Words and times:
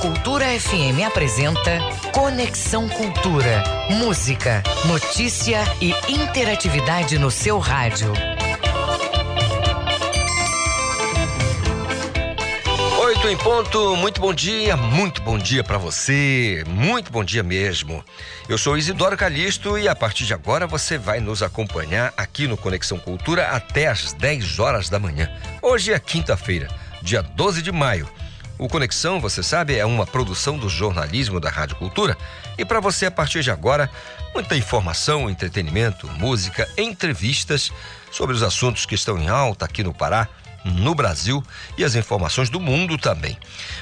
Cultura 0.00 0.46
FM 0.60 1.04
apresenta 1.04 1.80
Conexão 2.12 2.88
Cultura. 2.88 3.64
Música, 3.90 4.62
notícia 4.86 5.64
e 5.80 5.92
interatividade 6.08 7.18
no 7.18 7.32
seu 7.32 7.58
rádio. 7.58 8.12
Oito 13.00 13.28
em 13.28 13.36
ponto, 13.38 13.96
muito 13.96 14.20
bom 14.20 14.32
dia, 14.32 14.76
muito 14.76 15.20
bom 15.20 15.36
dia 15.36 15.64
para 15.64 15.78
você, 15.78 16.62
muito 16.68 17.10
bom 17.10 17.24
dia 17.24 17.42
mesmo. 17.42 18.04
Eu 18.48 18.56
sou 18.56 18.78
Isidoro 18.78 19.16
Calixto 19.16 19.76
e 19.76 19.88
a 19.88 19.96
partir 19.96 20.26
de 20.26 20.32
agora 20.32 20.68
você 20.68 20.96
vai 20.96 21.18
nos 21.18 21.42
acompanhar 21.42 22.14
aqui 22.16 22.46
no 22.46 22.56
Conexão 22.56 23.00
Cultura 23.00 23.48
até 23.48 23.88
às 23.88 24.12
10 24.12 24.60
horas 24.60 24.88
da 24.88 25.00
manhã. 25.00 25.28
Hoje 25.60 25.92
é 25.92 25.98
quinta-feira, 25.98 26.68
dia 27.02 27.20
12 27.20 27.62
de 27.62 27.72
maio. 27.72 28.08
O 28.58 28.68
Conexão, 28.68 29.20
você 29.20 29.40
sabe, 29.40 29.76
é 29.76 29.86
uma 29.86 30.04
produção 30.04 30.58
do 30.58 30.68
jornalismo 30.68 31.38
da 31.38 31.48
Rádio 31.48 31.76
Cultura. 31.76 32.18
E 32.58 32.64
para 32.64 32.80
você, 32.80 33.06
a 33.06 33.10
partir 33.10 33.40
de 33.40 33.52
agora, 33.52 33.88
muita 34.34 34.56
informação, 34.56 35.30
entretenimento, 35.30 36.08
música, 36.08 36.68
entrevistas 36.76 37.70
sobre 38.10 38.34
os 38.34 38.42
assuntos 38.42 38.84
que 38.84 38.96
estão 38.96 39.16
em 39.16 39.28
alta 39.28 39.64
aqui 39.64 39.84
no 39.84 39.94
Pará 39.94 40.28
no 40.64 40.94
Brasil 40.94 41.42
e 41.76 41.84
as 41.84 41.94
informações 41.94 42.48
do 42.50 42.60
mundo 42.60 42.96
também. 42.98 43.38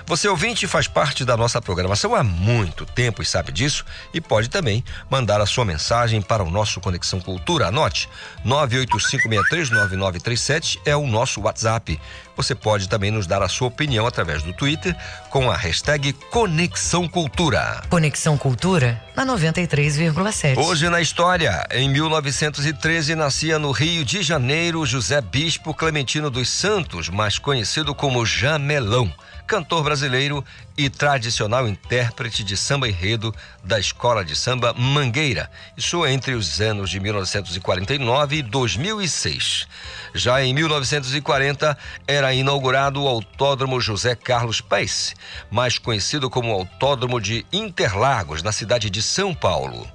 Você 0.06 0.28
ouvinte 0.28 0.66
faz 0.66 0.88
parte 0.88 1.24
da 1.24 1.36
nossa 1.36 1.60
programação 1.60 2.14
há 2.14 2.22
muito 2.22 2.86
tempo 2.86 3.22
e 3.22 3.26
sabe 3.26 3.52
disso 3.52 3.84
e 4.12 4.20
pode 4.20 4.48
também 4.48 4.84
mandar 5.10 5.40
a 5.40 5.46
sua 5.46 5.64
mensagem 5.64 6.22
para 6.22 6.42
o 6.42 6.50
nosso 6.50 6.80
Conexão 6.80 7.20
Cultura. 7.20 7.68
Anote: 7.68 8.08
985639937 8.44 10.80
é 10.84 10.96
o 10.96 11.06
nosso 11.06 11.40
WhatsApp. 11.40 12.00
Você 12.36 12.54
pode 12.54 12.88
também 12.88 13.10
nos 13.10 13.26
dar 13.26 13.42
a 13.42 13.48
sua 13.48 13.68
opinião 13.68 14.06
através 14.06 14.42
do 14.42 14.52
Twitter 14.52 14.94
com 15.36 15.50
a 15.50 15.54
hashtag 15.54 16.14
Conexão 16.30 17.06
Cultura. 17.06 17.82
Conexão 17.90 18.38
Cultura 18.38 18.98
na 19.14 19.26
93,7. 19.26 20.56
Hoje 20.56 20.88
na 20.88 20.98
história, 20.98 21.62
em 21.72 21.90
1913 21.90 23.14
nascia 23.14 23.58
no 23.58 23.70
Rio 23.70 24.02
de 24.02 24.22
Janeiro 24.22 24.86
José 24.86 25.20
Bispo 25.20 25.74
Clementino 25.74 26.30
dos 26.30 26.48
Santos, 26.48 27.10
mais 27.10 27.38
conhecido 27.38 27.94
como 27.94 28.24
Jamelão 28.24 29.12
cantor 29.46 29.84
brasileiro 29.84 30.44
e 30.76 30.90
tradicional 30.90 31.68
intérprete 31.68 32.42
de 32.42 32.56
samba 32.56 32.88
enredo 32.88 33.34
da 33.62 33.78
Escola 33.78 34.24
de 34.24 34.34
Samba 34.34 34.74
Mangueira, 34.74 35.50
isso 35.76 36.06
entre 36.06 36.34
os 36.34 36.60
anos 36.60 36.90
de 36.90 36.98
1949 37.00 38.36
e 38.36 38.42
2006. 38.42 39.66
Já 40.14 40.42
em 40.42 40.52
1940 40.52 41.78
era 42.06 42.34
inaugurado 42.34 43.02
o 43.02 43.08
Autódromo 43.08 43.80
José 43.80 44.14
Carlos 44.14 44.60
Paes, 44.60 45.14
mais 45.50 45.78
conhecido 45.78 46.28
como 46.28 46.52
Autódromo 46.52 47.20
de 47.20 47.46
Interlagos, 47.52 48.42
na 48.42 48.52
cidade 48.52 48.90
de 48.90 49.00
São 49.00 49.34
Paulo. 49.34 49.86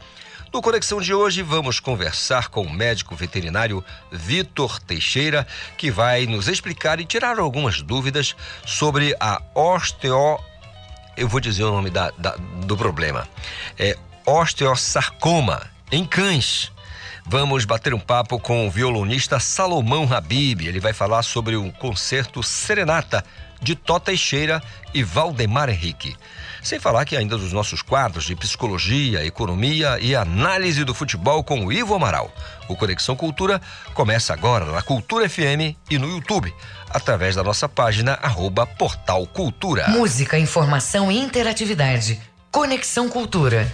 No 0.54 0.62
Conexão 0.62 1.00
de 1.00 1.14
hoje, 1.14 1.42
vamos 1.42 1.80
conversar 1.80 2.50
com 2.50 2.64
o 2.64 2.70
médico 2.70 3.16
veterinário 3.16 3.82
Vitor 4.12 4.82
Teixeira, 4.82 5.48
que 5.78 5.90
vai 5.90 6.26
nos 6.26 6.50
explicar 6.50 7.00
e 7.00 7.06
tirar 7.06 7.40
algumas 7.40 7.82
dúvidas 7.82 8.36
sobre 8.66 9.16
a 9.18 9.42
osteo. 9.56 10.38
Eu 11.16 11.30
vou 11.30 11.40
dizer 11.40 11.64
o 11.64 11.72
nome 11.72 11.90
da, 11.90 12.12
da, 12.18 12.36
do 12.66 12.76
problema. 12.76 13.26
É 13.80 13.98
osteosarcoma 14.26 15.62
em 15.90 16.04
cães. 16.04 16.70
Vamos 17.26 17.64
bater 17.64 17.94
um 17.94 18.00
papo 18.00 18.38
com 18.38 18.68
o 18.68 18.72
violonista 18.72 19.40
Salomão 19.40 20.12
Habib. 20.12 20.68
Ele 20.68 20.82
vai 20.82 20.92
falar 20.92 21.24
sobre 21.24 21.56
o 21.56 21.72
concerto 21.72 22.44
Serenata 22.44 23.24
de 23.62 23.74
Tó 23.74 24.00
Teixeira 24.00 24.62
e 24.94 25.02
Valdemar 25.02 25.70
Henrique. 25.70 26.14
Sem 26.64 26.80
falar 26.80 27.06
que 27.06 27.18
ainda 27.18 27.38
dos 27.38 27.52
nossos 27.52 27.82
quadros 27.82 28.26
de 28.26 28.36
psicologia, 28.36 29.26
economia 29.26 29.98
e 30.00 30.16
análise 30.16 30.84
do 30.84 30.94
futebol 30.94 31.44
com 31.44 31.66
o 31.66 31.74
Ivo 31.74 31.96
Amaral. 31.96 32.32
O 32.68 32.76
Conexão 32.76 33.16
Cultura 33.16 33.60
começa 33.94 34.32
agora 34.34 34.66
na 34.66 34.82
Cultura 34.82 35.28
FM 35.28 35.76
e 35.90 35.98
no 35.98 36.08
YouTube, 36.08 36.54
através 36.90 37.36
da 37.36 37.44
nossa 37.44 37.68
página 37.68 38.14
arroba 38.22 38.68
Portal 38.68 39.26
Cultura. 39.26 39.88
Música, 39.90 40.38
informação 40.38 41.12
e 41.12 41.18
interatividade. 41.18 42.22
Conexão 42.52 43.10
Cultura. 43.10 43.72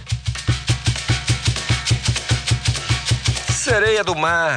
Sereia 3.52 4.02
do 4.02 4.16
Mar, 4.16 4.56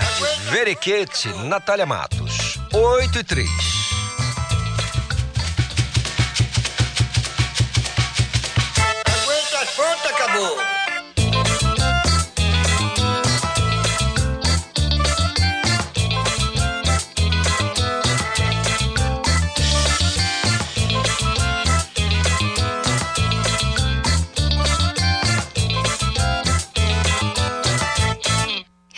Veriquete, 0.50 1.27
Natália 1.44 1.85
Matos. 1.85 2.57
8 2.73 3.19
e 3.19 3.23
3. 3.25 3.81
Eu 10.34 10.58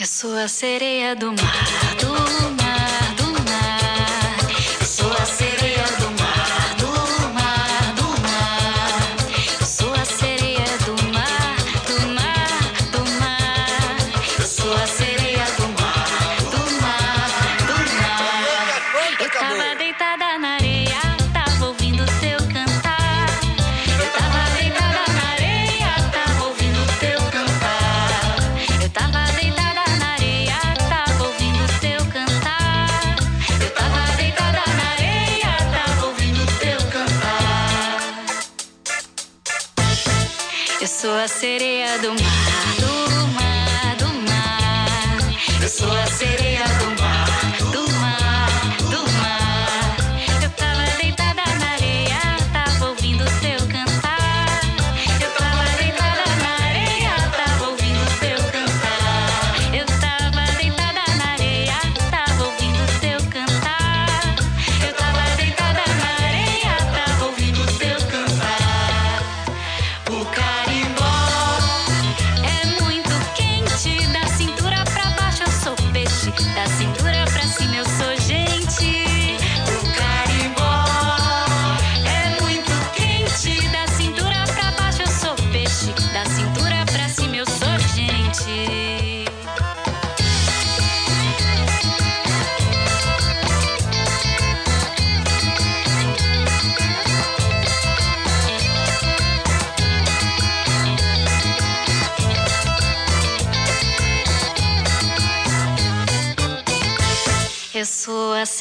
sou 0.06 0.38
a 0.38 0.48
sereia 0.48 1.16
do 1.16 1.34
mar, 1.34 1.96
do 2.00 2.10
mar, 2.12 2.53
sereia 41.28 41.98
do 42.00 42.23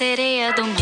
sereia 0.02 0.52
do 0.52 0.66
mar, 0.66 0.81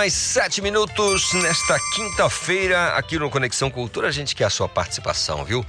mais 0.00 0.14
7 0.14 0.62
minutos 0.62 1.34
nesta 1.34 1.78
quinta-feira, 1.94 2.96
aqui 2.96 3.18
no 3.18 3.28
Conexão 3.28 3.70
Cultura. 3.70 4.08
A 4.08 4.10
gente 4.10 4.34
quer 4.34 4.44
a 4.44 4.50
sua 4.50 4.66
participação, 4.66 5.44
viu? 5.44 5.62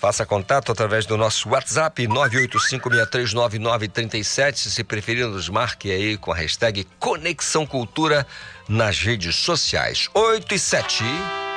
Faça 0.00 0.26
contato 0.26 0.72
através 0.72 1.06
do 1.06 1.16
nosso 1.16 1.50
WhatsApp 1.50 2.04
985639937. 2.08 4.56
Se 4.56 4.82
preferir, 4.82 5.28
nos 5.28 5.48
marque 5.48 5.88
aí 5.88 6.16
com 6.16 6.32
a 6.32 6.34
hashtag 6.34 6.84
Conexão 6.98 7.64
Cultura 7.64 8.26
nas 8.68 8.98
redes 8.98 9.36
sociais. 9.36 10.08
8 10.12 10.52
e 10.52 10.58
7. 10.58 11.04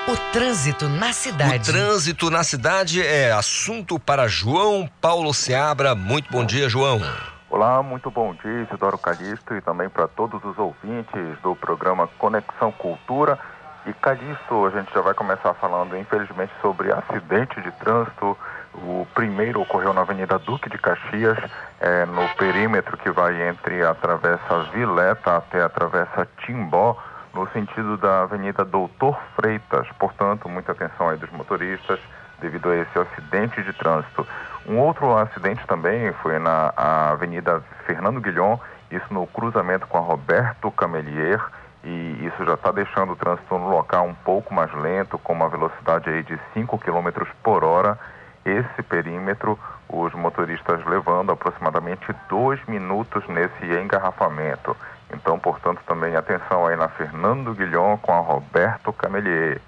O 0.07 0.15
trânsito 0.31 0.87
na 0.87 1.09
O 1.09 1.13
cidade. 1.13 1.65
trânsito 1.65 2.29
na 2.29 2.43
cidade 2.43 3.01
é 3.01 3.31
assunto 3.31 3.97
para 3.97 4.27
João 4.27 4.87
Paulo 5.01 5.33
Seabra. 5.33 5.95
Muito 5.95 6.31
bom 6.31 6.45
dia, 6.45 6.69
João. 6.69 7.01
Olá, 7.49 7.81
muito 7.81 8.11
bom 8.11 8.33
dia, 8.33 8.63
Isidoro 8.63 8.97
Calixto 8.97 9.55
e 9.55 9.61
também 9.61 9.87
para 9.87 10.05
todos 10.05 10.43
os 10.43 10.57
ouvintes 10.57 11.39
do 11.41 11.55
programa 11.55 12.05
Conexão 12.19 12.73
Cultura. 12.73 13.39
E 13.85 13.93
Calixto, 13.93 14.65
a 14.65 14.69
gente 14.69 14.93
já 14.93 14.99
vai 14.99 15.13
começar 15.13 15.53
falando, 15.53 15.97
infelizmente, 15.97 16.51
sobre 16.61 16.91
acidente 16.91 17.61
de 17.61 17.71
trânsito. 17.71 18.37
O 18.73 19.07
primeiro 19.15 19.61
ocorreu 19.61 19.93
na 19.93 20.01
Avenida 20.01 20.37
Duque 20.37 20.69
de 20.69 20.77
Caxias, 20.77 21.37
eh, 21.79 22.05
no 22.07 22.27
perímetro 22.35 22.97
que 22.97 23.09
vai 23.11 23.41
entre 23.47 23.81
a 23.81 23.95
Travessa 23.95 24.63
Vileta 24.73 25.37
até 25.37 25.63
a 25.63 25.69
Travessa 25.69 26.27
Timbó, 26.45 27.01
no 27.33 27.47
sentido 27.51 27.95
da 27.95 28.23
Avenida 28.23 28.65
Doutor 28.65 29.17
Freitas. 29.37 29.87
Portanto, 29.97 30.49
muita 30.49 30.73
atenção 30.73 31.07
aí 31.07 31.17
dos 31.17 31.31
motoristas 31.31 31.97
devido 32.41 32.69
a 32.69 32.75
esse 32.75 32.99
acidente 32.99 33.63
de 33.63 33.73
trânsito. 33.73 34.27
Um 34.67 34.79
outro 34.79 35.17
acidente 35.17 35.65
também 35.65 36.11
foi 36.21 36.37
na 36.39 36.73
Avenida 36.75 37.63
Fernando 37.85 38.19
Guilhom, 38.19 38.59
isso 38.91 39.05
no 39.13 39.25
cruzamento 39.25 39.87
com 39.87 39.97
a 39.97 40.01
Roberto 40.01 40.69
Camelier, 40.71 41.41
e 41.85 42.25
isso 42.25 42.43
já 42.43 42.55
está 42.55 42.71
deixando 42.71 43.13
o 43.13 43.15
trânsito 43.15 43.57
no 43.57 43.69
local 43.69 44.05
um 44.05 44.13
pouco 44.13 44.53
mais 44.53 44.73
lento, 44.73 45.17
com 45.19 45.31
uma 45.31 45.47
velocidade 45.47 46.09
aí 46.09 46.21
de 46.21 46.37
5 46.53 46.77
km 46.79 47.25
por 47.41 47.63
hora. 47.63 47.97
Esse 48.43 48.83
perímetro, 48.83 49.57
os 49.87 50.13
motoristas 50.13 50.85
levando 50.85 51.31
aproximadamente 51.31 52.13
dois 52.27 52.59
minutos 52.65 53.25
nesse 53.29 53.65
engarrafamento. 53.65 54.75
Então, 55.13 55.39
portanto, 55.39 55.81
também 55.87 56.13
atenção 56.15 56.65
aí 56.65 56.75
na 56.75 56.89
Fernando 56.89 57.53
Guilhom 57.53 57.97
com 57.97 58.11
a 58.11 58.19
Roberto 58.19 58.91
Camelier. 58.91 59.61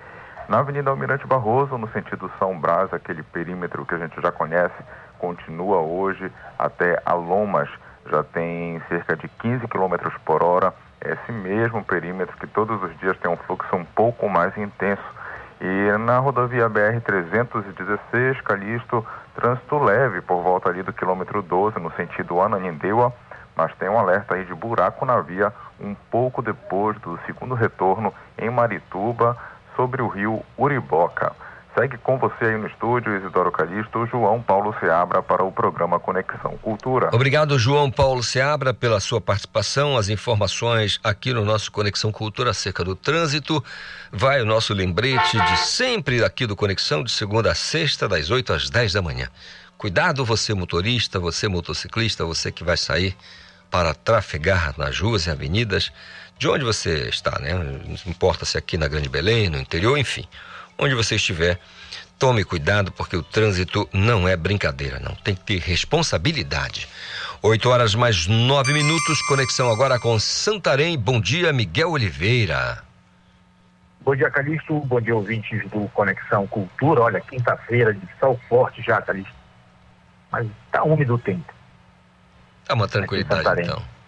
Na 0.50 0.62
Avenida 0.62 0.90
Almirante 0.90 1.28
Barroso, 1.28 1.78
no 1.78 1.88
sentido 1.92 2.32
São 2.40 2.60
Brás, 2.60 2.92
aquele 2.92 3.22
perímetro 3.22 3.86
que 3.86 3.94
a 3.94 4.00
gente 4.00 4.20
já 4.20 4.32
conhece, 4.32 4.74
continua 5.20 5.78
hoje 5.78 6.32
até 6.58 7.00
Alomas, 7.06 7.70
já 8.10 8.24
tem 8.24 8.82
cerca 8.90 9.16
de 9.16 9.28
15 9.28 9.68
km 9.68 10.10
por 10.26 10.42
hora. 10.42 10.74
Esse 11.02 11.32
mesmo 11.32 11.84
perímetro 11.84 12.36
que 12.38 12.48
todos 12.48 12.82
os 12.82 12.98
dias 12.98 13.16
tem 13.20 13.30
um 13.30 13.38
fluxo 13.38 13.76
um 13.76 13.86
pouco 13.86 14.28
mais 14.28 14.58
intenso. 14.58 15.04
E 15.62 15.98
na 16.00 16.18
rodovia 16.18 16.68
BR-316, 16.68 18.42
Calixto, 18.42 19.06
trânsito 19.36 19.78
leve 19.78 20.20
por 20.22 20.42
volta 20.42 20.68
ali 20.68 20.82
do 20.82 20.92
quilômetro 20.92 21.44
12, 21.44 21.80
no 21.80 21.92
sentido 21.92 22.42
Ananindeua, 22.42 23.14
mas 23.56 23.72
tem 23.76 23.88
um 23.88 24.00
alerta 24.00 24.34
aí 24.34 24.46
de 24.46 24.56
buraco 24.56 25.06
na 25.06 25.22
via 25.22 25.54
um 25.80 25.94
pouco 26.10 26.42
depois 26.42 26.98
do 27.02 27.20
segundo 27.28 27.54
retorno 27.54 28.12
em 28.36 28.50
Marituba, 28.50 29.38
sobre 29.80 30.02
o 30.02 30.10
rio 30.10 30.44
Uriboca. 30.58 31.32
Segue 31.74 31.98
com 32.00 32.18
você 32.18 32.44
aí 32.44 32.58
no 32.58 32.68
estúdio, 32.68 33.16
Isidoro 33.16 33.50
Calixto, 33.50 34.06
João 34.08 34.42
Paulo 34.42 34.76
Seabra 34.78 35.24
para 35.24 35.42
o 35.42 35.54
programa 35.54 35.98
Conexão 35.98 36.58
Cultura. 36.58 37.10
Obrigado, 37.14 37.58
João 37.58 37.90
Paulo 37.90 38.22
Seabra, 38.22 38.74
pela 38.74 39.00
sua 39.00 39.22
participação. 39.22 39.96
As 39.96 40.10
informações 40.10 41.00
aqui 41.02 41.32
no 41.32 41.46
nosso 41.46 41.72
Conexão 41.72 42.12
Cultura 42.12 42.50
acerca 42.50 42.84
do 42.84 42.94
trânsito. 42.94 43.64
Vai 44.12 44.42
o 44.42 44.46
nosso 44.46 44.74
lembrete 44.74 45.40
de 45.40 45.58
sempre 45.60 46.26
aqui 46.26 46.46
do 46.46 46.58
Conexão, 46.58 47.02
de 47.02 47.12
segunda 47.12 47.50
a 47.50 47.56
sexta, 47.56 48.06
das 48.06 48.30
8 48.30 48.52
às 48.52 48.70
10 48.70 48.92
da 48.92 49.02
manhã. 49.02 49.30
Cuidado, 49.78 50.26
você 50.26 50.54
motorista, 50.54 51.20
você 51.20 51.48
motociclista, 51.48 52.26
você 52.26 52.52
que 52.52 52.66
vai 52.66 52.76
sair 52.76 53.16
para 53.72 53.94
trafegar 53.94 54.74
nas 54.78 55.00
ruas 55.00 55.28
e 55.28 55.30
avenidas, 55.30 55.90
de 56.40 56.48
onde 56.48 56.64
você 56.64 57.10
está, 57.10 57.38
né? 57.40 57.54
Não 57.54 57.96
importa 58.08 58.46
se 58.46 58.56
é 58.56 58.60
aqui 58.60 58.78
na 58.78 58.88
Grande 58.88 59.10
Belém, 59.10 59.50
no 59.50 59.60
interior, 59.60 59.98
enfim. 59.98 60.26
Onde 60.78 60.96
você 60.96 61.16
estiver, 61.18 61.60
tome 62.18 62.46
cuidado 62.46 62.94
porque 62.94 63.18
o 63.18 63.22
trânsito 63.22 63.88
não 63.92 64.26
é 64.26 64.38
brincadeira, 64.38 65.00
não. 65.00 65.14
Tem 65.16 65.36
que 65.36 65.42
ter 65.42 65.60
responsabilidade. 65.60 66.88
8 67.42 67.70
horas 67.70 67.94
mais 67.94 68.26
9 68.26 68.72
minutos, 68.72 69.22
conexão 69.24 69.70
agora 69.70 70.00
com 70.00 70.18
Santarém. 70.18 70.98
Bom 70.98 71.20
dia, 71.20 71.52
Miguel 71.52 71.92
Oliveira. 71.92 72.84
Bom 74.00 74.16
dia, 74.16 74.32
Calixto. 74.32 74.80
Bom 74.80 75.02
dia, 75.02 75.16
ouvintes 75.16 75.70
do 75.70 75.90
Conexão 75.90 76.48
Cultura. 76.48 77.02
Olha, 77.02 77.20
quinta-feira 77.20 77.94
de 77.94 78.08
sol 78.18 78.40
forte 78.48 78.82
já, 78.82 79.02
Calixto. 79.02 79.36
Mas 80.32 80.48
tá 80.72 80.84
úmido 80.84 81.16
o 81.16 81.20
tempo. 81.20 81.54
Dá 82.66 82.76
uma 82.76 82.88
tranquilidade, 82.88 83.62
então. 83.62 83.99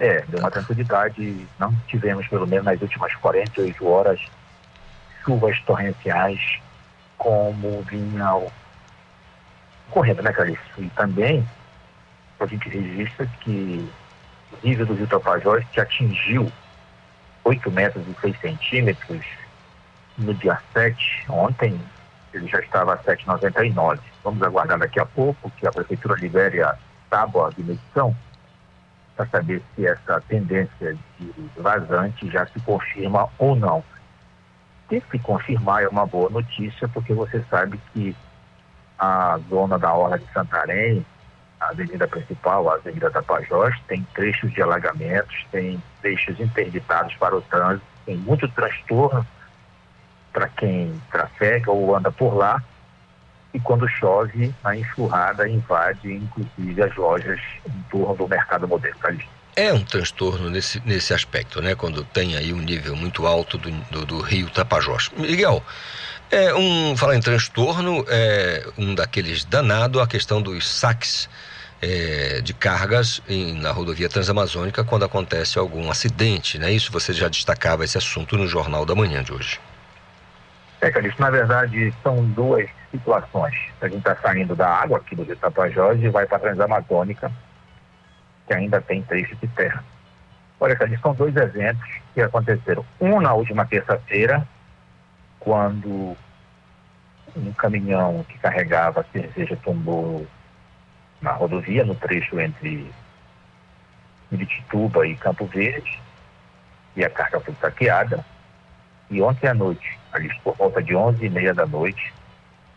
É, 0.00 0.22
deu 0.22 0.40
uma 0.40 0.50
tranquilidade. 0.50 1.46
Não 1.58 1.72
tivemos, 1.86 2.26
pelo 2.26 2.46
menos 2.46 2.64
nas 2.64 2.80
últimas 2.80 3.14
48 3.16 3.86
horas, 3.86 4.20
chuvas 5.22 5.60
torrenciais 5.60 6.40
como 7.18 7.82
vinha 7.82 8.50
correndo, 9.90 10.22
né, 10.22 10.32
Calixto? 10.32 10.82
E 10.82 10.88
também 10.90 11.46
a 12.40 12.46
gente 12.46 12.66
registra 12.68 13.26
que 13.40 13.86
o 14.52 14.66
nível 14.66 14.86
do 14.86 14.94
rio 14.94 15.06
Tapajós 15.06 15.62
que 15.70 15.80
atingiu 15.80 16.50
8 17.44 17.70
metros 17.70 18.02
e 18.08 18.20
6 18.22 18.40
centímetros 18.40 19.24
no 20.16 20.32
dia 20.34 20.58
7, 20.72 21.26
ontem 21.28 21.78
ele 22.32 22.46
já 22.48 22.60
estava 22.60 22.94
a 22.94 22.98
7,99. 22.98 23.98
Vamos 24.24 24.42
aguardar 24.42 24.78
daqui 24.78 24.98
a 24.98 25.04
pouco 25.04 25.50
que 25.58 25.66
a 25.66 25.70
Prefeitura 25.70 26.14
libere 26.18 26.62
a 26.62 26.76
tábua 27.10 27.50
de 27.54 27.62
medição 27.62 28.16
para 29.20 29.26
saber 29.26 29.62
se 29.74 29.86
essa 29.86 30.20
tendência 30.28 30.96
de 31.18 31.50
vazante 31.58 32.30
já 32.30 32.46
se 32.46 32.58
confirma 32.60 33.28
ou 33.38 33.54
não. 33.54 33.84
Se 34.88 35.02
se 35.10 35.18
confirmar 35.18 35.82
é 35.82 35.88
uma 35.88 36.06
boa 36.06 36.30
notícia, 36.30 36.88
porque 36.88 37.12
você 37.12 37.44
sabe 37.50 37.78
que 37.92 38.16
a 38.98 39.38
zona 39.48 39.78
da 39.78 39.92
Orla 39.92 40.18
de 40.18 40.26
Santarém, 40.32 41.04
a 41.60 41.68
avenida 41.68 42.08
principal, 42.08 42.70
a 42.70 42.74
Avenida 42.76 43.10
Tapajós, 43.10 43.74
tem 43.86 44.06
trechos 44.14 44.50
de 44.52 44.62
alagamentos, 44.62 45.46
tem 45.52 45.82
trechos 46.00 46.40
interditados 46.40 47.14
para 47.16 47.36
o 47.36 47.42
trânsito, 47.42 47.86
tem 48.06 48.16
muito 48.16 48.48
transtorno 48.48 49.26
para 50.32 50.48
quem 50.48 50.98
trafega 51.10 51.70
ou 51.70 51.94
anda 51.94 52.10
por 52.10 52.34
lá. 52.34 52.62
E 53.52 53.60
quando 53.60 53.88
chove, 53.88 54.54
a 54.62 54.76
enxurrada 54.76 55.48
invade, 55.48 56.12
inclusive, 56.12 56.82
as 56.82 56.94
lojas 56.94 57.40
em 57.66 57.82
torno 57.90 58.14
do 58.16 58.28
mercado 58.28 58.68
moderno. 58.68 58.98
Calixto. 59.00 59.30
É 59.56 59.72
um 59.72 59.84
transtorno 59.84 60.48
nesse, 60.48 60.80
nesse 60.86 61.12
aspecto, 61.12 61.60
né? 61.60 61.74
Quando 61.74 62.04
tem 62.04 62.36
aí 62.36 62.52
um 62.52 62.60
nível 62.60 62.94
muito 62.94 63.26
alto 63.26 63.58
do, 63.58 63.70
do, 63.90 64.06
do 64.06 64.20
rio 64.20 64.48
Tapajós. 64.50 65.10
Miguel, 65.16 65.62
é 66.30 66.54
um, 66.54 66.96
falar 66.96 67.16
em 67.16 67.20
transtorno, 67.20 68.04
é 68.08 68.64
um 68.78 68.94
daqueles 68.94 69.44
danado 69.44 70.00
a 70.00 70.06
questão 70.06 70.40
dos 70.40 70.68
saques 70.68 71.28
é, 71.82 72.40
de 72.40 72.54
cargas 72.54 73.20
em, 73.28 73.54
na 73.54 73.72
rodovia 73.72 74.08
Transamazônica 74.08 74.84
quando 74.84 75.04
acontece 75.04 75.58
algum 75.58 75.90
acidente, 75.90 76.58
né? 76.58 76.72
Isso 76.72 76.92
você 76.92 77.12
já 77.12 77.28
destacava 77.28 77.84
esse 77.84 77.98
assunto 77.98 78.36
no 78.36 78.46
Jornal 78.46 78.86
da 78.86 78.94
Manhã 78.94 79.22
de 79.22 79.32
hoje. 79.32 79.58
É, 80.80 80.90
Calixto, 80.90 81.20
na 81.20 81.30
verdade, 81.30 81.92
são 82.02 82.24
duas 82.24 82.68
situações. 82.90 83.54
A 83.82 83.86
gente 83.86 83.98
está 83.98 84.16
saindo 84.16 84.56
da 84.56 84.66
água 84.66 84.96
aqui 84.96 85.14
do 85.14 85.24
Tapajós 85.36 86.02
e 86.02 86.08
vai 86.08 86.24
para 86.26 86.38
a 86.38 86.40
Transamazônica, 86.40 87.30
que 88.46 88.54
ainda 88.54 88.80
tem 88.80 89.02
trecho 89.02 89.36
de 89.36 89.46
terra. 89.48 89.84
Olha, 90.58 90.74
Calixto, 90.74 91.02
são 91.02 91.14
dois 91.14 91.36
eventos 91.36 91.86
que 92.14 92.22
aconteceram. 92.22 92.84
Um 92.98 93.20
na 93.20 93.34
última 93.34 93.66
terça-feira, 93.66 94.46
quando 95.38 96.16
um 97.36 97.52
caminhão 97.52 98.24
que 98.26 98.38
carregava 98.38 99.04
cerveja 99.12 99.58
tombou 99.62 100.26
na 101.20 101.32
rodovia, 101.32 101.84
no 101.84 101.94
trecho 101.94 102.40
entre 102.40 102.90
Miritituba 104.30 105.06
e 105.06 105.14
Campo 105.14 105.44
Verde, 105.44 106.00
e 106.96 107.04
a 107.04 107.10
carga 107.10 107.38
foi 107.40 107.54
saqueada. 107.60 108.24
E 109.10 109.20
ontem 109.20 109.46
à 109.46 109.54
noite, 109.54 109.99
ali 110.12 110.30
por 110.42 110.56
volta 110.56 110.82
de 110.82 110.94
11 110.94 111.24
e 111.24 111.30
meia 111.30 111.54
da 111.54 111.66
noite, 111.66 112.12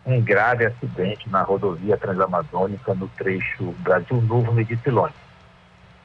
um 0.06 0.20
grave 0.20 0.66
acidente 0.66 1.28
na 1.30 1.42
rodovia 1.42 1.96
transamazônica 1.96 2.94
no 2.94 3.08
trecho 3.08 3.72
Brasil 3.78 4.20
Novo 4.22 4.52
Medicilone. 4.52 5.14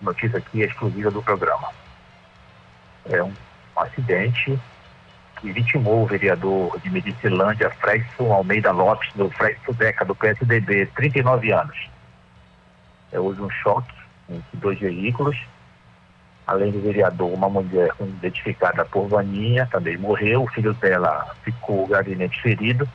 Notícia 0.01 0.37
aqui 0.37 0.61
exclusiva 0.61 1.11
do 1.11 1.21
programa. 1.21 1.69
É 3.05 3.21
um, 3.21 3.33
acidente 3.75 4.59
que 5.39 5.51
vitimou 5.51 6.03
o 6.03 6.05
vereador 6.05 6.79
de 6.79 6.89
Medicilândia, 6.89 7.69
Fredson 7.69 8.31
Almeida 8.31 8.71
Lopes, 8.71 9.09
do 9.13 9.29
Fredson 9.31 9.73
Deca, 9.73 10.05
do 10.05 10.15
PSDB, 10.15 10.85
39 10.87 11.51
anos. 11.51 11.89
É, 13.11 13.19
houve 13.19 13.41
um 13.41 13.49
choque 13.49 13.93
entre 14.29 14.57
dois 14.57 14.79
veículos. 14.79 15.37
Além 16.49 16.71
do 16.71 16.81
vereador, 16.81 17.31
uma 17.31 17.49
mulher 17.49 17.91
identificada 17.99 18.83
por 18.83 19.07
Vaninha 19.07 19.67
também 19.71 19.97
morreu. 19.97 20.43
O 20.43 20.47
filho 20.47 20.73
dela 20.73 21.35
ficou 21.43 21.85
gravemente 21.85 22.41
ferido 22.41 22.89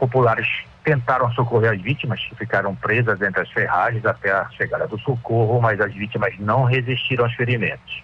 populares 0.00 0.48
tentaram 0.82 1.30
socorrer 1.32 1.72
as 1.72 1.80
vítimas, 1.80 2.18
que 2.24 2.34
ficaram 2.34 2.74
presas 2.74 3.20
entre 3.20 3.42
as 3.42 3.50
ferragens 3.50 4.04
até 4.06 4.32
a 4.32 4.48
chegada 4.50 4.88
do 4.88 4.98
socorro, 4.98 5.60
mas 5.60 5.78
as 5.78 5.92
vítimas 5.92 6.34
não 6.38 6.64
resistiram 6.64 7.24
aos 7.24 7.34
ferimentos. 7.34 8.02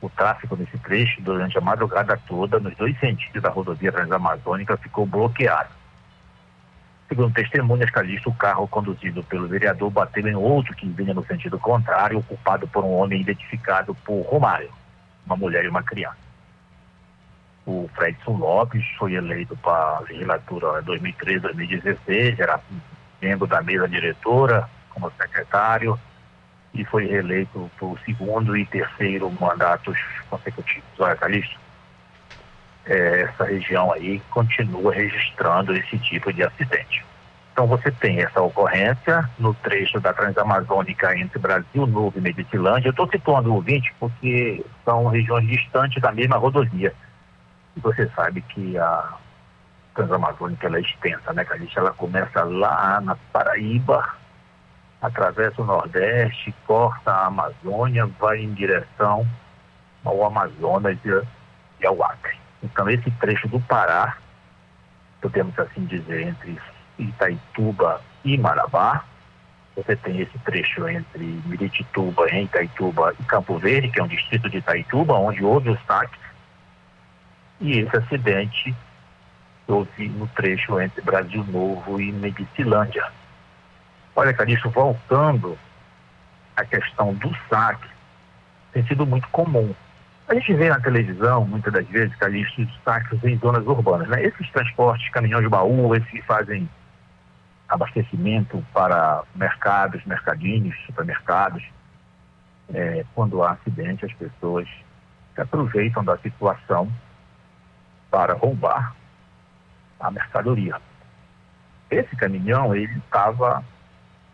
O 0.00 0.08
tráfego 0.08 0.56
nesse 0.56 0.78
trecho, 0.78 1.20
durante 1.20 1.58
a 1.58 1.60
madrugada 1.60 2.18
toda, 2.28 2.60
nos 2.60 2.74
dois 2.76 2.98
sentidos 3.00 3.42
da 3.42 3.50
rodovia 3.50 3.90
transamazônica, 3.90 4.76
ficou 4.76 5.04
bloqueado. 5.04 5.79
Segundo 7.10 7.34
testemunhas, 7.34 7.90
Calixto, 7.90 8.30
o 8.30 8.34
carro 8.34 8.66
conduzido 8.68 9.22
pelo 9.24 9.46
vereador 9.46 9.90
bateu 9.90 10.26
em 10.26 10.34
outro 10.34 10.74
que 10.74 10.88
vinha 10.88 11.12
no 11.12 11.26
sentido 11.26 11.58
contrário, 11.58 12.18
ocupado 12.18 12.66
por 12.68 12.84
um 12.84 12.94
homem 12.94 13.20
identificado 13.20 13.94
por 13.96 14.22
Romário, 14.22 14.70
uma 15.26 15.36
mulher 15.36 15.64
e 15.66 15.68
uma 15.68 15.82
criança 15.82 16.30
o 17.70 17.88
Fredson 17.94 18.36
Lopes 18.36 18.84
foi 18.98 19.14
eleito 19.14 19.56
para 19.56 19.98
a 19.98 20.00
legislatura 20.00 20.82
2013-2016, 20.82 22.38
era 22.38 22.60
membro 23.20 23.46
da 23.46 23.62
mesa 23.62 23.88
diretora 23.88 24.68
como 24.90 25.10
secretário 25.12 25.98
e 26.74 26.84
foi 26.84 27.06
reeleito 27.06 27.70
por 27.78 27.98
segundo 28.00 28.56
e 28.56 28.64
terceiro 28.66 29.30
mandatos 29.40 29.98
consecutivos. 30.28 30.88
Olha, 30.98 31.16
Calixto, 31.16 31.58
é, 32.90 33.20
essa 33.22 33.44
região 33.44 33.92
aí 33.92 34.20
continua 34.30 34.92
registrando 34.92 35.72
esse 35.72 35.96
tipo 36.00 36.32
de 36.32 36.42
acidente. 36.42 37.04
Então 37.52 37.66
você 37.66 37.90
tem 37.92 38.20
essa 38.20 38.42
ocorrência 38.42 39.30
no 39.38 39.54
trecho 39.54 40.00
da 40.00 40.12
Transamazônica 40.12 41.16
entre 41.16 41.38
Brasil 41.38 41.86
Novo 41.86 42.18
e 42.18 42.20
Medicilândia. 42.20 42.88
Eu 42.88 42.90
estou 42.90 43.08
situando 43.08 43.50
o 43.50 43.54
ouvinte 43.54 43.94
porque 44.00 44.64
são 44.84 45.06
regiões 45.06 45.46
distantes 45.46 46.02
da 46.02 46.10
mesma 46.10 46.36
rodovia. 46.36 46.92
E 47.76 47.80
você 47.80 48.08
sabe 48.08 48.40
que 48.42 48.76
a 48.76 49.14
Transamazônica 49.94 50.66
ela 50.66 50.78
é 50.78 50.80
extensa, 50.80 51.32
né, 51.32 51.44
Calixa? 51.44 51.78
Ela 51.78 51.92
começa 51.92 52.42
lá 52.42 53.00
na 53.00 53.14
Paraíba, 53.32 54.16
atravessa 55.00 55.62
o 55.62 55.64
Nordeste, 55.64 56.52
corta 56.66 57.12
a 57.12 57.26
Amazônia, 57.26 58.06
vai 58.18 58.38
em 58.38 58.52
direção 58.52 59.24
ao 60.04 60.24
Amazonas 60.24 60.98
e 61.04 61.86
ao 61.86 62.02
Acre. 62.02 62.39
Então, 62.62 62.88
esse 62.88 63.10
trecho 63.12 63.48
do 63.48 63.60
Pará, 63.60 64.16
podemos 65.20 65.58
assim 65.58 65.84
dizer, 65.84 66.28
entre 66.28 66.58
Itaituba 66.98 68.00
e 68.24 68.36
Marabá, 68.36 69.04
você 69.74 69.96
tem 69.96 70.20
esse 70.20 70.38
trecho 70.40 70.88
entre 70.88 71.24
Miritituba, 71.46 72.28
em 72.30 72.44
Itaituba 72.44 73.14
e 73.18 73.22
Campo 73.24 73.58
Verde, 73.58 73.90
que 73.90 74.00
é 74.00 74.02
um 74.02 74.08
distrito 74.08 74.50
de 74.50 74.58
Itaituba, 74.58 75.14
onde 75.14 75.42
houve 75.42 75.70
o 75.70 75.78
saque 75.86 76.18
e 77.60 77.78
esse 77.78 77.96
acidente 77.96 78.74
houve 79.68 80.08
no 80.08 80.26
trecho 80.28 80.80
entre 80.80 81.02
Brasil 81.02 81.44
Novo 81.44 82.00
e 82.00 82.10
Medicilândia. 82.10 83.06
Olha, 84.16 84.32
Calixto, 84.32 84.70
voltando 84.70 85.56
à 86.56 86.64
questão 86.64 87.14
do 87.14 87.34
saque, 87.48 87.88
tem 88.72 88.84
sido 88.86 89.06
muito 89.06 89.28
comum. 89.28 89.74
A 90.30 90.34
gente 90.34 90.54
vê 90.54 90.68
na 90.68 90.78
televisão, 90.78 91.44
muitas 91.44 91.72
das 91.72 91.88
vezes, 91.88 92.14
Calixto, 92.14 92.62
os 92.62 92.80
saques 92.84 93.18
em 93.24 93.36
zonas 93.38 93.66
urbanas. 93.66 94.06
Né? 94.06 94.22
Esses 94.22 94.48
transportes, 94.52 95.10
caminhões 95.10 95.42
de 95.42 95.48
baú, 95.48 95.92
esses 95.92 96.08
que 96.08 96.22
fazem 96.22 96.70
abastecimento 97.68 98.64
para 98.72 99.24
mercados, 99.34 100.04
mercadinhos, 100.04 100.76
supermercados. 100.86 101.64
É, 102.72 103.04
quando 103.12 103.42
há 103.42 103.50
acidente, 103.50 104.06
as 104.06 104.12
pessoas 104.12 104.68
se 105.34 105.40
aproveitam 105.40 106.04
da 106.04 106.16
situação 106.18 106.88
para 108.08 108.32
roubar 108.32 108.94
a 109.98 110.12
mercadoria. 110.12 110.80
Esse 111.90 112.14
caminhão, 112.14 112.72
ele 112.72 112.98
estava 112.98 113.64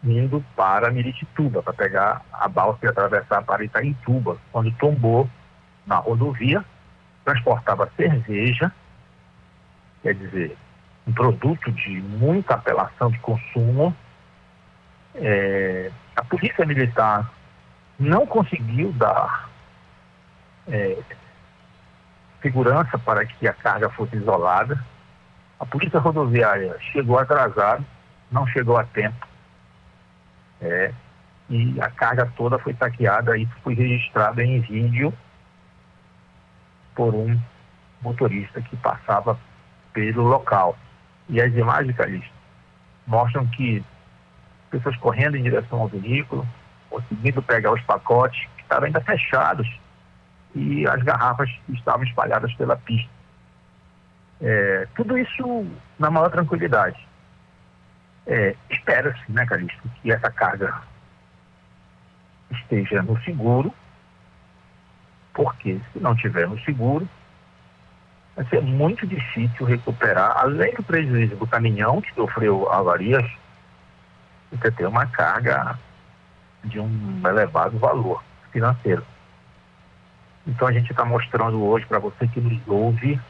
indo 0.05 0.45
para 0.55 0.91
Miritituba, 0.91 1.63
para 1.63 1.73
pegar 1.73 2.21
a 2.31 2.47
balsa 2.49 2.81
e 2.85 2.87
atravessar 2.87 3.43
para 3.45 3.65
Itaituba, 3.65 4.37
quando 4.53 4.71
tombou 4.73 5.27
na 5.87 5.97
rodovia, 5.97 6.65
transportava 7.25 7.91
cerveja, 7.97 8.73
quer 10.03 10.15
dizer, 10.15 10.57
um 11.07 11.13
produto 11.13 11.71
de 11.71 12.01
muita 12.03 12.55
apelação 12.55 13.11
de 13.11 13.19
consumo. 13.21 13.95
É, 15.15 15.91
a 16.15 16.25
polícia 16.25 16.67
militar 16.67 17.31
não 17.99 18.27
conseguiu 18.27 18.93
dar 18.93 19.49
é, 20.69 20.99
segurança 22.43 22.99
para 22.99 23.25
que 23.25 23.47
a 23.47 23.53
carga 23.53 23.89
fosse 23.91 24.17
isolada. 24.17 24.85
A 25.59 25.65
polícia 25.65 25.99
rodoviária 25.99 26.77
chegou 26.93 27.19
atrasada, 27.19 27.83
não 28.31 28.47
chegou 28.49 28.77
a 28.77 28.85
tempo. 28.85 29.27
É, 30.61 30.93
e 31.49 31.81
a 31.81 31.91
carga 31.91 32.31
toda 32.37 32.59
foi 32.59 32.75
saqueada, 32.75 33.39
isso 33.39 33.53
foi 33.63 33.75
registrado 33.75 34.41
em 34.41 34.61
vídeo 34.61 35.15
por 36.97 37.15
um 37.15 37.39
motorista 38.03 38.61
que 38.61 38.77
passava 38.79 39.39
pelo 39.93 40.23
local. 40.23 40.77
E 41.29 41.41
as 41.41 41.53
imagens, 41.55 41.97
Calixto, 41.97 42.35
mostram 43.07 43.47
que 43.47 43.85
pessoas 44.71 44.97
correndo 44.97 45.37
em 45.37 45.43
direção 45.43 45.81
ao 45.81 45.89
veículo, 45.89 46.47
conseguindo 46.91 47.41
pegar 47.43 47.73
os 47.73 47.83
pacotes 47.83 48.41
que 48.57 48.63
estavam 48.63 48.87
ainda 48.87 49.01
fechados 49.01 49.69
e 50.55 50.87
as 50.89 51.03
garrafas 51.03 51.51
estavam 51.69 52.05
espalhadas 52.05 52.53
pela 52.55 52.77
pista. 52.77 53.11
É, 54.41 54.89
tudo 54.97 55.17
isso 55.17 55.67
na 55.99 56.11
maior 56.11 56.31
tranquilidade. 56.31 57.07
É, 58.27 58.57
Espera-se, 58.71 59.21
né, 59.31 59.47
Calixto, 59.47 59.89
que 60.03 60.11
essa 60.11 60.31
carga 60.31 60.83
esteja 62.51 63.03
no 63.03 63.21
seguro, 63.23 63.73
porque 65.37 65.79
se 65.93 66.01
não 66.01 66.17
tiver 66.17 66.49
no 66.49 66.59
seguro, 66.61 67.07
vai 68.35 68.45
ser 68.47 68.63
muito 68.63 69.07
difícil 69.07 69.67
recuperar, 69.67 70.39
além 70.39 70.75
do 70.75 70.83
prejuízo 70.83 71.37
do 71.37 71.47
caminhão 71.47 72.01
que 72.01 72.13
sofreu 72.15 72.73
avarias, 72.73 73.31
você 74.51 74.71
ter 74.71 74.87
uma 74.87 75.07
carga 75.07 75.79
de 76.65 76.81
um 76.81 77.21
elevado 77.23 77.79
valor 77.79 78.25
financeiro. 78.51 79.05
Então 80.47 80.67
a 80.67 80.73
gente 80.73 80.91
está 80.91 81.05
mostrando 81.05 81.63
hoje 81.63 81.85
para 81.85 81.99
você 81.99 82.27
que 82.27 82.41
nos 82.41 82.59
ouve 82.67 83.21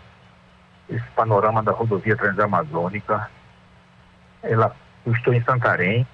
esse 0.88 1.10
panorama 1.16 1.60
da 1.60 1.72
rodovia 1.72 2.16
transamazônica. 2.16 3.28
Ela, 4.44 4.76
eu 5.04 5.12
estou 5.12 5.34
em 5.34 5.42
Santarém, 5.42 6.06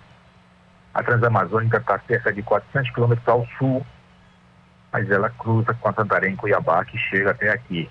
a 0.95 1.03
transamazônica 1.03 1.77
está 1.77 1.99
cerca 2.07 2.33
de 2.33 2.43
400 2.43 2.91
quilômetros 2.93 3.29
ao 3.29 3.47
sul, 3.59 3.85
mas 4.93 5.11
ela 5.11 5.31
cruza 5.31 5.73
com 5.75 5.89
a 5.89 5.93
Santarém 5.93 6.37
Cuiabá 6.37 6.85
que 6.85 6.99
chega 6.99 7.31
até 7.31 7.51
aqui. 7.51 7.91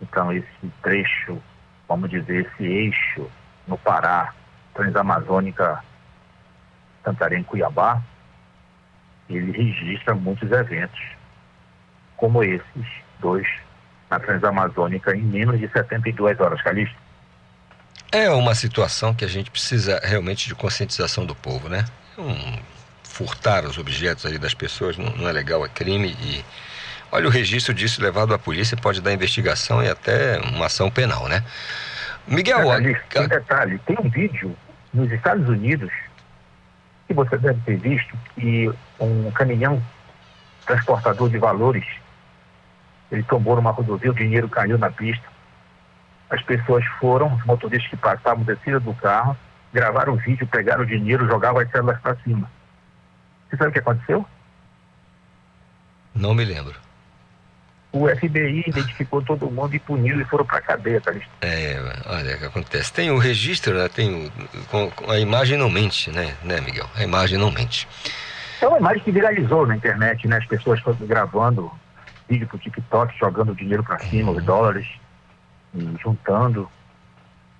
Então 0.00 0.32
esse 0.32 0.46
trecho, 0.82 1.42
vamos 1.88 2.08
dizer, 2.08 2.46
esse 2.46 2.64
eixo 2.64 3.28
no 3.66 3.76
Pará, 3.76 4.32
transamazônica 4.74 5.82
Santarém 7.04 7.42
Cuiabá, 7.42 8.00
ele 9.28 9.52
registra 9.52 10.14
muitos 10.14 10.50
eventos 10.50 11.00
como 12.16 12.42
esses 12.42 12.86
dois 13.18 13.46
na 14.10 14.20
Transamazônica 14.20 15.16
em 15.16 15.22
menos 15.22 15.58
de 15.58 15.68
72 15.68 16.38
horas, 16.38 16.62
Calixto. 16.62 16.96
É 18.12 18.30
uma 18.30 18.54
situação 18.54 19.12
que 19.14 19.24
a 19.24 19.28
gente 19.28 19.50
precisa 19.50 20.00
realmente 20.02 20.46
de 20.46 20.54
conscientização 20.54 21.26
do 21.26 21.34
povo, 21.34 21.68
né? 21.68 21.84
Um, 22.16 22.73
furtar 23.14 23.64
os 23.64 23.78
objetos 23.78 24.26
ali 24.26 24.38
das 24.38 24.54
pessoas 24.54 24.98
não, 24.98 25.08
não, 25.16 25.28
é 25.28 25.32
legal, 25.32 25.64
é 25.64 25.68
crime 25.68 26.16
e 26.20 26.44
olha 27.12 27.28
o 27.28 27.30
registro 27.30 27.72
disso 27.72 28.02
levado 28.02 28.34
à 28.34 28.38
polícia 28.38 28.76
pode 28.76 29.00
dar 29.00 29.12
investigação 29.12 29.80
e 29.80 29.88
até 29.88 30.40
uma 30.40 30.66
ação 30.66 30.90
penal, 30.90 31.28
né? 31.28 31.44
Miguel, 32.26 32.66
Calixto, 32.68 33.04
tem 33.10 33.22
um 33.22 33.28
detalhe, 33.28 33.78
tem 33.86 33.96
um 34.00 34.10
vídeo 34.10 34.56
nos 34.92 35.12
Estados 35.12 35.48
Unidos 35.48 35.92
que 37.06 37.14
você 37.14 37.38
deve 37.38 37.60
ter 37.60 37.76
visto 37.76 38.16
que 38.34 38.68
um 38.98 39.30
caminhão 39.30 39.80
transportador 40.66 41.30
de 41.30 41.38
valores 41.38 41.84
ele 43.12 43.22
tombou 43.22 43.54
numa 43.54 43.70
rodovia, 43.70 44.10
o 44.10 44.14
dinheiro 44.14 44.48
caiu 44.48 44.76
na 44.76 44.90
pista. 44.90 45.28
as 46.30 46.42
pessoas 46.42 46.84
foram, 46.98 47.32
os 47.34 47.44
motoristas 47.44 47.88
que 47.88 47.96
passavam, 47.96 48.42
desceram 48.42 48.80
do 48.80 48.92
carro, 48.94 49.36
gravaram 49.72 50.14
o 50.14 50.16
vídeo, 50.16 50.48
pegaram 50.48 50.82
o 50.82 50.86
dinheiro, 50.86 51.28
jogavam 51.28 51.60
as 51.60 51.70
células 51.70 52.00
para 52.00 52.16
cima. 52.24 52.50
Você 53.54 53.58
sabe 53.58 53.70
o 53.70 53.72
que 53.72 53.78
aconteceu? 53.78 54.26
Não 56.12 56.34
me 56.34 56.44
lembro. 56.44 56.74
O 57.92 58.08
FBI 58.08 58.64
identificou 58.66 59.22
todo 59.22 59.48
mundo 59.48 59.72
e 59.76 59.78
puniu 59.78 60.20
e 60.20 60.24
foram 60.24 60.44
para 60.44 60.58
a 60.58 60.62
cadeia, 60.62 61.00
tá 61.00 61.12
ligado? 61.12 61.30
É, 61.40 61.76
olha 62.06 62.34
o 62.34 62.38
que 62.38 62.44
acontece. 62.46 62.92
Tem 62.92 63.12
o 63.12 63.18
registro, 63.18 63.78
né? 63.78 63.88
Tem 63.88 64.26
o, 64.26 64.32
com, 64.66 64.90
com 64.90 65.10
a 65.10 65.20
imagem 65.20 65.56
não 65.56 65.70
mente, 65.70 66.10
né, 66.10 66.36
né, 66.42 66.60
Miguel? 66.60 66.90
A 66.96 67.04
imagem 67.04 67.38
não 67.38 67.52
mente. 67.52 67.86
É 68.60 68.66
uma 68.66 68.78
imagem 68.78 69.04
que 69.04 69.12
viralizou 69.12 69.64
na 69.64 69.76
internet, 69.76 70.26
né? 70.26 70.38
As 70.38 70.46
pessoas 70.46 70.80
gravando 71.02 71.70
vídeo 72.28 72.48
pro 72.48 72.58
TikTok, 72.58 73.16
jogando 73.16 73.54
dinheiro 73.54 73.84
para 73.84 74.00
cima, 74.00 74.32
os 74.32 74.42
dólares, 74.42 74.88
e 75.72 75.94
juntando. 76.02 76.68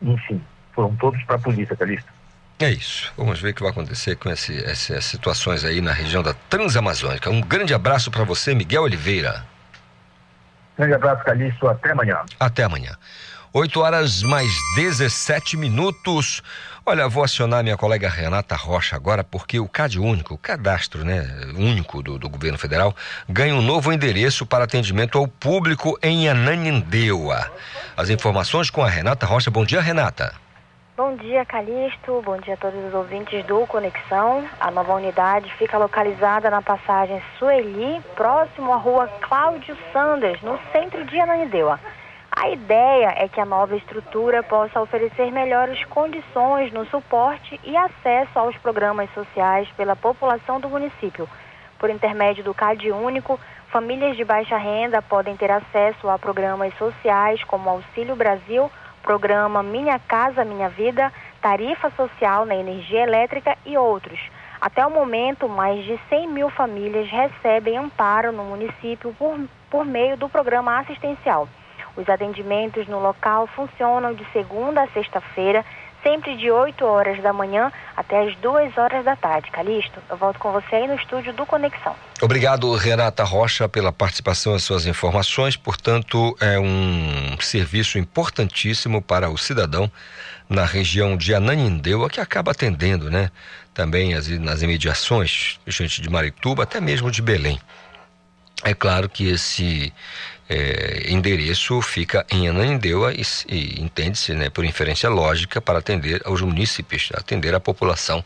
Enfim, 0.03 0.43
foram 0.73 0.97
todos 0.97 1.23
para 1.23 1.37
a 1.37 1.39
polícia, 1.39 1.77
Calixto. 1.77 2.14
É 2.59 2.71
isso. 2.71 3.13
Vamos 3.17 3.41
ver 3.41 3.51
o 3.51 3.55
que 3.55 3.63
vai 3.63 3.71
acontecer 3.71 4.17
com 4.17 4.31
esse, 4.31 4.57
essas 4.65 5.05
situações 5.05 5.65
aí 5.65 5.81
na 5.81 5.93
região 5.93 6.23
da 6.23 6.35
Transamazônica. 6.35 7.29
Um 7.29 7.41
grande 7.41 7.75
abraço 7.75 8.11
para 8.11 8.25
você, 8.25 8.55
Miguel 8.55 8.83
Oliveira. 8.83 9.45
Grande 10.77 10.95
abraço, 10.95 11.25
Calixto. 11.25 11.69
Até 11.69 11.91
amanhã. 11.91 12.21
Até 12.39 12.65
amanhã. 12.65 12.97
8 13.53 13.81
horas 13.81 14.23
mais 14.23 14.51
17 14.77 15.57
minutos. 15.57 16.43
Olha, 16.85 17.09
vou 17.09 17.23
acionar 17.23 17.63
minha 17.63 17.77
colega 17.77 18.09
Renata 18.09 18.57
Rocha 18.57 18.97
agora, 18.97 19.23
porque 19.23 19.61
o 19.61 19.69
CAD 19.69 20.01
único, 20.01 20.35
o 20.35 20.39
cadastro 20.39 21.05
né, 21.05 21.25
único 21.57 22.03
do, 22.03 22.19
do 22.19 22.29
governo 22.29 22.59
federal, 22.59 22.95
ganha 23.29 23.55
um 23.55 23.63
novo 23.63 23.93
endereço 23.93 24.45
para 24.45 24.65
atendimento 24.65 25.17
ao 25.17 25.29
público 25.29 25.97
em 26.03 26.29
Ananindeua. 26.29 27.51
As 27.97 28.11
informações 28.11 28.71
com 28.71 28.83
a 28.83 28.89
Renata 28.89 29.25
Rocha. 29.25 29.53
Bom 29.53 29.65
dia, 29.65 29.81
Renata. 29.81 30.44
Bom 30.97 31.17
dia, 31.17 31.45
Calixto. 31.45 32.23
Bom 32.25 32.37
dia 32.37 32.55
a 32.55 32.57
todos 32.57 32.79
os 32.85 32.95
ouvintes 32.95 33.45
do 33.47 33.67
Conexão. 33.67 34.45
A 34.61 34.71
nova 34.71 34.95
unidade 34.95 35.53
fica 35.55 35.77
localizada 35.77 36.49
na 36.49 36.63
passagem 36.63 37.21
Sueli, 37.37 38.01
próximo 38.15 38.73
à 38.73 38.77
rua 38.77 39.09
Cláudio 39.21 39.77
Sanders, 39.93 40.41
no 40.41 40.57
centro 40.71 41.05
de 41.05 41.19
Ananindeua. 41.19 41.81
A 42.31 42.49
ideia 42.49 43.13
é 43.17 43.27
que 43.27 43.41
a 43.41 43.45
nova 43.45 43.75
estrutura 43.75 44.45
possa 44.45 44.81
oferecer 44.81 45.33
melhores 45.33 45.85
condições 45.87 46.73
no 46.73 46.87
suporte 46.87 47.61
e 47.65 47.77
acesso 47.77 48.39
aos 48.39 48.57
programas 48.59 49.13
sociais 49.15 49.69
pela 49.77 49.97
população 49.97 50.61
do 50.61 50.69
município. 50.69 51.29
Por 51.77 51.91
intermédio 51.91 52.45
do 52.45 52.55
CAD 52.55 52.93
Único, 52.93 53.41
famílias 53.67 54.17
de 54.17 54.25
baixa 54.25 54.57
renda 54.57 55.03
podem 55.03 55.37
ter 55.37 55.51
acesso 55.51 56.09
a 56.09 56.17
programas 56.21 56.73
sociais 56.79 57.43
como 57.43 57.69
Auxílio 57.69 58.15
Brasil, 58.15 58.71
programa 59.05 59.63
Minha 59.63 59.99
Casa 59.99 60.45
Minha 60.45 60.71
Vida, 60.71 61.13
tarifa 61.41 61.91
social 61.91 62.47
na 62.47 62.57
energia 62.57 63.03
elétrica 63.03 63.57
e 63.65 63.77
outros. 63.77 64.19
Até 64.59 64.85
o 64.85 64.91
momento, 64.91 65.47
mais 65.47 65.85
de 65.85 66.01
100 66.09 66.29
mil 66.29 66.49
famílias 66.49 67.07
recebem 67.11 67.77
amparo 67.77 68.33
no 68.33 68.45
município 68.45 69.15
por, 69.19 69.39
por 69.71 69.85
meio 69.85 70.17
do 70.17 70.27
programa 70.29 70.81
assistencial. 70.81 71.47
Os 71.97 72.09
atendimentos 72.09 72.89
no 72.89 72.99
local 72.99 73.47
funcionam 73.49 74.15
de 74.15 74.25
segunda 74.33 74.83
a 74.83 74.89
sexta-feira, 74.89 75.65
sempre 76.05 76.37
de 76.37 76.51
8 76.51 76.85
horas 76.85 77.21
da 77.23 77.33
manhã 77.33 77.73
até 77.97 78.29
as 78.29 78.37
2 78.37 78.77
horas 78.79 79.05
da 79.05 79.17
tarde. 79.17 79.51
Calixto, 79.51 79.99
eu 80.09 80.17
volto 80.17 80.39
com 80.39 80.53
você 80.53 80.77
aí 80.77 80.87
no 80.87 80.95
estúdio 80.95 81.33
do 81.33 81.45
Conexão. 81.47 81.97
Obrigado, 82.23 82.73
Renata 82.77 83.25
Rocha, 83.25 83.69
pela 83.69 83.91
participação 83.91 84.55
e 84.55 84.61
suas 84.61 84.87
informações. 84.87 85.57
Portanto, 85.57 86.37
é 86.41 86.61
um 86.61 87.37
serviço 87.41 87.99
importantíssimo 87.99 89.03
para 89.03 89.31
o 89.31 89.39
cidadão 89.39 89.91
na 90.49 90.65
região 90.65 91.17
de 91.17 91.35
Ananindeua, 91.35 92.11
que 92.11 92.21
acaba 92.21 92.53
atendendo, 92.53 93.11
né? 93.11 93.31
Também 93.73 94.15
as, 94.15 94.29
nas 94.29 94.63
imediações, 94.63 95.59
gente 95.67 96.03
de 96.03 96.11
Marituba, 96.11 96.63
até 96.63 96.81
mesmo 96.81 97.11
de 97.11 97.23
Belém. 97.23 97.59
É 98.63 98.73
claro 98.73 99.09
que 99.09 99.29
esse 99.29 99.93
é, 100.49 101.07
endereço 101.09 101.81
fica 101.81 102.27
em 102.31 102.49
Ananindeua 102.49 103.13
e, 103.15 103.23
e 103.49 103.81
entende-se, 103.81 104.35
né, 104.35 104.51
por 104.51 104.65
inferência 104.65 105.09
lógica, 105.09 105.61
para 105.61 105.79
atender 105.79 106.21
aos 106.25 106.41
munícipes, 106.41 107.11
atender 107.15 107.55
a 107.55 107.61
população 107.61 108.25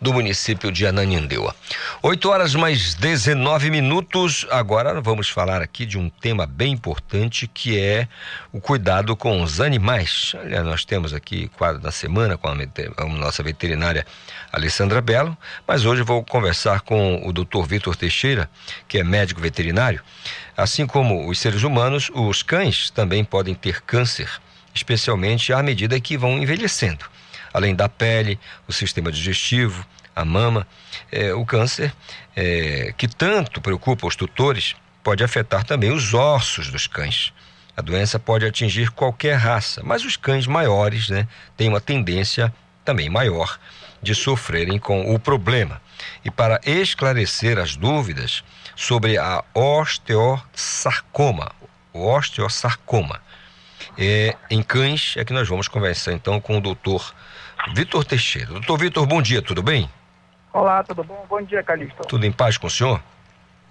do 0.00 0.12
município 0.12 0.70
de 0.70 0.86
Ananindeua. 0.86 1.54
8 2.02 2.28
horas 2.28 2.54
mais 2.54 2.94
19 2.94 3.70
minutos. 3.70 4.46
Agora 4.50 5.00
vamos 5.00 5.28
falar 5.28 5.60
aqui 5.60 5.84
de 5.84 5.98
um 5.98 6.08
tema 6.08 6.46
bem 6.46 6.72
importante 6.72 7.48
que 7.48 7.78
é 7.78 8.06
o 8.52 8.60
cuidado 8.60 9.16
com 9.16 9.42
os 9.42 9.60
animais. 9.60 10.32
Olha, 10.38 10.62
nós 10.62 10.84
temos 10.84 11.12
aqui 11.12 11.48
quadro 11.48 11.80
da 11.80 11.90
semana 11.90 12.36
com 12.36 12.48
a, 12.48 12.52
a 12.52 13.04
nossa 13.06 13.42
veterinária 13.42 14.06
Alessandra 14.52 15.00
Belo, 15.00 15.36
mas 15.66 15.84
hoje 15.84 16.02
vou 16.02 16.22
conversar 16.24 16.82
com 16.82 17.26
o 17.26 17.32
Dr. 17.32 17.66
Vitor 17.66 17.96
Teixeira, 17.96 18.48
que 18.86 18.98
é 18.98 19.04
médico 19.04 19.40
veterinário. 19.40 20.00
Assim 20.58 20.88
como 20.88 21.28
os 21.28 21.38
seres 21.38 21.62
humanos, 21.62 22.10
os 22.12 22.42
cães 22.42 22.90
também 22.90 23.22
podem 23.22 23.54
ter 23.54 23.80
câncer, 23.82 24.28
especialmente 24.74 25.52
à 25.52 25.62
medida 25.62 26.00
que 26.00 26.18
vão 26.18 26.36
envelhecendo. 26.36 27.04
Além 27.54 27.76
da 27.76 27.88
pele, 27.88 28.40
o 28.66 28.72
sistema 28.72 29.12
digestivo, 29.12 29.86
a 30.16 30.24
mama, 30.24 30.66
é, 31.12 31.32
o 31.32 31.46
câncer, 31.46 31.94
é, 32.34 32.92
que 32.98 33.06
tanto 33.06 33.60
preocupa 33.60 34.08
os 34.08 34.16
tutores, 34.16 34.74
pode 35.00 35.22
afetar 35.22 35.62
também 35.62 35.92
os 35.92 36.12
ossos 36.12 36.72
dos 36.72 36.88
cães. 36.88 37.32
A 37.76 37.80
doença 37.80 38.18
pode 38.18 38.44
atingir 38.44 38.90
qualquer 38.90 39.36
raça, 39.36 39.80
mas 39.84 40.04
os 40.04 40.16
cães 40.16 40.48
maiores 40.48 41.08
né, 41.08 41.28
têm 41.56 41.68
uma 41.68 41.80
tendência 41.80 42.52
também 42.84 43.08
maior 43.08 43.60
de 44.02 44.12
sofrerem 44.12 44.76
com 44.76 45.14
o 45.14 45.20
problema. 45.20 45.80
E 46.24 46.32
para 46.32 46.60
esclarecer 46.66 47.58
as 47.58 47.76
dúvidas 47.76 48.42
sobre 48.78 49.18
a 49.18 49.42
osteosarcoma, 49.52 51.50
o 51.92 52.06
osteosarcoma, 52.06 53.20
é, 53.98 54.36
em 54.48 54.62
cães, 54.62 55.16
é 55.16 55.24
que 55.24 55.32
nós 55.32 55.48
vamos 55.48 55.66
conversar 55.66 56.12
então 56.12 56.40
com 56.40 56.58
o 56.58 56.60
doutor 56.60 57.12
Vitor 57.74 58.04
Teixeira. 58.04 58.52
Doutor 58.52 58.78
Vitor, 58.78 59.04
bom 59.04 59.20
dia, 59.20 59.42
tudo 59.42 59.64
bem? 59.64 59.90
Olá, 60.52 60.84
tudo 60.84 61.02
bom? 61.02 61.26
Bom 61.28 61.42
dia, 61.42 61.60
Calixto. 61.64 62.06
Tudo 62.06 62.24
em 62.24 62.30
paz 62.30 62.56
com 62.56 62.68
o 62.68 62.70
senhor? 62.70 63.02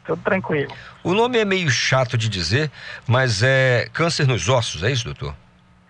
Tudo 0.05 0.21
tranquilo. 0.23 0.75
O 1.01 1.13
nome 1.13 1.37
é 1.37 1.45
meio 1.45 1.69
chato 1.69 2.17
de 2.17 2.27
dizer, 2.27 2.69
mas 3.07 3.41
é 3.41 3.87
câncer 3.93 4.27
nos 4.27 4.49
ossos, 4.49 4.83
é 4.83 4.91
isso, 4.91 5.05
doutor? 5.05 5.33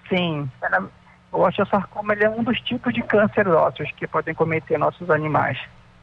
Sim. 0.08 0.47
O 1.32 1.41
osteosarcoma 1.41 2.13
é 2.13 2.30
um 2.30 2.43
dos 2.43 2.62
tipos 2.62 2.93
de 2.93 3.01
câncer 3.01 3.47
ósseos 3.47 3.89
que 3.97 4.06
podem 4.06 4.36
cometer 4.36 4.77
nossos 4.77 5.10
animais. 5.10 5.58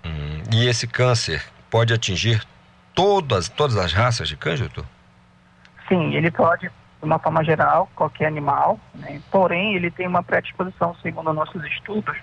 Hum, 0.05 0.42
e 0.53 0.66
esse 0.66 0.88
câncer 0.88 1.40
pode 1.70 1.94
atingir 1.94 2.42
todas, 2.94 3.48
todas 3.48 3.76
as 3.76 3.92
raças 3.92 4.28
de 4.28 4.37
cães, 4.37 4.61
doutor? 4.61 4.85
Sim, 5.88 6.14
ele 6.14 6.30
pode, 6.30 6.68
de 6.68 6.72
uma 7.02 7.18
forma 7.18 7.44
geral, 7.44 7.90
qualquer 7.94 8.26
animal, 8.26 8.78
né? 8.94 9.20
porém 9.30 9.74
ele 9.74 9.90
tem 9.90 10.07
uma 10.07 10.22
predisposição, 10.22 10.94
segundo 11.02 11.33
nossos 11.33 11.62
estudos, 11.64 12.16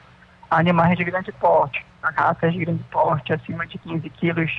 a 0.49 0.57
animais 0.57 0.97
de 0.97 1.03
grande 1.03 1.31
porte, 1.33 1.85
a 2.01 2.09
raças 2.09 2.53
de 2.53 2.59
grande 2.59 2.83
porte, 2.85 3.33
acima 3.33 3.67
de 3.67 3.77
15 3.77 4.09
quilos, 4.09 4.51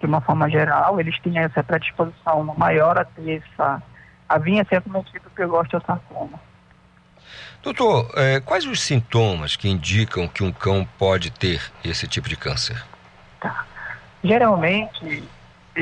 de 0.00 0.06
uma 0.06 0.20
forma 0.20 0.48
geral, 0.48 0.98
eles 0.98 1.18
têm 1.20 1.38
essa 1.38 1.62
predisposição 1.62 2.42
maior 2.56 2.98
a 2.98 3.04
ter 3.04 3.42
essa, 3.42 3.82
a 4.28 4.38
vinha 4.38 4.64
ser 4.64 4.80
cometido 4.80 5.28
pelo 5.30 5.58
osteosarcoma. 5.58 6.40
Doutor, 7.62 8.10
eh, 8.16 8.40
quais 8.40 8.64
os 8.64 8.80
sintomas 8.80 9.54
que 9.54 9.68
indicam 9.68 10.26
que 10.26 10.42
um 10.42 10.50
cão 10.50 10.88
pode 10.98 11.30
ter 11.30 11.60
esse 11.84 12.08
tipo 12.08 12.26
de 12.26 12.34
câncer? 12.34 12.82
Tá. 13.38 13.66
Geralmente, 14.24 15.22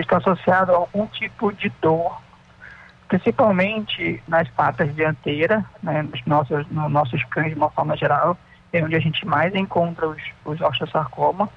está 0.00 0.18
associado 0.18 0.72
a 0.72 0.76
algum 0.76 1.06
tipo 1.06 1.52
de 1.52 1.70
dor, 1.80 2.20
principalmente 3.08 4.22
nas 4.28 4.48
patas 4.50 4.94
dianteiras, 4.94 5.62
né, 5.82 6.02
nos, 6.02 6.24
nossos, 6.26 6.66
nos 6.68 6.90
nossos 6.90 7.24
cães 7.24 7.52
de 7.52 7.54
uma 7.54 7.70
forma 7.70 7.96
geral, 7.96 8.36
é 8.72 8.82
onde 8.82 8.96
a 8.96 9.00
gente 9.00 9.26
mais 9.26 9.54
encontra 9.54 10.06
os, 10.06 10.22
os 10.44 10.60
osteosarcoma, 10.60 11.48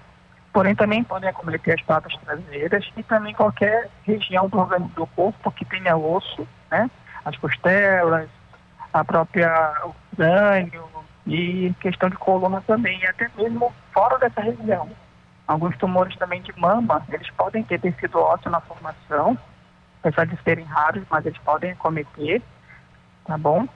porém 0.54 0.76
também 0.76 1.04
podem 1.04 1.30
acometer 1.30 1.76
as 1.76 1.86
patas 1.86 2.16
traseiras 2.18 2.90
e 2.96 3.04
também 3.04 3.34
qualquer 3.34 3.90
região 4.04 4.48
do, 4.48 5.08
corpo 5.08 5.52
que 5.52 5.66
tenha 5.66 5.96
osso, 5.98 6.48
né, 6.70 6.90
as 7.26 7.36
costelas, 7.38 8.30
a 8.94 9.04
própria 9.04 9.74
o 9.86 9.96
crânio 10.16 10.84
e 11.28 11.74
questão 11.80 12.10
de 12.10 12.18
coluna 12.18 12.62
também, 12.66 13.00
e 13.00 13.08
até 13.08 13.30
mesmo 13.38 13.74
fora 13.94 14.18
dessa 14.18 14.42
região. 14.42 14.90
Alguns 15.52 15.76
tumores 15.78 16.16
também 16.16 16.42
de 16.42 16.58
mama, 16.58 17.04
eles 17.10 17.30
podem 17.32 17.62
ter 17.62 17.78
tecido 17.78 18.18
ósseo 18.18 18.50
na 18.50 18.62
formação, 18.62 19.38
apesar 20.00 20.26
de 20.26 20.42
serem 20.44 20.64
raros, 20.64 21.04
mas 21.10 21.26
eles 21.26 21.38
podem 21.40 21.72
acometer, 21.72 22.42
tá 23.26 23.38
bom? 23.38 23.68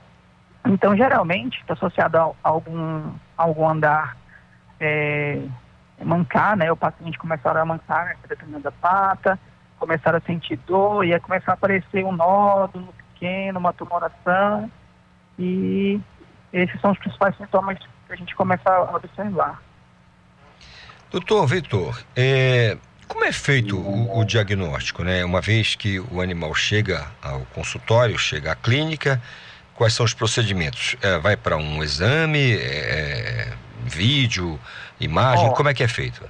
Então, 0.66 0.96
geralmente, 0.96 1.60
está 1.60 1.74
associado 1.74 2.18
a 2.18 2.34
algum, 2.44 3.12
algum 3.38 3.68
andar 3.68 4.16
é, 4.80 5.42
mancar, 6.02 6.56
né? 6.56 6.72
O 6.72 6.78
paciente 6.78 7.18
começar 7.18 7.58
a 7.58 7.66
mancar 7.66 8.06
nessa 8.06 8.26
determinada 8.26 8.72
pata, 8.72 9.38
começar 9.78 10.16
a 10.16 10.22
sentir 10.22 10.56
dor, 10.66 11.04
aí 11.04 11.20
começar 11.20 11.52
a 11.52 11.56
aparecer 11.56 12.06
um 12.06 12.14
nódulo 12.14 12.94
pequeno, 13.14 13.60
uma 13.60 13.74
tumoração, 13.74 14.72
E 15.38 16.00
esses 16.54 16.80
são 16.80 16.92
os 16.92 16.98
principais 17.00 17.36
sintomas 17.36 17.78
que 17.78 18.14
a 18.14 18.16
gente 18.16 18.34
começa 18.34 18.70
a 18.70 18.96
observar. 18.96 19.62
Doutor 21.12 21.48
Vitor, 21.48 21.98
é, 22.16 22.78
como 23.08 23.24
é 23.24 23.32
feito 23.32 23.78
o, 23.78 24.20
o, 24.20 24.26
diagnóstico, 24.26 25.04
né? 25.04 25.24
Uma 25.24 25.40
vez 25.40 25.76
que 25.76 26.00
o 26.00 26.20
animal 26.20 26.54
chega 26.54 27.06
ao 27.22 27.42
consultório, 27.54 28.18
chega 28.18 28.52
à 28.52 28.56
clínica, 28.56 29.22
quais 29.76 29.94
são 29.94 30.06
os 30.06 30.14
procedimentos? 30.14 30.96
É, 31.02 31.18
vai 31.18 31.38
para 31.38 31.58
um 31.58 31.84
exame, 31.84 32.56
é, 32.56 33.54
vídeo, 33.84 34.60
imagem, 35.00 35.52
como 35.54 35.70
é 35.70 35.74
que 35.74 35.84
é 35.84 35.88
feito? 35.88 36.24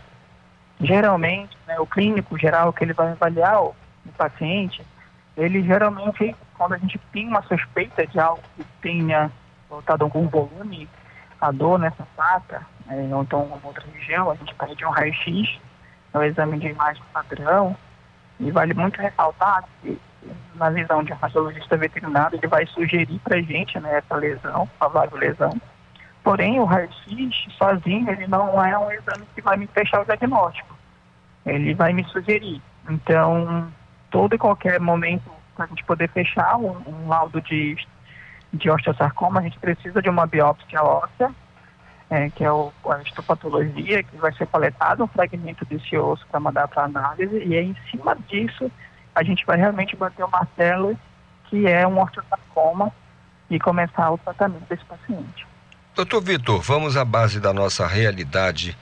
Geralmente, 0.81 1.57
né, 1.65 1.79
o 1.79 1.87
clínico 1.87 2.37
geral 2.37 2.73
que 2.73 2.83
ele 2.83 2.93
vai 2.93 3.11
avaliar 3.11 3.61
o, 3.63 3.75
o 4.05 4.11
paciente, 4.17 4.81
ele 5.37 5.63
geralmente, 5.63 6.35
quando 6.57 6.73
a 6.73 6.77
gente 6.77 6.99
tem 7.13 7.27
uma 7.27 7.41
suspeita 7.43 8.05
de 8.05 8.19
algo 8.19 8.41
que 8.57 8.65
tenha 8.81 9.31
voltado 9.69 10.03
algum 10.03 10.27
volume, 10.27 10.87
dor 11.51 11.79
nessa 11.79 12.05
pata, 12.15 12.65
né, 12.85 13.09
ou 13.11 13.23
então 13.23 13.59
outra 13.63 13.83
região, 13.93 14.31
a 14.31 14.35
gente 14.35 14.53
pede 14.55 14.85
um 14.85 14.89
raio-x, 14.89 15.59
é 16.13 16.17
um 16.17 16.23
exame 16.23 16.59
de 16.59 16.67
imagem 16.67 17.03
padrão, 17.13 17.75
e 18.39 18.51
vale 18.51 18.73
muito 18.73 19.01
ressaltar 19.01 19.63
que 19.81 19.99
na 20.55 20.69
visão 20.69 21.03
de 21.03 21.13
um 21.13 21.15
radiologista 21.15 21.77
veterinário, 21.77 22.37
ele 22.37 22.47
vai 22.47 22.65
sugerir 22.67 23.19
para 23.19 23.37
a 23.37 23.41
gente 23.41 23.79
né, 23.79 23.97
essa 23.97 24.15
lesão, 24.15 24.69
a 24.79 25.15
lesão. 25.15 25.51
Porém, 26.23 26.59
o 26.59 26.65
raio-x 26.65 27.53
sozinho, 27.57 28.09
ele 28.09 28.27
não 28.27 28.63
é 28.63 28.77
um 28.77 28.91
exame 28.91 29.25
que 29.35 29.41
vai 29.41 29.57
me 29.57 29.67
fechar 29.67 30.01
o 30.01 30.05
diagnóstico. 30.05 30.75
Ele 31.45 31.73
vai 31.75 31.93
me 31.93 32.03
sugerir. 32.05 32.61
Então, 32.89 33.71
todo 34.09 34.33
e 34.33 34.37
qualquer 34.37 34.79
momento 34.79 35.29
para 35.55 35.65
a 35.65 35.67
gente 35.67 35.83
poder 35.83 36.09
fechar 36.09 36.57
um, 36.57 36.75
um 36.87 37.07
laudo 37.07 37.39
de, 37.41 37.77
de 38.55 38.69
osteosarcoma, 38.69 39.39
a 39.39 39.43
gente 39.43 39.59
precisa 39.59 40.01
de 40.01 40.09
uma 40.09 40.25
biópsia 40.25 40.81
óssea, 40.81 41.33
é, 42.09 42.29
que 42.29 42.43
é 42.43 42.51
o, 42.51 42.71
a 42.89 43.01
histopatologia, 43.01 44.03
que 44.03 44.17
vai 44.17 44.33
ser 44.33 44.47
coletado 44.47 45.03
um 45.03 45.07
fragmento 45.07 45.65
desse 45.65 45.97
osso 45.97 46.25
para 46.27 46.39
mandar 46.39 46.67
para 46.67 46.83
análise, 46.83 47.37
e 47.43 47.55
aí, 47.55 47.69
em 47.69 47.77
cima 47.89 48.15
disso, 48.27 48.71
a 49.13 49.23
gente 49.23 49.45
vai 49.45 49.57
realmente 49.57 49.95
bater 49.95 50.23
o 50.23 50.29
martelo 50.29 50.97
que 51.49 51.67
é 51.67 51.87
um 51.87 52.01
osteosarcoma 52.01 52.91
e 53.49 53.59
começar 53.59 54.11
o 54.11 54.17
tratamento 54.17 54.67
desse 54.67 54.83
paciente. 54.85 55.45
Doutor 55.95 56.21
Vitor, 56.21 56.61
vamos 56.61 56.97
à 56.97 57.05
base 57.05 57.39
da 57.39 57.53
nossa 57.53 57.87
realidade 57.87 58.75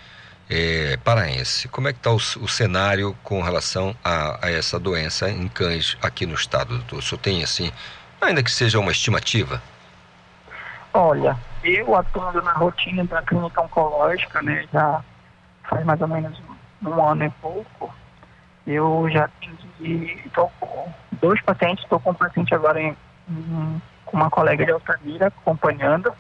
é, 0.50 0.98
paraense. 1.04 1.68
Como 1.68 1.88
é 1.88 1.94
que 1.94 2.00
está 2.00 2.12
o, 2.12 2.16
o, 2.16 2.48
cenário 2.48 3.16
com 3.24 3.42
relação 3.42 3.96
a, 4.04 4.48
a, 4.48 4.50
essa 4.50 4.80
doença 4.80 5.30
em 5.30 5.48
cães 5.48 5.98
aqui 6.02 6.26
no 6.26 6.34
estado, 6.34 6.78
doutor? 6.78 7.00
O 7.00 7.02
senhor 7.02 7.22
tem, 7.22 7.44
assim, 7.44 7.72
ainda 8.26 8.44
que 8.44 8.52
seja 8.52 8.80
uma 8.80 8.92
estimativa? 8.92 9.62
Olha, 10.94 11.38
eu 11.64 11.96
atuando 11.96 12.42
na 12.42 12.54
rotina 12.54 13.04
da 13.06 13.22
clínica 13.22 13.62
oncológica, 13.62 14.42
né, 14.42 14.66
já 14.72 15.04
faz 15.64 15.86
mais 15.86 16.00
ou 16.02 16.08
menos 16.08 16.42
um 16.82 17.04
ano 17.04 17.26
e 17.26 17.30
pouco, 17.42 17.94
eu 18.66 19.08
já 19.10 19.26
atendi, 19.26 20.22
estou 20.26 20.52
com 20.60 20.92
dois 21.14 21.42
pacientes, 21.42 21.84
estou 21.84 22.00
com 22.00 22.12
um 22.12 22.16
paciente 22.16 22.54
agora 22.54 22.82
em, 22.82 22.96
em, 23.30 23.82
com 24.06 24.18
uma 24.18 24.30
colega 24.30 24.66
de 24.66 24.72
Altamira 24.72 25.28
acompanhando. 25.28 26.14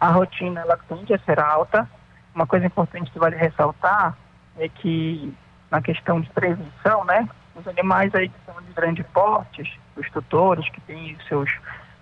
A 0.00 0.08
rotina 0.08 0.60
ela 0.60 0.78
tende 0.88 1.14
a 1.14 1.18
ser 1.20 1.38
alta. 1.38 1.88
Uma 2.34 2.46
coisa 2.46 2.66
importante 2.66 3.10
que 3.10 3.18
vale 3.18 3.36
ressaltar 3.36 4.16
é 4.58 4.68
que 4.68 5.32
na 5.70 5.80
questão 5.80 6.20
de 6.20 6.28
prevenção, 6.30 7.04
né, 7.04 7.28
os 7.56 7.66
animais 7.66 8.14
aí 8.14 8.28
que 8.28 8.38
são 8.44 8.54
de 8.62 8.72
grande 8.72 9.02
porte, 9.04 9.80
os 9.96 10.10
tutores 10.10 10.68
que 10.70 10.80
têm 10.82 11.16
seus 11.28 11.50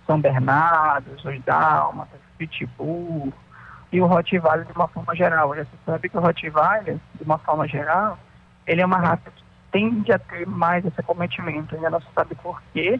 São 0.05 0.19
Bernardos, 0.19 1.23
os 1.23 1.41
Dálmatas, 1.43 2.19
Pitbull 2.37 3.33
e 3.91 4.01
o 4.01 4.05
Rottweiler 4.05 4.65
de 4.65 4.73
uma 4.73 4.87
forma 4.87 5.15
geral. 5.15 5.49
Você 5.49 5.67
sabe 5.85 6.09
que 6.09 6.17
o 6.17 6.21
Rottweiler, 6.21 6.97
de 7.15 7.23
uma 7.23 7.37
forma 7.37 7.67
geral, 7.67 8.17
ele 8.67 8.81
é 8.81 8.85
uma 8.85 8.97
raça 8.97 9.31
que 9.31 9.43
tende 9.71 10.11
a 10.11 10.19
ter 10.19 10.45
mais 10.45 10.85
esse 10.85 10.99
acometimento. 10.99 11.75
Ainda 11.75 11.89
não 11.89 12.01
se 12.01 12.07
sabe 12.13 12.35
por 12.35 12.61
quê. 12.73 12.99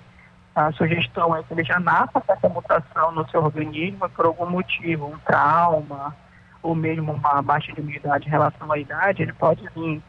A 0.56 0.72
sugestão 0.72 1.36
é 1.36 1.44
que 1.44 1.54
ele 1.54 1.66
já 1.66 1.80
nasça 1.80 2.22
com 2.22 2.32
essa 2.32 2.48
mutação 2.48 3.12
no 3.12 3.30
seu 3.30 3.44
organismo 3.44 4.10
por 4.10 4.26
algum 4.26 4.50
motivo, 4.50 5.08
um 5.08 5.18
trauma, 5.20 6.16
ou 6.64 6.74
mesmo 6.74 7.12
uma 7.12 7.42
baixa 7.42 7.74
de 7.74 7.82
imunidade 7.82 8.28
em 8.28 8.32
relação 8.32 8.72
à 8.72 8.78
idade, 8.78 9.22
ele 9.22 9.34
pode 9.34 9.62
vir 9.76 10.02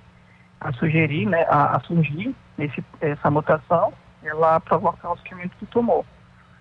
a 0.61 0.73
sugerir, 0.73 1.27
né, 1.27 1.45
a, 1.49 1.77
a 1.77 1.81
surgir 1.81 2.35
esse, 2.59 2.85
essa 3.01 3.31
mutação, 3.31 3.93
ela 4.23 4.61
provocar 4.61 5.13
o 5.13 5.17
surgimento 5.19 5.57
do 5.61 5.67
tumor. 5.67 6.05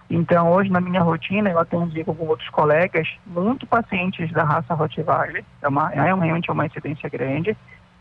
Então, 0.09 0.51
hoje, 0.51 0.69
na 0.69 0.79
minha 0.79 1.01
rotina, 1.01 1.49
eu 1.49 1.57
atendi 1.57 2.03
com 2.03 2.11
outros 2.27 2.49
colegas, 2.49 3.07
muito 3.25 3.65
pacientes 3.65 4.31
da 4.31 4.43
raça 4.43 4.73
Rottweiler, 4.73 5.43
é, 5.61 5.67
uma, 5.67 5.91
é 5.91 6.01
realmente 6.01 6.51
uma 6.51 6.65
incidência 6.65 7.09
grande, 7.09 7.57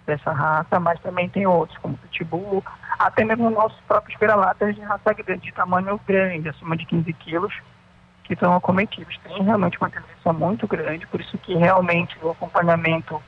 dessa 0.07 0.33
raça, 0.33 0.79
mas 0.79 1.01
também 1.01 1.29
tem 1.31 1.47
outros, 1.47 1.79
como 1.79 1.97
pitbull, 1.97 2.63
até 2.99 3.25
mesmo 3.25 3.49
nossos 3.49 3.81
próprios 3.89 4.19
vira-latas 4.19 4.75
de 4.75 4.83
raça 4.83 5.15
grande, 5.15 5.43
de 5.43 5.53
tamanho 5.53 5.99
grande, 6.07 6.49
acima 6.49 6.77
de 6.77 6.85
15 6.85 7.13
quilos, 7.15 7.55
que 8.25 8.37
são 8.37 8.55
acometidos. 8.55 9.19
Tem 9.25 9.43
realmente 9.43 9.79
uma 9.79 9.89
tendência 9.89 10.33
muito 10.33 10.67
grande, 10.67 11.07
por 11.07 11.21
isso 11.21 11.39
que 11.39 11.55
realmente 11.55 12.19
o 12.23 12.31
acompanhamento 12.31 13.21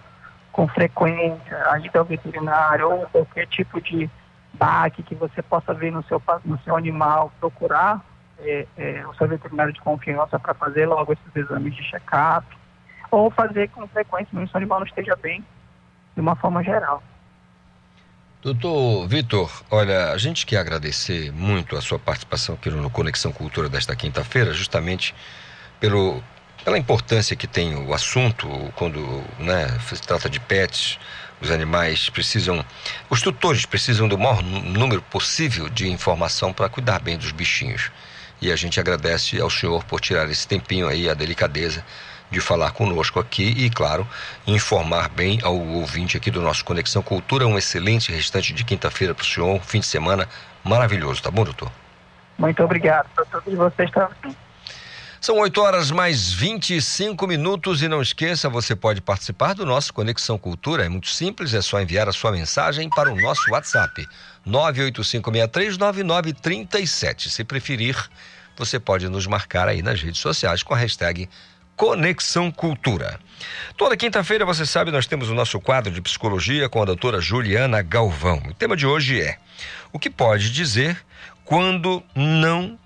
com 0.56 0.66
frequência, 0.68 1.70
a 1.70 1.78
ida 1.78 1.98
ao 1.98 2.04
veterinário 2.06 2.90
ou 2.90 3.06
qualquer 3.08 3.46
tipo 3.46 3.78
de 3.78 4.08
baque 4.54 5.02
que 5.02 5.14
você 5.14 5.42
possa 5.42 5.74
ver 5.74 5.92
no 5.92 6.02
seu, 6.04 6.20
no 6.46 6.58
seu 6.60 6.74
animal, 6.74 7.30
procurar 7.38 8.02
é, 8.38 8.66
é, 8.78 9.06
o 9.06 9.14
seu 9.16 9.28
veterinário 9.28 9.70
de 9.70 9.80
confiança 9.82 10.38
para 10.38 10.54
fazer 10.54 10.86
logo 10.86 11.12
esses 11.12 11.36
exames 11.36 11.76
de 11.76 11.82
check-up, 11.82 12.46
ou 13.10 13.30
fazer 13.30 13.68
com 13.68 13.86
frequência, 13.86 14.30
mesmo 14.32 14.48
se 14.48 14.54
o 14.54 14.56
animal 14.56 14.80
não 14.80 14.86
esteja 14.86 15.14
bem, 15.14 15.44
de 16.14 16.20
uma 16.22 16.34
forma 16.34 16.64
geral. 16.64 17.02
Doutor 18.40 19.06
Vitor, 19.08 19.62
olha, 19.70 20.12
a 20.12 20.16
gente 20.16 20.46
quer 20.46 20.56
agradecer 20.56 21.30
muito 21.32 21.76
a 21.76 21.82
sua 21.82 21.98
participação 21.98 22.54
aqui 22.54 22.70
no 22.70 22.88
Conexão 22.88 23.30
Cultura 23.30 23.68
desta 23.68 23.94
quinta-feira, 23.94 24.54
justamente 24.54 25.14
pelo, 25.78 26.22
pela 26.66 26.76
importância 26.76 27.36
que 27.36 27.46
tem 27.46 27.76
o 27.76 27.94
assunto 27.94 28.48
quando 28.74 29.22
né, 29.38 29.68
se 29.86 30.02
trata 30.02 30.28
de 30.28 30.40
pets, 30.40 30.98
os 31.40 31.48
animais 31.48 32.10
precisam, 32.10 32.64
os 33.08 33.22
tutores 33.22 33.64
precisam 33.64 34.08
do 34.08 34.18
maior 34.18 34.42
número 34.42 35.00
possível 35.00 35.68
de 35.68 35.88
informação 35.88 36.52
para 36.52 36.68
cuidar 36.68 36.98
bem 36.98 37.16
dos 37.16 37.30
bichinhos. 37.30 37.92
E 38.42 38.50
a 38.50 38.56
gente 38.56 38.80
agradece 38.80 39.40
ao 39.40 39.48
senhor 39.48 39.84
por 39.84 40.00
tirar 40.00 40.28
esse 40.28 40.44
tempinho 40.48 40.88
aí, 40.88 41.08
a 41.08 41.14
delicadeza 41.14 41.84
de 42.32 42.40
falar 42.40 42.72
conosco 42.72 43.20
aqui 43.20 43.44
e, 43.44 43.70
claro, 43.70 44.04
informar 44.44 45.08
bem 45.08 45.38
ao 45.44 45.56
ouvinte 45.56 46.16
aqui 46.16 46.32
do 46.32 46.42
nosso 46.42 46.64
Conexão 46.64 47.00
Cultura. 47.00 47.46
Um 47.46 47.56
excelente 47.56 48.10
restante 48.10 48.52
de 48.52 48.64
quinta-feira 48.64 49.14
para 49.14 49.22
o 49.22 49.24
senhor, 49.24 49.54
um 49.54 49.60
fim 49.60 49.78
de 49.78 49.86
semana 49.86 50.28
maravilhoso, 50.64 51.22
tá 51.22 51.30
bom, 51.30 51.44
doutor? 51.44 51.70
Muito 52.36 52.60
obrigado 52.64 53.08
para 53.14 53.24
todos 53.26 53.54
vocês 53.54 53.88
também. 53.92 54.36
São 55.20 55.38
8 55.38 55.60
horas 55.60 55.90
mais 55.90 56.32
25 56.32 57.26
minutos 57.26 57.82
e 57.82 57.88
não 57.88 58.00
esqueça, 58.02 58.48
você 58.48 58.76
pode 58.76 59.00
participar 59.00 59.54
do 59.54 59.66
nosso 59.66 59.92
Conexão 59.92 60.38
Cultura. 60.38 60.84
É 60.84 60.88
muito 60.88 61.08
simples, 61.08 61.54
é 61.54 61.62
só 61.62 61.80
enviar 61.80 62.08
a 62.08 62.12
sua 62.12 62.30
mensagem 62.30 62.88
para 62.90 63.10
o 63.10 63.20
nosso 63.20 63.50
WhatsApp 63.50 64.06
985639937. 64.46 67.28
Se 67.28 67.44
preferir, 67.44 67.96
você 68.56 68.78
pode 68.78 69.08
nos 69.08 69.26
marcar 69.26 69.68
aí 69.68 69.82
nas 69.82 70.00
redes 70.00 70.20
sociais 70.20 70.62
com 70.62 70.74
a 70.74 70.76
hashtag 70.76 71.28
Conexão 71.74 72.50
Cultura. 72.50 73.18
Toda 73.76 73.96
quinta-feira, 73.96 74.46
você 74.46 74.64
sabe, 74.64 74.90
nós 74.90 75.06
temos 75.06 75.28
o 75.28 75.34
nosso 75.34 75.60
quadro 75.60 75.92
de 75.92 76.00
psicologia 76.00 76.68
com 76.68 76.80
a 76.80 76.84
doutora 76.84 77.20
Juliana 77.20 77.82
Galvão. 77.82 78.42
O 78.48 78.54
tema 78.54 78.76
de 78.76 78.86
hoje 78.86 79.20
é: 79.20 79.38
o 79.92 79.98
que 79.98 80.08
pode 80.08 80.50
dizer 80.50 81.04
quando 81.44 82.02
não 82.14 82.78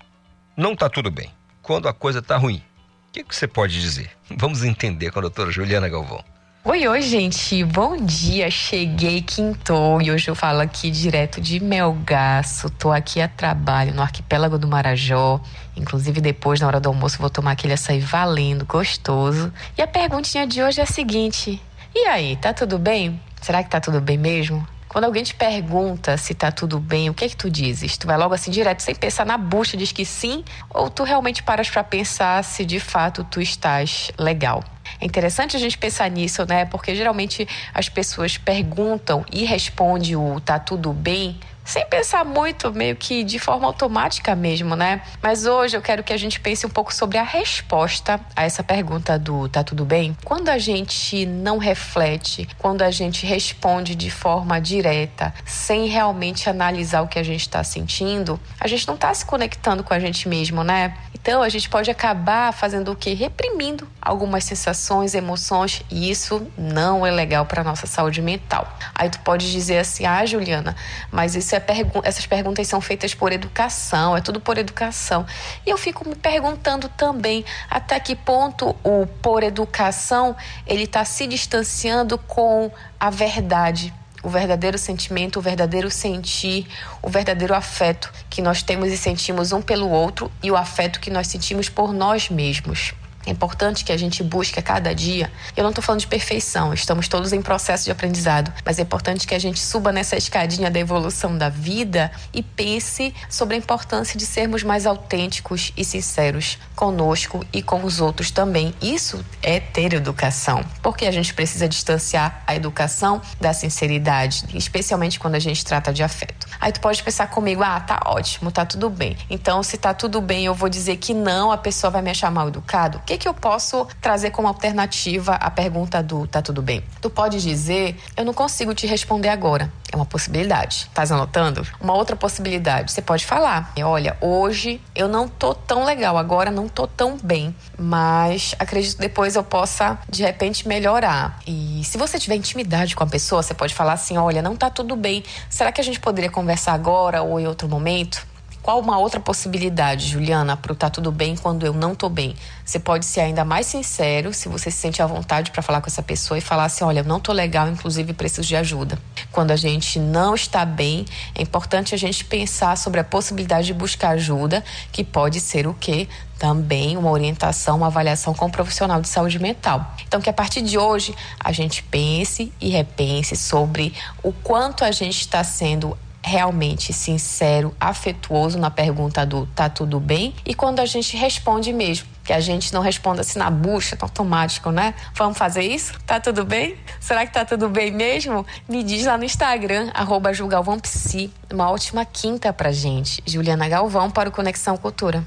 não 0.57 0.73
está 0.73 0.89
tudo 0.89 1.09
bem, 1.09 1.31
quando 1.71 1.87
a 1.87 1.93
coisa 1.93 2.19
está 2.19 2.35
ruim? 2.35 2.57
O 2.57 3.13
que, 3.13 3.23
que 3.23 3.33
você 3.33 3.47
pode 3.47 3.79
dizer? 3.79 4.11
Vamos 4.37 4.61
entender 4.61 5.09
com 5.09 5.19
a 5.19 5.21
doutora 5.21 5.51
Juliana 5.51 5.87
Galvão. 5.87 6.21
Oi, 6.65 6.85
oi, 6.85 7.01
gente. 7.01 7.63
Bom 7.63 7.95
dia. 7.95 8.51
Cheguei 8.51 9.21
quintou 9.21 10.01
e 10.01 10.11
hoje 10.11 10.29
eu 10.29 10.35
falo 10.35 10.59
aqui 10.59 10.91
direto 10.91 11.39
de 11.39 11.61
Melgaço. 11.61 12.69
Tô 12.71 12.91
aqui 12.91 13.21
a 13.21 13.29
trabalho 13.29 13.93
no 13.93 14.01
arquipélago 14.01 14.59
do 14.59 14.67
Marajó. 14.67 15.39
Inclusive, 15.77 16.19
depois, 16.19 16.59
na 16.59 16.67
hora 16.67 16.81
do 16.81 16.89
almoço, 16.89 17.17
vou 17.19 17.29
tomar 17.29 17.51
aquele 17.51 17.71
açaí 17.71 18.01
valendo, 18.01 18.65
gostoso. 18.65 19.49
E 19.77 19.81
a 19.81 19.87
perguntinha 19.87 20.45
de 20.45 20.61
hoje 20.61 20.81
é 20.81 20.83
a 20.83 20.85
seguinte: 20.85 21.61
E 21.95 21.99
aí, 21.99 22.35
tá 22.35 22.53
tudo 22.53 22.77
bem? 22.77 23.17
Será 23.41 23.63
que 23.63 23.69
tá 23.69 23.79
tudo 23.79 24.01
bem 24.01 24.17
mesmo? 24.17 24.67
Quando 24.91 25.05
alguém 25.05 25.23
te 25.23 25.33
pergunta 25.33 26.17
se 26.17 26.33
tá 26.33 26.51
tudo 26.51 26.77
bem, 26.77 27.09
o 27.09 27.13
que 27.13 27.23
é 27.23 27.29
que 27.29 27.37
tu 27.37 27.49
dizes? 27.49 27.97
Tu 27.97 28.05
vai 28.05 28.17
logo 28.17 28.33
assim 28.33 28.51
direto, 28.51 28.81
sem 28.81 28.93
pensar 28.93 29.25
na 29.25 29.37
bucha, 29.37 29.77
diz 29.77 29.93
que 29.93 30.03
sim? 30.03 30.43
Ou 30.69 30.89
tu 30.89 31.05
realmente 31.05 31.41
paras 31.41 31.69
para 31.69 31.81
pensar 31.81 32.43
se 32.43 32.65
de 32.65 32.77
fato 32.77 33.23
tu 33.23 33.39
estás 33.39 34.11
legal? 34.19 34.61
É 34.99 35.05
interessante 35.05 35.55
a 35.55 35.59
gente 35.59 35.77
pensar 35.77 36.11
nisso, 36.11 36.45
né? 36.45 36.65
Porque 36.65 36.93
geralmente 36.93 37.47
as 37.73 37.87
pessoas 37.87 38.37
perguntam 38.37 39.23
e 39.31 39.45
respondem 39.45 40.17
o 40.17 40.41
tá 40.41 40.59
tudo 40.59 40.91
bem 40.91 41.39
sem 41.71 41.85
pensar 41.85 42.25
muito, 42.25 42.69
meio 42.73 42.97
que 42.97 43.23
de 43.23 43.39
forma 43.39 43.65
automática 43.65 44.35
mesmo, 44.35 44.75
né? 44.75 45.01
Mas 45.23 45.45
hoje 45.45 45.77
eu 45.77 45.81
quero 45.81 46.03
que 46.03 46.11
a 46.11 46.17
gente 46.17 46.37
pense 46.37 46.65
um 46.65 46.69
pouco 46.69 46.93
sobre 46.93 47.17
a 47.17 47.23
resposta 47.23 48.19
a 48.35 48.43
essa 48.43 48.61
pergunta 48.61 49.17
do 49.17 49.47
tá 49.47 49.63
tudo 49.63 49.85
bem? 49.85 50.15
Quando 50.25 50.49
a 50.49 50.57
gente 50.57 51.25
não 51.25 51.57
reflete, 51.57 52.45
quando 52.57 52.81
a 52.81 52.91
gente 52.91 53.25
responde 53.25 53.95
de 53.95 54.11
forma 54.11 54.59
direta, 54.59 55.33
sem 55.45 55.87
realmente 55.87 56.49
analisar 56.49 57.03
o 57.03 57.07
que 57.07 57.17
a 57.17 57.23
gente 57.23 57.41
está 57.41 57.63
sentindo, 57.63 58.37
a 58.59 58.67
gente 58.67 58.85
não 58.85 58.95
está 58.95 59.13
se 59.13 59.25
conectando 59.25 59.81
com 59.81 59.93
a 59.93 59.99
gente 59.99 60.27
mesmo, 60.27 60.65
né? 60.65 60.93
Então 61.21 61.43
a 61.43 61.49
gente 61.49 61.69
pode 61.69 61.91
acabar 61.91 62.51
fazendo 62.51 62.91
o 62.91 62.95
que? 62.95 63.13
Reprimindo 63.13 63.87
algumas 64.01 64.43
sensações, 64.43 65.13
emoções, 65.13 65.83
e 65.89 66.09
isso 66.09 66.51
não 66.57 67.05
é 67.05 67.11
legal 67.11 67.45
para 67.45 67.63
nossa 67.63 67.85
saúde 67.85 68.23
mental. 68.23 68.67
Aí 68.95 69.07
tu 69.07 69.19
pode 69.19 69.51
dizer 69.51 69.77
assim: 69.77 70.03
"Ah, 70.03 70.25
Juliana, 70.25 70.75
mas 71.11 71.35
isso 71.35 71.55
é 71.55 71.59
pergu 71.59 72.01
essas 72.03 72.25
perguntas 72.25 72.67
são 72.67 72.81
feitas 72.81 73.13
por 73.13 73.31
educação, 73.31 74.17
é 74.17 74.21
tudo 74.21 74.41
por 74.41 74.57
educação". 74.57 75.23
E 75.63 75.69
eu 75.69 75.77
fico 75.77 76.09
me 76.09 76.15
perguntando 76.15 76.89
também 76.89 77.45
até 77.69 77.99
que 77.99 78.15
ponto 78.15 78.75
o 78.83 79.05
por 79.21 79.43
educação 79.43 80.35
ele 80.65 80.83
está 80.83 81.05
se 81.05 81.27
distanciando 81.27 82.17
com 82.17 82.71
a 82.99 83.11
verdade 83.11 83.93
o 84.23 84.29
verdadeiro 84.29 84.77
sentimento, 84.77 85.39
o 85.39 85.41
verdadeiro 85.41 85.89
sentir, 85.89 86.67
o 87.01 87.09
verdadeiro 87.09 87.53
afeto 87.53 88.11
que 88.29 88.41
nós 88.41 88.61
temos 88.61 88.91
e 88.91 88.97
sentimos 88.97 89.51
um 89.51 89.61
pelo 89.61 89.89
outro 89.89 90.31
e 90.41 90.51
o 90.51 90.55
afeto 90.55 90.99
que 90.99 91.09
nós 91.09 91.27
sentimos 91.27 91.69
por 91.69 91.93
nós 91.93 92.29
mesmos. 92.29 92.93
É 93.25 93.31
importante 93.31 93.83
que 93.83 93.91
a 93.91 93.97
gente 93.97 94.23
busque 94.23 94.59
a 94.59 94.61
cada 94.61 94.93
dia. 94.93 95.31
Eu 95.55 95.63
não 95.63 95.71
estou 95.71 95.83
falando 95.83 96.01
de 96.01 96.07
perfeição, 96.07 96.73
estamos 96.73 97.07
todos 97.07 97.33
em 97.33 97.41
processo 97.41 97.85
de 97.85 97.91
aprendizado, 97.91 98.51
mas 98.65 98.79
é 98.79 98.81
importante 98.81 99.27
que 99.27 99.35
a 99.35 99.39
gente 99.39 99.59
suba 99.59 99.91
nessa 99.91 100.15
escadinha 100.15 100.69
da 100.69 100.79
evolução 100.79 101.37
da 101.37 101.49
vida 101.49 102.11
e 102.33 102.41
pense 102.41 103.13
sobre 103.29 103.55
a 103.55 103.57
importância 103.57 104.17
de 104.17 104.25
sermos 104.25 104.63
mais 104.63 104.85
autênticos 104.85 105.71
e 105.75 105.83
sinceros 105.83 106.57
conosco 106.75 107.45
e 107.53 107.61
com 107.61 107.83
os 107.83 108.01
outros 108.01 108.31
também. 108.31 108.73
Isso 108.81 109.23
é 109.41 109.59
ter 109.59 109.93
educação, 109.93 110.63
porque 110.81 111.05
a 111.05 111.11
gente 111.11 111.33
precisa 111.33 111.67
distanciar 111.67 112.43
a 112.47 112.55
educação 112.55 113.21
da 113.39 113.53
sinceridade, 113.53 114.45
especialmente 114.53 115.19
quando 115.19 115.35
a 115.35 115.39
gente 115.39 115.63
trata 115.63 115.93
de 115.93 116.03
afeto. 116.03 116.47
Aí 116.59 116.71
tu 116.71 116.79
pode 116.79 117.01
pensar 117.03 117.27
comigo, 117.27 117.63
ah, 117.63 117.79
tá 117.79 117.99
ótimo, 118.05 118.51
tá 118.51 118.65
tudo 118.65 118.89
bem. 118.89 119.17
Então, 119.29 119.63
se 119.63 119.77
tá 119.77 119.93
tudo 119.93 120.21
bem, 120.21 120.45
eu 120.45 120.53
vou 120.53 120.69
dizer 120.69 120.97
que 120.97 121.13
não, 121.13 121.51
a 121.51 121.57
pessoa 121.57 121.89
vai 121.89 122.01
me 122.01 122.11
achar 122.11 122.29
mal 122.31 122.47
educado. 122.47 123.01
Que, 123.11 123.17
que 123.17 123.27
eu 123.27 123.33
posso 123.33 123.85
trazer 123.99 124.31
como 124.31 124.47
alternativa 124.47 125.33
à 125.33 125.51
pergunta 125.51 126.01
do 126.01 126.25
tá 126.25 126.41
tudo 126.41 126.61
bem? 126.61 126.81
Tu 127.01 127.09
pode 127.09 127.41
dizer, 127.41 127.99
eu 128.15 128.23
não 128.23 128.33
consigo 128.33 128.73
te 128.73 128.87
responder 128.87 129.27
agora. 129.27 129.69
É 129.91 129.97
uma 129.97 130.05
possibilidade. 130.05 130.89
Tá 130.93 131.03
anotando? 131.03 131.67
Uma 131.81 131.93
outra 131.93 132.15
possibilidade, 132.15 132.89
você 132.89 133.01
pode 133.01 133.25
falar, 133.25 133.73
olha, 133.83 134.15
hoje 134.21 134.79
eu 134.95 135.09
não 135.09 135.27
tô 135.27 135.53
tão 135.53 135.83
legal, 135.83 136.17
agora 136.17 136.49
não 136.49 136.69
tô 136.69 136.87
tão 136.87 137.17
bem, 137.21 137.53
mas 137.77 138.55
acredito 138.57 138.95
que 138.95 139.01
depois 139.01 139.35
eu 139.35 139.43
possa 139.43 139.99
de 140.09 140.23
repente 140.23 140.65
melhorar. 140.65 141.37
E 141.45 141.81
se 141.83 141.97
você 141.97 142.17
tiver 142.17 142.35
intimidade 142.35 142.95
com 142.95 143.03
a 143.03 143.07
pessoa, 143.07 143.43
você 143.43 143.53
pode 143.53 143.75
falar 143.75 143.91
assim, 143.91 144.17
olha, 144.17 144.41
não 144.41 144.55
tá 144.55 144.69
tudo 144.69 144.95
bem. 144.95 145.21
Será 145.49 145.69
que 145.69 145.81
a 145.81 145.83
gente 145.83 145.99
poderia 145.99 146.31
conversar 146.31 146.71
agora 146.71 147.21
ou 147.21 147.37
em 147.37 147.45
outro 147.45 147.67
momento? 147.67 148.31
Qual 148.61 148.79
uma 148.79 148.99
outra 148.99 149.19
possibilidade, 149.19 150.07
Juliana, 150.07 150.55
para 150.55 150.71
o 150.71 150.75
tá 150.75 150.87
tudo 150.87 151.11
bem 151.11 151.35
quando 151.35 151.65
eu 151.65 151.73
não 151.73 151.95
tô 151.95 152.07
bem? 152.07 152.35
Você 152.71 152.79
pode 152.79 153.05
ser 153.05 153.19
ainda 153.19 153.43
mais 153.43 153.67
sincero, 153.67 154.33
se 154.33 154.47
você 154.47 154.71
se 154.71 154.77
sente 154.77 155.01
à 155.01 155.05
vontade 155.05 155.51
para 155.51 155.61
falar 155.61 155.81
com 155.81 155.87
essa 155.87 156.01
pessoa 156.01 156.37
e 156.37 156.41
falar 156.41 156.63
assim: 156.63 156.85
olha, 156.85 156.99
eu 156.99 157.03
não 157.03 157.19
tô 157.19 157.33
legal, 157.33 157.67
inclusive 157.67 158.13
preciso 158.13 158.47
de 158.47 158.55
ajuda. 158.55 158.97
Quando 159.29 159.51
a 159.51 159.57
gente 159.57 159.99
não 159.99 160.33
está 160.33 160.63
bem, 160.63 161.05
é 161.35 161.41
importante 161.41 161.93
a 161.93 161.97
gente 161.97 162.23
pensar 162.23 162.77
sobre 162.77 163.01
a 163.01 163.03
possibilidade 163.03 163.67
de 163.67 163.73
buscar 163.73 164.11
ajuda, 164.11 164.63
que 164.89 165.03
pode 165.03 165.41
ser 165.41 165.67
o 165.67 165.73
quê? 165.73 166.07
Também 166.39 166.95
uma 166.95 167.11
orientação, 167.11 167.75
uma 167.75 167.87
avaliação 167.87 168.33
com 168.33 168.45
um 168.45 168.49
profissional 168.49 169.01
de 169.01 169.09
saúde 169.09 169.37
mental. 169.37 169.93
Então, 170.07 170.21
que 170.21 170.29
a 170.29 170.33
partir 170.33 170.61
de 170.61 170.77
hoje 170.77 171.13
a 171.37 171.51
gente 171.51 171.83
pense 171.83 172.53
e 172.61 172.69
repense 172.69 173.35
sobre 173.35 173.93
o 174.23 174.31
quanto 174.31 174.85
a 174.85 174.91
gente 174.91 175.19
está 175.19 175.43
sendo 175.43 175.97
realmente 176.23 176.93
sincero, 176.93 177.75
afetuoso 177.79 178.59
na 178.59 178.69
pergunta 178.69 179.25
do 179.25 179.45
tá 179.47 179.69
tudo 179.69 179.99
bem 179.99 180.35
e 180.45 180.53
quando 180.53 180.79
a 180.79 180.85
gente 180.85 181.17
responde 181.17 181.73
mesmo. 181.73 182.07
Que 182.23 182.33
a 182.33 182.39
gente 182.39 182.71
não 182.71 182.81
responda 182.81 183.21
assim 183.21 183.39
na 183.39 183.49
bucha, 183.49 183.97
automático, 183.99 184.69
né? 184.69 184.93
Vamos 185.15 185.37
fazer 185.37 185.63
isso? 185.63 185.99
Tá 186.05 186.19
tudo 186.19 186.45
bem? 186.45 186.77
Será 186.99 187.25
que 187.25 187.33
tá 187.33 187.43
tudo 187.43 187.67
bem 187.67 187.91
mesmo? 187.91 188.45
Me 188.69 188.83
diz 188.83 189.05
lá 189.05 189.17
no 189.17 189.23
Instagram, 189.23 189.89
arroba 189.93 190.31
julgalvãopsi. 190.31 191.31
Uma 191.51 191.71
ótima 191.71 192.05
quinta 192.05 192.53
pra 192.53 192.71
gente. 192.71 193.23
Juliana 193.25 193.67
Galvão 193.67 194.11
para 194.11 194.29
o 194.29 194.31
Conexão 194.31 194.77
Cultura. 194.77 195.25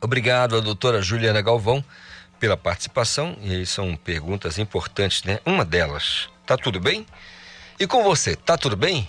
Obrigado 0.00 0.56
a 0.56 0.60
doutora 0.60 1.00
Juliana 1.00 1.40
Galvão 1.40 1.84
pela 2.40 2.56
participação. 2.56 3.36
E 3.40 3.52
aí 3.52 3.66
são 3.66 3.94
perguntas 3.96 4.58
importantes, 4.58 5.22
né? 5.22 5.38
Uma 5.46 5.64
delas, 5.64 6.28
tá 6.44 6.56
tudo 6.56 6.80
bem? 6.80 7.06
E 7.78 7.86
com 7.86 8.02
você, 8.02 8.34
tá 8.34 8.58
tudo 8.58 8.76
bem? 8.76 9.08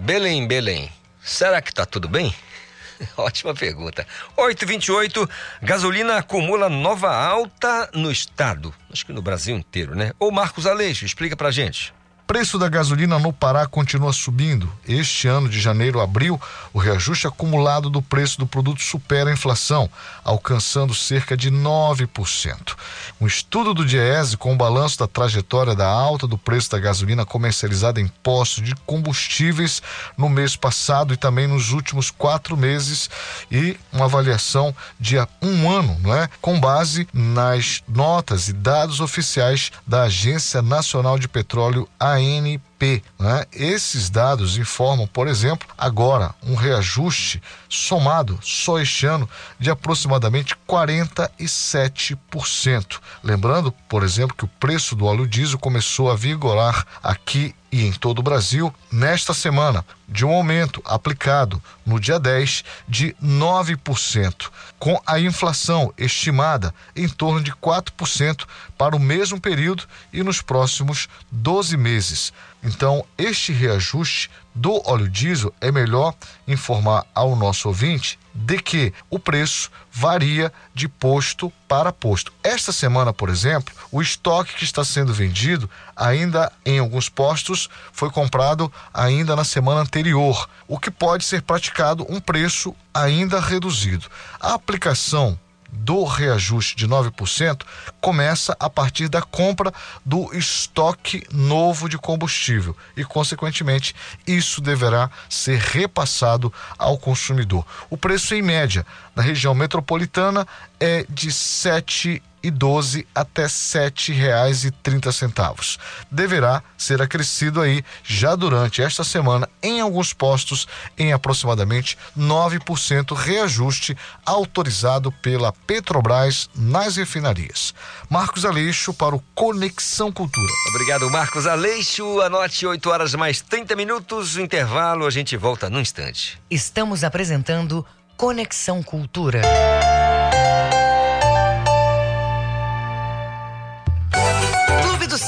Belém, 0.00 0.46
Belém, 0.46 0.90
será 1.22 1.60
que 1.60 1.74
tá 1.74 1.84
tudo 1.84 2.08
bem? 2.08 2.34
Ótima 3.18 3.54
pergunta. 3.54 4.06
828, 4.34 5.28
gasolina 5.60 6.16
acumula 6.16 6.70
nova 6.70 7.14
alta 7.14 7.90
no 7.92 8.10
estado. 8.10 8.74
Acho 8.90 9.04
que 9.04 9.12
no 9.12 9.20
Brasil 9.20 9.54
inteiro, 9.54 9.94
né? 9.94 10.12
Ô 10.18 10.30
Marcos 10.30 10.66
Aleixo, 10.66 11.04
explica 11.04 11.36
pra 11.36 11.50
gente 11.50 11.92
preço 12.30 12.60
da 12.60 12.68
gasolina 12.68 13.18
no 13.18 13.32
Pará 13.32 13.66
continua 13.66 14.12
subindo. 14.12 14.72
Este 14.86 15.26
ano 15.26 15.48
de 15.48 15.60
janeiro 15.60 15.98
a 15.98 16.04
abril, 16.04 16.40
o 16.72 16.78
reajuste 16.78 17.26
acumulado 17.26 17.90
do 17.90 18.00
preço 18.00 18.38
do 18.38 18.46
produto 18.46 18.80
supera 18.84 19.30
a 19.30 19.32
inflação, 19.32 19.90
alcançando 20.22 20.94
cerca 20.94 21.36
de 21.36 21.50
9%. 21.50 22.76
Um 23.20 23.26
estudo 23.26 23.74
do 23.74 23.84
Diese 23.84 24.36
com 24.36 24.52
o 24.52 24.56
balanço 24.56 24.96
da 24.96 25.08
trajetória 25.08 25.74
da 25.74 25.88
alta 25.88 26.24
do 26.24 26.38
preço 26.38 26.70
da 26.70 26.78
gasolina 26.78 27.26
comercializada 27.26 28.00
em 28.00 28.06
postos 28.22 28.62
de 28.62 28.76
combustíveis 28.86 29.82
no 30.16 30.28
mês 30.28 30.54
passado 30.54 31.12
e 31.12 31.16
também 31.16 31.48
nos 31.48 31.72
últimos 31.72 32.12
quatro 32.12 32.56
meses 32.56 33.10
e 33.50 33.76
uma 33.92 34.04
avaliação 34.04 34.72
de 35.00 35.16
um 35.42 35.68
ano, 35.68 35.98
não 36.00 36.14
é? 36.14 36.28
Com 36.40 36.60
base 36.60 37.08
nas 37.12 37.82
notas 37.88 38.48
e 38.48 38.52
dados 38.52 39.00
oficiais 39.00 39.72
da 39.84 40.02
Agência 40.02 40.62
Nacional 40.62 41.18
de 41.18 41.26
Petróleo, 41.26 41.88
ANP 42.20 42.69
ANP. 42.80 43.02
Né? 43.18 43.44
Esses 43.52 44.08
dados 44.08 44.56
informam, 44.56 45.06
por 45.06 45.28
exemplo, 45.28 45.68
agora 45.76 46.34
um 46.42 46.54
reajuste 46.54 47.42
somado 47.68 48.38
só 48.42 48.80
este 48.80 49.04
ano 49.06 49.28
de 49.58 49.70
aproximadamente 49.70 50.56
47%. 50.66 52.98
Lembrando, 53.22 53.70
por 53.88 54.02
exemplo, 54.02 54.34
que 54.34 54.44
o 54.44 54.50
preço 54.58 54.96
do 54.96 55.04
óleo 55.04 55.28
diesel 55.28 55.58
começou 55.58 56.10
a 56.10 56.16
vigorar 56.16 56.86
aqui 57.02 57.54
e 57.72 57.84
em 57.84 57.92
todo 57.92 58.18
o 58.18 58.22
Brasil 58.22 58.74
nesta 58.90 59.32
semana, 59.32 59.84
de 60.08 60.24
um 60.24 60.32
aumento 60.32 60.82
aplicado 60.84 61.62
no 61.86 62.00
dia 62.00 62.18
10 62.18 62.64
de 62.88 63.14
9%, 63.22 64.50
com 64.78 65.00
a 65.06 65.20
inflação 65.20 65.92
estimada 65.96 66.74
em 66.96 67.08
torno 67.08 67.40
de 67.40 67.52
4% 67.52 68.44
para 68.76 68.96
o 68.96 68.98
mesmo 68.98 69.40
período 69.40 69.84
e 70.12 70.22
nos 70.22 70.42
próximos 70.42 71.08
12 71.30 71.76
meses. 71.76 72.32
Então, 72.62 73.04
este 73.16 73.52
reajuste 73.52 74.30
do 74.54 74.82
óleo 74.86 75.08
diesel 75.08 75.54
é 75.60 75.72
melhor 75.72 76.14
informar 76.46 77.06
ao 77.14 77.34
nosso 77.34 77.68
ouvinte 77.68 78.18
de 78.34 78.58
que 78.58 78.92
o 79.08 79.18
preço 79.18 79.70
varia 79.90 80.52
de 80.74 80.86
posto 80.88 81.52
para 81.66 81.92
posto. 81.92 82.32
Esta 82.42 82.72
semana, 82.72 83.12
por 83.12 83.28
exemplo, 83.28 83.74
o 83.90 84.02
estoque 84.02 84.54
que 84.54 84.64
está 84.64 84.84
sendo 84.84 85.14
vendido 85.14 85.68
ainda 85.96 86.52
em 86.64 86.78
alguns 86.78 87.08
postos 87.08 87.68
foi 87.92 88.10
comprado 88.10 88.70
ainda 88.92 89.34
na 89.34 89.44
semana 89.44 89.80
anterior, 89.80 90.48
o 90.68 90.78
que 90.78 90.90
pode 90.90 91.24
ser 91.24 91.42
praticado 91.42 92.06
um 92.08 92.20
preço 92.20 92.74
ainda 92.92 93.40
reduzido. 93.40 94.06
A 94.38 94.54
aplicação 94.54 95.38
do 95.72 96.04
reajuste 96.04 96.76
de 96.76 96.88
9% 96.88 97.62
começa 98.00 98.56
a 98.58 98.68
partir 98.68 99.08
da 99.08 99.22
compra 99.22 99.72
do 100.04 100.34
estoque 100.34 101.22
novo 101.32 101.88
de 101.88 101.98
combustível 101.98 102.76
e, 102.96 103.04
consequentemente, 103.04 103.94
isso 104.26 104.60
deverá 104.60 105.10
ser 105.28 105.58
repassado 105.58 106.52
ao 106.78 106.98
consumidor. 106.98 107.64
O 107.88 107.96
preço, 107.96 108.34
em 108.34 108.42
média, 108.42 108.86
na 109.14 109.22
região 109.22 109.54
metropolitana 109.54 110.46
é 110.78 111.04
de 111.08 111.28
R$ 111.28 111.84
e 112.06 112.22
12 112.48 113.04
até 113.12 113.48
sete 113.48 114.12
reais 114.12 114.64
e 114.64 114.70
trinta 114.70 115.10
centavos. 115.10 115.80
Deverá 116.08 116.62
ser 116.78 117.02
acrescido 117.02 117.60
aí 117.60 117.84
já 118.04 118.36
durante 118.36 118.80
esta 118.80 119.02
semana 119.02 119.48
em 119.60 119.80
alguns 119.80 120.12
postos 120.12 120.68
em 120.96 121.12
aproximadamente 121.12 121.98
9% 122.16 123.16
reajuste 123.16 123.96
autorizado 124.24 125.10
pela 125.10 125.52
Petrobras 125.52 126.48
nas 126.54 126.96
refinarias. 126.96 127.74
Marcos 128.08 128.44
Aleixo 128.44 128.94
para 128.94 129.16
o 129.16 129.22
Conexão 129.34 130.12
Cultura. 130.12 130.52
Obrigado, 130.70 131.10
Marcos 131.10 131.46
Aleixo. 131.46 132.20
Anote 132.20 132.64
8 132.64 132.90
horas 132.90 133.14
mais 133.14 133.40
30 133.40 133.74
minutos, 133.74 134.36
o 134.36 134.40
intervalo, 134.40 135.06
a 135.06 135.10
gente 135.10 135.36
volta 135.36 135.68
num 135.68 135.80
instante. 135.80 136.40
Estamos 136.50 137.02
apresentando 137.02 137.84
Conexão 138.16 138.82
Cultura. 138.82 139.40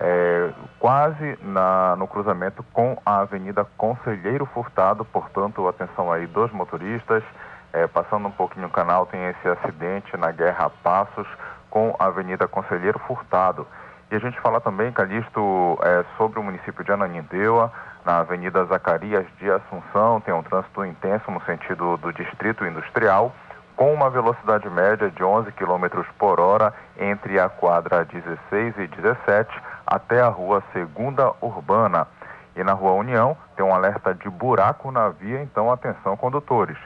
é, 0.03 0.49
quase 0.79 1.37
na, 1.43 1.95
no 1.95 2.07
cruzamento 2.07 2.63
com 2.73 2.97
a 3.05 3.19
Avenida 3.19 3.63
Conselheiro 3.77 4.47
Furtado, 4.47 5.05
portanto, 5.05 5.67
atenção 5.67 6.11
aí 6.11 6.25
dos 6.25 6.51
motoristas. 6.51 7.23
É, 7.71 7.87
passando 7.87 8.27
um 8.27 8.31
pouquinho 8.31 8.67
o 8.67 8.71
canal, 8.71 9.05
tem 9.05 9.23
esse 9.27 9.47
acidente 9.47 10.17
na 10.17 10.31
Guerra 10.31 10.69
Passos 10.83 11.27
com 11.69 11.95
a 11.99 12.05
Avenida 12.05 12.47
Conselheiro 12.47 12.99
Furtado. 12.99 13.65
E 14.11 14.15
a 14.15 14.19
gente 14.19 14.41
fala 14.41 14.59
também, 14.59 14.91
Calixto, 14.91 15.77
é, 15.83 16.03
sobre 16.17 16.39
o 16.39 16.43
município 16.43 16.83
de 16.83 16.91
Ananindeua, 16.91 17.71
na 18.03 18.17
Avenida 18.17 18.65
Zacarias 18.65 19.25
de 19.37 19.49
Assunção, 19.49 20.19
tem 20.19 20.33
um 20.33 20.41
trânsito 20.41 20.83
intenso 20.83 21.29
no 21.29 21.41
sentido 21.43 21.95
do 21.97 22.11
Distrito 22.11 22.65
Industrial 22.65 23.31
com 23.75 23.93
uma 23.93 24.09
velocidade 24.09 24.69
média 24.69 25.09
de 25.09 25.23
11 25.23 25.51
km 25.53 26.03
por 26.17 26.39
hora 26.39 26.73
entre 26.99 27.39
a 27.39 27.49
quadra 27.49 28.05
16 28.05 28.77
e 28.77 28.87
17 28.87 29.49
até 29.91 30.21
a 30.21 30.29
rua 30.29 30.63
Segunda 30.71 31.33
Urbana. 31.41 32.07
E 32.55 32.63
na 32.63 32.71
rua 32.71 32.93
União 32.93 33.35
tem 33.57 33.65
um 33.65 33.73
alerta 33.73 34.15
de 34.15 34.29
buraco 34.29 34.89
na 34.89 35.09
via, 35.09 35.41
então 35.41 35.69
atenção 35.69 36.15
condutores. 36.15 36.77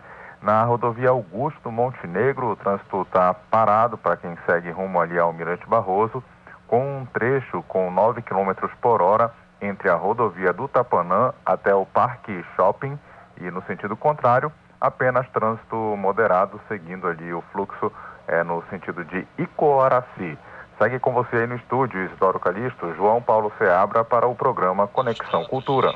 Na 0.42 0.64
rodovia 0.64 1.10
Augusto 1.10 1.72
Montenegro, 1.72 2.48
o 2.48 2.56
trânsito 2.56 3.04
está 3.04 3.34
parado 3.34 3.96
para 3.96 4.18
quem 4.18 4.36
segue 4.48 4.72
rumo 4.72 5.00
ali 5.00 5.20
ao 5.20 5.32
Mirante 5.32 5.68
Barroso, 5.68 6.24
com 6.68 7.00
um 7.00 7.06
trecho 7.06 7.64
com 7.68 7.92
9 7.92 8.24
km 8.24 8.52
por 8.82 9.02
hora 9.04 9.32
entre 9.62 9.88
a 9.90 9.96
rodovia 9.96 10.52
do 10.52 10.68
Tapanã 10.68 11.32
até 11.46 11.74
o 11.74 11.86
Parque 11.86 12.44
Shopping 12.56 12.98
e 13.38 13.52
no 13.52 13.62
sentido 13.64 13.96
contrário, 13.96 14.52
apenas 14.82 15.28
trânsito 15.30 15.76
moderado, 15.76 16.60
seguindo 16.68 17.08
ali 17.08 17.34
o 17.34 17.42
fluxo 17.52 17.92
é, 18.28 18.44
no 18.44 18.64
sentido 18.70 19.04
de 19.06 19.28
Icoaraci. 19.38 20.38
Segue 20.78 21.00
com 21.00 21.14
você 21.14 21.38
aí 21.38 21.48
no 21.48 21.56
estúdio, 21.56 22.04
Isidoro 22.06 22.40
Calixto, 22.40 22.94
João 22.96 23.22
Paulo 23.22 23.52
Seabra, 23.58 24.04
para 24.04 24.28
o 24.28 24.36
programa 24.36 24.88
Conexão 24.88 25.46
Cultura. 25.46 25.94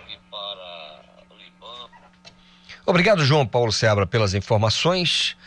Obrigado, 2.85 3.23
João 3.23 3.45
Paulo 3.45 3.71
Seabra, 3.71 4.07
pelas 4.07 4.33
informações. 4.33 5.37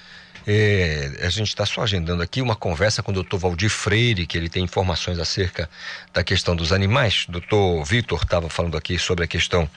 É, 0.46 1.20
a 1.22 1.30
gente 1.30 1.48
está 1.48 1.64
só 1.64 1.82
agendando 1.82 2.22
aqui 2.22 2.42
uma 2.42 2.54
conversa 2.54 3.02
com 3.02 3.10
o 3.10 3.14
doutor 3.14 3.38
Valdir 3.38 3.70
Freire, 3.70 4.26
que 4.26 4.36
ele 4.36 4.48
tem 4.48 4.64
informações 4.64 5.18
acerca 5.18 5.68
da 6.12 6.22
questão 6.22 6.54
dos 6.54 6.72
animais. 6.72 7.24
O 7.28 7.32
doutor 7.32 7.84
Vitor 7.84 8.20
estava 8.22 8.48
falando 8.50 8.76
aqui 8.76 8.98
sobre 8.98 9.24
a 9.24 9.26
questão 9.26 9.68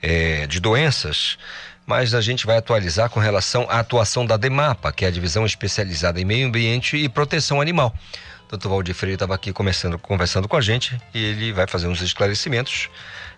é, 0.00 0.46
de 0.46 0.60
doenças 0.60 1.36
mas 1.86 2.14
a 2.14 2.20
gente 2.20 2.46
vai 2.46 2.56
atualizar 2.56 3.10
com 3.10 3.20
relação 3.20 3.66
à 3.68 3.80
atuação 3.80 4.24
da 4.24 4.36
DEMAPA, 4.36 4.92
que 4.92 5.04
é 5.04 5.08
a 5.08 5.10
divisão 5.10 5.44
especializada 5.44 6.20
em 6.20 6.24
meio 6.24 6.46
ambiente 6.46 6.96
e 6.96 7.08
proteção 7.08 7.60
animal. 7.60 7.94
Doutor 8.54 8.68
Valdir 8.68 8.94
Freire 8.94 9.14
estava 9.14 9.34
aqui 9.34 9.52
começando, 9.52 9.98
conversando 9.98 10.46
com 10.46 10.56
a 10.56 10.60
gente 10.60 10.96
e 11.12 11.24
ele 11.24 11.52
vai 11.52 11.66
fazer 11.66 11.88
uns 11.88 12.00
esclarecimentos. 12.00 12.88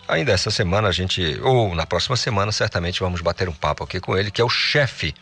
Ainda 0.07 0.31
essa 0.31 0.51
semana 0.51 0.89
a 0.89 0.93
gente, 0.93 1.41
ou 1.43 1.75
na 1.75 1.87
próxima 1.87 2.19
semana, 2.19 2.53
certamente 2.53 3.01
vamos 3.01 3.23
bater 3.23 3.49
um 3.49 3.53
papo 3.53 3.83
aqui 3.83 3.99
com 3.99 4.15
ele, 4.15 4.31
que 4.31 4.43
é 4.43 4.45
o 4.45 4.49
chefe 4.51 5.15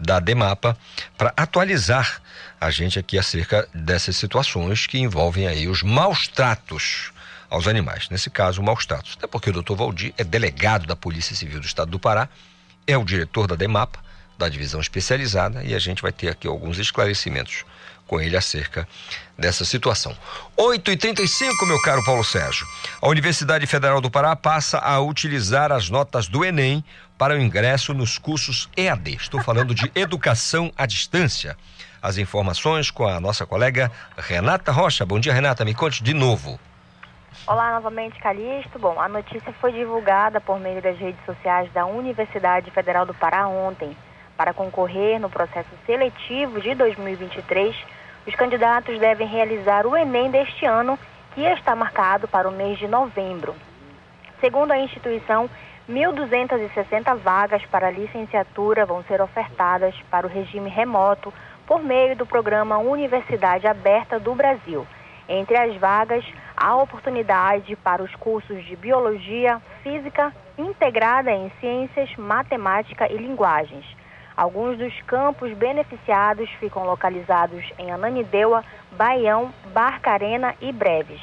da 0.00 0.18
DEMAPA, 0.18 0.76
para 1.16 1.32
atualizar 1.36 2.20
a 2.60 2.72
gente 2.72 2.98
aqui 2.98 3.16
acerca 3.16 3.68
dessas 3.72 4.16
situações 4.16 4.88
que 4.88 4.98
envolvem 4.98 5.46
aí 5.46 5.68
os 5.68 5.80
maus 5.80 6.26
tratos 6.26 7.12
aos 7.48 7.68
animais. 7.68 8.08
Nesse 8.10 8.28
caso, 8.28 8.60
maus 8.60 8.84
tratos. 8.84 9.14
Até 9.16 9.28
porque 9.28 9.50
o 9.50 9.52
doutor 9.52 9.76
Valdir 9.76 10.12
é 10.18 10.24
delegado 10.24 10.88
da 10.88 10.96
Polícia 10.96 11.36
Civil 11.36 11.60
do 11.60 11.66
Estado 11.66 11.92
do 11.92 12.00
Pará 12.00 12.28
é 12.84 12.98
o 12.98 13.04
diretor 13.04 13.46
da 13.46 13.54
DEMAPA, 13.54 14.00
da 14.36 14.48
divisão 14.48 14.80
especializada, 14.80 15.62
e 15.62 15.72
a 15.72 15.78
gente 15.78 16.02
vai 16.02 16.10
ter 16.10 16.30
aqui 16.30 16.48
alguns 16.48 16.78
esclarecimentos 16.78 17.64
com 18.06 18.20
ele 18.20 18.36
acerca 18.36 18.86
dessa 19.38 19.64
situação. 19.64 20.16
8h35, 20.56 21.66
meu 21.66 21.80
caro 21.82 22.02
Paulo 22.04 22.24
Sérgio. 22.24 22.66
A 23.02 23.08
Universidade 23.08 23.66
Federal 23.66 24.00
do 24.00 24.10
Pará 24.10 24.34
passa 24.34 24.78
a 24.78 24.98
utilizar 25.00 25.70
as 25.72 25.90
notas 25.90 26.26
do 26.26 26.44
Enem 26.44 26.84
para 27.18 27.34
o 27.34 27.40
ingresso 27.40 27.92
nos 27.92 28.18
cursos 28.18 28.68
EAD. 28.76 29.16
Estou 29.16 29.42
falando 29.42 29.74
de 29.74 29.90
educação 29.94 30.72
à 30.76 30.86
distância. 30.86 31.56
as 32.02 32.18
informações 32.18 32.90
com 32.90 33.06
a 33.06 33.18
nossa 33.20 33.44
colega 33.44 33.90
Renata 34.16 34.70
Rocha. 34.70 35.04
Bom 35.04 35.18
dia, 35.18 35.32
Renata. 35.32 35.64
Me 35.64 35.74
conte 35.74 36.02
de 36.02 36.14
novo. 36.14 36.58
Olá 37.46 37.72
novamente, 37.74 38.18
Calixto. 38.18 38.78
Bom, 38.78 39.00
a 39.00 39.08
notícia 39.08 39.52
foi 39.60 39.72
divulgada 39.72 40.40
por 40.40 40.58
meio 40.58 40.80
das 40.82 40.98
redes 40.98 41.24
sociais 41.24 41.70
da 41.72 41.84
Universidade 41.86 42.70
Federal 42.70 43.06
do 43.06 43.14
Pará 43.14 43.46
ontem. 43.48 43.96
Para 44.36 44.52
concorrer 44.52 45.18
no 45.20 45.30
processo 45.30 45.70
seletivo 45.86 46.60
de 46.60 46.74
2023, 46.74 47.74
os 48.26 48.34
candidatos 48.34 48.98
devem 48.98 49.26
realizar 49.26 49.86
o 49.86 49.96
Enem 49.96 50.30
deste 50.30 50.66
ano, 50.66 50.98
que 51.34 51.42
está 51.42 51.76
marcado 51.76 52.26
para 52.26 52.48
o 52.48 52.52
mês 52.52 52.78
de 52.78 52.88
novembro. 52.88 53.54
Segundo 54.40 54.72
a 54.72 54.78
instituição, 54.78 55.48
1.260 55.88 57.16
vagas 57.18 57.64
para 57.66 57.90
licenciatura 57.90 58.84
vão 58.84 59.04
ser 59.04 59.20
ofertadas 59.22 59.94
para 60.10 60.26
o 60.26 60.30
regime 60.30 60.68
remoto 60.68 61.32
por 61.66 61.82
meio 61.82 62.16
do 62.16 62.26
programa 62.26 62.78
Universidade 62.78 63.66
Aberta 63.66 64.18
do 64.18 64.34
Brasil. 64.34 64.86
Entre 65.28 65.56
as 65.56 65.76
vagas, 65.76 66.24
há 66.56 66.76
oportunidade 66.76 67.76
para 67.76 68.02
os 68.02 68.14
cursos 68.16 68.64
de 68.64 68.76
Biologia, 68.76 69.60
Física, 69.82 70.32
integrada 70.58 71.30
em 71.30 71.50
Ciências, 71.60 72.14
Matemática 72.16 73.10
e 73.10 73.16
Linguagens. 73.16 73.84
Alguns 74.36 74.76
dos 74.76 74.92
campos 75.02 75.52
beneficiados 75.54 76.50
ficam 76.60 76.84
localizados 76.84 77.64
em 77.78 77.90
Ananindeua, 77.90 78.62
Baião, 78.92 79.52
Barcarena 79.72 80.54
e 80.60 80.70
Breves. 80.72 81.20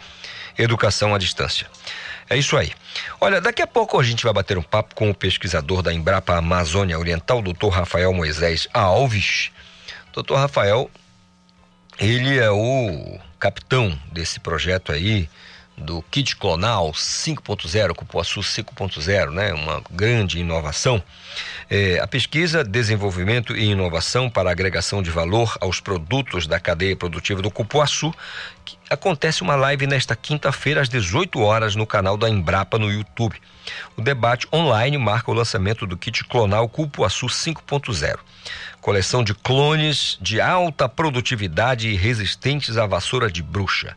Educação 0.55 1.15
à 1.15 1.17
Distância. 1.17 1.67
É 2.29 2.37
isso 2.37 2.55
aí. 2.55 2.71
Olha, 3.19 3.41
daqui 3.41 3.63
a 3.63 3.67
pouco 3.67 3.99
a 3.99 4.03
gente 4.03 4.23
vai 4.23 4.33
bater 4.33 4.55
um 4.55 4.61
papo 4.61 4.93
com 4.93 5.09
o 5.09 5.15
pesquisador 5.15 5.81
da 5.81 5.91
Embrapa 5.91 6.35
Amazônia 6.37 6.97
Oriental, 6.99 7.41
doutor 7.41 7.69
Rafael 7.69 8.13
Moisés 8.13 8.67
Alves. 8.71 9.49
Doutor 10.13 10.37
Rafael, 10.37 10.91
ele 11.97 12.37
é 12.37 12.51
o 12.51 13.19
capitão 13.39 13.99
desse 14.11 14.39
projeto 14.39 14.91
aí, 14.91 15.27
do 15.77 16.01
kit 16.03 16.35
clonal 16.35 16.91
5.0, 16.91 17.95
Cupuaçu 17.95 18.39
5.0, 18.41 19.31
né? 19.31 19.53
uma 19.53 19.81
grande 19.89 20.39
inovação. 20.39 21.01
É, 21.69 21.99
a 21.99 22.07
pesquisa, 22.07 22.63
desenvolvimento 22.63 23.55
e 23.55 23.65
inovação 23.65 24.29
para 24.29 24.51
agregação 24.51 25.01
de 25.01 25.09
valor 25.09 25.57
aos 25.59 25.79
produtos 25.79 26.45
da 26.45 26.59
cadeia 26.59 26.95
produtiva 26.95 27.41
do 27.41 27.49
Cupuaçu, 27.49 28.13
que 28.63 28.77
acontece 28.89 29.41
uma 29.41 29.55
live 29.55 29.87
nesta 29.87 30.15
quinta-feira 30.15 30.81
às 30.81 30.89
18 30.89 31.39
horas 31.39 31.75
no 31.75 31.87
canal 31.87 32.17
da 32.17 32.29
Embrapa 32.29 32.77
no 32.77 32.91
YouTube. 32.91 33.41
O 33.97 34.01
debate 34.01 34.47
online 34.53 34.97
marca 34.97 35.31
o 35.31 35.33
lançamento 35.33 35.87
do 35.87 35.97
kit 35.97 36.23
clonal 36.25 36.69
Cupuaçu 36.69 37.25
5.0 37.25 38.19
coleção 38.83 39.23
de 39.23 39.33
clones 39.33 40.17
de 40.19 40.41
alta 40.41 40.89
produtividade 40.89 41.87
e 41.87 41.95
resistentes 41.95 42.77
à 42.77 42.85
vassoura 42.85 43.31
de 43.31 43.41
bruxa. 43.41 43.95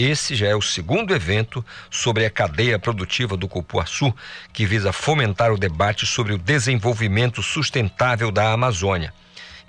Esse 0.00 0.34
já 0.34 0.46
é 0.46 0.56
o 0.56 0.62
segundo 0.62 1.14
evento 1.14 1.62
sobre 1.90 2.24
a 2.24 2.30
cadeia 2.30 2.78
produtiva 2.78 3.36
do 3.36 3.46
cupuaçu, 3.46 4.14
que 4.50 4.64
visa 4.64 4.94
fomentar 4.94 5.52
o 5.52 5.58
debate 5.58 6.06
sobre 6.06 6.32
o 6.32 6.38
desenvolvimento 6.38 7.42
sustentável 7.42 8.30
da 8.30 8.50
Amazônia. 8.50 9.12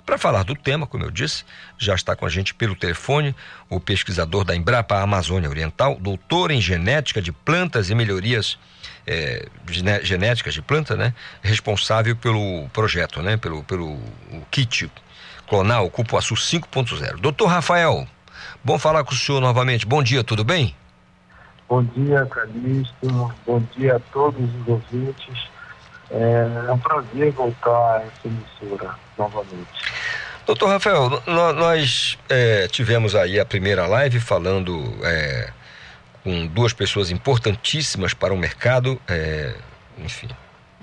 Para 0.06 0.16
falar 0.16 0.42
do 0.42 0.54
tema, 0.54 0.86
como 0.86 1.04
eu 1.04 1.10
disse, 1.10 1.44
já 1.76 1.94
está 1.94 2.16
com 2.16 2.24
a 2.24 2.30
gente 2.30 2.54
pelo 2.54 2.74
telefone 2.74 3.36
o 3.68 3.78
pesquisador 3.78 4.42
da 4.42 4.56
Embrapa 4.56 5.02
Amazônia 5.02 5.50
Oriental, 5.50 5.98
doutor 6.00 6.50
em 6.50 6.62
genética 6.62 7.20
de 7.20 7.30
plantas 7.30 7.90
e 7.90 7.94
melhorias 7.94 8.58
é, 9.06 9.46
genéticas 10.02 10.54
de 10.54 10.62
planta, 10.62 10.96
né? 10.96 11.12
Responsável 11.42 12.16
pelo 12.16 12.70
projeto, 12.70 13.20
né? 13.20 13.36
Pelo, 13.36 13.62
pelo 13.64 14.00
kit 14.50 14.90
clonal 15.46 15.90
Cupuaçu 15.90 16.34
5.0. 16.34 17.20
Doutor 17.20 17.48
Rafael, 17.48 18.08
Bom 18.64 18.78
falar 18.78 19.02
com 19.02 19.12
o 19.12 19.16
senhor 19.16 19.40
novamente. 19.40 19.84
Bom 19.84 20.02
dia, 20.02 20.22
tudo 20.22 20.44
bem? 20.44 20.74
Bom 21.68 21.82
dia, 21.82 22.24
Calixto. 22.26 23.34
Bom 23.44 23.60
dia 23.76 23.96
a 23.96 24.00
todos 24.12 24.40
os 24.40 24.68
ouvintes. 24.68 25.50
É, 26.10 26.70
um 26.70 26.78
prazer 26.78 27.32
voltar 27.32 27.96
a 27.96 28.02
essa 28.02 28.28
emissora 28.28 28.94
novamente. 29.18 29.66
Doutor 30.46 30.68
Rafael, 30.68 31.22
nós 31.26 32.18
é, 32.28 32.68
tivemos 32.68 33.16
aí 33.16 33.40
a 33.40 33.44
primeira 33.44 33.86
live 33.86 34.20
falando 34.20 34.94
é, 35.02 35.50
com 36.22 36.46
duas 36.46 36.72
pessoas 36.72 37.10
importantíssimas 37.10 38.14
para 38.14 38.32
o 38.32 38.36
mercado, 38.36 39.00
é, 39.08 39.54
enfim, 39.98 40.28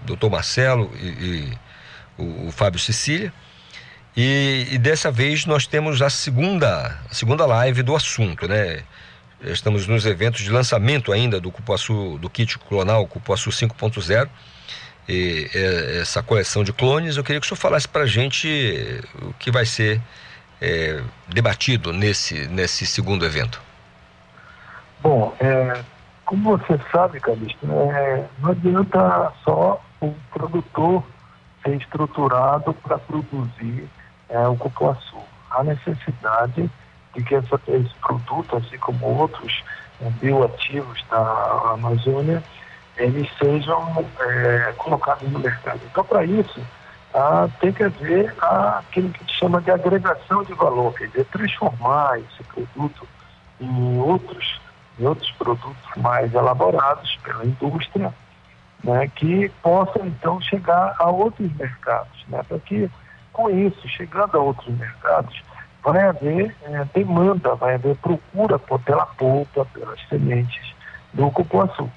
doutor 0.06 0.30
Marcelo 0.30 0.92
e, 0.96 1.08
e 1.08 1.58
o, 2.18 2.48
o 2.48 2.52
Fábio 2.52 2.80
Cecília. 2.80 3.32
E, 4.22 4.68
e, 4.72 4.78
dessa 4.78 5.10
vez 5.10 5.46
nós 5.46 5.66
temos 5.66 6.02
a 6.02 6.10
segunda, 6.10 7.00
a 7.10 7.14
segunda 7.14 7.46
live 7.46 7.82
do 7.82 7.96
assunto, 7.96 8.50
né? 8.50 8.84
Estamos 9.40 9.88
nos 9.88 10.06
eventos 10.06 10.42
de 10.42 10.52
lançamento 10.52 11.14
ainda 11.14 11.40
do 11.40 11.50
Cupuaçu, 11.50 12.18
do 12.18 12.30
kit 12.30 12.60
clonal 12.60 13.08
Cupuaçu 13.08 13.50
5.0. 13.50 14.28
E, 15.08 15.50
e, 15.56 16.02
essa 16.02 16.22
coleção 16.22 16.66
de 16.66 16.74
clones, 16.74 17.16
eu 17.16 17.24
queria 17.24 17.40
que 17.40 17.46
o 17.46 17.48
senhor 17.48 17.62
falasse 17.62 17.88
para 17.88 18.02
a 18.02 18.06
gente 18.06 19.02
o 19.22 19.32
que 19.36 19.50
vai 19.52 19.66
ser 19.66 20.02
é, 20.60 21.02
debatido 21.30 21.94
nesse, 21.94 22.46
nesse 22.50 22.86
segundo 22.86 23.26
evento. 23.26 23.62
Bom, 25.02 25.34
é, 25.40 25.82
como 26.26 26.58
você 26.58 26.78
sabe, 26.92 27.22
Calixto, 27.22 27.66
é, 27.72 28.26
não 28.40 28.52
adianta 28.52 29.32
só 29.46 29.82
o 30.02 30.14
produtor 30.34 31.06
ser 31.64 31.78
estruturado 31.78 32.74
para 32.74 32.98
produzir 32.98 33.88
é, 34.30 34.48
o 34.48 34.56
cupuaçu. 34.56 35.18
Há 35.52 35.64
necessidade 35.64 36.70
de 37.16 37.24
que 37.24 37.36
essa, 37.36 37.60
esse 37.68 37.94
produto, 38.02 38.58
assim 38.58 38.78
como 38.78 39.06
outros 39.06 39.64
é, 40.02 40.10
bioativos 40.10 41.04
da 41.10 41.72
Amazônia, 41.74 42.44
eles 42.98 43.30
sejam 43.38 44.06
é, 44.20 44.74
colocados 44.78 45.30
no 45.30 45.40
mercado. 45.40 45.80
Então, 45.90 46.04
para 46.04 46.24
isso, 46.26 46.62
ah, 47.14 47.50
tem 47.60 47.72
que 47.72 47.84
haver 47.84 48.34
aquilo 48.40 49.10
que 49.10 49.24
se 49.26 49.40
chama 49.40 49.62
de 49.62 49.72
agregação 49.72 50.44
de 50.44 50.54
valor, 50.54 50.94
quer 50.94 51.08
dizer, 51.08 51.26
transformar 51.26 52.20
esse 52.20 52.44
produto 52.44 53.08
em 53.60 54.00
outros, 54.00 54.62
em 55.00 55.08
outros 55.08 55.32
produtos 55.32 55.96
mais 55.98 56.34
elaborados 56.34 57.18
pela 57.24 57.46
indústria, 57.46 58.14
né, 58.84 59.10
que 59.16 59.50
possam 59.62 60.06
então 60.06 60.40
chegar 60.42 60.96
a 61.00 61.10
outros 61.10 61.52
mercados, 61.56 62.24
né, 62.28 62.44
para 62.48 62.60
que 62.60 62.90
com 63.40 63.50
isso, 63.50 63.88
chegando 63.88 64.38
a 64.38 64.42
outros 64.42 64.68
mercados, 64.78 65.42
vai 65.82 66.10
haver 66.10 66.54
é, 66.64 66.86
demanda, 66.94 67.56
vai 67.56 67.76
haver 67.76 67.96
procura 67.98 68.60
pela 68.60 69.06
polpa, 69.06 69.66
pelas 69.74 70.00
sementes 70.10 70.76
do 71.14 71.32
cupuaçu. 71.32 71.90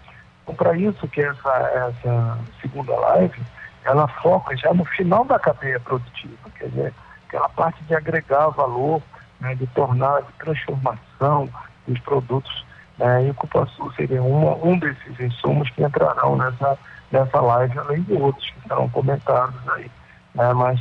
Então, 0.42 0.54
para 0.54 0.76
isso 0.76 1.08
que 1.08 1.20
essa, 1.20 1.50
essa 1.50 2.38
segunda 2.60 2.94
live, 2.94 3.42
ela 3.84 4.06
foca 4.06 4.56
já 4.56 4.72
no 4.72 4.84
final 4.84 5.24
da 5.24 5.36
cadeia 5.36 5.80
produtiva, 5.80 6.48
quer 6.56 6.68
dizer, 6.68 6.94
aquela 7.26 7.48
parte 7.48 7.82
de 7.84 7.94
agregar 7.94 8.48
valor, 8.50 9.02
né, 9.40 9.56
de 9.56 9.66
tornar, 9.68 10.22
de 10.22 10.32
transformação 10.34 11.48
dos 11.88 11.98
produtos, 12.00 12.64
né, 12.98 13.26
e 13.26 13.30
o 13.30 13.34
cupuaçu 13.34 13.92
seria 13.96 14.22
uma, 14.22 14.54
um 14.64 14.78
desses 14.78 15.18
insumos 15.18 15.68
que 15.70 15.82
entrarão 15.82 16.36
nessa, 16.36 16.78
nessa 17.10 17.40
live, 17.40 17.78
além 17.80 18.02
de 18.02 18.12
outros 18.12 18.48
que 18.48 18.68
serão 18.68 18.88
comentados 18.90 19.68
aí. 19.70 19.90
Né, 20.34 20.52
mas 20.54 20.80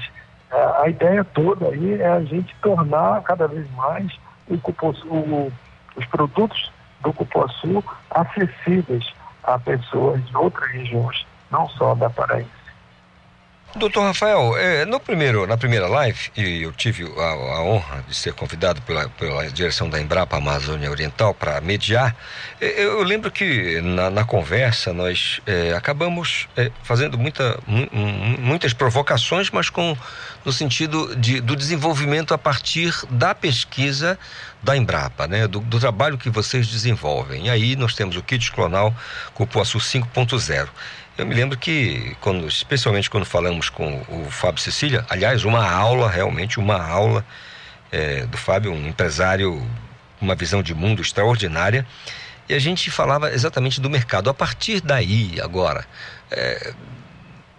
a 0.52 0.89
ideia 0.89 1.24
toda 1.24 1.68
aí 1.70 2.02
é 2.02 2.08
a 2.08 2.22
gente 2.22 2.56
tornar 2.62 3.22
cada 3.24 3.47
vez 3.47 3.70
mais 3.72 4.12
o 4.49 4.58
cupuaçu, 4.58 5.08
o, 5.08 5.52
os 5.95 6.06
produtos 6.06 6.72
do 7.02 7.14
cupuaçu 7.14 7.84
acessíveis 8.10 9.14
a 9.43 9.58
pessoas 9.58 10.24
de 10.26 10.38
outras 10.38 10.70
regiões, 10.72 11.26
não 11.49 11.68
só 11.70 11.95
da 11.95 12.10
Paraíba. 12.10 12.61
Doutor 13.74 14.03
Rafael, 14.03 14.57
é, 14.57 14.86
no 14.86 14.99
primeiro, 14.99 15.47
na 15.47 15.55
primeira 15.55 15.88
live, 15.88 16.30
e 16.36 16.61
eu 16.61 16.74
tive 16.74 17.05
a, 17.17 17.24
a 17.24 17.63
honra 17.63 18.03
de 18.05 18.13
ser 18.13 18.34
convidado 18.34 18.82
pela, 18.82 19.07
pela 19.09 19.49
direção 19.49 19.89
da 19.89 19.99
Embrapa 19.99 20.36
Amazônia 20.36 20.91
Oriental 20.91 21.34
para 21.34 21.61
mediar, 21.61 22.13
é, 22.59 22.84
eu 22.84 23.01
lembro 23.01 23.32
que 23.32 23.80
na, 23.80 24.09
na 24.09 24.26
conversa 24.26 24.91
nós 24.91 25.39
é, 25.45 25.74
acabamos 25.74 26.49
é, 26.57 26.69
fazendo 26.84 27.17
muita, 27.17 27.57
muitas 28.39 28.74
provocações, 28.74 29.49
mas 29.49 29.69
com 29.69 29.97
no 30.43 30.51
sentido 30.51 31.15
de, 31.15 31.39
do 31.39 31.55
desenvolvimento 31.55 32.34
a 32.34 32.38
partir 32.38 32.93
da 33.09 33.34
pesquisa 33.34 34.19
da 34.61 34.76
Embrapa, 34.76 35.28
né, 35.28 35.47
do, 35.47 35.59
do 35.59 35.80
trabalho 35.80 36.17
que 36.17 36.30
vocês 36.30 36.67
desenvolvem. 36.67 37.45
E 37.45 37.49
aí 37.49 37.76
nós 37.76 37.95
temos 37.95 38.17
o 38.17 38.22
kit 38.22 38.51
clonal 38.51 38.93
Cupuaçu 39.34 39.78
5.0. 39.78 40.67
Eu 41.22 41.28
me 41.28 41.36
lembro 41.36 41.55
que, 41.55 42.17
quando, 42.19 42.47
especialmente 42.47 43.07
quando 43.07 43.28
falamos 43.28 43.69
com 43.69 44.01
o 44.09 44.32
Fábio 44.32 44.59
Cecília, 44.59 45.05
aliás, 45.07 45.45
uma 45.45 45.72
aula, 45.72 46.09
realmente 46.09 46.59
uma 46.59 46.84
aula 46.84 47.24
é, 47.91 48.26
do 48.26 48.39
Fábio, 48.39 48.74
um 48.74 48.88
empresário, 48.88 49.63
uma 50.19 50.34
visão 50.34 50.63
de 50.63 50.74
mundo 50.74 50.99
extraordinária, 50.99 51.86
e 52.49 52.55
a 52.55 52.59
gente 52.59 52.89
falava 52.89 53.32
exatamente 53.32 53.80
do 53.80 53.88
mercado. 53.88 54.32
A 54.32 54.34
partir 54.34 54.82
daí, 54.82 55.39
agora, 55.39 55.86
é, 56.32 56.74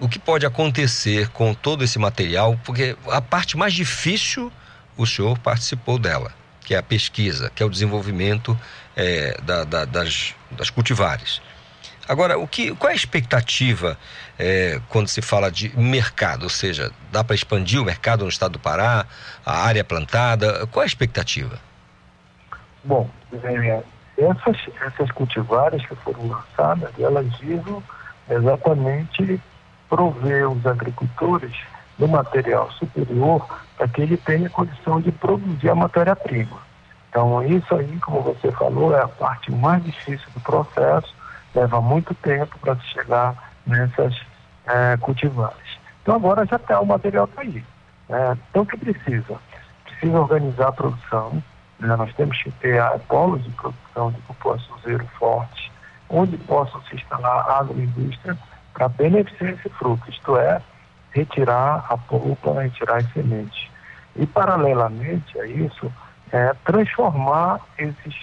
o 0.00 0.08
que 0.08 0.18
pode 0.18 0.44
acontecer 0.44 1.28
com 1.28 1.54
todo 1.54 1.84
esse 1.84 2.00
material? 2.00 2.58
Porque 2.64 2.96
a 3.06 3.20
parte 3.20 3.56
mais 3.56 3.72
difícil, 3.72 4.52
o 4.96 5.06
senhor 5.06 5.38
participou 5.38 6.00
dela, 6.00 6.32
que 6.62 6.74
é 6.74 6.78
a 6.78 6.82
pesquisa, 6.82 7.48
que 7.54 7.62
é 7.62 7.66
o 7.66 7.70
desenvolvimento 7.70 8.58
é, 8.96 9.40
da, 9.40 9.62
da, 9.62 9.84
das, 9.84 10.34
das 10.50 10.68
cultivares. 10.68 11.40
Agora, 12.08 12.38
o 12.38 12.48
que, 12.48 12.74
qual 12.74 12.90
é 12.90 12.92
a 12.92 12.96
expectativa 12.96 13.96
é, 14.38 14.80
quando 14.88 15.08
se 15.08 15.22
fala 15.22 15.50
de 15.50 15.76
mercado? 15.78 16.44
Ou 16.44 16.50
seja, 16.50 16.90
dá 17.12 17.22
para 17.22 17.34
expandir 17.34 17.80
o 17.80 17.84
mercado 17.84 18.24
no 18.24 18.28
estado 18.28 18.52
do 18.52 18.58
Pará, 18.58 19.06
a 19.46 19.64
área 19.64 19.84
plantada? 19.84 20.66
Qual 20.66 20.82
é 20.82 20.84
a 20.84 20.86
expectativa? 20.86 21.58
Bom, 22.84 23.08
é, 23.32 23.82
essas, 24.18 24.56
essas 24.84 25.10
cultivares 25.12 25.86
que 25.86 25.94
foram 25.96 26.26
lançadas, 26.28 26.90
elas 26.98 27.26
visam 27.38 27.82
exatamente 28.28 29.40
prover 29.88 30.50
os 30.50 30.66
agricultores 30.66 31.52
do 31.98 32.08
material 32.08 32.70
superior 32.72 33.46
para 33.76 33.86
que 33.86 34.02
ele 34.02 34.16
tenha 34.16 34.50
condição 34.50 35.00
de 35.00 35.12
produzir 35.12 35.68
a 35.68 35.74
matéria-prima. 35.74 36.58
Então, 37.08 37.42
isso 37.44 37.74
aí, 37.74 37.98
como 38.00 38.22
você 38.22 38.50
falou, 38.52 38.96
é 38.96 39.02
a 39.02 39.08
parte 39.08 39.52
mais 39.52 39.84
difícil 39.84 40.26
do 40.34 40.40
processo 40.40 41.14
leva 41.54 41.80
muito 41.80 42.14
tempo 42.14 42.58
para 42.58 42.76
se 42.76 42.86
chegar 42.88 43.52
nessas 43.66 44.18
é, 44.66 44.96
cultivares. 44.98 45.78
Então 46.02 46.16
agora 46.16 46.46
já 46.46 46.56
está, 46.56 46.80
o 46.80 46.86
material 46.86 47.26
está 47.26 47.42
aí. 47.42 47.64
Né? 48.08 48.38
Então 48.50 48.62
o 48.62 48.66
que 48.66 48.76
precisa? 48.76 49.38
Precisa 49.84 50.20
organizar 50.20 50.68
a 50.68 50.72
produção, 50.72 51.42
né? 51.78 51.94
nós 51.96 52.12
temos 52.14 52.40
que 52.42 52.50
ter 52.52 52.82
polos 53.08 53.42
de 53.44 53.50
produção 53.50 54.10
de 54.12 54.20
cupuaçuzeiro 54.22 55.06
fortes, 55.18 55.70
onde 56.08 56.36
possam 56.38 56.82
se 56.84 56.96
instalar 56.96 57.48
agroindústria 57.50 58.36
para 58.74 58.88
beneficiar 58.88 59.52
esse 59.52 59.68
fruto, 59.70 60.10
isto 60.10 60.36
é, 60.36 60.60
retirar 61.12 61.86
a 61.88 61.96
polpa, 61.96 62.62
retirar 62.62 62.96
as 62.96 63.12
sementes. 63.12 63.68
E 64.16 64.26
paralelamente 64.26 65.38
a 65.38 65.46
isso, 65.46 65.92
é, 66.32 66.54
transformar 66.64 67.60
esses, 67.78 68.14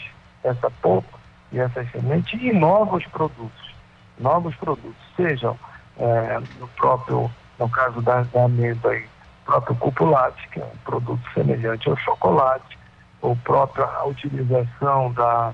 essa 0.43 0.69
polpa 0.81 1.18
e 1.51 1.59
essas 1.59 1.89
sementes 1.91 2.39
e 2.41 2.51
novos 2.51 3.05
produtos. 3.07 3.75
Novos 4.19 4.55
produtos, 4.55 4.95
sejam 5.15 5.57
é, 5.97 6.39
no 6.59 6.67
próprio, 6.69 7.31
no 7.57 7.69
caso 7.69 8.01
da, 8.01 8.21
da 8.23 8.45
amêndoa, 8.45 8.91
aí, 8.91 9.05
próprio 9.45 9.75
cupulate, 9.77 10.47
que 10.49 10.59
é 10.59 10.63
um 10.63 10.77
produto 10.83 11.21
semelhante 11.33 11.89
ao 11.89 11.97
chocolate, 11.97 12.77
ou 13.21 13.35
própria 13.37 13.87
utilização 14.05 15.11
da, 15.13 15.53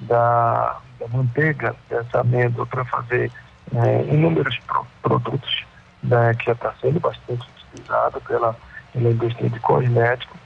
da, 0.00 0.78
da 0.98 1.08
manteiga 1.08 1.74
dessa 1.88 2.20
amêndoa 2.20 2.66
para 2.66 2.84
fazer 2.84 3.30
é, 3.74 4.02
inúmeros 4.04 4.58
pro, 4.66 4.86
produtos 5.02 5.64
né, 6.02 6.34
que 6.34 6.46
já 6.46 6.52
está 6.52 6.72
sendo 6.80 7.00
bastante 7.00 7.46
utilizado 7.72 8.20
pela, 8.22 8.56
pela 8.92 9.10
indústria 9.10 9.50
de 9.50 9.60
cosméticos, 9.60 10.36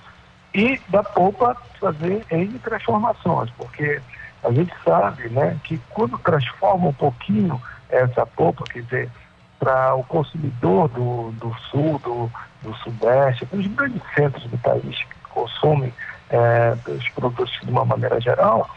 e 0.52 0.80
da 0.88 1.02
polpa 1.02 1.56
fazer 1.78 2.24
em 2.30 2.48
transformações, 2.58 3.50
porque 3.56 4.00
a 4.42 4.52
gente 4.52 4.72
sabe 4.84 5.28
né, 5.28 5.58
que 5.64 5.78
quando 5.90 6.18
transforma 6.18 6.88
um 6.88 6.92
pouquinho 6.92 7.60
essa 7.88 8.24
polpa, 8.24 8.64
quer 8.64 8.82
dizer, 8.82 9.10
para 9.58 9.94
o 9.94 10.02
consumidor 10.04 10.88
do, 10.88 11.32
do 11.32 11.54
sul, 11.70 11.98
do, 11.98 12.30
do 12.62 12.74
sudeste, 12.78 13.46
os 13.52 13.66
grandes 13.66 14.02
centros 14.14 14.44
do 14.44 14.56
país 14.58 14.96
que 14.96 15.30
consomem 15.30 15.92
é, 16.30 16.76
os 16.88 17.08
produtos 17.10 17.58
de 17.62 17.70
uma 17.70 17.84
maneira 17.84 18.20
geral, 18.20 18.68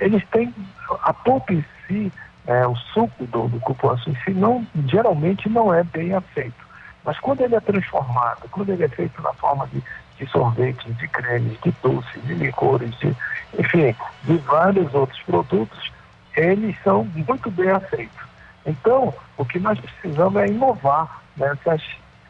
eles 0.00 0.24
têm 0.32 0.52
a 1.02 1.12
polpa 1.12 1.52
em 1.52 1.64
si, 1.86 2.12
é, 2.46 2.66
o 2.66 2.74
suco 2.74 3.24
do, 3.26 3.48
do 3.48 3.60
cupuaçu 3.60 4.10
em 4.10 4.16
si, 4.24 4.32
não, 4.32 4.66
geralmente 4.86 5.48
não 5.48 5.72
é 5.72 5.84
bem 5.84 6.12
aceito. 6.12 6.64
Mas 7.04 7.18
quando 7.20 7.42
ele 7.42 7.54
é 7.54 7.60
transformado, 7.60 8.48
quando 8.50 8.70
ele 8.70 8.84
é 8.84 8.88
feito 8.88 9.22
na 9.22 9.32
forma 9.34 9.66
de 9.68 9.82
de 10.24 10.30
sorvetes, 10.30 10.96
de 10.96 11.08
cremes, 11.08 11.58
de 11.60 11.70
doces, 11.82 12.24
de 12.24 12.34
licores, 12.34 12.90
de, 12.98 13.14
enfim, 13.58 13.94
de 14.24 14.36
vários 14.38 14.92
outros 14.94 15.20
produtos, 15.22 15.92
eles 16.36 16.76
são 16.82 17.04
muito 17.04 17.50
bem 17.50 17.70
aceitos. 17.70 18.24
Então, 18.66 19.12
o 19.36 19.44
que 19.44 19.58
nós 19.58 19.78
precisamos 19.78 20.42
é 20.42 20.46
inovar 20.46 21.22
nessas, 21.36 21.82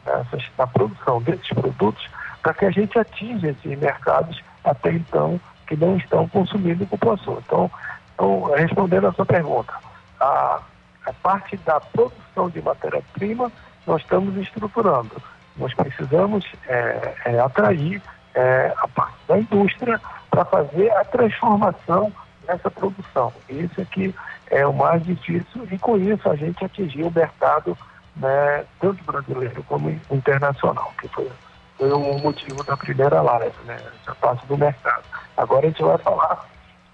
nessas, 0.04 0.44
na 0.58 0.66
produção 0.66 1.22
desses 1.22 1.48
produtos 1.48 2.08
para 2.42 2.54
que 2.54 2.64
a 2.64 2.70
gente 2.70 2.98
atinja 2.98 3.50
esses 3.50 3.78
mercados 3.78 4.42
até 4.64 4.92
então 4.92 5.40
que 5.66 5.76
não 5.76 5.96
estão 5.96 6.28
consumindo 6.28 6.86
população. 6.86 7.38
Então, 7.46 7.70
então 8.14 8.52
respondendo 8.54 9.06
a 9.06 9.12
sua 9.12 9.24
pergunta, 9.24 9.72
a, 10.20 10.60
a 11.06 11.12
parte 11.22 11.56
da 11.58 11.80
produção 11.80 12.50
de 12.50 12.60
matéria-prima 12.60 13.50
nós 13.86 14.02
estamos 14.02 14.36
estruturando 14.36 15.10
nós 15.56 15.72
precisamos 15.74 16.44
é, 16.66 17.14
é, 17.26 17.40
atrair 17.40 18.02
é, 18.34 18.72
a 18.76 18.88
parte 18.88 19.16
da 19.28 19.38
indústria 19.38 20.00
para 20.30 20.44
fazer 20.44 20.90
a 20.92 21.04
transformação 21.04 22.12
dessa 22.46 22.70
produção. 22.70 23.32
Isso 23.48 23.80
aqui 23.80 24.14
é 24.50 24.66
o 24.66 24.72
mais 24.72 25.02
difícil 25.04 25.66
e 25.70 25.78
com 25.78 25.96
isso 25.96 26.28
a 26.28 26.36
gente 26.36 26.64
atingir 26.64 27.04
o 27.04 27.12
mercado 27.12 27.76
né, 28.16 28.64
tanto 28.80 29.02
brasileiro 29.04 29.62
como 29.64 29.90
internacional, 30.10 30.92
que 31.00 31.08
foi, 31.08 31.30
foi 31.78 31.92
o 31.92 32.18
motivo 32.18 32.62
da 32.64 32.76
primeira 32.76 33.20
live, 33.22 33.56
né, 33.64 33.76
essa 34.02 34.14
parte 34.16 34.46
do 34.46 34.56
mercado. 34.56 35.04
Agora 35.36 35.66
a 35.66 35.70
gente 35.70 35.82
vai 35.82 35.98
falar 35.98 36.46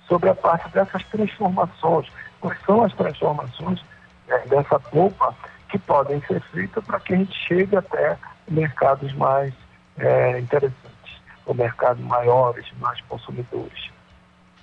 sobre 0.07 0.29
a 0.31 0.35
parte 0.35 0.69
dessas 0.71 1.03
transformações. 1.05 2.07
Quais 2.41 2.59
são 2.65 2.83
as 2.85 2.93
transformações 2.95 3.83
né, 4.27 4.43
dessa 4.47 4.79
polpa 4.79 5.35
que 5.69 5.79
podem 5.79 6.21
ser 6.23 6.41
feitas 6.53 6.85
para 6.85 6.99
que 7.01 7.15
a 7.15 7.17
gente 7.17 7.35
chegue 7.47 7.77
até 7.77 8.17
mercados 8.51 9.13
mais 9.15 9.55
é, 9.97 10.39
interessantes, 10.39 11.23
ou 11.47 11.55
mercados 11.55 12.03
maiores, 12.05 12.67
mais 12.81 13.01
consumidores. 13.03 13.91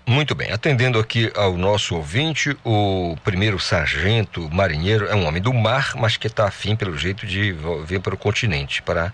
Muito 0.06 0.34
bem, 0.34 0.52
atendendo 0.54 1.00
aqui 1.00 1.32
ao 1.36 1.58
nosso 1.58 1.96
ouvinte, 1.96 2.58
o 2.64 3.18
primeiro 3.26 3.60
sargento 3.60 4.50
marinheiro 4.50 5.06
é 5.06 5.14
um 5.14 5.26
homem 5.26 5.42
do 5.42 5.54
mar, 5.54 5.94
mas 5.98 6.16
que 6.16 6.28
está 6.28 6.48
afim, 6.48 6.78
pelo 6.78 6.98
jeito, 6.98 7.28
de 7.28 7.54
vir 7.86 8.00
para 8.00 8.16
o 8.16 8.18
continente 8.18 8.82
para 8.82 9.12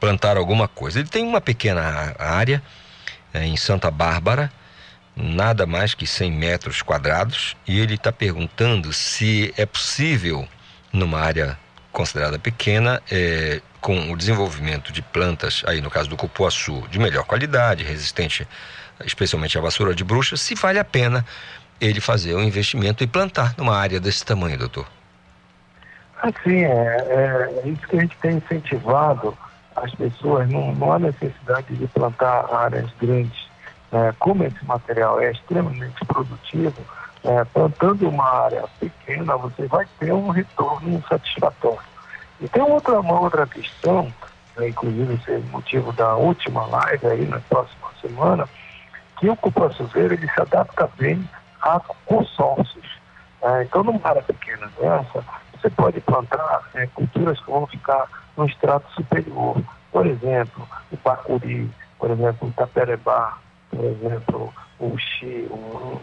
plantar 0.00 0.36
alguma 0.36 0.66
coisa. 0.66 0.98
Ele 0.98 1.08
tem 1.08 1.24
uma 1.24 1.40
pequena 1.40 2.16
área 2.18 2.60
é, 3.32 3.46
em 3.46 3.56
Santa 3.56 3.92
Bárbara, 3.92 4.50
nada 5.16 5.66
mais 5.66 5.94
que 5.94 6.04
100 6.04 6.32
metros 6.32 6.82
quadrados, 6.82 7.56
e 7.64 7.78
ele 7.78 7.94
está 7.94 8.10
perguntando 8.10 8.92
se 8.92 9.54
é 9.56 9.64
possível, 9.64 10.48
numa 10.92 11.20
área 11.20 11.56
considerada 11.94 12.38
pequena, 12.38 13.00
é, 13.10 13.62
com 13.80 14.12
o 14.12 14.16
desenvolvimento 14.16 14.92
de 14.92 15.00
plantas, 15.00 15.62
aí 15.66 15.80
no 15.80 15.88
caso 15.88 16.10
do 16.10 16.16
cupuaçu, 16.16 16.82
de 16.90 16.98
melhor 16.98 17.24
qualidade, 17.24 17.84
resistente 17.84 18.46
especialmente 19.04 19.56
à 19.56 19.60
vassoura 19.60 19.94
de 19.94 20.04
bruxa, 20.04 20.36
se 20.36 20.54
vale 20.54 20.78
a 20.78 20.84
pena 20.84 21.24
ele 21.80 22.00
fazer 22.00 22.34
um 22.34 22.42
investimento 22.42 23.02
e 23.02 23.06
plantar 23.06 23.54
numa 23.56 23.76
área 23.76 23.98
desse 23.98 24.24
tamanho, 24.24 24.58
doutor. 24.58 24.86
Assim, 26.22 26.64
é, 26.64 26.68
é, 26.68 27.62
é 27.64 27.68
isso 27.68 27.86
que 27.86 27.96
a 27.96 28.00
gente 28.00 28.16
tem 28.18 28.36
incentivado 28.36 29.36
as 29.76 29.92
pessoas, 29.94 30.48
não, 30.48 30.74
não 30.74 30.92
há 30.92 30.98
necessidade 30.98 31.74
de 31.74 31.86
plantar 31.88 32.46
áreas 32.52 32.88
grandes. 33.00 33.48
É, 33.92 34.12
como 34.18 34.44
esse 34.44 34.64
material 34.64 35.20
é 35.20 35.32
extremamente 35.32 36.04
produtivo, 36.06 36.74
é, 37.24 37.44
plantando 37.44 38.08
uma 38.08 38.44
área 38.44 38.64
pequena, 38.78 39.36
você 39.36 39.66
vai 39.66 39.86
ter 39.98 40.12
um 40.12 40.28
retorno 40.28 41.02
satisfatório. 41.08 41.80
E 42.40 42.48
tem 42.48 42.62
outra, 42.62 43.00
uma 43.00 43.20
outra 43.20 43.46
questão, 43.46 44.12
né, 44.56 44.68
inclusive 44.68 45.14
esse 45.14 45.32
é 45.32 45.38
motivo 45.50 45.92
da 45.92 46.14
última 46.16 46.66
live 46.66 47.06
aí 47.06 47.26
na 47.26 47.40
próxima 47.40 47.88
semana, 48.00 48.48
que 49.18 49.28
o 49.28 49.36
cupuaçuzeiro 49.36 50.14
ele 50.14 50.28
se 50.28 50.40
adapta 50.40 50.88
bem 50.98 51.26
a 51.62 51.80
consórcios. 52.04 52.86
É, 53.42 53.62
então, 53.62 53.82
numa 53.82 54.00
área 54.06 54.22
pequena 54.22 54.70
dessa, 54.78 55.24
você 55.52 55.70
pode 55.70 56.00
plantar 56.00 56.68
é, 56.74 56.86
culturas 56.88 57.40
que 57.40 57.50
vão 57.50 57.66
ficar 57.66 58.06
no 58.36 58.46
extrato 58.46 58.90
superior. 58.92 59.62
Por 59.90 60.06
exemplo, 60.06 60.68
o 60.92 60.96
bacuri, 61.02 61.70
por 61.98 62.10
exemplo, 62.10 62.48
o 62.48 62.52
taperebá, 62.52 63.38
por 63.70 63.84
exemplo, 63.84 64.52
o 64.78 64.98
xi, 64.98 65.46
o, 65.50 66.00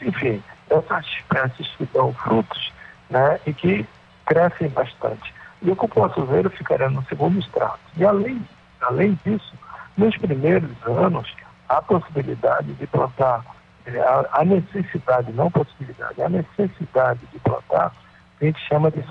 enfim, 0.00 0.42
essas 0.72 1.06
espécies 1.06 1.68
que 1.76 1.84
dão 1.92 2.12
frutos 2.14 2.72
né, 3.10 3.38
e 3.46 3.52
que 3.52 3.86
crescem 4.26 4.68
bastante. 4.68 5.32
E 5.60 5.70
o 5.70 5.76
cupuaçuzeiro 5.76 6.50
ficaria 6.50 6.88
no 6.88 7.04
segundo 7.04 7.38
extrato. 7.38 7.78
E 7.96 8.04
além, 8.04 8.40
além 8.80 9.18
disso, 9.24 9.54
nos 9.96 10.16
primeiros 10.16 10.70
anos, 10.84 11.32
há 11.68 11.80
possibilidade 11.82 12.72
de 12.74 12.86
plantar, 12.86 13.44
é, 13.86 14.00
a 14.32 14.44
necessidade, 14.44 15.32
não 15.32 15.50
possibilidade, 15.50 16.22
a 16.22 16.28
necessidade 16.28 17.20
de 17.32 17.38
plantar, 17.40 17.92
a 18.40 18.44
gente 18.44 18.60
chama 18.66 18.90
de 18.90 19.02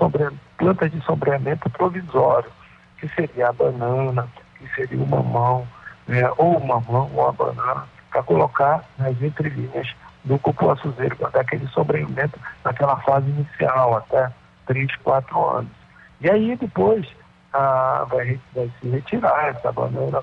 plantas 0.58 0.90
de 0.90 1.00
sombreamento 1.04 1.70
provisório, 1.70 2.50
que 2.98 3.08
seria 3.08 3.48
a 3.48 3.52
banana, 3.52 4.28
que 4.58 4.68
seria 4.74 5.02
o 5.02 5.06
mamão, 5.06 5.66
né, 6.06 6.22
ou 6.36 6.58
o 6.58 6.66
mamão 6.66 7.10
ou 7.14 7.28
a 7.28 7.32
banana, 7.32 7.84
para 8.10 8.22
colocar 8.22 8.84
nas 8.98 9.20
entrelinhas 9.22 9.94
do 10.24 10.38
cupuaçuzeiro, 10.38 11.16
para 11.16 11.30
dar 11.30 11.40
aquele 11.40 11.66
sobrevivimento 11.68 12.38
naquela 12.64 12.96
fase 12.98 13.28
inicial, 13.28 13.96
até 13.96 14.30
3, 14.66 14.94
4 14.96 15.48
anos. 15.48 15.70
E 16.20 16.30
aí 16.30 16.56
depois 16.56 17.06
ah, 17.52 18.06
vai, 18.08 18.38
vai 18.54 18.70
se 18.80 18.88
retirar 18.88 19.48
essa 19.48 19.72
banana 19.72 20.22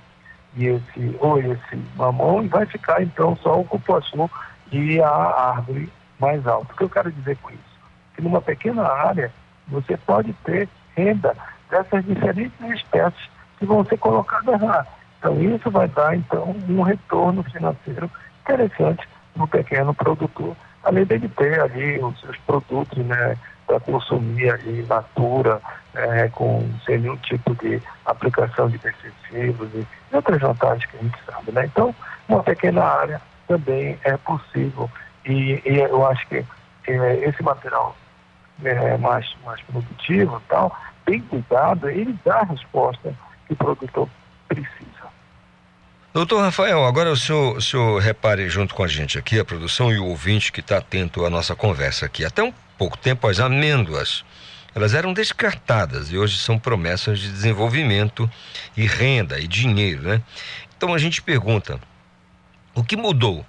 e 0.55 0.67
esse, 0.67 1.17
ou 1.19 1.39
esse 1.39 1.75
mamão 1.95 2.43
e 2.43 2.47
vai 2.47 2.65
ficar 2.65 3.01
então 3.03 3.35
só 3.37 3.59
o 3.59 3.65
cupuaçu 3.65 4.29
e 4.71 5.01
a 5.01 5.09
árvore 5.09 5.91
mais 6.19 6.45
alta. 6.47 6.73
O 6.73 6.75
que 6.75 6.83
eu 6.83 6.89
quero 6.89 7.11
dizer 7.11 7.37
com 7.37 7.51
isso? 7.51 7.79
Que 8.15 8.21
numa 8.21 8.41
pequena 8.41 8.83
área 8.83 9.31
você 9.67 9.97
pode 9.97 10.33
ter 10.43 10.67
renda 10.95 11.35
dessas 11.69 12.03
diferentes 12.05 12.59
espécies 12.61 13.29
que 13.57 13.65
vão 13.65 13.85
ser 13.85 13.97
colocadas 13.97 14.59
lá. 14.61 14.85
Então 15.19 15.39
isso 15.41 15.69
vai 15.69 15.87
dar 15.89 16.15
então 16.15 16.55
um 16.67 16.81
retorno 16.81 17.43
financeiro 17.43 18.09
interessante 18.41 19.07
no 19.35 19.47
pequeno 19.47 19.93
produtor, 19.93 20.55
além 20.83 21.05
dele 21.05 21.29
ter 21.29 21.59
ali 21.59 21.99
os 21.99 22.19
seus 22.19 22.37
produtos, 22.39 22.97
né, 23.05 23.37
para 23.65 23.79
consumir 23.79 24.49
ali 24.49 24.85
natura, 24.87 25.61
é, 25.93 26.27
com 26.29 26.67
sem 26.85 26.99
nenhum 26.99 27.17
tipo 27.17 27.55
de 27.55 27.81
aplicação 28.05 28.69
de 28.69 28.77
pesticidas 28.77 29.69
e 29.73 29.85
outras 30.11 30.41
vantagens 30.41 30.85
que 30.89 30.97
a 30.97 31.01
gente 31.01 31.17
sabe, 31.25 31.51
né? 31.51 31.65
Então, 31.65 31.93
uma 32.27 32.41
pequena 32.43 32.83
área 32.83 33.21
também 33.47 33.99
é 34.03 34.17
possível 34.17 34.89
e, 35.25 35.61
e 35.65 35.79
eu 35.79 36.05
acho 36.07 36.27
que 36.27 36.43
é, 36.87 37.15
esse 37.27 37.43
material 37.43 37.95
é, 38.63 38.97
mais, 38.97 39.35
mais 39.45 39.61
produtivo 39.61 40.41
e 40.43 40.49
tal, 40.49 40.75
bem 41.05 41.21
cuidado, 41.21 41.89
ele 41.89 42.17
dá 42.25 42.39
a 42.39 42.45
resposta 42.45 43.13
que 43.47 43.53
o 43.53 43.55
produtor 43.55 44.09
precisa. 44.47 44.88
Doutor 46.11 46.41
Rafael, 46.41 46.85
agora 46.85 47.11
o 47.11 47.15
senhor, 47.15 47.57
o 47.57 47.61
senhor 47.61 48.01
repare 48.01 48.49
junto 48.49 48.73
com 48.73 48.83
a 48.83 48.87
gente 48.87 49.19
aqui, 49.19 49.39
a 49.39 49.45
produção 49.45 49.91
e 49.91 49.99
o 49.99 50.07
ouvinte 50.07 50.51
que 50.51 50.59
está 50.59 50.79
atento 50.79 51.23
à 51.23 51.29
nossa 51.29 51.55
conversa 51.55 52.07
aqui. 52.07 52.25
Até 52.25 52.41
um 52.41 52.51
pouco 52.79 52.97
tempo, 52.97 53.27
as 53.27 53.39
amêndoas, 53.39 54.25
elas 54.73 54.95
eram 54.95 55.13
descartadas 55.13 56.11
e 56.11 56.17
hoje 56.17 56.39
são 56.39 56.57
promessas 56.57 57.19
de 57.19 57.31
desenvolvimento 57.31 58.27
e 58.75 58.87
renda 58.87 59.39
e 59.39 59.45
dinheiro, 59.45 60.01
né? 60.01 60.21
Então 60.75 60.95
a 60.95 60.97
gente 60.97 61.21
pergunta, 61.21 61.79
o 62.73 62.83
que 62.83 62.97
mudou? 62.97 63.45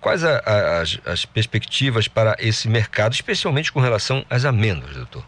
Quais 0.00 0.22
a, 0.22 0.38
a, 0.38 0.80
as, 0.82 1.00
as 1.04 1.24
perspectivas 1.24 2.06
para 2.06 2.36
esse 2.38 2.68
mercado, 2.68 3.12
especialmente 3.12 3.72
com 3.72 3.80
relação 3.80 4.24
às 4.30 4.44
amêndoas, 4.44 4.94
doutor? 4.94 5.24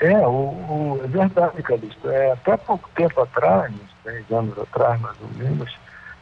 É, 0.00 0.18
o, 0.18 0.30
o, 0.30 1.00
é 1.04 1.06
verdade, 1.06 1.62
Calixto. 1.62 2.10
É, 2.10 2.32
até 2.32 2.56
pouco 2.56 2.90
tempo 2.96 3.20
atrás, 3.20 3.72
10 4.12 4.30
anos 4.32 4.58
atrás, 4.58 5.00
mais 5.00 5.16
ou 5.20 5.28
menos, 5.36 5.76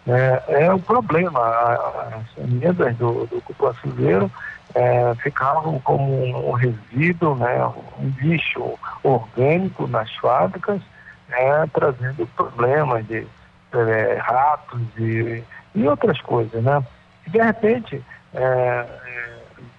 né, 0.05 0.41
é 0.49 0.73
o 0.73 0.79
problema. 0.79 1.41
As 1.41 2.45
emendas 2.45 2.97
do, 2.97 3.27
do 3.27 3.41
cupuaçuzeiro 3.43 4.31
é, 4.75 5.15
ficavam 5.17 5.79
como 5.81 6.49
um 6.49 6.53
resíduo, 6.53 7.35
né, 7.37 7.65
um 7.99 8.13
lixo 8.21 8.79
orgânico 9.03 9.87
nas 9.87 10.13
fábricas, 10.17 10.81
né, 11.29 11.69
trazendo 11.73 12.27
problemas 12.37 13.07
de 13.07 13.27
é, 13.73 14.19
ratos 14.21 14.81
e, 14.99 15.43
e 15.75 15.89
outras 15.89 16.21
coisas. 16.21 16.63
Né? 16.63 16.83
E, 17.27 17.31
de 17.31 17.41
repente, 17.41 18.03
é, 18.35 18.41
é 18.43 19.27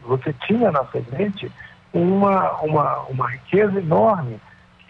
você 0.03 0.33
tinha 0.45 0.71
na 0.71 0.85
semente 0.85 1.51
uma, 1.93 2.51
uma, 2.61 2.99
uma 3.09 3.29
riqueza 3.29 3.77
enorme, 3.79 4.39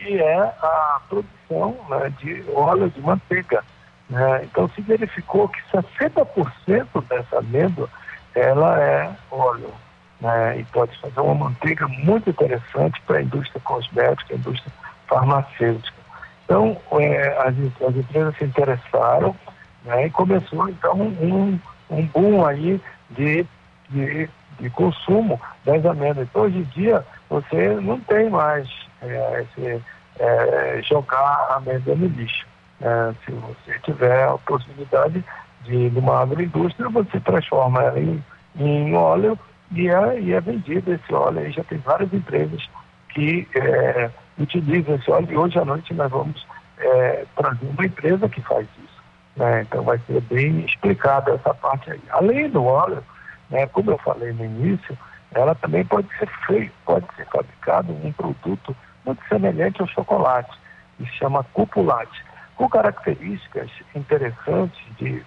que 0.08 0.18
é 0.22 0.40
a 0.40 1.02
produção 1.10 1.78
né, 1.90 2.14
de 2.20 2.46
óleo 2.54 2.90
de 2.90 3.02
manteiga. 3.02 3.62
Né? 4.10 4.46
Então 4.46 4.70
se 4.70 4.82
verificou 4.82 5.50
que 5.50 5.60
60% 5.70 7.06
dessa 7.10 7.40
amêndoa 7.40 7.90
ela 8.34 8.82
é 8.82 9.12
óleo. 9.30 9.74
Né? 10.22 10.60
E 10.60 10.64
pode 10.66 10.98
fazer 11.02 11.20
uma 11.20 11.36
manteiga 11.36 11.86
muito 11.90 12.30
interessante 12.30 13.02
para 13.02 13.18
a 13.18 13.22
indústria 13.22 13.60
cosmética, 13.66 14.34
a 14.34 14.38
indústria 14.38 14.72
farmacêutica. 15.08 15.98
Então 16.46 16.78
é, 16.94 17.28
as, 17.40 17.56
as, 17.86 17.96
empresas 17.98 18.38
se 18.38 18.46
interessaram 18.46 19.36
né? 19.84 20.08
e 20.08 20.10
começou 20.10 20.70
então 20.70 20.96
um, 20.96 21.60
um 21.90 22.06
boom 22.06 22.46
aí 22.46 22.82
de, 23.10 23.46
de 23.90 24.30
de 24.60 24.70
consumo 24.70 25.40
das 25.64 25.86
amêndoas. 25.86 26.28
Então, 26.28 26.44
hoje 26.44 26.58
em 26.58 26.64
dia, 26.64 27.06
você 27.30 27.70
não 27.82 28.00
tem 28.02 28.30
mais 28.30 28.68
é, 29.02 29.42
esse, 29.44 29.84
é, 30.20 30.82
jogar 30.84 31.48
amêndoa 31.56 31.96
no 31.96 32.08
lixo. 32.08 32.46
É, 32.82 33.14
se 33.26 33.32
você 33.32 33.80
tiver 33.80 34.24
a 34.28 34.38
possibilidade 34.38 35.24
de, 35.64 35.90
de 35.90 36.00
uma 36.00 36.22
agroindústria, 36.22 36.90
você 36.90 37.20
transforma 37.20 37.84
ela 37.84 38.00
em, 38.00 38.24
em 38.56 38.94
óleo 38.96 39.38
e 39.72 39.90
é, 39.90 40.20
e 40.20 40.34
é 40.34 40.40
vendido 40.40 40.94
esse 40.94 41.14
óleo. 41.14 41.52
Já 41.52 41.64
tem 41.64 41.78
várias 41.80 42.12
empresas 42.14 42.70
que 43.10 43.48
é, 43.56 44.10
utilizam 44.38 44.96
esse 44.96 45.10
óleo 45.10 45.32
e 45.32 45.38
hoje 45.38 45.60
à 45.60 45.66
noite 45.66 45.94
nós 45.94 46.12
vamos 46.12 46.46
é, 46.78 47.26
trazer 47.36 47.66
uma 47.66 47.86
empresa 47.86 48.30
que 48.30 48.42
faz 48.42 48.68
isso. 48.84 49.04
Né? 49.36 49.62
Então 49.62 49.84
vai 49.84 50.00
ser 50.08 50.22
bem 50.22 50.66
explicada 50.66 51.32
essa 51.32 51.54
parte 51.54 51.92
aí. 51.92 52.02
Além 52.10 52.50
do 52.50 52.64
óleo, 52.64 53.04
né, 53.50 53.66
como 53.68 53.92
eu 53.92 53.98
falei 54.00 54.32
no 54.34 54.46
início, 54.46 54.98
ela 55.34 55.56
também 55.56 55.86
pode 55.86 56.08
ser 56.18 56.28
feito, 56.46 56.74
pode 56.86 57.06
ser 57.16 57.26
fabricado 57.26 57.92
um 57.92 58.12
produto 58.12 58.76
muito 59.08 59.26
semelhante 59.28 59.82
ao 59.82 59.88
chocolate, 59.88 60.52
que 60.98 61.06
se 61.06 61.12
chama 61.14 61.44
cupulate, 61.54 62.24
com 62.56 62.70
características 62.70 63.72
interessantes 63.96 64.80
de 64.98 65.24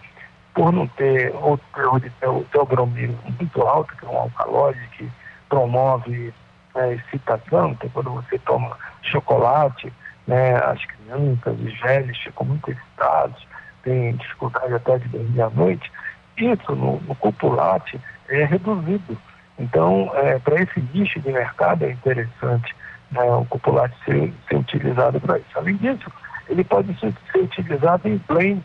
por 0.53 0.73
não 0.73 0.87
ter 0.89 1.33
o 1.35 1.59
teor 1.75 2.01
de 2.01 2.11
teobromina 2.51 3.15
muito 3.39 3.63
alto, 3.63 3.97
que 3.97 4.05
é 4.05 4.09
um 4.09 4.19
alcaloide 4.19 4.81
que 4.99 5.11
promove 5.49 6.35
é, 6.75 6.95
excitação, 6.95 7.71
então 7.71 7.89
quando 7.91 8.11
você 8.11 8.39
toma 8.41 8.77
chocolate, 9.03 9.93
né, 10.27 10.57
as 10.57 10.85
crianças, 10.85 11.59
os 11.59 11.81
velhos 11.81 12.19
ficam 12.19 12.47
muito 12.47 12.71
excitados, 12.71 13.47
têm 13.83 14.17
dificuldade 14.17 14.75
até 14.75 14.99
de 14.99 15.09
dormir 15.09 15.41
à 15.41 15.51
noite, 15.51 15.91
isso 16.37 16.75
no, 16.75 17.01
no 17.01 17.15
cupulate 17.15 18.01
é 18.29 18.45
reduzido. 18.45 19.17
Então, 19.59 20.11
é, 20.15 20.39
para 20.39 20.63
esse 20.63 20.81
nicho 20.93 21.21
de 21.21 21.31
mercado 21.31 21.85
é 21.85 21.91
interessante 21.91 22.75
né, 23.11 23.23
o 23.33 23.45
cupulate 23.47 23.95
ser, 24.05 24.33
ser 24.49 24.57
utilizado 24.57 25.21
para 25.21 25.39
isso. 25.39 25.51
Além 25.57 25.77
disso, 25.77 26.11
ele 26.49 26.65
pode 26.65 26.99
ser, 26.99 27.13
ser 27.33 27.39
utilizado 27.39 28.09
em 28.09 28.17
blend 28.29 28.65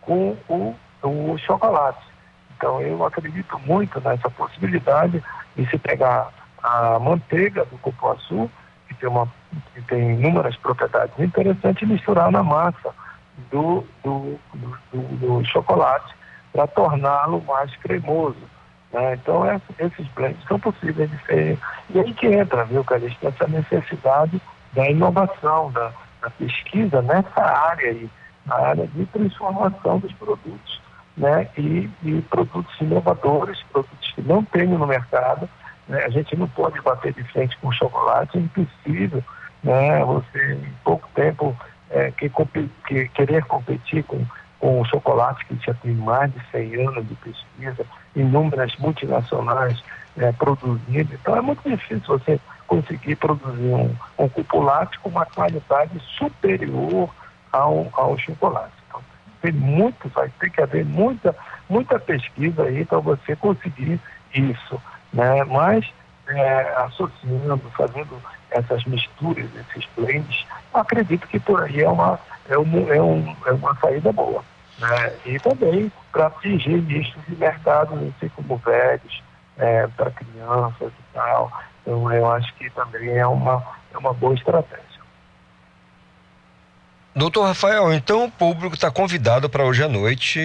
com 0.00 0.36
o, 0.48 0.74
o 1.02 1.38
chocolate. 1.38 2.04
Então, 2.56 2.80
eu 2.80 3.04
acredito 3.04 3.58
muito 3.60 4.00
nessa 4.00 4.30
possibilidade 4.30 5.22
de 5.54 5.68
se 5.68 5.78
pegar 5.78 6.30
a 6.62 6.98
manteiga 6.98 7.64
do 7.66 7.78
cupuaçu, 7.78 8.50
que 8.88 8.94
tem, 8.94 9.08
uma, 9.08 9.28
que 9.74 9.82
tem 9.82 10.14
inúmeras 10.14 10.56
propriedades 10.56 11.18
interessantes, 11.18 11.82
e 11.82 11.86
misturar 11.86 12.30
na 12.30 12.42
massa 12.42 12.94
do, 13.50 13.84
do, 14.02 14.38
do, 14.92 15.02
do 15.16 15.44
chocolate 15.44 16.14
para 16.52 16.66
torná-lo 16.66 17.42
mais 17.46 17.74
cremoso. 17.76 18.38
Né? 18.96 19.12
Então, 19.12 19.44
é, 19.44 19.60
esses 19.78 20.08
blends 20.14 20.42
são 20.48 20.58
possíveis 20.58 21.10
de 21.10 21.18
ser. 21.26 21.58
E 21.90 22.00
aí 22.00 22.14
que 22.14 22.26
entra, 22.28 22.64
viu, 22.64 22.82
Calixto, 22.82 23.28
essa 23.28 23.46
necessidade 23.46 24.40
da 24.72 24.88
inovação, 24.88 25.70
da, 25.70 25.92
da, 26.22 26.30
pesquisa 26.30 27.02
nessa 27.02 27.42
área 27.42 27.90
aí, 27.90 28.08
na 28.46 28.54
área 28.54 28.86
de 28.86 29.04
transformação 29.06 29.98
dos 29.98 30.12
produtos. 30.14 30.80
Né? 31.14 31.46
E, 31.58 31.90
e 32.04 32.22
produtos 32.30 32.74
inovadores, 32.80 33.62
produtos 33.70 34.12
que 34.12 34.22
não 34.22 34.42
tem 34.42 34.66
no 34.66 34.86
mercado. 34.86 35.46
Né? 35.86 36.02
A 36.02 36.08
gente 36.08 36.34
não 36.34 36.48
pode 36.48 36.80
bater 36.80 37.12
de 37.12 37.22
frente 37.24 37.54
com 37.58 37.70
chocolate, 37.72 38.38
é 38.38 38.40
impossível. 38.40 39.22
Né? 39.62 40.02
Você, 40.06 40.54
em 40.54 40.74
pouco 40.82 41.06
tempo, 41.14 41.54
é, 41.90 42.10
que, 42.12 42.30
que, 42.86 43.08
querer 43.08 43.44
competir 43.44 44.04
com 44.04 44.24
com 44.58 44.66
com 44.66 44.80
o 44.80 44.84
chocolate 44.84 45.44
que 45.46 45.56
já 45.64 45.74
tem 45.74 45.94
mais 45.94 46.32
de 46.32 46.40
100 46.50 46.86
anos 46.86 47.08
de 47.08 47.14
pesquisa, 47.16 47.86
inúmeras 48.16 48.74
multinacionais 48.78 49.80
é, 50.16 50.32
produzindo. 50.32 51.14
Então 51.14 51.36
é 51.36 51.40
muito 51.40 51.62
difícil 51.68 52.06
você 52.06 52.40
conseguir 52.66 53.14
produzir 53.16 53.72
um, 53.72 53.94
um 54.18 54.28
cupulate 54.28 54.98
com 55.00 55.10
uma 55.10 55.26
qualidade 55.26 56.00
superior 56.18 57.08
ao, 57.52 57.88
ao 57.92 58.18
chocolate. 58.18 58.72
Então, 58.88 59.00
tem 59.40 59.52
muito, 59.52 60.08
vai 60.08 60.28
ter 60.40 60.50
que 60.50 60.60
haver 60.60 60.84
muita, 60.84 61.36
muita 61.68 61.98
pesquisa 61.98 62.64
aí 62.64 62.84
para 62.84 62.98
você 62.98 63.36
conseguir 63.36 64.00
isso. 64.34 64.82
Né? 65.12 65.44
Mas 65.44 65.88
é, 66.28 66.74
associando, 66.78 67.70
fazendo 67.76 68.20
essas 68.50 68.84
misturas, 68.84 69.48
esses 69.54 69.88
blends, 69.96 70.46
acredito 70.72 71.26
que 71.28 71.38
por 71.38 71.62
aí 71.62 71.82
é 71.82 71.88
uma, 71.88 72.18
é 72.48 72.58
um, 72.58 72.92
é 72.92 73.00
um, 73.00 73.36
é 73.46 73.52
uma 73.52 73.74
saída 73.76 74.12
boa. 74.12 74.42
Né? 74.78 75.12
E 75.24 75.38
também 75.38 75.90
para 76.12 76.26
atingir 76.26 76.82
nichos 76.82 77.22
de 77.26 77.36
mercado, 77.36 77.94
assim 78.16 78.28
como 78.30 78.56
velhos, 78.58 79.22
é, 79.58 79.86
para 79.88 80.10
crianças 80.10 80.92
e 80.92 81.14
tal. 81.14 81.52
Então 81.82 82.12
eu 82.12 82.30
acho 82.30 82.52
que 82.54 82.68
também 82.70 83.16
é 83.16 83.26
uma, 83.26 83.62
é 83.92 83.98
uma 83.98 84.12
boa 84.12 84.34
estratégia. 84.34 84.86
Doutor 87.14 87.46
Rafael, 87.46 87.94
então 87.94 88.26
o 88.26 88.30
público 88.30 88.74
está 88.74 88.90
convidado 88.90 89.48
para 89.48 89.64
hoje 89.64 89.82
à 89.82 89.88
noite 89.88 90.38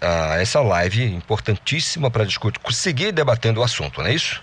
a 0.00 0.40
essa 0.40 0.58
live 0.62 1.04
importantíssima 1.04 2.10
para 2.10 2.24
discutir, 2.24 2.60
seguir 2.72 3.12
debatendo 3.12 3.60
o 3.60 3.62
assunto, 3.62 4.00
não 4.00 4.06
é 4.06 4.14
isso? 4.14 4.42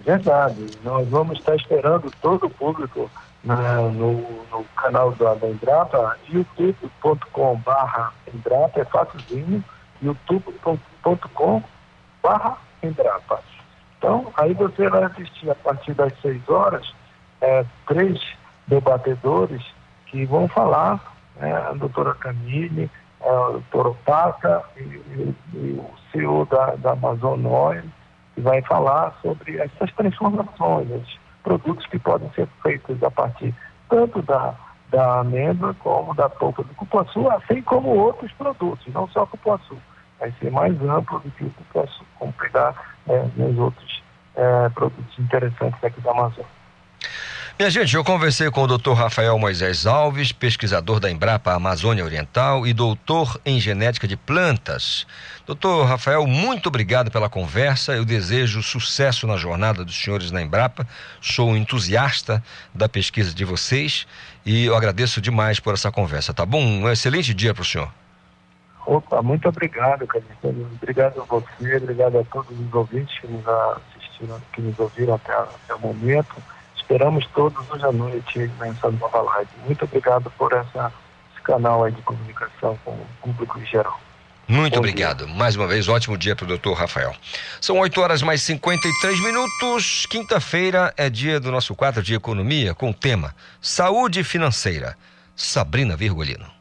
Verdade. 0.00 0.66
Nós 0.82 1.06
vamos 1.08 1.38
estar 1.40 1.54
esperando 1.56 2.10
todo 2.22 2.46
o 2.46 2.50
público 2.50 3.10
na, 3.44 3.82
no, 3.82 4.12
no, 4.50 4.64
canal 4.76 5.12
da, 5.12 5.34
da 5.34 5.48
Embrapa, 5.48 6.16
youtube.com.br 6.28 8.10
Embrapa, 8.34 8.80
é 8.80 8.84
facilzinho, 8.84 9.64
youtube.com.br 10.02 11.62
Embrapa. 12.82 13.40
Então, 13.98 14.32
aí 14.36 14.54
você 14.54 14.88
vai 14.88 15.04
assistir 15.04 15.50
a 15.50 15.54
partir 15.54 15.94
das 15.94 16.12
6 16.20 16.48
horas 16.48 16.94
é, 17.40 17.64
três 17.86 18.20
debatedores 18.66 19.62
que 20.06 20.24
vão 20.24 20.48
falar, 20.48 21.00
né, 21.36 21.52
a 21.52 21.72
doutora 21.72 22.14
Camille, 22.14 22.90
a 23.20 23.58
doutora 23.72 24.64
e, 24.76 24.80
e, 24.80 25.34
e, 25.54 25.72
o 25.78 25.90
CEO 26.10 26.46
da, 26.46 26.76
da 26.76 26.92
Amazon 26.92 27.44
Oil, 27.44 27.84
que 28.34 28.40
vai 28.40 28.62
falar 28.62 29.18
sobre 29.22 29.58
essas 29.58 29.92
transformações, 29.92 31.18
produtos 31.48 31.86
que 31.86 31.98
podem 31.98 32.30
ser 32.32 32.46
feitos 32.62 33.02
a 33.02 33.10
partir 33.10 33.54
tanto 33.88 34.20
da, 34.20 34.54
da 34.90 35.20
amêndoa 35.20 35.74
como 35.78 36.14
da 36.14 36.28
polpa 36.28 36.62
do 36.62 36.74
cupuaçu, 36.74 37.26
assim 37.30 37.62
como 37.62 37.88
outros 37.88 38.30
produtos, 38.32 38.86
não 38.92 39.08
só 39.08 39.24
cupuaçu. 39.24 39.78
Vai 40.20 40.30
ser 40.32 40.50
mais 40.50 40.74
amplo 40.82 41.18
do 41.20 41.30
que 41.30 41.44
o 41.44 41.50
cupuaçu, 41.50 42.04
como 42.18 42.34
pegar 42.34 42.74
né, 43.06 43.30
os 43.38 43.58
outros 43.58 44.02
é, 44.36 44.68
produtos 44.68 45.18
interessantes 45.18 45.82
aqui 45.82 45.98
da 46.02 46.10
Amazônia. 46.10 46.57
Minha 47.58 47.70
gente, 47.70 47.96
eu 47.96 48.04
conversei 48.04 48.48
com 48.52 48.62
o 48.62 48.78
Dr. 48.78 48.92
Rafael 48.92 49.36
Moisés 49.36 49.84
Alves, 49.84 50.30
pesquisador 50.30 51.00
da 51.00 51.10
Embrapa 51.10 51.52
Amazônia 51.52 52.04
Oriental 52.04 52.64
e 52.64 52.72
doutor 52.72 53.40
em 53.44 53.58
genética 53.58 54.06
de 54.06 54.16
plantas. 54.16 55.04
Doutor 55.44 55.84
Rafael, 55.84 56.24
muito 56.24 56.68
obrigado 56.68 57.10
pela 57.10 57.28
conversa. 57.28 57.96
Eu 57.96 58.04
desejo 58.04 58.62
sucesso 58.62 59.26
na 59.26 59.36
jornada 59.36 59.84
dos 59.84 60.00
senhores 60.00 60.30
na 60.30 60.40
Embrapa. 60.40 60.86
Sou 61.20 61.50
um 61.50 61.56
entusiasta 61.56 62.40
da 62.72 62.88
pesquisa 62.88 63.34
de 63.34 63.44
vocês 63.44 64.06
e 64.46 64.66
eu 64.66 64.76
agradeço 64.76 65.20
demais 65.20 65.58
por 65.58 65.74
essa 65.74 65.90
conversa, 65.90 66.32
tá 66.32 66.46
bom? 66.46 66.62
Um 66.62 66.88
excelente 66.88 67.34
dia 67.34 67.52
para 67.52 67.62
o 67.62 67.64
senhor. 67.64 67.92
Opa, 68.86 69.20
muito 69.20 69.48
obrigado, 69.48 70.06
Carlos. 70.06 70.30
Obrigado 70.80 71.20
a 71.20 71.24
você, 71.24 71.76
obrigado 71.78 72.20
a 72.20 72.24
todos 72.24 72.56
os 72.56 72.72
ouvintes 72.72 73.18
que 73.18 73.26
nos 73.26 73.44
assistiram, 73.48 74.40
que 74.52 74.62
nos 74.62 74.78
ouviram 74.78 75.14
até, 75.16 75.32
até 75.32 75.74
o 75.74 75.80
momento 75.80 76.36
esperamos 76.88 77.26
todos 77.34 77.70
hoje 77.70 77.84
à 77.84 77.92
noite 77.92 78.50
nessa 78.58 78.90
nova 78.90 79.20
live. 79.20 79.50
Muito 79.66 79.84
obrigado 79.84 80.32
por 80.38 80.50
essa, 80.54 80.90
esse 81.30 81.42
canal 81.42 81.84
aí 81.84 81.92
de 81.92 82.00
comunicação 82.00 82.78
com 82.82 82.92
o 82.92 83.06
público 83.20 83.60
em 83.60 83.66
geral. 83.66 84.00
Muito 84.48 84.72
Bom 84.72 84.78
obrigado. 84.78 85.26
Dia. 85.26 85.34
Mais 85.34 85.54
uma 85.54 85.66
vez, 85.66 85.86
ótimo 85.86 86.16
dia 86.16 86.34
para 86.34 86.44
o 86.44 86.48
doutor 86.48 86.72
Rafael. 86.72 87.14
São 87.60 87.78
8 87.78 88.00
horas 88.00 88.22
mais 88.22 88.40
53 88.40 89.20
minutos. 89.22 90.06
Quinta-feira 90.06 90.94
é 90.96 91.10
dia 91.10 91.38
do 91.38 91.52
nosso 91.52 91.74
quadro 91.74 92.02
de 92.02 92.14
economia 92.14 92.74
com 92.74 92.88
o 92.88 92.94
tema 92.94 93.34
Saúde 93.60 94.24
Financeira. 94.24 94.96
Sabrina 95.36 95.94
Virgolino. 95.94 96.57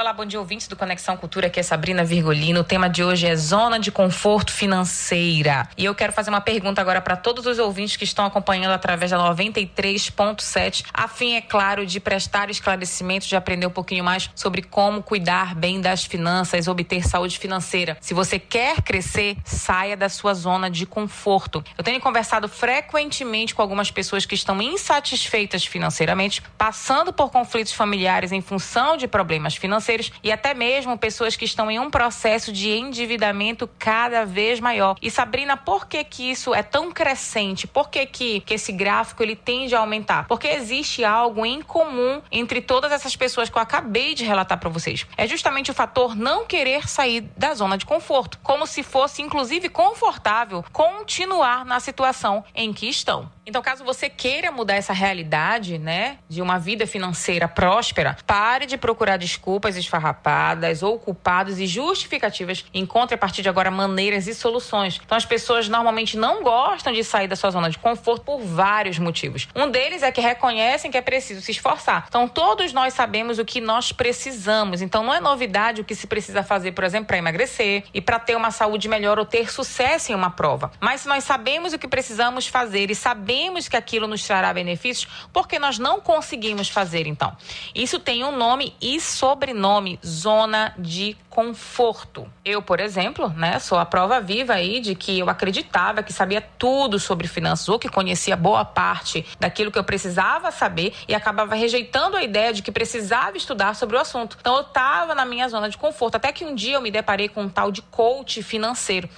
Olá, 0.00 0.14
bom 0.14 0.24
dia, 0.24 0.40
ouvintes 0.40 0.66
do 0.66 0.74
Conexão 0.74 1.14
Cultura, 1.14 1.48
aqui 1.48 1.60
é 1.60 1.62
Sabrina 1.62 2.02
Virgolino. 2.02 2.60
O 2.60 2.64
tema 2.64 2.88
de 2.88 3.04
hoje 3.04 3.26
é 3.26 3.36
zona 3.36 3.78
de 3.78 3.92
conforto 3.92 4.50
financeira. 4.50 5.68
E 5.76 5.84
eu 5.84 5.94
quero 5.94 6.10
fazer 6.10 6.30
uma 6.30 6.40
pergunta 6.40 6.80
agora 6.80 7.02
para 7.02 7.16
todos 7.16 7.44
os 7.44 7.58
ouvintes 7.58 7.98
que 7.98 8.04
estão 8.04 8.24
acompanhando 8.24 8.72
através 8.72 9.10
da 9.10 9.18
93.7, 9.18 10.86
a 10.90 11.06
fim, 11.06 11.34
é 11.34 11.42
claro, 11.42 11.84
de 11.84 12.00
prestar 12.00 12.48
esclarecimentos, 12.48 13.28
de 13.28 13.36
aprender 13.36 13.66
um 13.66 13.70
pouquinho 13.70 14.02
mais 14.02 14.30
sobre 14.34 14.62
como 14.62 15.02
cuidar 15.02 15.54
bem 15.54 15.82
das 15.82 16.02
finanças, 16.02 16.66
obter 16.66 17.06
saúde 17.06 17.38
financeira. 17.38 17.98
Se 18.00 18.14
você 18.14 18.38
quer 18.38 18.80
crescer, 18.80 19.36
saia 19.44 19.98
da 19.98 20.08
sua 20.08 20.32
zona 20.32 20.70
de 20.70 20.86
conforto. 20.86 21.62
Eu 21.76 21.84
tenho 21.84 22.00
conversado 22.00 22.48
frequentemente 22.48 23.54
com 23.54 23.60
algumas 23.60 23.90
pessoas 23.90 24.24
que 24.24 24.34
estão 24.34 24.62
insatisfeitas 24.62 25.62
financeiramente, 25.66 26.42
passando 26.56 27.12
por 27.12 27.30
conflitos 27.30 27.74
familiares 27.74 28.32
em 28.32 28.40
função 28.40 28.96
de 28.96 29.06
problemas 29.06 29.56
financeiros 29.56 29.89
financeiros 29.90 30.12
e 30.22 30.30
até 30.30 30.54
mesmo 30.54 30.96
pessoas 30.96 31.36
que 31.36 31.44
estão 31.44 31.70
em 31.70 31.78
um 31.78 31.90
processo 31.90 32.52
de 32.52 32.70
endividamento 32.70 33.68
cada 33.78 34.24
vez 34.24 34.60
maior. 34.60 34.96
E 35.02 35.10
Sabrina, 35.10 35.56
por 35.56 35.86
que 35.86 36.02
que 36.04 36.30
isso 36.30 36.54
é 36.54 36.62
tão 36.62 36.92
crescente? 36.92 37.66
Por 37.66 37.88
que 37.88 38.06
que, 38.06 38.40
que 38.40 38.54
esse 38.54 38.72
gráfico 38.72 39.22
ele 39.22 39.34
tende 39.34 39.74
a 39.74 39.80
aumentar? 39.80 40.26
Porque 40.26 40.48
existe 40.48 41.04
algo 41.04 41.44
em 41.44 41.62
comum 41.62 42.22
entre 42.30 42.60
todas 42.60 42.92
essas 42.92 43.16
pessoas 43.16 43.48
que 43.48 43.56
eu 43.56 43.62
acabei 43.62 44.14
de 44.14 44.24
relatar 44.24 44.58
para 44.58 44.68
vocês. 44.68 45.06
É 45.16 45.26
justamente 45.26 45.70
o 45.70 45.74
fator 45.74 46.14
não 46.14 46.46
querer 46.46 46.88
sair 46.88 47.22
da 47.36 47.54
zona 47.54 47.76
de 47.76 47.86
conforto, 47.86 48.38
como 48.42 48.66
se 48.66 48.82
fosse 48.82 49.22
inclusive 49.22 49.68
confortável 49.68 50.64
continuar 50.72 51.64
na 51.64 51.80
situação 51.80 52.44
em 52.54 52.72
que 52.72 52.88
estão. 52.88 53.30
Então, 53.50 53.62
caso 53.62 53.82
você 53.82 54.08
queira 54.08 54.52
mudar 54.52 54.76
essa 54.76 54.92
realidade, 54.92 55.76
né, 55.76 56.18
de 56.28 56.40
uma 56.40 56.56
vida 56.56 56.86
financeira 56.86 57.48
próspera, 57.48 58.16
pare 58.24 58.64
de 58.64 58.78
procurar 58.78 59.16
desculpas 59.16 59.76
esfarrapadas 59.76 60.84
ou 60.84 61.00
culpados 61.00 61.58
e 61.58 61.66
justificativas. 61.66 62.64
Encontre 62.72 63.16
a 63.16 63.18
partir 63.18 63.42
de 63.42 63.48
agora 63.48 63.68
maneiras 63.68 64.28
e 64.28 64.36
soluções. 64.36 65.00
Então, 65.04 65.18
as 65.18 65.24
pessoas 65.24 65.68
normalmente 65.68 66.16
não 66.16 66.44
gostam 66.44 66.92
de 66.92 67.02
sair 67.02 67.26
da 67.26 67.34
sua 67.34 67.50
zona 67.50 67.68
de 67.68 67.76
conforto 67.76 68.22
por 68.22 68.38
vários 68.40 69.00
motivos. 69.00 69.48
Um 69.56 69.68
deles 69.68 70.04
é 70.04 70.12
que 70.12 70.20
reconhecem 70.20 70.88
que 70.88 70.96
é 70.96 71.02
preciso 71.02 71.40
se 71.40 71.50
esforçar. 71.50 72.04
Então, 72.06 72.28
todos 72.28 72.72
nós 72.72 72.94
sabemos 72.94 73.40
o 73.40 73.44
que 73.44 73.60
nós 73.60 73.90
precisamos. 73.90 74.80
Então, 74.80 75.02
não 75.02 75.12
é 75.12 75.18
novidade 75.18 75.80
o 75.80 75.84
que 75.84 75.96
se 75.96 76.06
precisa 76.06 76.44
fazer, 76.44 76.70
por 76.70 76.84
exemplo, 76.84 77.08
para 77.08 77.18
emagrecer 77.18 77.82
e 77.92 78.00
para 78.00 78.20
ter 78.20 78.36
uma 78.36 78.52
saúde 78.52 78.88
melhor 78.88 79.18
ou 79.18 79.24
ter 79.24 79.50
sucesso 79.50 80.12
em 80.12 80.14
uma 80.14 80.30
prova. 80.30 80.70
Mas 80.78 81.00
se 81.00 81.08
nós 81.08 81.24
sabemos 81.24 81.72
o 81.72 81.78
que 81.80 81.88
precisamos 81.88 82.46
fazer 82.46 82.92
e 82.92 82.94
sabemos 82.94 83.39
sabemos 83.40 83.68
que 83.68 83.76
aquilo 83.76 84.06
nos 84.06 84.22
trará 84.22 84.52
benefícios, 84.52 85.08
porque 85.32 85.58
nós 85.58 85.78
não 85.78 85.98
conseguimos 85.98 86.68
fazer 86.68 87.06
então? 87.06 87.34
Isso 87.74 87.98
tem 87.98 88.22
um 88.22 88.36
nome 88.36 88.74
e 88.82 89.00
sobrenome, 89.00 89.98
zona 90.04 90.74
de 90.76 91.16
conforto. 91.30 92.30
Eu, 92.44 92.60
por 92.60 92.80
exemplo, 92.80 93.30
né, 93.30 93.58
sou 93.58 93.78
a 93.78 93.86
prova 93.86 94.20
viva 94.20 94.52
aí 94.52 94.78
de 94.80 94.94
que 94.94 95.18
eu 95.18 95.30
acreditava 95.30 96.02
que 96.02 96.12
sabia 96.12 96.42
tudo 96.58 96.98
sobre 96.98 97.26
finanças 97.26 97.68
ou 97.68 97.78
que 97.78 97.88
conhecia 97.88 98.36
boa 98.36 98.62
parte 98.62 99.24
daquilo 99.38 99.70
que 99.70 99.78
eu 99.78 99.84
precisava 99.84 100.50
saber 100.50 100.92
e 101.08 101.14
acabava 101.14 101.54
rejeitando 101.54 102.18
a 102.18 102.22
ideia 102.22 102.52
de 102.52 102.60
que 102.60 102.70
precisava 102.70 103.38
estudar 103.38 103.74
sobre 103.74 103.96
o 103.96 104.00
assunto. 104.00 104.36
Então 104.38 104.56
eu 104.56 104.62
estava 104.62 105.14
na 105.14 105.24
minha 105.24 105.48
zona 105.48 105.70
de 105.70 105.78
conforto, 105.78 106.16
até 106.16 106.30
que 106.30 106.44
um 106.44 106.54
dia 106.54 106.74
eu 106.74 106.82
me 106.82 106.90
deparei 106.90 107.28
com 107.28 107.44
um 107.44 107.48
tal 107.48 107.72
de 107.72 107.80
coach 107.80 108.42
financeiro. 108.42 109.08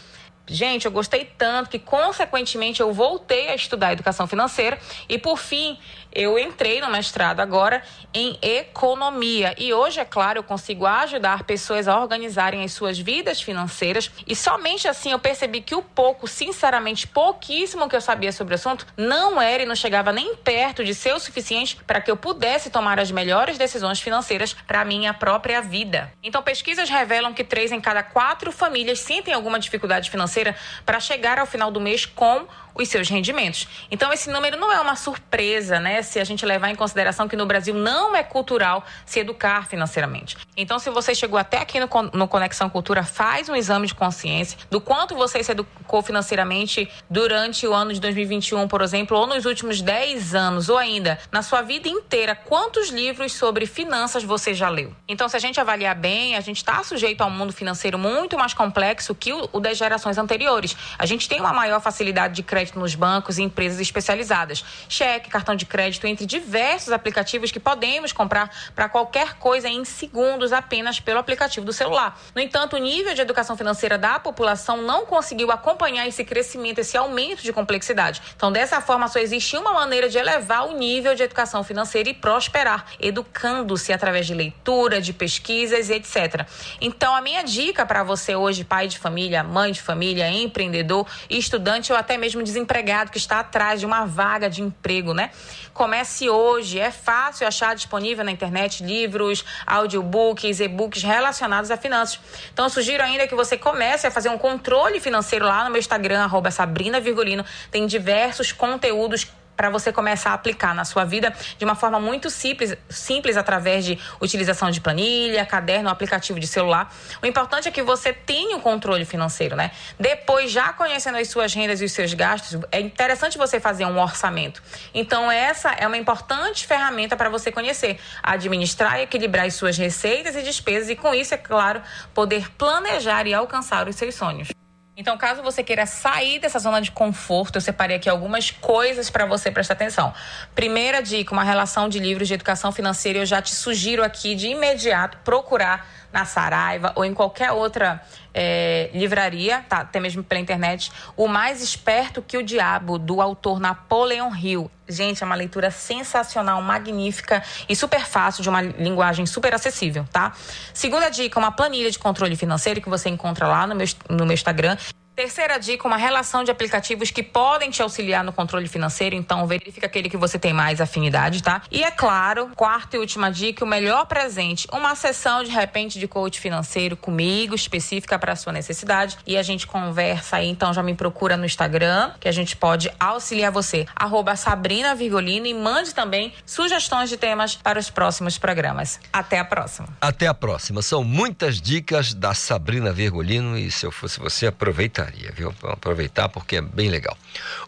Gente, 0.47 0.87
eu 0.87 0.91
gostei 0.91 1.25
tanto 1.25 1.71
que, 1.71 1.79
consequentemente, 1.79 2.81
eu 2.81 2.93
voltei 2.93 3.49
a 3.49 3.55
estudar 3.55 3.93
educação 3.93 4.27
financeira 4.27 4.79
e, 5.09 5.17
por 5.17 5.39
fim, 5.39 5.79
eu 6.15 6.39
entrei 6.39 6.81
no 6.81 6.91
mestrado 6.91 7.41
agora 7.41 7.83
em 8.13 8.39
economia. 8.43 9.55
E 9.59 9.73
hoje, 9.73 10.01
é 10.01 10.05
claro, 10.05 10.39
eu 10.39 10.43
consigo 10.43 10.87
ajudar 10.87 11.45
pessoas 11.45 11.89
a 11.89 11.99
organizarem 11.99 12.65
as 12.65 12.73
suas 12.73 12.99
vidas 12.99 13.41
financeiras. 13.41 14.11
E 14.27 14.37
somente 14.37 14.87
assim 14.87 15.13
eu 15.13 15.19
percebi 15.19 15.61
que 15.61 15.75
o 15.75 15.83
pouco, 15.83 16.27
sinceramente, 16.27 17.07
pouquíssimo 17.07 17.89
que 17.89 17.97
eu 17.97 18.01
sabia 18.01 18.33
sobre 18.33 18.55
o 18.55 18.57
assunto, 18.57 18.87
não 18.97 19.41
era 19.41 19.63
e 19.63 19.67
não 19.67 19.75
chegava 19.75 20.13
nem 20.13 20.37
perto 20.37 20.85
de 20.85 20.95
ser 20.95 21.15
o 21.15 21.21
suficiente 21.21 21.79
para 21.87 22.01
que 22.01 22.11
eu 22.11 22.17
pudesse 22.17 22.71
tomar 22.71 22.99
as 22.99 23.11
melhores 23.11 23.59
decisões 23.59 24.01
financeiras 24.01 24.55
para 24.67 24.85
minha 24.85 25.15
própria 25.15 25.61
vida. 25.61 26.13
Então, 26.23 26.43
pesquisas 26.43 26.89
revelam 26.89 27.33
que 27.33 27.45
três 27.45 27.73
em 27.73 27.81
cada 27.81 28.03
quatro 28.03 28.53
famílias 28.53 29.01
sentem 29.01 29.33
alguma 29.33 29.59
dificuldade 29.59 30.11
financeira 30.11 30.55
para 30.85 31.01
chegar 31.01 31.39
ao 31.39 31.47
final 31.47 31.71
do 31.71 31.81
mês 31.81 32.05
com 32.05 32.47
os 32.75 32.89
seus 32.89 33.09
rendimentos. 33.09 33.69
Então, 33.91 34.13
esse 34.13 34.31
número 34.31 34.57
não 34.57 34.73
é 34.73 34.81
uma 34.81 34.97
surpresa, 34.97 35.79
né? 35.79 36.03
Se 36.03 36.19
a 36.19 36.25
gente 36.25 36.45
levar 36.45 36.71
em 36.71 36.75
consideração 36.75 37.29
que 37.29 37.37
no 37.37 37.47
Brasil 37.47 37.75
não 37.75 38.15
é 38.15 38.23
cultural 38.23 38.85
se 39.05 39.21
educar 39.21 39.67
financeiramente. 39.67 40.37
Então, 40.57 40.79
se 40.79 40.91
você 40.91 41.15
chegou 41.15 41.39
até 41.39 41.59
aqui 41.59 41.79
no, 41.79 41.89
no 42.13 42.29
Conexão 42.29 42.69
Cultura, 42.69 43.03
faz 43.03 43.49
um 43.49 43.57
exame 43.57 43.87
de 43.87 43.95
consciência 43.95 44.59
do 44.71 44.81
quanto 44.81 45.15
você 45.15 45.43
se 45.43 45.53
educou 45.53 46.03
financeiramente 46.03 46.91
durante 47.09 47.67
o 47.67 47.75
ano 47.75 47.93
de 47.93 48.01
2021, 48.01 48.67
por 48.69 48.83
exemplo, 48.83 49.17
ou 49.17 49.27
nos 49.27 49.45
últimos 49.45 49.81
10 49.81 50.35
anos, 50.35 50.69
ou 50.69 50.79
ainda 50.79 51.19
na 51.31 51.43
sua 51.43 51.63
vida 51.63 51.89
inteira, 51.89 52.35
quantos 52.35 52.91
livros 52.91 53.33
sobre 53.33 53.67
finanças 53.67 54.25
você 54.25 54.55
já 54.55 54.69
leu. 54.69 54.95
Então, 55.09 55.29
se 55.29 55.37
a 55.37 55.41
gente 55.41 55.61
avaliar 55.61 55.95
bem, 55.95 56.37
a 56.37 56.41
gente 56.41 56.59
está 56.59 56.83
sujeito 56.83 57.21
a 57.23 57.27
um 57.27 57.31
mundo 57.31 57.53
financeiro 57.53 57.99
muito 57.99 58.39
mais 58.39 58.55
complexo 58.55 59.15
que 59.15 59.33
o, 59.33 59.49
o 59.53 59.61
das 59.61 59.77
gerações 59.77 60.19
anteriores. 60.19 60.77
A 60.99 61.07
gente 61.07 61.29
tem 61.29 61.41
uma 61.41 61.53
maior 61.53 61.81
facilidade 61.81 62.35
de 62.35 62.43
crédito 62.43 62.62
nos 62.71 62.95
bancos 62.95 63.39
e 63.39 63.43
empresas 63.43 63.81
especializadas. 63.81 64.65
Cheque, 64.89 65.29
cartão 65.29 65.57
de 65.57 65.67
crédito, 65.67 66.07
entre 66.07 66.25
diversos 66.25 66.93
aplicativos 66.93 67.51
que 67.51 67.59
podemos 67.59 68.13
comprar 68.13 68.51
para 68.75 68.89
qualquer 68.89 69.35
coisa 69.35 69.69
em 69.69 69.85
segundos 69.85 70.53
apenas 70.53 71.01
pelo 71.01 71.19
aplicativo 71.19 71.67
do 71.67 71.73
celular. 71.73 72.21
No 72.35 72.41
entanto, 72.41 72.77
o 72.77 72.79
nível 72.79 73.15
de 73.15 73.21
educação 73.21 73.57
financeira 73.57 73.99
da 73.99 74.21
população 74.21 74.83
não 74.83 75.05
conseguiu 75.07 75.51
acompanhar 75.51 76.07
esse 76.07 76.25
crescimento, 76.25 76.79
esse 76.79 76.97
aumento 76.97 77.43
de 77.43 77.53
complexidade. 77.53 78.23
Então, 78.37 78.53
dessa 78.53 78.81
forma, 78.81 79.09
só 79.09 79.19
existe 79.19 79.57
uma 79.57 79.73
maneira 79.73 80.09
de 80.09 80.19
elevar 80.19 80.67
o 80.69 80.77
nível 80.77 81.15
de 81.15 81.23
educação 81.23 81.65
financeira 81.65 82.09
e 82.09 82.15
prosperar, 82.15 82.87
educando-se 83.01 83.93
através 83.93 84.27
de 84.27 84.35
leitura, 84.35 85.01
de 85.01 85.13
pesquisas 85.13 85.89
e 85.89 85.95
etc. 85.95 86.47
Então, 86.81 87.15
a 87.15 87.21
minha 87.21 87.43
dica 87.43 87.85
para 87.85 88.03
você 88.03 88.35
hoje, 88.37 88.65
pai 88.65 88.87
de 88.89 88.99
família, 88.99 89.43
mãe 89.43 89.73
de 89.73 89.81
família, 89.81 90.29
empreendedor, 90.31 91.07
estudante 91.29 91.93
ou 91.93 91.99
até 91.99 92.17
mesmo 92.17 92.43
desempregado 92.53 93.11
que 93.11 93.19
está 93.19 93.41
atrás 93.41 93.81
de 93.81 93.87
uma 93.87 94.05
vaga 94.05 94.49
de 94.49 94.63
emprego, 94.63 95.13
né? 95.15 95.31
Comece 95.73 96.29
hoje. 96.29 96.79
É 96.79 96.91
fácil 96.91 97.47
achar 97.47 97.75
disponível 97.75 98.25
na 98.25 98.31
internet 98.31 98.85
livros, 98.85 99.45
audiobooks, 99.67 100.61
e-books 100.61 101.03
relacionados 101.03 101.71
a 101.71 101.77
finanças. 101.77 102.21
Então, 102.53 102.67
eu 102.67 102.71
sugiro 102.71 103.03
ainda 103.03 103.27
que 103.27 103.35
você 103.35 103.57
comece 103.57 104.07
a 104.07 104.11
fazer 104.11 104.29
um 104.29 104.39
controle 104.39 105.01
financeiro 105.01 105.45
lá 105.47 105.65
no 105.65 105.71
meu 105.71 105.79
Instagram, 105.79 106.23
arroba 106.23 106.51
Sabrina 106.51 107.01
Virgulino. 107.01 107.45
Tem 107.71 107.87
diversos 107.87 108.53
conteúdos 108.53 109.27
para 109.57 109.71
você 109.71 109.93
começar 109.93 110.31
a 110.31 110.35
aplicar 110.35 110.75
na 110.75 110.85
sua 110.85 111.05
vida 111.05 111.33
de 111.59 111.65
uma 111.65 111.75
forma 111.75 112.01
muito 112.01 112.31
simples, 112.31 112.77
simples 112.89 113.37
através 113.37 113.85
de 113.85 113.99
utilização 114.21 114.71
de 114.71 114.81
planilha, 114.81 115.45
caderno, 115.45 115.89
aplicativo 115.89 116.41
de 116.41 116.47
celular. 116.47 116.93
O 117.23 117.27
importante 117.27 117.69
é 117.69 117.71
que 117.71 117.83
você 117.83 118.13
tenha 118.13 118.57
o 118.57 118.59
um 118.59 118.63
controle 118.63 119.05
financeiro, 119.05 119.57
né? 119.57 119.71
Depois, 119.99 120.51
já 120.51 120.73
conhecendo 120.73 121.19
as 121.19 121.29
suas 121.29 121.53
rendas 121.53 121.81
e 121.81 121.85
os 121.85 121.93
seus 121.93 122.15
gastos, 122.15 122.61
é 122.71 122.81
interessante 122.81 123.39
você 123.39 123.61
fazer 123.61 123.85
um 123.85 124.01
orçamento. 124.01 124.63
Então, 124.95 125.31
essa 125.31 125.71
é 125.73 125.87
uma 125.87 125.97
importante 125.97 126.67
ferramenta 126.67 127.17
para 127.17 127.29
você 127.29 127.51
conhecer, 127.51 127.99
administrar 128.23 128.99
e 129.01 129.03
equilibrar 129.03 129.47
as 129.47 129.55
suas 129.55 129.77
receitas 129.77 130.35
e 130.37 130.43
despesas 130.43 130.91
e 130.91 130.97
com 130.97 131.15
isso, 131.15 131.35
é 131.35 131.39
claro, 131.39 131.83
poder 132.15 132.51
planejar 132.53 133.27
e 133.27 133.35
alcançar 133.35 133.89
os 133.89 133.97
seus 133.97 134.15
sonhos. 134.15 134.62
Então, 135.03 135.19
caso 135.19 135.43
você 135.43 135.65
queira 135.65 135.85
sair 135.85 136.39
dessa 136.39 136.61
zona 136.61 136.81
de 136.81 136.93
conforto, 136.93 137.57
eu 137.57 137.61
separei 137.61 137.97
aqui 137.97 138.09
algumas 138.09 138.53
coisas 138.53 139.11
para 139.11 139.27
você 139.27 139.51
prestar 139.51 139.75
atenção. 139.75 140.15
Primeira 140.55 141.03
dica, 141.03 141.33
uma 141.33 141.43
relação 141.43 141.89
de 141.89 141.99
livros 141.99 142.29
de 142.29 142.35
educação 142.35 142.71
financeira, 142.71 143.19
eu 143.19 143.27
já 143.27 143.43
te 143.43 143.53
sugiro 143.53 144.05
aqui 144.05 144.37
de 144.37 144.47
imediato 144.47 145.19
procurar 145.25 145.89
na 146.13 146.25
Saraiva 146.25 146.93
ou 146.95 147.05
em 147.05 147.15
qualquer 147.15 147.53
outra 147.53 148.03
é, 148.35 148.91
livraria, 148.93 149.65
tá, 149.69 149.79
até 149.79 150.01
mesmo 150.01 150.23
pela 150.23 150.41
internet, 150.41 150.93
O 151.17 151.27
Mais 151.27 151.63
Esperto 151.63 152.23
que 152.23 152.37
o 152.37 152.43
Diabo, 152.43 152.99
do 152.99 153.21
autor 153.21 153.61
Napoleon 153.61 154.35
Hill. 154.35 154.71
Gente, 154.89 155.23
é 155.23 155.27
uma 155.27 155.35
leitura 155.35 155.71
sensacional, 155.71 156.61
magnífica 156.61 157.43
e 157.69 157.75
super 157.75 158.05
fácil, 158.05 158.43
de 158.43 158.49
uma 158.49 158.61
linguagem 158.61 159.25
super 159.27 159.55
acessível, 159.55 160.07
tá? 160.13 160.33
Segunda 160.75 161.09
dica, 161.09 161.39
uma 161.39 161.53
planilha 161.53 161.91
de 161.91 161.99
controle 161.99 162.37
financeiro 162.37 162.81
que 162.81 162.89
você 162.89 163.09
encontra 163.09 163.47
lá 163.47 163.67
no 163.67 163.75
meu, 163.75 163.87
no 164.11 164.27
meu 164.27 164.35
Instagram. 164.35 164.77
Terceira 165.15 165.59
dica, 165.59 165.87
uma 165.87 165.99
relação 165.99 166.43
de 166.43 166.51
aplicativos 166.51 167.11
que 167.11 167.23
podem 167.23 167.71
te 167.71 167.83
auxiliar 167.83 168.25
no 168.25 168.33
controle 168.33 168.67
financeiro, 168.67 169.15
então 169.15 169.47
verifica 169.47 169.85
aquele 169.85 170.09
que 170.09 170.17
você 170.17 170.39
tem 170.39 170.55
mais 170.55 170.81
afinidade, 170.81 171.43
tá? 171.43 171.61
E 171.71 171.85
é 171.85 171.91
claro, 171.91 172.51
quarta 172.57 172.97
e 172.97 172.99
última 172.99 173.31
dica, 173.31 173.63
o 173.63 173.69
melhor 173.69 174.07
presente, 174.07 174.67
uma 174.73 174.95
sessão 174.95 175.45
de 175.45 175.51
repente 175.51 175.99
de 175.99 176.09
coach 176.09 176.41
financeiro 176.41 176.97
comigo, 176.97 177.55
específica 177.55 178.19
para 178.19 178.33
a 178.33 178.37
sua 178.37 178.55
necessidade, 178.55 179.19
e 179.27 179.37
a 179.37 179.43
gente 179.43 179.67
conversa 179.67 180.37
aí, 180.37 180.49
então 180.49 180.73
já 180.73 180.83
me 180.83 180.95
procura 180.95 181.37
no 181.37 181.45
Instagram, 181.45 182.13
que 182.19 182.27
a 182.27 182.33
gente 182.33 182.57
pode 182.57 182.91
auxiliar 182.99 183.53
você, 183.53 183.87
arroba 183.95 184.35
Sabrina 184.35 184.95
Virgolino 184.95 185.47
e 185.47 185.53
mande 185.53 185.95
também 185.95 186.33
sugestões 186.47 187.11
de 187.11 187.19
temas 187.19 187.55
para 187.55 187.79
os 187.79 187.91
próximos 187.91 188.39
programas. 188.39 188.99
Até 189.13 189.39
a 189.39 189.45
próxima. 189.45 189.89
Até 190.01 190.27
a 190.27 190.33
próxima. 190.33 190.81
São 190.81 191.05
muitas 191.05 191.61
dicas 191.61 192.15
da 192.15 192.33
Sabrina 192.33 192.93
Virgolino 192.95 193.59
e 193.59 193.71
se 193.71 193.85
eu 193.85 193.93
fosse 193.93 194.19
você, 194.19 194.47
aproveita 194.47 195.02
gostaria, 195.03 195.33
viu? 195.33 195.53
Vou 195.61 195.71
aproveitar 195.71 196.29
porque 196.29 196.57
é 196.57 196.61
bem 196.61 196.89
legal. 196.89 197.17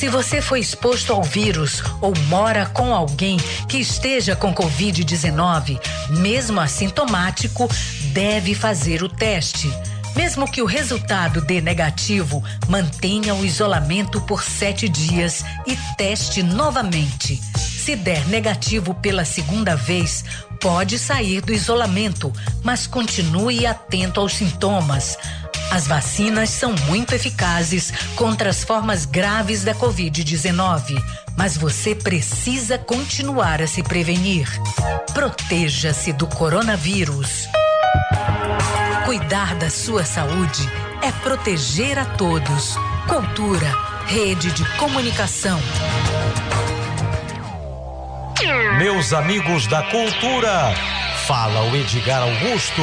Se 0.00 0.08
você 0.08 0.40
foi 0.40 0.60
exposto 0.60 1.12
ao 1.12 1.22
vírus 1.22 1.82
ou 2.00 2.16
mora 2.28 2.64
com 2.64 2.94
alguém 2.94 3.36
que 3.68 3.76
esteja 3.76 4.34
com 4.34 4.54
Covid-19, 4.54 5.78
mesmo 6.08 6.58
assintomático, 6.58 7.68
deve 8.14 8.54
fazer 8.54 9.02
o 9.02 9.10
teste. 9.10 9.70
Mesmo 10.16 10.50
que 10.50 10.62
o 10.62 10.64
resultado 10.64 11.42
dê 11.42 11.60
negativo, 11.60 12.42
mantenha 12.66 13.34
o 13.34 13.44
isolamento 13.44 14.22
por 14.22 14.42
sete 14.42 14.88
dias 14.88 15.44
e 15.66 15.76
teste 15.98 16.42
novamente. 16.42 17.38
Se 17.54 17.94
der 17.94 18.26
negativo 18.26 18.94
pela 18.94 19.26
segunda 19.26 19.76
vez, 19.76 20.24
pode 20.62 20.98
sair 20.98 21.42
do 21.42 21.52
isolamento, 21.52 22.32
mas 22.62 22.86
continue 22.86 23.66
atento 23.66 24.18
aos 24.18 24.32
sintomas. 24.32 25.18
As 25.70 25.86
vacinas 25.86 26.50
são 26.50 26.74
muito 26.86 27.14
eficazes 27.14 27.92
contra 28.16 28.50
as 28.50 28.64
formas 28.64 29.04
graves 29.04 29.62
da 29.62 29.72
Covid-19, 29.72 31.00
mas 31.36 31.56
você 31.56 31.94
precisa 31.94 32.76
continuar 32.76 33.62
a 33.62 33.66
se 33.68 33.82
prevenir. 33.82 34.48
Proteja-se 35.14 36.12
do 36.12 36.26
coronavírus. 36.26 37.48
Cuidar 39.04 39.54
da 39.54 39.70
sua 39.70 40.04
saúde 40.04 40.68
é 41.02 41.12
proteger 41.22 41.98
a 41.98 42.04
todos. 42.04 42.76
Cultura, 43.08 43.72
rede 44.06 44.50
de 44.50 44.64
comunicação. 44.76 45.60
Meus 48.76 49.12
amigos 49.12 49.66
da 49.68 49.82
cultura, 49.84 50.74
fala 51.26 51.62
o 51.70 51.76
Edgar 51.76 52.22
Augusto. 52.22 52.82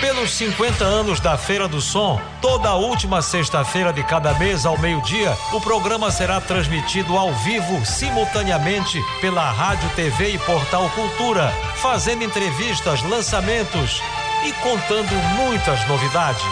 Pelos 0.00 0.34
50 0.34 0.84
anos 0.84 1.20
da 1.20 1.38
Feira 1.38 1.66
do 1.66 1.80
Som, 1.80 2.20
toda 2.42 2.74
última 2.74 3.22
sexta-feira 3.22 3.92
de 3.92 4.02
cada 4.04 4.34
mês 4.34 4.66
ao 4.66 4.78
meio-dia, 4.78 5.36
o 5.52 5.60
programa 5.60 6.10
será 6.10 6.40
transmitido 6.40 7.16
ao 7.16 7.32
vivo, 7.32 7.84
simultaneamente, 7.84 9.00
pela 9.20 9.50
Rádio, 9.50 9.88
TV 9.96 10.34
e 10.34 10.38
Portal 10.38 10.90
Cultura, 10.90 11.50
fazendo 11.76 12.24
entrevistas, 12.24 13.02
lançamentos 13.02 14.02
e 14.44 14.52
contando 14.54 15.14
muitas 15.36 15.86
novidades. 15.88 16.44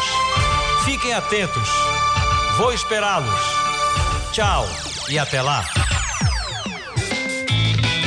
Fiquem 0.84 1.12
atentos. 1.12 1.68
Vou 2.57 2.72
esperá-los. 2.72 3.40
Tchau 4.32 4.66
e 5.09 5.18
até 5.18 5.42
lá. 5.42 5.64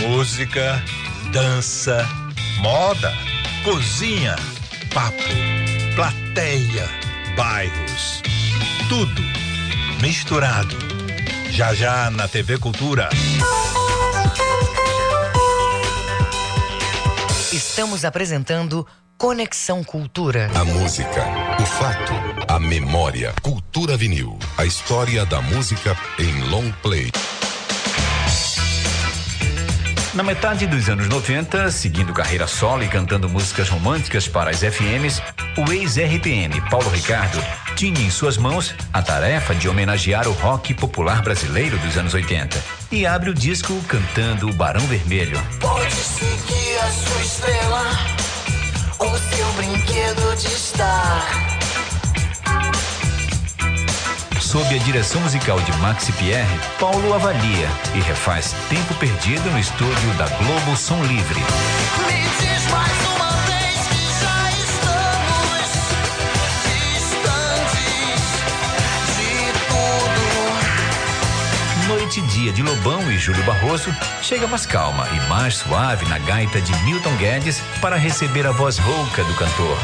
Música, 0.02 0.84
dança, 1.32 2.08
moda, 2.60 3.14
cozinha, 3.64 4.36
papo, 4.88 5.24
plateia, 5.96 6.90
bairros. 7.36 8.22
Tudo 8.90 9.22
misturado. 10.02 10.76
Já 11.52 11.74
já 11.74 12.10
na 12.12 12.28
TV 12.28 12.58
Cultura. 12.58 13.10
Estamos 17.52 18.06
apresentando 18.06 18.86
Conexão 19.18 19.84
Cultura. 19.84 20.50
A 20.54 20.64
música, 20.64 21.26
o 21.60 21.66
fato, 21.66 22.14
a 22.48 22.60
memória. 22.60 23.34
Cultura 23.42 23.98
vinil. 23.98 24.38
A 24.58 24.66
história 24.66 25.26
da 25.26 25.42
música 25.42 25.98
em 26.20 26.50
long 26.50 26.72
play. 26.84 27.12
Na 30.18 30.24
metade 30.24 30.66
dos 30.66 30.90
anos 30.90 31.08
90, 31.08 31.70
seguindo 31.70 32.12
carreira 32.12 32.48
solo 32.48 32.84
e 32.84 32.88
cantando 32.88 33.30
músicas 33.30 33.70
românticas 33.70 34.28
para 34.28 34.50
as 34.50 34.62
FMs, 34.64 35.22
o 35.56 35.72
ex-RPM 35.72 36.60
Paulo 36.72 36.90
Ricardo 36.90 37.38
tinha 37.76 38.02
em 38.02 38.10
suas 38.10 38.36
mãos 38.36 38.74
a 38.92 39.00
tarefa 39.04 39.54
de 39.54 39.70
homenagear 39.70 40.28
o 40.28 40.32
rock 40.32 40.74
popular 40.74 41.22
brasileiro 41.22 41.78
dos 41.78 42.00
anos 42.00 42.16
80 42.16 42.58
e 42.92 43.06
abre 43.06 43.30
o 43.30 43.34
disco 43.34 43.80
cantando 43.88 44.50
o 44.50 44.54
Barão 44.54 44.82
Vermelho. 44.88 45.40
Pode 45.60 45.94
seguir 45.94 46.80
a 46.80 46.90
sua 46.90 47.22
estrela, 47.22 47.84
o 48.98 49.36
seu 49.36 49.54
brinquedo 49.54 50.36
de 50.36 50.48
estar. 50.48 51.57
Sob 54.48 54.74
a 54.74 54.78
direção 54.80 55.20
musical 55.20 55.60
de 55.60 55.76
Maxi 55.80 56.14
Pierre, 56.14 56.48
Paulo 56.80 57.14
avalia 57.14 57.68
e 57.94 58.00
refaz 58.00 58.56
Tempo 58.70 58.94
Perdido 58.94 59.52
no 59.52 59.60
estúdio 59.60 60.14
da 60.18 60.26
Globo 60.38 60.78
Som 60.78 61.04
Livre. 61.04 61.42
Me 62.08 62.22
diz 62.40 62.72
mais 62.72 62.98
uma 63.14 63.30
vez 63.44 63.88
que 63.90 64.08
já 64.24 64.50
estamos 64.64 65.68
distantes 67.04 67.92
de 69.18 69.52
tudo. 71.84 71.94
Noite 72.00 72.22
e 72.22 72.24
Dia 72.28 72.54
de 72.54 72.64
Lobão 72.64 73.12
e 73.12 73.18
Júlio 73.18 73.44
Barroso 73.44 73.94
chega 74.22 74.48
mais 74.48 74.66
calma 74.66 75.06
e 75.10 75.20
mais 75.28 75.58
suave 75.58 76.06
na 76.06 76.20
gaita 76.20 76.62
de 76.62 76.74
Milton 76.86 77.18
Guedes 77.18 77.62
para 77.82 77.98
receber 77.98 78.48
a 78.48 78.54
voz 78.54 78.78
rouca 78.78 79.26
do 79.26 79.34
cantor. 79.34 79.78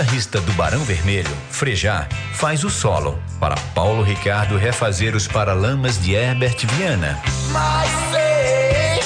Guitarrista 0.00 0.40
do 0.40 0.52
Barão 0.54 0.82
Vermelho, 0.82 1.30
Frejá, 1.50 2.08
faz 2.32 2.64
o 2.64 2.70
solo 2.70 3.22
para 3.38 3.54
Paulo 3.74 4.02
Ricardo 4.02 4.56
refazer 4.56 5.14
os 5.14 5.28
Paralamas 5.28 6.00
de 6.00 6.14
Herbert 6.14 6.56
Viana. 6.66 7.20
Mas 7.50 7.90
sei 8.10 8.98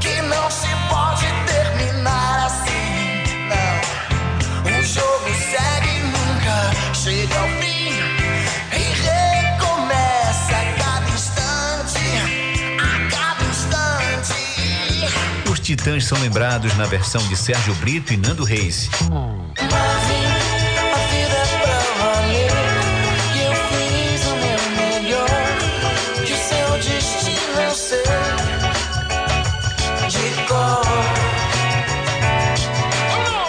que 0.00 0.22
não 0.22 0.50
se 0.50 0.68
pode 0.88 1.26
terminar 1.46 2.46
assim, 2.46 3.24
não. 3.50 4.78
O 4.78 4.82
jogo 4.82 5.28
segue 5.50 5.90
e 5.90 6.00
nunca 6.00 6.72
chega 6.94 7.38
ao 7.38 7.48
fim 7.60 7.92
e 8.72 8.78
recomeça 9.04 10.56
a 10.56 10.64
cada 10.78 11.10
instante, 11.10 12.00
a 12.80 13.10
cada 13.10 13.44
instante. 13.44 14.40
Os 15.50 15.60
Titãs 15.60 16.06
são 16.06 16.18
lembrados 16.20 16.74
na 16.78 16.86
versão 16.86 17.20
de 17.28 17.36
Sérgio 17.36 17.74
Brito 17.74 18.14
e 18.14 18.16
Nando 18.16 18.44
Reis. 18.44 18.88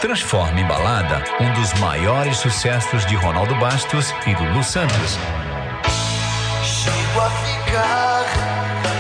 Transforma 0.08 0.58
em 0.62 0.66
balada 0.66 1.22
um 1.41 1.51
dos 1.51 1.74
maiores 1.82 2.38
sucessos 2.38 3.05
de 3.08 3.14
Ronaldo 3.18 3.53
Bastos 3.55 4.14
e 4.26 4.34
Lulu 4.36 4.64
Santos. 4.64 5.20
Chego 6.64 7.20
a 7.20 7.30
ficar 7.30 8.24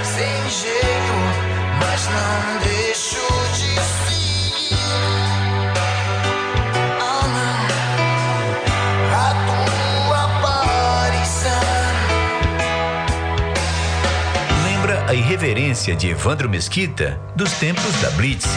sem 0.03 0.49
jeito, 0.49 1.13
mas 1.79 2.09
não 2.09 2.59
deixo 2.59 3.25
de 3.53 3.79
seguir. 4.03 4.75
Ah, 6.99 7.25
não, 7.37 7.67
a 9.15 9.27
tua 9.47 10.25
aparição. 10.25 11.63
Lembra 14.65 15.05
a 15.07 15.13
irreverência 15.13 15.95
de 15.95 16.09
Evandro 16.09 16.49
Mesquita 16.49 17.17
dos 17.33 17.53
tempos 17.53 17.95
da 18.01 18.09
Blitz. 18.09 18.49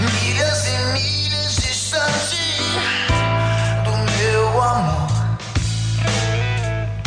Milhas 0.00 0.66
e 0.66 0.76
milhas 0.92 1.56
distante 1.56 2.36
do 3.84 3.92
meu 4.18 4.60
amor. 4.60 5.08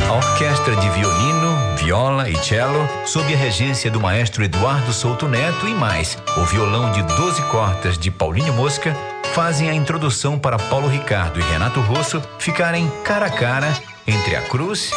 A 0.08 0.14
orquestra 0.14 0.78
de 0.78 0.90
violino, 0.92 1.76
viola 1.78 2.30
e 2.30 2.42
cello, 2.42 2.88
sob 3.06 3.34
a 3.34 3.38
regência 3.38 3.92
do 3.92 4.00
maestro 4.00 4.46
Eduardo 4.46 4.94
Souto 4.94 5.28
Neto 5.28 5.68
e 5.68 5.74
mais, 5.74 6.18
o 6.38 6.46
violão 6.46 6.90
de 6.94 7.04
12 7.04 7.42
cordas 7.44 7.98
de 7.98 8.10
Paulinho 8.10 8.54
Mosca, 8.54 8.96
fazem 9.34 9.70
a 9.70 9.74
introdução 9.74 10.40
para 10.40 10.58
Paulo 10.58 10.88
Ricardo 10.88 11.38
e 11.38 11.44
Renato 11.44 11.82
Russo 11.82 12.22
ficarem 12.40 12.90
cara 13.04 13.26
a 13.26 13.30
cara 13.30 13.78
entre 14.08 14.38
a 14.38 14.42
cruz 14.44 14.90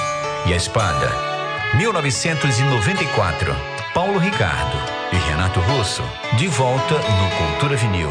e 0.46 0.52
a 0.52 0.56
espada. 0.56 1.11
1994. 1.74 3.56
Paulo 3.92 4.18
Ricardo 4.18 4.99
e 5.12 5.16
Renato 5.16 5.61
Russo, 5.61 6.02
de 6.36 6.46
volta 6.48 6.94
no 6.94 7.30
Cultura 7.36 7.76
Vinil. 7.76 8.11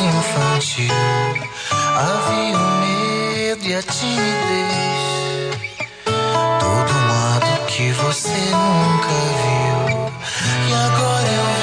Um 0.00 0.04
um 0.04 0.18
infantil. 0.18 0.94
Havia 1.70 2.56
o 2.56 2.60
medo 2.80 3.66
e 3.66 3.74
a 3.74 3.82
timidez, 3.82 5.02
todo 6.04 6.92
lado 7.08 7.66
que 7.66 7.92
você 7.92 8.30
nunca 8.30 9.08
viu. 9.42 10.12
E 10.68 10.74
agora 10.74 11.28
eu 11.28 11.61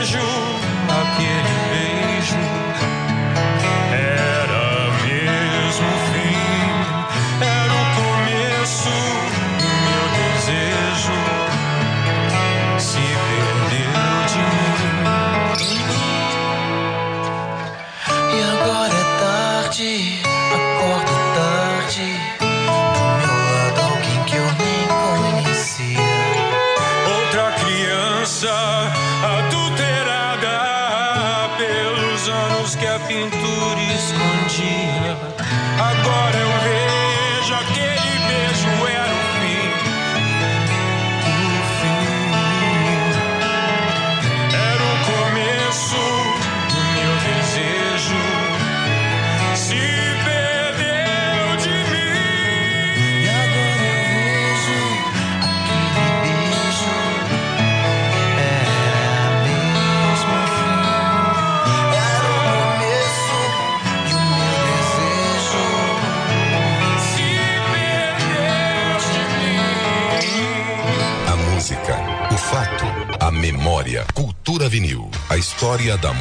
eu 0.00 0.29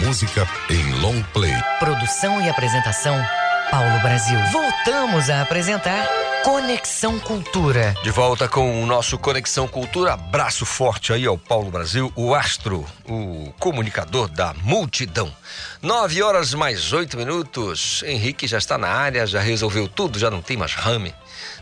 música 0.10 0.50
em 0.72 0.92
long 1.02 1.22
play. 1.34 1.54
Produção 1.78 2.42
e 2.42 2.50
apresentação, 2.50 3.16
Paulo 3.70 4.00
Brasil. 4.00 4.40
Voltamos 4.52 5.30
a 5.30 5.44
apresentar 5.44 6.04
Conexão 6.44 7.20
Cultura. 7.20 7.94
De 8.02 8.10
volta 8.10 8.48
com 8.48 8.82
o 8.82 8.88
nosso 8.88 9.20
Conexão 9.20 9.68
Cultura. 9.68 10.14
Abraço 10.14 10.66
forte 10.66 11.14
aí 11.14 11.28
ao 11.28 11.38
Paulo 11.38 11.70
Brasil, 11.70 12.12
o 12.16 12.34
astro, 12.34 12.84
o 13.08 13.54
comunicador 13.60 14.28
da 14.28 14.52
multidão. 14.64 15.32
Nove 15.80 16.24
horas 16.24 16.56
mais 16.56 16.92
oito 16.92 17.16
minutos. 17.16 18.02
Henrique 18.04 18.48
já 18.48 18.58
está 18.58 18.80
na 18.80 18.88
área, 18.88 19.28
já 19.28 19.40
resolveu 19.40 19.88
tudo, 19.88 20.18
já 20.18 20.32
não 20.32 20.42
tem 20.42 20.58
mais 20.58 20.74
rame, 20.74 21.14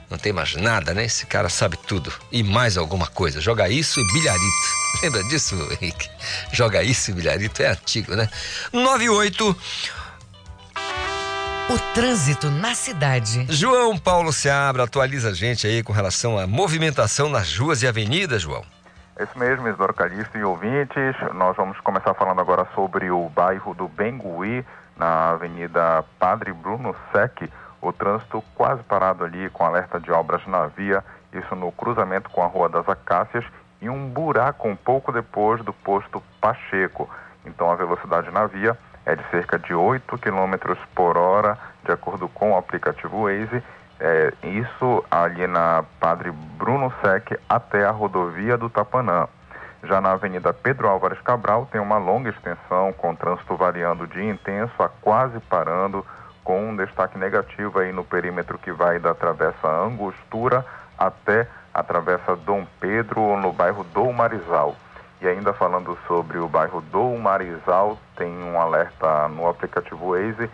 não 0.10 0.18
tem 0.18 0.32
mais 0.32 0.56
nada, 0.56 0.94
né? 0.94 1.04
Esse 1.06 1.26
cara 1.26 1.50
sabe 1.50 1.78
tudo. 1.78 2.14
E 2.32 2.42
mais 2.44 2.78
alguma 2.78 3.08
coisa. 3.08 3.42
Joga 3.42 3.68
isso 3.68 4.00
e 4.00 4.14
bilharito. 4.14 4.68
Lembra 5.04 5.24
disso, 5.26 5.56
Henrique? 5.72 6.10
Joga 6.52 6.82
isso 6.82 7.12
e 7.12 7.14
bilharito 7.14 7.62
é 7.62 7.68
antigo, 7.68 8.16
né? 8.16 8.30
Nove 8.72 9.06
e 9.06 9.10
oito. 9.10 9.56
O 11.70 11.78
trânsito 11.94 12.50
na 12.50 12.74
cidade. 12.74 13.46
João 13.50 13.98
Paulo 13.98 14.32
Seabra 14.32 14.84
atualiza 14.84 15.30
a 15.30 15.34
gente 15.34 15.68
aí 15.68 15.84
com 15.84 15.92
relação 15.92 16.40
à 16.40 16.48
movimentação 16.48 17.28
nas 17.28 17.58
ruas 17.58 17.84
e 17.84 17.88
avenidas, 17.88 18.44
João. 18.44 18.64
É 19.18 19.24
isso 19.24 19.38
mesmo, 19.38 19.68
Isidoro 19.68 19.94
Calixto 19.94 20.38
e 20.38 20.44
ouvintes. 20.44 21.16
Nós 21.34 21.58
vamos 21.58 21.78
começar 21.82 22.14
falando 22.14 22.40
agora 22.40 22.66
sobre 22.74 23.12
o 23.12 23.28
bairro 23.28 23.74
do 23.74 23.88
Bengui, 23.88 24.64
na 24.96 25.32
Avenida 25.32 26.06
Padre 26.18 26.54
Bruno 26.54 26.96
Sec. 27.12 27.52
O 27.82 27.92
trânsito 27.92 28.44
quase 28.56 28.82
parado 28.84 29.24
ali 29.24 29.50
com 29.50 29.64
alerta 29.64 30.00
de 30.00 30.12
obras 30.12 30.46
na 30.48 30.68
via, 30.68 31.04
isso 31.32 31.56
no 31.56 31.72
cruzamento 31.72 32.30
com 32.30 32.44
a 32.44 32.48
Rua 32.48 32.70
das 32.70 32.88
Acácias 32.90 33.46
e 33.82 33.90
um 33.90 34.10
buraco 34.10 34.68
um 34.68 34.76
pouco 34.76 35.12
depois 35.12 35.64
do 35.64 35.72
posto 35.72 36.22
Pacheco. 36.42 37.10
Então 37.46 37.70
a 37.70 37.76
velocidade 37.76 38.32
na 38.32 38.46
via 38.48 38.78
é 39.06 39.16
de 39.16 39.24
cerca 39.30 39.58
de 39.58 39.74
8 39.74 40.18
km 40.18 40.76
por 40.94 41.18
hora, 41.18 41.58
de 41.84 41.92
acordo 41.92 42.28
com 42.28 42.52
o 42.52 42.58
aplicativo 42.58 43.24
Waze. 43.24 43.64
É, 44.00 44.34
isso 44.44 45.04
ali 45.10 45.48
na 45.48 45.84
Padre 46.00 46.32
Bruno 46.32 46.94
Sec 47.02 47.40
até 47.50 47.86
a 47.86 47.92
rodovia 47.92 48.58
do 48.58 48.70
Tapanã. 48.70 49.28
Já 49.84 50.02
na 50.02 50.12
Avenida 50.12 50.52
Pedro 50.54 50.88
Álvares 50.88 51.22
Cabral 51.22 51.68
tem 51.72 51.80
uma 51.80 51.98
longa 51.98 52.30
extensão 52.30 52.92
com 52.94 53.16
trânsito 53.16 53.56
variando 53.56 54.08
de 54.08 54.24
intenso 54.24 54.74
a 54.80 54.90
quase 54.90 55.40
parando, 55.40 56.06
com 56.48 56.70
um 56.70 56.78
destaque 56.78 57.18
negativo 57.18 57.78
aí 57.78 57.92
no 57.92 58.06
perímetro 58.06 58.58
que 58.58 58.72
vai 58.72 59.00
da 59.00 59.14
Travessa 59.14 59.68
Angostura 59.68 60.66
até 60.98 61.46
a 61.74 61.84
Travessa 61.84 62.38
Dom 62.38 62.66
Pedro, 62.80 63.36
no 63.36 63.52
bairro 63.52 63.84
do 63.84 64.14
Marizal. 64.14 64.74
E 65.20 65.28
ainda 65.28 65.52
falando 65.52 65.98
sobre 66.08 66.38
o 66.38 66.48
bairro 66.48 66.80
do 66.80 67.04
Marizal, 67.18 67.98
tem 68.16 68.32
um 68.32 68.58
alerta 68.58 69.28
no 69.28 69.46
aplicativo 69.46 70.12
Waze 70.12 70.50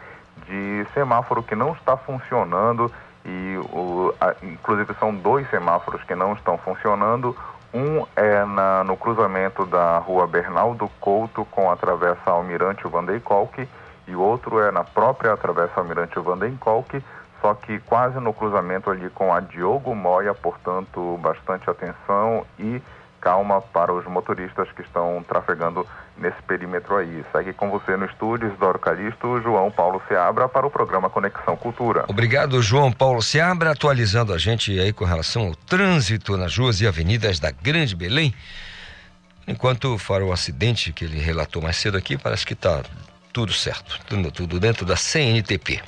de 0.48 0.84
semáforo 0.96 1.44
que 1.44 1.54
não 1.54 1.74
está 1.74 1.96
funcionando 1.96 2.92
e 3.24 3.60
o, 3.72 4.16
a, 4.20 4.34
inclusive 4.42 4.96
são 4.96 5.14
dois 5.14 5.48
semáforos 5.52 6.02
que 6.06 6.16
não 6.16 6.34
estão 6.34 6.58
funcionando. 6.58 7.38
Um 7.72 8.04
é 8.16 8.44
na, 8.46 8.84
no 8.84 8.98
cruzamento 8.98 9.64
da 9.68 10.00
rua 10.00 10.26
Bernardo 10.26 10.90
Couto 11.00 11.46
com 11.52 11.70
a 11.70 11.76
travessa 11.76 12.32
Almirante 12.32 12.88
Vandekolk 12.88 13.68
e 14.08 14.16
outro 14.16 14.60
é 14.60 14.72
na 14.72 14.84
própria 14.84 15.36
travessa 15.38 15.80
Almirante 15.80 16.20
Vandekolk, 16.20 17.04
só 17.42 17.54
que 17.54 17.80
quase 17.80 18.20
no 18.20 18.34
cruzamento 18.34 18.90
ali 18.90 19.10
com 19.10 19.34
a 19.34 19.40
Diogo 19.40 19.94
Moya, 19.94 20.34
portanto, 20.34 21.20
bastante 21.22 21.70
atenção 21.70 22.46
e 22.58 22.82
calma 23.20 23.62
para 23.62 23.94
os 23.94 24.06
motoristas 24.06 24.70
que 24.74 24.82
estão 24.82 25.24
trafegando 25.26 25.88
nesse 26.18 26.42
perímetro 26.44 26.98
aí. 26.98 27.24
Segue 27.32 27.54
com 27.54 27.70
você 27.70 27.96
no 27.96 28.06
estúdio, 28.06 28.50
Isidoro 28.50 28.78
Calixto, 28.78 29.42
João 29.42 29.72
Paulo 29.72 30.02
Seabra, 30.10 30.50
para 30.50 30.68
o 30.68 30.70
programa 30.70 31.10
Conexão 31.10 31.56
Cultura. 31.56 32.04
Obrigado, 32.10 32.62
João 32.62 32.92
Paulo 32.92 33.22
Seabra, 33.22 33.72
atualizando 33.72 34.34
a 34.34 34.38
gente 34.38 34.78
aí 34.78 34.92
com 34.92 35.06
relação 35.06 35.48
ao 35.48 35.56
trânsito 35.56 36.36
nas 36.36 36.58
ruas 36.58 36.82
e 36.82 36.88
avenidas 36.88 37.40
da 37.40 37.50
Grande 37.50 37.96
Belém. 37.96 38.34
Enquanto 39.48 39.98
para 40.06 40.24
o 40.24 40.32
acidente 40.32 40.92
que 40.92 41.06
ele 41.06 41.20
relatou 41.20 41.62
mais 41.62 41.78
cedo 41.78 41.98
aqui, 41.98 42.18
parece 42.18 42.46
que 42.46 42.54
está 42.54 42.82
tudo 43.34 43.52
certo, 43.52 44.00
tudo, 44.06 44.32
tudo, 44.32 44.60
dentro 44.60 44.86
da 44.86 44.96
CNTP. 44.96 45.82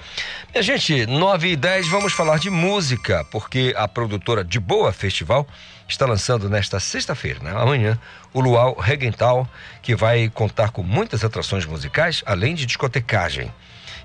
Minha 0.52 0.64
gente, 0.64 1.06
9 1.06 1.52
e 1.52 1.56
10, 1.56 1.88
vamos 1.88 2.12
falar 2.12 2.40
de 2.40 2.50
música, 2.50 3.24
porque 3.32 3.72
a 3.78 3.88
produtora 3.88 4.44
de 4.44 4.60
Boa 4.60 4.92
Festival 4.92 5.48
está 5.88 6.08
lançando 6.08 6.50
nesta 6.50 6.80
sexta-feira, 6.80 7.40
né, 7.44 7.52
amanhã, 7.52 8.00
o 8.34 8.42
Luau 8.42 8.76
Regental, 8.80 9.48
que 9.84 9.96
vai 9.96 10.28
contar 10.28 10.72
com 10.72 10.82
muitas 10.82 11.24
atrações 11.24 11.66
musicais, 11.68 12.24
além 12.26 12.56
de 12.56 12.66
discotecagem. 12.66 13.54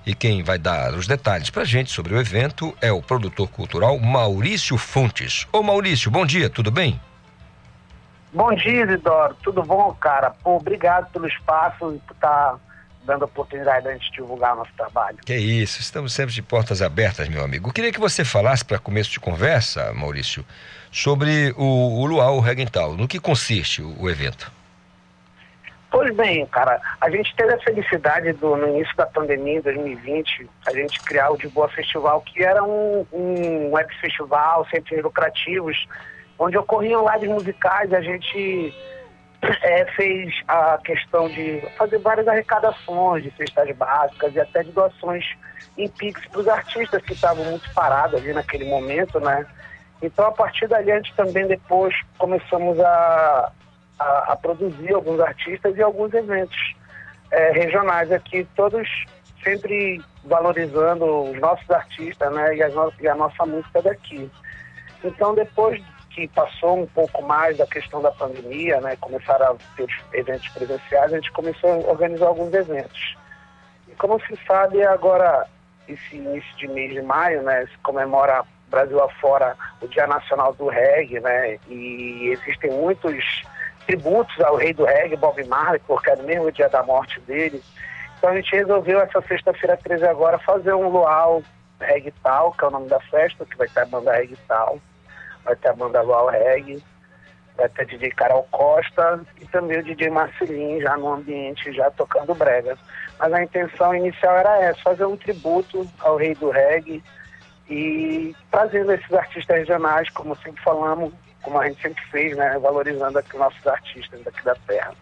E 0.04 0.14
quem 0.14 0.42
vai 0.42 0.58
dar 0.58 0.92
os 0.94 1.06
detalhes 1.06 1.48
pra 1.48 1.64
gente 1.64 1.90
sobre 1.90 2.14
o 2.14 2.20
evento 2.20 2.76
é 2.80 2.92
o 2.92 3.02
produtor 3.02 3.48
cultural 3.48 3.98
Maurício 3.98 4.76
Fontes. 4.76 5.46
Ô 5.50 5.62
Maurício, 5.62 6.10
bom 6.10 6.26
dia, 6.26 6.50
tudo 6.50 6.70
bem? 6.70 7.00
Bom 8.32 8.54
dia, 8.54 8.84
Isidoro. 8.84 9.34
Tudo 9.42 9.62
bom, 9.62 9.92
cara? 9.94 10.30
Pô, 10.30 10.56
obrigado 10.56 11.10
pelo 11.10 11.26
espaço 11.26 11.94
e 11.94 11.98
por 11.98 12.14
estar 12.14 12.58
dando 13.04 13.22
a 13.22 13.24
oportunidade 13.26 13.84
da 13.84 13.92
gente 13.92 14.10
divulgar 14.12 14.54
nosso 14.54 14.72
trabalho. 14.76 15.18
Que 15.24 15.36
isso, 15.36 15.80
estamos 15.80 16.12
sempre 16.12 16.34
de 16.34 16.42
portas 16.42 16.82
abertas, 16.82 17.28
meu 17.28 17.42
amigo. 17.42 17.68
Eu 17.68 17.72
queria 17.72 17.92
que 17.92 18.00
você 18.00 18.24
falasse, 18.24 18.64
para 18.64 18.78
começo 18.78 19.10
de 19.10 19.20
conversa, 19.20 19.92
Maurício, 19.94 20.44
sobre 20.92 21.54
o, 21.56 22.00
o 22.00 22.06
Luau 22.06 22.40
Regental. 22.40 22.94
No 22.94 23.08
que 23.08 23.18
consiste 23.18 23.82
o, 23.82 24.02
o 24.02 24.10
evento? 24.10 24.52
Pois 25.90 26.14
bem, 26.14 26.46
cara, 26.46 26.80
a 27.00 27.10
gente 27.10 27.34
teve 27.34 27.52
a 27.52 27.58
felicidade 27.58 28.32
do, 28.34 28.56
no 28.56 28.68
início 28.68 28.96
da 28.96 29.06
pandemia, 29.06 29.58
em 29.58 29.60
2020, 29.60 30.48
a 30.68 30.72
gente 30.72 31.00
criar 31.02 31.30
o 31.30 31.36
De 31.36 31.48
Boa 31.48 31.68
Festival, 31.68 32.20
que 32.20 32.44
era 32.44 32.62
um, 32.62 33.04
um 33.12 33.72
web 33.72 33.92
festival 34.00 34.64
sem 34.70 34.80
fins 34.82 35.02
lucrativos, 35.02 35.88
onde 36.38 36.56
ocorriam 36.56 37.04
lives 37.12 37.30
musicais, 37.30 37.92
a 37.92 38.00
gente 38.00 38.72
é, 39.62 39.84
fez 39.92 40.34
a 40.48 40.78
questão 40.84 41.28
de 41.28 41.60
fazer 41.76 41.98
várias 41.98 42.28
arrecadações 42.28 43.22
de 43.22 43.30
cestas 43.36 43.76
básicas 43.76 44.34
e 44.34 44.40
até 44.40 44.62
de 44.62 44.72
doações 44.72 45.24
em 45.76 45.88
Pix 45.88 46.26
para 46.26 46.40
os 46.40 46.48
artistas 46.48 47.02
que 47.02 47.12
estavam 47.12 47.44
muito 47.44 47.72
parados 47.72 48.20
ali 48.20 48.32
naquele 48.32 48.64
momento, 48.64 49.18
né? 49.20 49.46
Então, 50.02 50.26
a 50.26 50.32
partir 50.32 50.66
dali, 50.66 50.90
a 50.90 50.96
gente 50.96 51.14
também 51.14 51.46
depois 51.46 51.94
começamos 52.16 52.80
a, 52.80 53.52
a, 53.98 54.32
a 54.32 54.36
produzir 54.36 54.94
alguns 54.94 55.20
artistas 55.20 55.76
e 55.76 55.82
alguns 55.82 56.12
eventos 56.14 56.74
é, 57.30 57.52
regionais 57.52 58.10
aqui, 58.10 58.46
todos 58.56 58.88
sempre 59.42 60.00
valorizando 60.24 61.30
os 61.30 61.38
nossos 61.38 61.70
artistas 61.70 62.32
né, 62.32 62.56
e, 62.56 62.62
as 62.62 62.74
no, 62.74 62.92
e 63.00 63.08
a 63.08 63.14
nossa 63.14 63.44
música 63.46 63.82
daqui. 63.82 64.30
Então, 65.02 65.34
depois 65.34 65.82
que 66.20 66.34
passou 66.34 66.82
um 66.82 66.86
pouco 66.86 67.22
mais 67.22 67.56
da 67.56 67.66
questão 67.66 68.02
da 68.02 68.10
pandemia, 68.10 68.80
né, 68.80 68.96
começaram 69.00 69.52
a 69.52 69.56
ter 69.76 69.88
eventos 70.12 70.48
presenciais, 70.48 71.12
a 71.12 71.16
gente 71.16 71.32
começou 71.32 71.70
a 71.70 71.90
organizar 71.90 72.26
alguns 72.26 72.52
eventos. 72.52 73.16
E 73.88 73.92
como 73.92 74.20
se 74.20 74.38
sabe, 74.46 74.84
agora, 74.84 75.46
esse 75.88 76.16
início 76.16 76.56
de 76.56 76.68
mês 76.68 76.92
de 76.92 77.00
maio, 77.00 77.42
né, 77.42 77.66
se 77.66 77.78
comemora 77.78 78.44
Brasil 78.68 79.02
afora 79.02 79.56
o 79.80 79.88
Dia 79.88 80.06
Nacional 80.06 80.52
do 80.52 80.68
Reggae, 80.68 81.20
né, 81.20 81.58
e 81.68 82.28
existem 82.28 82.70
muitos 82.70 83.42
tributos 83.86 84.38
ao 84.40 84.56
rei 84.56 84.74
do 84.74 84.84
reggae, 84.84 85.16
Bob 85.16 85.42
Marley, 85.44 85.80
porque 85.86 86.10
era 86.10 86.22
mesmo 86.22 86.44
o 86.44 86.52
dia 86.52 86.68
da 86.68 86.82
morte 86.82 87.18
dele. 87.20 87.62
Então 88.18 88.30
a 88.30 88.36
gente 88.36 88.54
resolveu 88.54 89.00
essa 89.00 89.22
sexta-feira 89.22 89.76
13 89.78 90.04
agora 90.06 90.38
fazer 90.38 90.74
um 90.74 90.88
luau 90.88 91.42
reggae 91.80 92.12
tal, 92.22 92.52
que 92.52 92.62
é 92.62 92.68
o 92.68 92.70
nome 92.70 92.88
da 92.88 93.00
festa, 93.00 93.46
que 93.46 93.56
vai 93.56 93.66
ter 93.66 93.80
a 93.80 93.86
banda 93.86 94.12
reggae 94.12 94.36
tal, 94.46 94.78
vai 95.50 95.56
ter 95.56 95.68
a 95.68 95.72
banda 95.72 96.00
luau 96.00 96.28
reggae, 96.28 96.82
vai 97.56 97.68
ter 97.68 97.86
DJ 97.86 98.10
Carol 98.12 98.46
Costa 98.50 99.20
e 99.40 99.46
também 99.46 99.78
o 99.78 99.82
DJ 99.82 100.10
Marcelinho 100.10 100.80
já 100.80 100.96
no 100.96 101.14
ambiente, 101.14 101.72
já 101.72 101.90
tocando 101.90 102.34
brega. 102.34 102.78
Mas 103.18 103.32
a 103.32 103.42
intenção 103.42 103.94
inicial 103.94 104.36
era 104.36 104.62
essa, 104.62 104.80
fazer 104.82 105.04
um 105.04 105.16
tributo 105.16 105.88
ao 105.98 106.16
rei 106.16 106.34
do 106.34 106.50
reggae 106.50 107.02
e 107.68 108.34
trazendo 108.50 108.92
esses 108.92 109.12
artistas 109.12 109.58
regionais, 109.58 110.08
como 110.10 110.36
sempre 110.36 110.62
falamos, 110.62 111.12
como 111.42 111.58
a 111.58 111.68
gente 111.68 111.82
sempre 111.82 112.02
fez, 112.06 112.36
né, 112.36 112.58
valorizando 112.58 113.18
aqui 113.18 113.34
os 113.34 113.40
nossos 113.40 113.66
artistas 113.66 114.22
daqui 114.22 114.44
da 114.44 114.54
terra. 114.54 114.94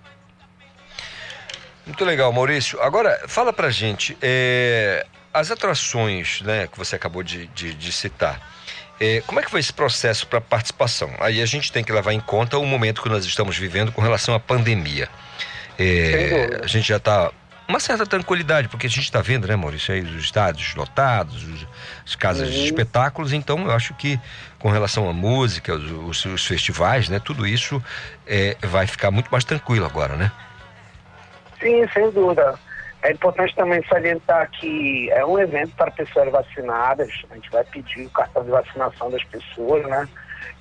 Muito 1.86 2.04
legal, 2.04 2.32
Maurício. 2.32 2.80
Agora, 2.82 3.18
fala 3.28 3.52
pra 3.52 3.70
gente, 3.70 4.16
é, 4.20 5.06
as 5.32 5.50
atrações 5.50 6.42
né, 6.42 6.66
que 6.66 6.76
você 6.76 6.96
acabou 6.96 7.22
de, 7.22 7.46
de, 7.48 7.72
de 7.72 7.92
citar, 7.92 8.40
é, 9.00 9.22
como 9.26 9.38
é 9.40 9.42
que 9.42 9.50
foi 9.50 9.60
esse 9.60 9.72
processo 9.72 10.26
para 10.26 10.40
participação? 10.40 11.10
Aí 11.20 11.40
a 11.40 11.46
gente 11.46 11.70
tem 11.72 11.84
que 11.84 11.92
levar 11.92 12.12
em 12.12 12.20
conta 12.20 12.58
o 12.58 12.66
momento 12.66 13.02
que 13.02 13.08
nós 13.08 13.24
estamos 13.24 13.56
vivendo 13.56 13.92
com 13.92 14.00
relação 14.02 14.34
à 14.34 14.40
pandemia. 14.40 15.08
É, 15.78 16.58
a 16.62 16.66
gente 16.66 16.88
já 16.88 16.96
está 16.96 17.30
uma 17.68 17.78
certa 17.78 18.06
tranquilidade, 18.06 18.66
porque 18.68 18.86
a 18.86 18.90
gente 18.90 19.04
está 19.04 19.20
vendo, 19.20 19.46
né, 19.46 19.54
Maurício, 19.54 19.92
aí 19.92 20.00
os 20.00 20.24
estádios 20.24 20.74
lotados, 20.74 21.42
os- 21.44 21.66
as 22.06 22.16
casas 22.16 22.50
de 22.50 22.58
Uhum. 22.58 22.64
espetáculos, 22.64 23.32
então 23.32 23.58
eu 23.66 23.70
acho 23.72 23.92
que 23.94 24.18
com 24.58 24.70
relação 24.70 25.08
à 25.08 25.12
música, 25.12 25.74
os, 25.74 25.90
os- 25.90 26.24
os 26.24 26.46
festivais, 26.46 27.08
né, 27.10 27.20
tudo 27.20 27.46
isso 27.46 27.82
é, 28.26 28.56
vai 28.62 28.86
ficar 28.86 29.10
muito 29.10 29.28
mais 29.30 29.44
tranquilo 29.44 29.84
agora, 29.84 30.16
né? 30.16 30.32
Sim, 31.60 31.86
sem 31.92 32.10
dúvida. 32.10 32.58
É 33.02 33.12
importante 33.12 33.54
também 33.54 33.82
salientar 33.88 34.50
que 34.50 35.10
é 35.10 35.24
um 35.24 35.38
evento 35.38 35.74
para 35.76 35.90
pessoas 35.90 36.30
vacinadas. 36.30 37.08
A 37.30 37.34
gente 37.34 37.50
vai 37.50 37.64
pedir 37.64 38.06
o 38.06 38.10
cartão 38.10 38.44
de 38.44 38.50
vacinação 38.50 39.10
das 39.10 39.22
pessoas, 39.24 39.86
né? 39.86 40.08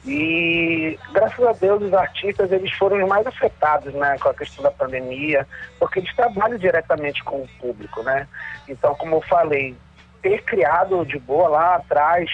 E 0.06 0.98
graças 1.12 1.46
a 1.46 1.52
Deus 1.54 1.82
os 1.84 1.94
artistas 1.94 2.52
eles 2.52 2.72
foram 2.74 3.02
os 3.02 3.10
mais 3.10 3.26
afetados, 3.28 3.94
né, 3.94 4.18
com 4.20 4.30
a 4.30 4.34
questão 4.34 4.64
da 4.64 4.72
pandemia, 4.72 5.46
porque 5.80 6.00
eles 6.00 6.16
trabalham 6.16 6.58
diretamente 6.58 7.24
com 7.24 7.42
o 7.42 7.48
público, 7.60 8.02
né? 8.04 8.28
Então, 8.68 8.96
como 8.96 9.16
eu 9.16 9.22
falei, 9.22 9.76
ter 10.22 10.44
criado 10.44 11.06
de 11.06 11.20
boa 11.20 11.50
lá 11.50 11.76
atrás 11.76 12.30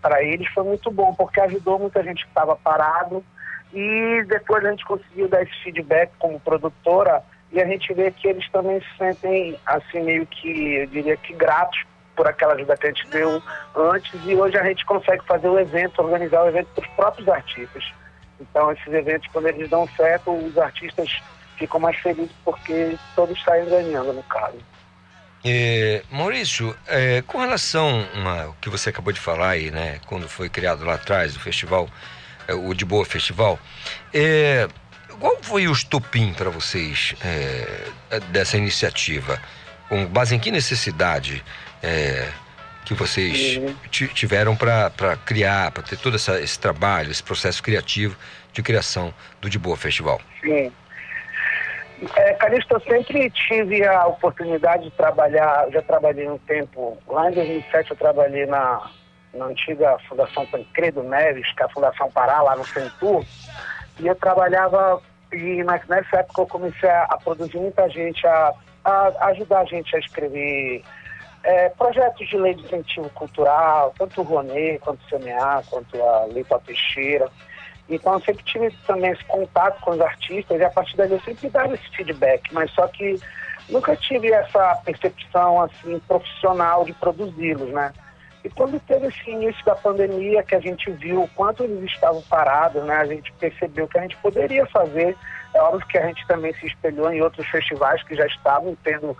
para 0.00 0.22
eles 0.22 0.48
foi 0.48 0.64
muito 0.64 0.90
bom, 0.90 1.14
porque 1.14 1.40
ajudou 1.40 1.78
muita 1.78 2.02
gente 2.02 2.22
que 2.22 2.30
estava 2.30 2.56
parado 2.56 3.24
e 3.72 4.24
depois 4.26 4.64
a 4.64 4.70
gente 4.70 4.84
conseguiu 4.84 5.28
dar 5.28 5.42
esse 5.42 5.62
feedback 5.62 6.10
como 6.18 6.40
produtora 6.40 7.22
e 7.52 7.60
a 7.60 7.66
gente 7.66 7.92
vê 7.94 8.10
que 8.10 8.28
eles 8.28 8.48
também 8.50 8.80
se 8.80 8.98
sentem 8.98 9.58
assim 9.66 10.00
meio 10.00 10.26
que, 10.26 10.74
eu 10.76 10.86
diria 10.86 11.16
que 11.16 11.32
gratos 11.34 11.84
por 12.14 12.26
aquela 12.26 12.54
ajuda 12.54 12.76
que 12.76 12.86
a 12.86 12.90
gente 12.90 13.06
deu 13.08 13.42
antes 13.74 14.12
e 14.24 14.34
hoje 14.34 14.56
a 14.56 14.64
gente 14.64 14.84
consegue 14.84 15.24
fazer 15.24 15.48
o 15.48 15.58
evento, 15.58 16.00
organizar 16.02 16.44
o 16.44 16.48
evento 16.48 16.68
para 16.74 16.82
os 16.82 16.90
próprios 16.94 17.28
artistas. 17.28 17.92
Então 18.40 18.70
esses 18.72 18.92
eventos, 18.92 19.28
quando 19.32 19.48
eles 19.48 19.68
dão 19.68 19.88
certo, 19.96 20.30
os 20.32 20.56
artistas 20.58 21.20
ficam 21.56 21.80
mais 21.80 21.96
felizes 21.98 22.34
porque 22.44 22.96
todos 23.16 23.42
saem 23.42 23.68
ganhando 23.68 24.12
no 24.12 24.22
caso. 24.24 24.58
É, 25.44 26.02
Maurício, 26.10 26.76
é, 26.86 27.22
com 27.22 27.38
relação 27.38 28.06
ao 28.14 28.52
que 28.60 28.68
você 28.68 28.90
acabou 28.90 29.12
de 29.12 29.20
falar 29.20 29.50
aí, 29.50 29.70
né, 29.70 29.98
quando 30.06 30.28
foi 30.28 30.50
criado 30.50 30.84
lá 30.84 30.94
atrás 30.94 31.34
o 31.34 31.40
festival, 31.40 31.88
é, 32.46 32.52
o 32.52 32.74
De 32.74 32.84
Boa 32.84 33.06
Festival, 33.06 33.58
é, 34.12 34.68
qual 35.20 35.36
foi 35.42 35.68
o 35.68 35.72
estopim 35.72 36.32
para 36.32 36.50
vocês 36.50 37.14
é, 37.24 38.18
dessa 38.32 38.56
iniciativa? 38.56 39.38
Com 39.88 40.06
base 40.06 40.34
em 40.34 40.38
que 40.38 40.50
necessidade 40.50 41.44
é, 41.82 42.28
que 42.84 42.94
vocês 42.94 43.60
ti- 43.90 44.08
tiveram 44.08 44.56
para 44.56 44.90
criar, 45.24 45.70
para 45.70 45.82
ter 45.82 45.96
todo 45.98 46.16
essa- 46.16 46.40
esse 46.40 46.58
trabalho, 46.58 47.10
esse 47.10 47.22
processo 47.22 47.62
criativo 47.62 48.16
de 48.52 48.62
criação 48.62 49.12
do 49.40 49.48
De 49.50 49.58
Boa 49.58 49.76
Festival? 49.76 50.20
Sim. 50.40 50.72
É, 52.16 52.32
Calixto, 52.34 52.74
eu 52.74 52.80
sempre 52.80 53.28
tive 53.30 53.84
a 53.86 54.06
oportunidade 54.06 54.84
de 54.84 54.90
trabalhar, 54.92 55.68
já 55.70 55.82
trabalhei 55.82 56.26
um 56.28 56.38
tempo, 56.38 56.96
lá 57.06 57.30
em 57.30 57.34
2007 57.34 57.90
eu 57.90 57.96
trabalhei 57.96 58.46
na, 58.46 58.90
na 59.34 59.44
antiga 59.46 59.98
Fundação 60.08 60.46
Tancredo 60.46 61.02
Neves, 61.02 61.52
que 61.52 61.62
é 61.62 61.66
a 61.66 61.68
Fundação 61.68 62.10
Pará, 62.10 62.40
lá 62.40 62.56
no 62.56 62.66
Centur, 62.66 63.22
e 63.98 64.06
eu 64.06 64.14
trabalhava, 64.14 65.02
e 65.32 65.62
na- 65.64 65.80
nessa 65.88 66.18
época 66.18 66.42
eu 66.42 66.46
comecei 66.46 66.88
a, 66.90 67.18
produzir 67.22 67.58
muita 67.58 67.88
gente, 67.88 68.26
a, 68.26 68.52
a 68.84 69.26
ajudar 69.28 69.60
a 69.60 69.64
gente 69.64 69.94
a 69.94 69.98
escrever 69.98 70.82
é, 71.42 71.68
projetos 71.70 72.28
de 72.28 72.36
lei 72.36 72.54
de 72.54 72.64
incentivo 72.64 73.08
cultural, 73.10 73.94
tanto 73.98 74.20
o 74.20 74.24
Ronê, 74.24 74.78
quanto 74.78 75.00
o 75.02 75.08
CMA, 75.08 75.62
quanto 75.70 76.02
a 76.02 76.26
Lei 76.26 76.44
Teixeira. 76.66 77.28
Então 77.88 78.14
eu 78.14 78.20
sempre 78.20 78.44
tive 78.44 78.70
também 78.86 79.10
esse 79.10 79.24
contato 79.24 79.80
com 79.80 79.90
os 79.92 80.00
artistas 80.00 80.60
e 80.60 80.64
a 80.64 80.70
partir 80.70 80.96
daí 80.96 81.10
eu 81.10 81.20
sempre 81.20 81.48
dava 81.48 81.74
esse 81.74 81.88
feedback, 81.90 82.52
mas 82.52 82.70
só 82.72 82.86
que 82.86 83.18
nunca 83.68 83.96
tive 83.96 84.32
essa 84.32 84.76
percepção 84.84 85.60
assim 85.62 85.98
profissional 86.00 86.84
de 86.84 86.92
produzi-los, 86.94 87.70
né? 87.70 87.92
E 88.42 88.48
quando 88.48 88.80
teve 88.80 89.06
esse 89.08 89.30
início 89.30 89.62
da 89.64 89.74
pandemia, 89.74 90.42
que 90.42 90.54
a 90.54 90.60
gente 90.60 90.90
viu 90.92 91.22
o 91.22 91.28
quanto 91.28 91.62
eles 91.62 91.90
estavam 91.90 92.22
parados, 92.22 92.82
né? 92.84 92.96
A 92.96 93.04
gente 93.06 93.30
percebeu 93.34 93.86
que 93.86 93.98
a 93.98 94.02
gente 94.02 94.16
poderia 94.16 94.64
fazer. 94.66 95.16
É 95.52 95.60
óbvio 95.60 95.86
que 95.86 95.98
a 95.98 96.06
gente 96.06 96.26
também 96.26 96.54
se 96.54 96.66
espelhou 96.66 97.12
em 97.12 97.20
outros 97.20 97.46
festivais 97.48 98.02
que 98.04 98.14
já 98.14 98.26
estavam 98.26 98.74
tendo 98.82 99.16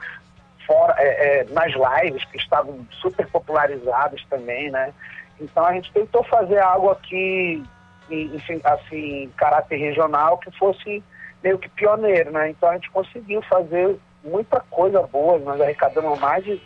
fora, 0.66 0.94
é, 0.98 1.40
é, 1.40 1.44
nas 1.50 1.72
lives, 1.72 2.24
que 2.26 2.38
estavam 2.38 2.86
super 2.92 3.26
popularizados 3.26 4.24
também, 4.30 4.70
né? 4.70 4.92
Então 5.40 5.64
a 5.64 5.72
gente 5.74 5.92
tentou 5.92 6.22
fazer 6.24 6.58
algo 6.58 6.90
aqui 6.90 7.62
em, 8.10 8.36
em- 8.36 8.60
assim, 8.64 9.24
em 9.24 9.28
caráter 9.30 9.76
regional 9.76 10.38
que 10.38 10.50
fosse 10.58 11.02
meio 11.42 11.58
que 11.58 11.68
pioneiro, 11.68 12.30
né? 12.30 12.50
Então 12.50 12.70
a 12.70 12.74
gente 12.74 12.90
conseguiu 12.90 13.42
fazer 13.42 13.96
muita 14.24 14.60
coisa 14.60 15.02
boa, 15.02 15.38
nós 15.38 15.60
arrecadamos 15.60 16.18
mais 16.20 16.44
de 16.44 16.60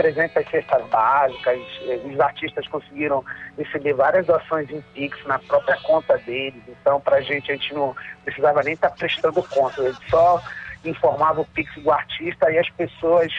300 0.00 0.50
cestas 0.50 0.86
básicas, 0.86 1.60
eh, 1.82 2.00
os 2.06 2.18
artistas 2.18 2.66
conseguiram 2.68 3.22
receber 3.58 3.92
várias 3.92 4.24
doações 4.24 4.70
em 4.70 4.80
Pix 4.94 5.22
na 5.26 5.38
própria 5.38 5.76
conta 5.82 6.16
deles, 6.16 6.62
então 6.68 6.98
pra 6.98 7.20
gente 7.20 7.52
a 7.52 7.54
gente 7.54 7.74
não 7.74 7.94
precisava 8.24 8.62
nem 8.62 8.72
estar 8.72 8.88
prestando 8.92 9.42
conta, 9.42 9.82
a 9.82 9.92
gente 9.92 10.08
só 10.08 10.42
informava 10.86 11.42
o 11.42 11.44
Pix 11.44 11.70
do 11.82 11.92
artista 11.92 12.50
e 12.50 12.56
as 12.58 12.70
pessoas 12.70 13.30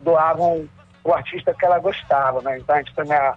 doavam 0.00 0.68
o 1.02 1.14
artista 1.14 1.54
que 1.54 1.64
ela 1.64 1.78
gostava, 1.78 2.42
né? 2.42 2.58
Então 2.58 2.76
a 2.76 2.78
gente 2.78 2.94
também 2.94 3.16
a- 3.16 3.34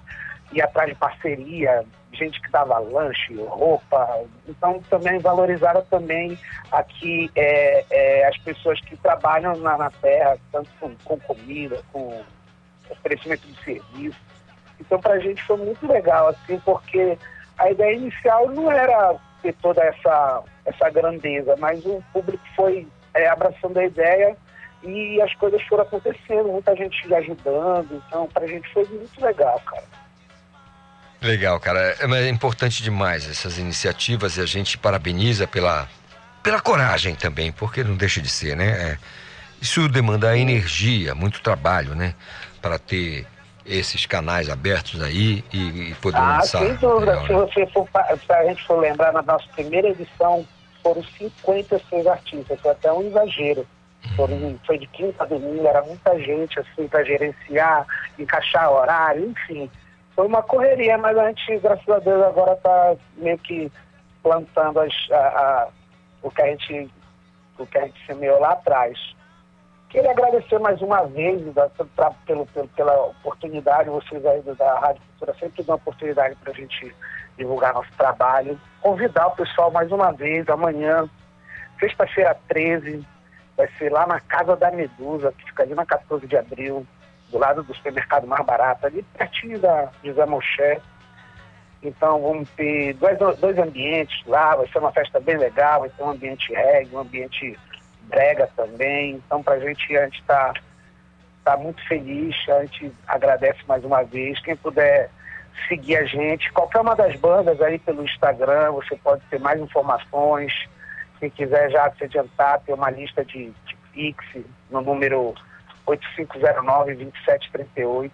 ir 0.51 0.61
atrás 0.61 0.89
de 0.89 0.95
parceria, 0.95 1.85
gente 2.11 2.41
que 2.41 2.51
dava 2.51 2.77
lanche, 2.77 3.33
roupa. 3.35 4.21
Então 4.49 4.81
também 4.89 5.17
valorizaram 5.19 5.81
também 5.85 6.37
aqui 6.73 7.31
é, 7.37 7.85
é, 7.89 8.27
as 8.27 8.37
pessoas 8.39 8.81
que 8.81 8.97
trabalham 8.97 9.55
na, 9.59 9.77
na 9.77 9.89
terra, 9.89 10.37
tanto 10.51 10.69
com, 10.77 10.93
com 11.05 11.17
comida, 11.21 11.81
com 11.93 12.21
oferecimento 12.89 13.47
de 13.47 13.63
serviço. 13.63 14.19
Então 14.79 14.99
para 14.99 15.13
a 15.13 15.19
gente 15.19 15.41
foi 15.43 15.57
muito 15.57 15.87
legal, 15.87 16.27
assim, 16.27 16.59
porque 16.59 17.17
a 17.57 17.71
ideia 17.71 17.95
inicial 17.95 18.49
não 18.49 18.71
era 18.71 19.15
ter 19.41 19.53
toda 19.61 19.81
essa, 19.83 20.43
essa 20.65 20.89
grandeza, 20.89 21.55
mas 21.57 21.85
o 21.85 22.03
público 22.11 22.43
foi 22.55 22.87
é, 23.13 23.27
abraçando 23.27 23.77
a 23.77 23.85
ideia 23.85 24.35
e 24.83 25.21
as 25.21 25.33
coisas 25.35 25.61
foram 25.63 25.83
acontecendo, 25.83 26.49
muita 26.49 26.75
gente 26.75 27.13
ajudando, 27.13 28.03
então 28.07 28.27
pra 28.27 28.45
gente 28.45 28.71
foi 28.73 28.85
muito 28.85 29.23
legal, 29.23 29.59
cara. 29.61 29.83
Legal, 31.21 31.59
cara. 31.59 31.95
É, 31.99 32.05
é 32.05 32.29
importante 32.29 32.83
demais 32.83 33.27
essas 33.27 33.57
iniciativas 33.57 34.37
e 34.37 34.41
a 34.41 34.45
gente 34.45 34.77
parabeniza 34.77 35.47
pela, 35.47 35.87
pela 36.43 36.61
coragem 36.61 37.15
também, 37.15 37.51
porque 37.51 37.83
não 37.83 37.95
deixa 37.95 38.21
de 38.21 38.29
ser, 38.29 38.55
né? 38.55 38.67
É, 38.67 38.97
isso 39.61 39.87
demanda 39.89 40.37
energia, 40.37 41.15
muito 41.15 41.41
trabalho, 41.41 41.95
né? 41.95 42.13
Para 42.65 42.79
ter 42.79 43.27
esses 43.63 44.07
canais 44.07 44.49
abertos 44.49 44.99
aí 44.99 45.43
e, 45.53 45.91
e 45.91 45.95
poder 46.01 46.17
Ah, 46.17 46.37
lançar. 46.37 46.57
sem 46.65 46.73
dúvida. 46.77 47.15
Se, 47.21 47.29
né? 47.31 47.35
você 47.35 47.67
for, 47.67 47.87
se 48.25 48.33
a 48.33 48.43
gente 48.45 48.63
for 48.65 48.79
lembrar, 48.79 49.13
na 49.13 49.21
nossa 49.21 49.45
primeira 49.53 49.89
edição 49.89 50.43
foram 50.81 51.03
56 51.03 52.07
artistas, 52.07 52.59
foi 52.59 52.71
até 52.71 52.91
um 52.91 53.03
exagero. 53.03 53.67
Foram, 54.15 54.59
foi 54.65 54.79
de 54.79 54.87
quinta 54.87 55.23
a 55.23 55.27
domingo, 55.27 55.67
era 55.67 55.83
muita 55.83 56.17
gente 56.19 56.59
assim 56.59 56.87
para 56.87 57.03
gerenciar, 57.03 57.85
encaixar 58.17 58.71
horário, 58.71 59.27
enfim. 59.29 59.69
Foi 60.15 60.25
uma 60.25 60.41
correria, 60.41 60.97
mas 60.97 61.15
a 61.19 61.27
gente, 61.27 61.59
graças 61.59 61.87
a 61.87 61.99
Deus, 61.99 62.23
agora 62.23 62.53
está 62.53 62.95
meio 63.17 63.37
que 63.37 63.71
plantando 64.23 64.79
as, 64.79 64.91
a, 65.11 65.15
a- 65.17 65.67
o, 66.23 66.31
que 66.31 66.41
a 66.41 66.47
gente, 66.47 66.89
o 67.59 67.65
que 67.67 67.77
a 67.77 67.81
gente 67.85 68.03
semeou 68.07 68.39
lá 68.39 68.53
atrás. 68.53 68.97
Queria 69.95 70.11
agradecer 70.11 70.59
mais 70.59 70.81
uma 70.81 71.05
vez 71.05 71.41
da- 71.53 71.69
pra- 71.95 72.11
pelo, 72.27 72.45
pelo- 72.47 72.67
pela 72.67 73.01
oportunidade, 73.05 73.89
vocês 73.89 74.25
aí 74.25 74.41
da 74.41 74.77
Rádio 74.77 75.01
Cultura 75.07 75.33
sempre 75.39 75.63
dão 75.63 75.75
oportunidade 75.77 76.35
para 76.35 76.51
a 76.51 76.53
gente 76.53 76.93
divulgar 77.37 77.73
nosso 77.73 77.89
trabalho. 77.97 78.59
Convidar 78.81 79.27
o 79.27 79.35
pessoal 79.37 79.71
mais 79.71 79.89
uma 79.93 80.11
vez, 80.11 80.49
amanhã, 80.49 81.09
sexta-feira 81.79 82.35
13, 82.49 83.07
vai 83.55 83.69
ser 83.77 83.89
lá 83.89 84.05
na 84.05 84.19
Casa 84.19 84.57
da 84.57 84.69
Medusa, 84.69 85.31
que 85.31 85.45
fica 85.45 85.63
ali 85.63 85.73
na 85.73 85.85
14 85.85 86.27
de 86.27 86.35
abril, 86.35 86.85
do 87.29 87.37
lado 87.37 87.63
do 87.63 87.73
supermercado 87.73 88.27
mais 88.27 88.45
barato, 88.45 88.85
ali 88.85 89.01
pertinho 89.17 89.59
da 89.59 89.89
José 90.03 90.25
Moché. 90.25 90.81
Então 91.81 92.21
vamos 92.21 92.49
ter 92.49 92.95
dois, 92.95 93.17
dois 93.39 93.57
ambientes 93.57 94.25
lá, 94.27 94.57
vai 94.57 94.67
ser 94.67 94.79
uma 94.79 94.91
festa 94.91 95.21
bem 95.21 95.37
legal, 95.37 95.79
vai 95.79 95.89
ter 95.89 96.03
um 96.03 96.09
ambiente 96.09 96.51
reggae, 96.53 96.93
um 96.93 96.99
ambiente 96.99 97.57
brega 98.05 98.49
também. 98.55 99.21
Então 99.25 99.43
pra 99.43 99.59
gente, 99.59 99.97
a 99.97 100.05
gente 100.05 100.21
está 100.21 100.53
tá 101.43 101.57
muito 101.57 101.85
feliz, 101.87 102.35
a 102.49 102.63
gente 102.65 102.91
agradece 103.07 103.59
mais 103.67 103.83
uma 103.83 104.03
vez. 104.03 104.39
Quem 104.41 104.55
puder 104.55 105.09
seguir 105.67 105.97
a 105.97 106.05
gente, 106.05 106.51
qualquer 106.51 106.81
uma 106.81 106.95
das 106.95 107.15
bandas 107.15 107.59
aí 107.61 107.79
pelo 107.79 108.03
Instagram, 108.03 108.71
você 108.71 108.95
pode 108.97 109.21
ter 109.29 109.39
mais 109.39 109.61
informações. 109.61 110.53
Quem 111.19 111.29
quiser 111.29 111.69
já 111.71 111.89
se 111.91 112.03
adiantar, 112.03 112.59
tem 112.61 112.75
uma 112.75 112.89
lista 112.89 113.23
de, 113.23 113.53
de 113.65 113.77
Pix 113.93 114.25
no 114.69 114.81
número 114.81 115.33
8509-2738. 115.87 118.11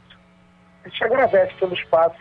A 0.83 0.89
gente 0.89 1.03
agradece 1.03 1.53
pelo 1.55 1.73
espaço. 1.73 2.15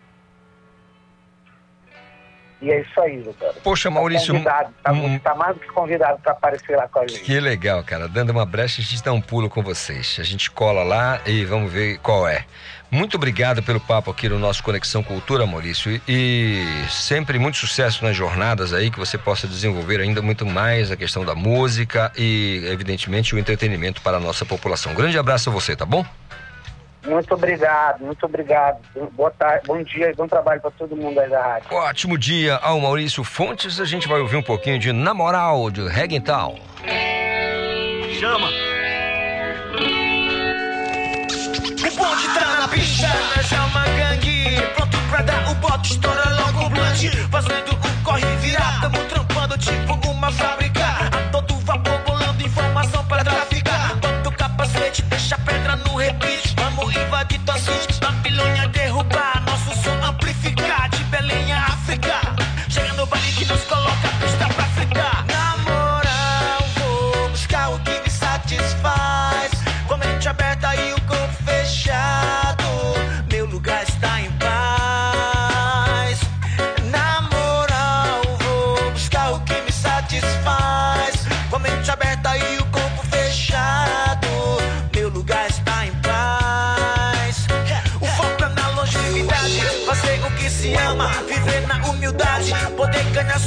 E 2.63 2.71
é 2.71 2.83
isso 2.83 3.01
aí, 3.01 3.19
doutor. 3.23 3.55
Poxa, 3.63 3.91
Maurício, 3.91 4.35
Convidado, 4.35 4.75
tá, 4.83 4.93
tá 5.23 5.35
mais 5.35 5.55
do 5.55 5.61
que 5.61 5.69
convidado 5.69 6.19
para 6.21 6.33
aparecer 6.33 6.77
lá 6.77 6.87
com 6.89 6.99
a 6.99 7.07
gente. 7.07 7.21
Que 7.21 7.41
legal, 7.41 7.83
cara. 7.83 8.07
Dando 8.07 8.31
uma 8.31 8.45
brecha, 8.45 8.83
a 8.83 8.85
gente 8.85 9.03
dá 9.03 9.13
um 9.13 9.21
pulo 9.21 9.49
com 9.49 9.63
vocês. 9.63 10.19
A 10.21 10.23
gente 10.23 10.51
cola 10.51 10.83
lá 10.83 11.21
e 11.25 11.45
vamos 11.45 11.73
ver 11.73 11.99
qual 11.99 12.29
é. 12.29 12.45
Muito 12.91 13.17
obrigado 13.17 13.63
pelo 13.63 13.79
papo 13.81 14.11
aqui 14.11 14.29
no 14.29 14.39
nosso 14.39 14.63
Conexão 14.63 15.03
Cultura, 15.03 15.47
Maurício. 15.47 15.91
E, 15.93 16.03
e 16.07 16.91
sempre 16.91 17.39
muito 17.39 17.57
sucesso 17.57 18.05
nas 18.05 18.17
jornadas 18.17 18.75
aí, 18.75 18.91
que 18.91 18.99
você 18.99 19.17
possa 19.17 19.47
desenvolver 19.47 20.01
ainda 20.01 20.21
muito 20.21 20.45
mais 20.45 20.91
a 20.91 20.97
questão 20.97 21.25
da 21.25 21.35
música 21.35 22.13
e, 22.19 22.63
evidentemente, 22.67 23.35
o 23.35 23.39
entretenimento 23.39 24.03
para 24.03 24.17
a 24.17 24.21
nossa 24.21 24.45
população. 24.45 24.93
Grande 24.93 25.17
abraço 25.17 25.49
a 25.49 25.53
você, 25.53 25.77
tá 25.77 25.87
bom? 25.87 26.05
Muito 27.05 27.35
obrigado, 27.35 28.05
muito 28.05 28.25
obrigado. 28.27 28.79
Boa 29.13 29.31
tarde, 29.31 29.67
bom 29.67 29.83
dia 29.83 30.11
e 30.11 30.15
bom 30.15 30.29
trabalho 30.29 30.61
para 30.61 30.71
todo 30.71 30.95
mundo 30.95 31.19
aí 31.19 31.29
da 31.31 31.43
rádio. 31.43 31.73
Ótimo 31.73 32.19
dia 32.19 32.57
ao 32.57 32.79
Maurício 32.79 33.25
Fontes. 33.25 33.81
A 33.81 33.85
gente 33.85 34.07
vai 34.07 34.21
ouvir 34.21 34.37
um 34.37 34.43
pouquinho 34.43 34.79
de 34.79 34.93
Na 34.93 35.15
Moral, 35.15 35.71
de 35.71 35.87
Reggaeton. 35.89 36.59
Chama. 38.19 38.49
O 41.83 41.97
bonde 41.97 42.35
tá 42.35 42.61
na 42.61 42.69
pista, 42.69 43.09
chama 43.45 43.83
a 43.83 43.89
gangue. 43.89 44.61
Pronto 44.75 44.99
pra 45.09 45.23
dar 45.23 45.51
o 45.51 45.55
bote, 45.55 45.93
estoura 45.93 46.23
logo 46.31 46.67
o 46.67 46.71
blunt. 46.71 47.11
Fazendo 47.31 47.80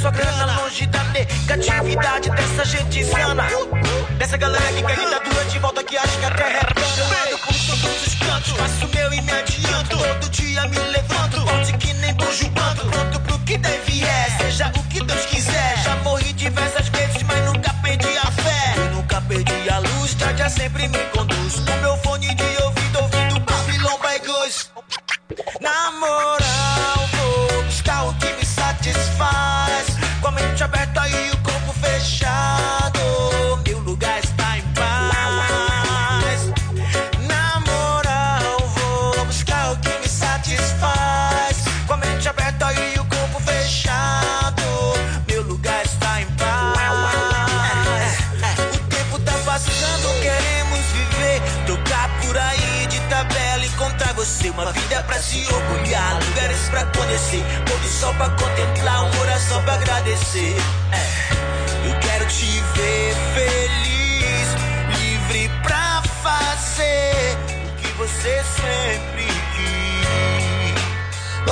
sua 0.04 0.10
grana 0.10 0.60
longe 0.60 0.86
da 0.88 1.02
negatividade 1.04 2.28
dessa 2.28 2.62
gente 2.66 3.00
insana. 3.00 3.44
Dessa 4.18 4.36
galera 4.36 4.70
que 4.74 4.82
quer 4.82 4.98
ditadura 4.98 5.44
de 5.46 5.58
volta 5.58 5.82
que 5.82 5.96
acha 5.96 6.18
que 6.18 6.26
a 6.26 6.30
terra 6.30 6.58
é 6.58 6.74
plana. 6.74 7.38
Por 7.38 7.54
todos 7.54 8.06
os 8.06 8.14
cantos. 8.16 8.52
Faço 8.52 8.84
o 8.84 8.94
meu 8.94 9.14
e 9.14 9.22
me 9.22 9.32
adianto. 9.32 9.96
Todo 9.96 10.28
dia 10.28 10.68
me 10.68 10.78
levanto. 10.78 11.40
Forte 11.46 11.72
que 11.78 11.94
nem 11.94 12.12
bujo 12.16 12.50
banto. 12.50 12.86
Pronto 12.86 13.20
pro 13.20 13.38
que 13.46 13.56
deve 13.56 13.83
pra 57.34 57.42
conhecer. 57.42 57.44
Pôr 57.64 57.78
do 57.78 57.88
sol 57.88 58.14
pra 58.14 58.28
contemplar, 58.30 59.04
uma 59.04 59.20
oração 59.20 59.62
pra 59.62 59.74
agradecer. 59.74 60.56
É, 60.92 61.23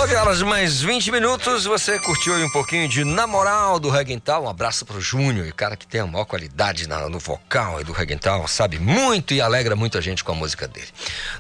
9 0.02 0.16
horas 0.16 0.42
mais 0.42 0.80
20 0.82 1.12
minutos, 1.12 1.64
você 1.64 1.96
curtiu 1.96 2.34
aí 2.34 2.42
um 2.42 2.50
pouquinho 2.50 2.88
de 2.88 3.04
Namoral 3.04 3.78
do 3.78 3.88
Reguental. 3.88 4.42
Um 4.42 4.48
abraço 4.48 4.84
pro 4.84 5.00
Júnior, 5.00 5.46
o 5.46 5.54
cara 5.54 5.76
que 5.76 5.86
tem 5.86 6.00
a 6.00 6.06
maior 6.08 6.24
qualidade 6.24 6.88
na- 6.88 7.08
no 7.08 7.20
vocal 7.20 7.80
e 7.80 7.84
do 7.84 7.92
Reguental, 7.92 8.48
sabe 8.48 8.80
muito 8.80 9.32
e 9.32 9.40
alegra 9.40 9.76
muita 9.76 10.02
gente 10.02 10.24
com 10.24 10.32
a 10.32 10.34
música 10.34 10.66
dele. 10.66 10.88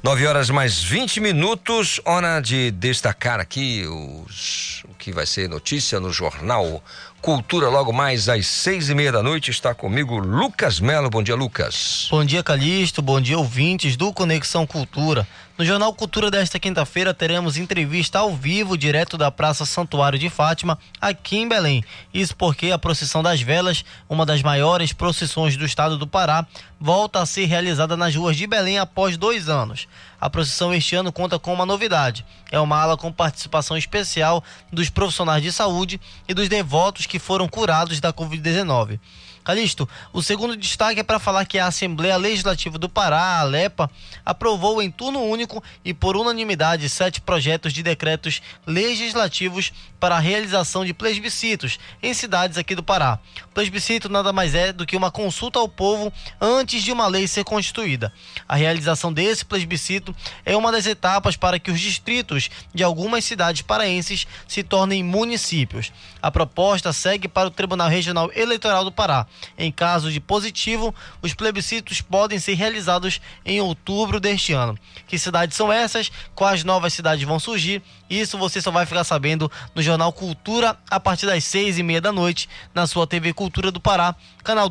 9 0.00 0.24
horas 0.28 0.48
mais 0.48 0.80
20 0.80 1.18
minutos, 1.18 2.00
hora 2.04 2.38
de 2.38 2.70
destacar 2.70 3.40
aqui 3.40 3.84
os, 3.84 4.84
o 4.88 4.94
que 4.94 5.10
vai 5.10 5.26
ser 5.26 5.48
notícia 5.48 5.98
no 5.98 6.12
jornal 6.12 6.82
Cultura 7.22 7.68
logo 7.68 7.92
mais 7.92 8.28
às 8.28 8.48
seis 8.48 8.90
e 8.90 8.96
meia 8.96 9.12
da 9.12 9.22
noite. 9.22 9.52
Está 9.52 9.72
comigo 9.72 10.18
Lucas 10.18 10.80
Melo. 10.80 11.08
Bom 11.08 11.22
dia, 11.22 11.36
Lucas. 11.36 12.08
Bom 12.10 12.24
dia, 12.24 12.42
Calixto. 12.42 13.00
Bom 13.00 13.20
dia, 13.20 13.38
ouvintes 13.38 13.96
do 13.96 14.12
Conexão 14.12 14.66
Cultura. 14.66 15.24
No 15.56 15.64
Jornal 15.64 15.94
Cultura 15.94 16.32
desta 16.32 16.58
quinta-feira 16.58 17.14
teremos 17.14 17.56
entrevista 17.56 18.18
ao 18.18 18.34
vivo, 18.34 18.76
direto 18.76 19.16
da 19.16 19.30
Praça 19.30 19.64
Santuário 19.64 20.18
de 20.18 20.28
Fátima, 20.28 20.76
aqui 21.00 21.36
em 21.36 21.48
Belém. 21.48 21.84
Isso 22.12 22.34
porque 22.34 22.72
a 22.72 22.78
procissão 22.78 23.22
das 23.22 23.40
velas, 23.40 23.84
uma 24.08 24.26
das 24.26 24.42
maiores 24.42 24.92
procissões 24.92 25.56
do 25.56 25.64
estado 25.64 25.96
do 25.96 26.08
Pará, 26.08 26.44
volta 26.80 27.20
a 27.20 27.26
ser 27.26 27.44
realizada 27.44 27.96
nas 27.96 28.16
ruas 28.16 28.36
de 28.36 28.48
Belém 28.48 28.80
após 28.80 29.16
dois 29.16 29.48
anos. 29.48 29.86
A 30.22 30.30
procissão 30.30 30.72
este 30.72 30.94
ano 30.94 31.10
conta 31.10 31.36
com 31.36 31.52
uma 31.52 31.66
novidade. 31.66 32.24
É 32.48 32.60
uma 32.60 32.80
ala 32.80 32.96
com 32.96 33.10
participação 33.10 33.76
especial 33.76 34.40
dos 34.72 34.88
profissionais 34.88 35.42
de 35.42 35.50
saúde 35.50 36.00
e 36.28 36.32
dos 36.32 36.48
devotos 36.48 37.06
que 37.06 37.18
foram 37.18 37.48
curados 37.48 37.98
da 37.98 38.12
Covid-19. 38.12 39.00
Calixto, 39.44 39.88
o 40.12 40.22
segundo 40.22 40.56
destaque 40.56 41.00
é 41.00 41.02
para 41.02 41.18
falar 41.18 41.44
que 41.44 41.58
a 41.58 41.66
Assembleia 41.66 42.16
Legislativa 42.16 42.78
do 42.78 42.88
Pará, 42.88 43.20
a 43.20 43.40
ALEPA, 43.40 43.90
aprovou 44.24 44.80
em 44.80 44.90
turno 44.90 45.20
único 45.20 45.62
e 45.84 45.92
por 45.92 46.16
unanimidade 46.16 46.88
sete 46.88 47.20
projetos 47.20 47.72
de 47.72 47.82
decretos 47.82 48.40
legislativos 48.64 49.72
para 49.98 50.16
a 50.16 50.20
realização 50.20 50.84
de 50.84 50.94
plebiscitos 50.94 51.78
em 52.02 52.14
cidades 52.14 52.56
aqui 52.56 52.74
do 52.74 52.82
Pará. 52.82 53.18
Plebiscito 53.52 54.08
nada 54.08 54.32
mais 54.32 54.54
é 54.54 54.72
do 54.72 54.86
que 54.86 54.96
uma 54.96 55.10
consulta 55.10 55.58
ao 55.58 55.68
povo 55.68 56.12
antes 56.40 56.82
de 56.82 56.92
uma 56.92 57.06
lei 57.06 57.26
ser 57.26 57.44
constituída. 57.44 58.12
A 58.48 58.56
realização 58.56 59.12
desse 59.12 59.44
plebiscito 59.44 60.14
é 60.44 60.56
uma 60.56 60.72
das 60.72 60.86
etapas 60.86 61.36
para 61.36 61.58
que 61.58 61.70
os 61.70 61.80
distritos 61.80 62.48
de 62.74 62.82
algumas 62.82 63.24
cidades 63.24 63.62
paraenses 63.62 64.26
se 64.46 64.62
tornem 64.62 65.02
municípios. 65.02 65.92
A 66.20 66.30
proposta 66.30 66.92
segue 66.92 67.28
para 67.28 67.48
o 67.48 67.50
Tribunal 67.50 67.88
Regional 67.88 68.30
Eleitoral 68.34 68.84
do 68.84 68.92
Pará. 68.92 69.26
Em 69.56 69.70
caso 69.70 70.10
de 70.10 70.20
positivo, 70.20 70.94
os 71.20 71.34
plebiscitos 71.34 72.00
podem 72.00 72.38
ser 72.38 72.54
realizados 72.54 73.20
em 73.44 73.60
outubro 73.60 74.20
deste 74.20 74.52
ano. 74.52 74.78
Que 75.06 75.18
cidades 75.18 75.56
são 75.56 75.72
essas? 75.72 76.10
Quais 76.34 76.64
novas 76.64 76.92
cidades 76.92 77.26
vão 77.26 77.38
surgir? 77.38 77.82
Isso 78.08 78.38
você 78.38 78.60
só 78.60 78.70
vai 78.70 78.86
ficar 78.86 79.04
sabendo 79.04 79.50
no 79.74 79.82
Jornal 79.82 80.12
Cultura 80.12 80.78
a 80.90 81.00
partir 81.00 81.26
das 81.26 81.44
seis 81.44 81.78
e 81.78 81.82
meia 81.82 82.00
da 82.00 82.12
noite 82.12 82.48
na 82.74 82.86
sua 82.86 83.06
TV 83.06 83.32
Cultura 83.32 83.70
do 83.70 83.80
Pará, 83.80 84.14
canal 84.44 84.68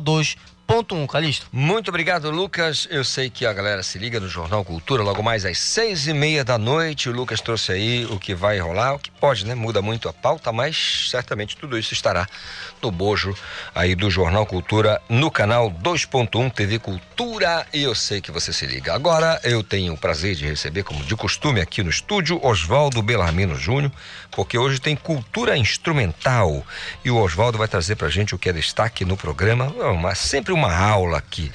2.1. 0.72 1.06
Calixto. 1.06 1.46
Muito 1.52 1.88
obrigado, 1.90 2.30
Lucas. 2.30 2.88
Eu 2.90 3.04
sei 3.04 3.28
que 3.28 3.44
a 3.44 3.52
galera 3.52 3.82
se 3.82 3.98
liga 3.98 4.18
no 4.18 4.26
Jornal 4.26 4.64
Cultura 4.64 5.02
logo 5.02 5.22
mais 5.22 5.44
às 5.44 5.58
seis 5.58 6.06
e 6.06 6.14
meia 6.14 6.42
da 6.42 6.56
noite. 6.56 7.10
O 7.10 7.12
Lucas 7.12 7.42
trouxe 7.42 7.72
aí 7.72 8.06
o 8.06 8.18
que 8.18 8.34
vai 8.34 8.58
rolar, 8.58 8.94
o 8.94 8.98
que 8.98 9.10
pode, 9.10 9.44
né? 9.44 9.54
Muda 9.54 9.82
muito 9.82 10.08
a 10.08 10.14
pauta, 10.14 10.50
mas 10.50 11.08
certamente 11.10 11.58
tudo 11.58 11.78
isso 11.78 11.92
estará 11.92 12.26
no 12.80 12.90
bojo 12.90 13.36
aí 13.74 13.94
do 13.94 14.10
Jornal 14.10 14.46
Cultura 14.46 14.98
no 15.10 15.30
canal 15.30 15.70
2.1 15.70 16.50
TV 16.50 16.78
Cultura. 16.78 17.66
E 17.74 17.82
eu 17.82 17.94
sei 17.94 18.22
que 18.22 18.32
você 18.32 18.50
se 18.50 18.64
liga. 18.64 18.94
Agora 18.94 19.38
eu 19.44 19.62
tenho 19.62 19.92
o 19.92 19.98
prazer 19.98 20.34
de 20.34 20.46
receber, 20.46 20.84
como 20.84 21.04
de 21.04 21.14
costume, 21.14 21.60
aqui 21.60 21.82
no 21.82 21.90
estúdio, 21.90 22.40
Oswaldo 22.42 23.02
Belarmino 23.02 23.56
Júnior, 23.56 23.92
porque 24.30 24.56
hoje 24.56 24.80
tem 24.80 24.96
cultura 24.96 25.54
instrumental. 25.54 26.64
E 27.04 27.10
o 27.10 27.18
Oswaldo 27.18 27.58
vai 27.58 27.68
trazer 27.68 27.96
pra 27.96 28.08
gente 28.08 28.34
o 28.34 28.38
que 28.38 28.48
é 28.48 28.52
destaque 28.54 29.04
no 29.04 29.18
programa. 29.18 29.70
É 29.78 29.84
uma- 29.84 30.14
sempre 30.14 30.50
uma 30.52 30.61
aula 30.70 31.18
aqui. 31.18 31.50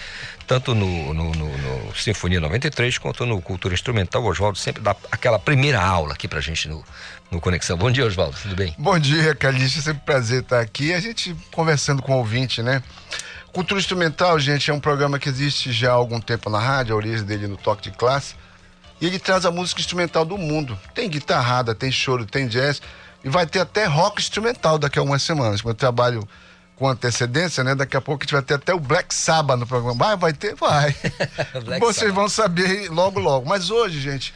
Tanto 0.47 0.73
no, 0.73 1.13
no, 1.13 1.31
no- 1.33 1.57
no 1.57 1.95
Sinfonia 1.95 2.39
93 2.39 2.97
quanto 2.97 3.25
no 3.25 3.41
Cultura 3.41 3.73
Instrumental, 3.73 4.23
o 4.23 4.27
Oswaldo 4.27 4.57
sempre 4.57 4.81
dá 4.81 4.95
aquela 5.11 5.37
primeira 5.37 5.81
aula 5.81 6.13
aqui 6.13 6.25
pra 6.27 6.39
gente 6.39 6.69
no, 6.69 6.83
no 7.29 7.41
Conexão. 7.41 7.77
Bom 7.77 7.91
dia, 7.91 8.05
Oswaldo, 8.05 8.37
tudo 8.41 8.55
bem? 8.55 8.73
Bom 8.77 8.97
dia, 8.97 9.35
Calixto. 9.35 9.81
Sempre 9.81 10.01
um 10.01 10.05
prazer 10.05 10.41
estar 10.43 10.61
aqui. 10.61 10.93
A 10.93 10.99
gente 11.01 11.35
conversando 11.51 12.01
com 12.01 12.13
o 12.13 12.17
ouvinte, 12.19 12.61
né? 12.63 12.81
Cultura 13.51 13.79
Instrumental, 13.79 14.39
gente, 14.39 14.71
é 14.71 14.73
um 14.73 14.79
programa 14.79 15.19
que 15.19 15.27
existe 15.27 15.71
já 15.71 15.89
há 15.91 15.95
algum 15.95 16.19
tempo 16.21 16.49
na 16.49 16.59
rádio, 16.59 16.93
a 16.93 16.97
origem 16.97 17.25
dele 17.25 17.47
no 17.47 17.57
Toque 17.57 17.89
de 17.89 17.97
Classe. 17.97 18.35
E 19.01 19.05
ele 19.05 19.19
traz 19.19 19.45
a 19.45 19.51
música 19.51 19.81
instrumental 19.81 20.23
do 20.23 20.37
mundo. 20.37 20.79
Tem 20.95 21.09
guitarrada, 21.09 21.75
tem 21.75 21.91
choro, 21.91 22.25
tem 22.25 22.47
jazz. 22.47 22.81
E 23.23 23.29
vai 23.29 23.45
ter 23.45 23.59
até 23.59 23.85
rock 23.85 24.21
instrumental 24.21 24.77
daqui 24.79 24.97
a 24.97 25.01
umas 25.03 25.21
semanas. 25.23 25.61
Como 25.61 25.71
eu 25.71 25.75
trabalho 25.75 26.27
com 26.77 26.87
antecedência, 26.87 27.63
né? 27.63 27.73
Daqui 27.75 27.97
a 27.97 28.01
pouco 28.01 28.21
a 28.21 28.25
gente 28.25 28.33
vai 28.33 28.41
ter 28.41 28.53
até 28.53 28.73
o 28.73 28.79
Black 28.79 29.13
Sabbath 29.13 29.59
no 29.59 29.65
programa. 29.67 29.95
Vai, 29.95 30.15
vai 30.15 30.33
ter? 30.33 30.55
Vai. 30.55 30.95
Vocês 31.79 32.13
vão 32.13 32.29
saber 32.29 32.89
logo, 32.89 33.19
logo. 33.19 33.47
Mas 33.49 33.69
hoje, 33.71 33.99
gente, 33.99 34.33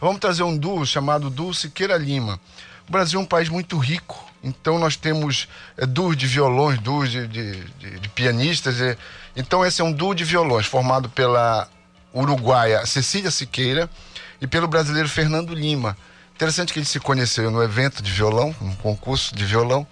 vamos 0.00 0.20
trazer 0.20 0.42
um 0.44 0.56
duo 0.56 0.86
chamado 0.86 1.28
Duo 1.28 1.52
Siqueira 1.52 1.96
Lima. 1.96 2.40
O 2.88 2.92
Brasil 2.92 3.18
é 3.20 3.22
um 3.22 3.26
país 3.26 3.48
muito 3.48 3.76
rico, 3.78 4.24
então 4.42 4.78
nós 4.78 4.96
temos 4.96 5.48
é, 5.76 5.86
duos 5.86 6.16
de 6.16 6.26
violões, 6.26 6.78
duos 6.80 7.10
de, 7.10 7.26
de, 7.28 7.64
de- 7.64 7.98
de 8.00 8.08
pianistas. 8.08 8.80
é. 8.80 8.96
Então 9.36 9.64
esse 9.64 9.80
é 9.80 9.84
um 9.84 9.92
duo 9.92 10.12
de 10.14 10.24
violões 10.24 10.66
formado 10.66 11.08
pela 11.08 11.68
uruguaia 12.12 12.84
Cecília 12.86 13.30
Siqueira 13.30 13.88
e 14.40 14.46
pelo 14.46 14.66
brasileiro 14.66 15.08
Fernando 15.08 15.54
Lima. 15.54 15.96
Interessante 16.34 16.72
que 16.72 16.78
eles 16.78 16.88
se 16.88 16.98
conheceram 16.98 17.50
no 17.50 17.62
evento 17.62 18.02
de 18.02 18.10
violão, 18.10 18.54
num 18.60 18.74
concurso 18.76 19.34
de 19.36 19.44
violão, 19.44 19.86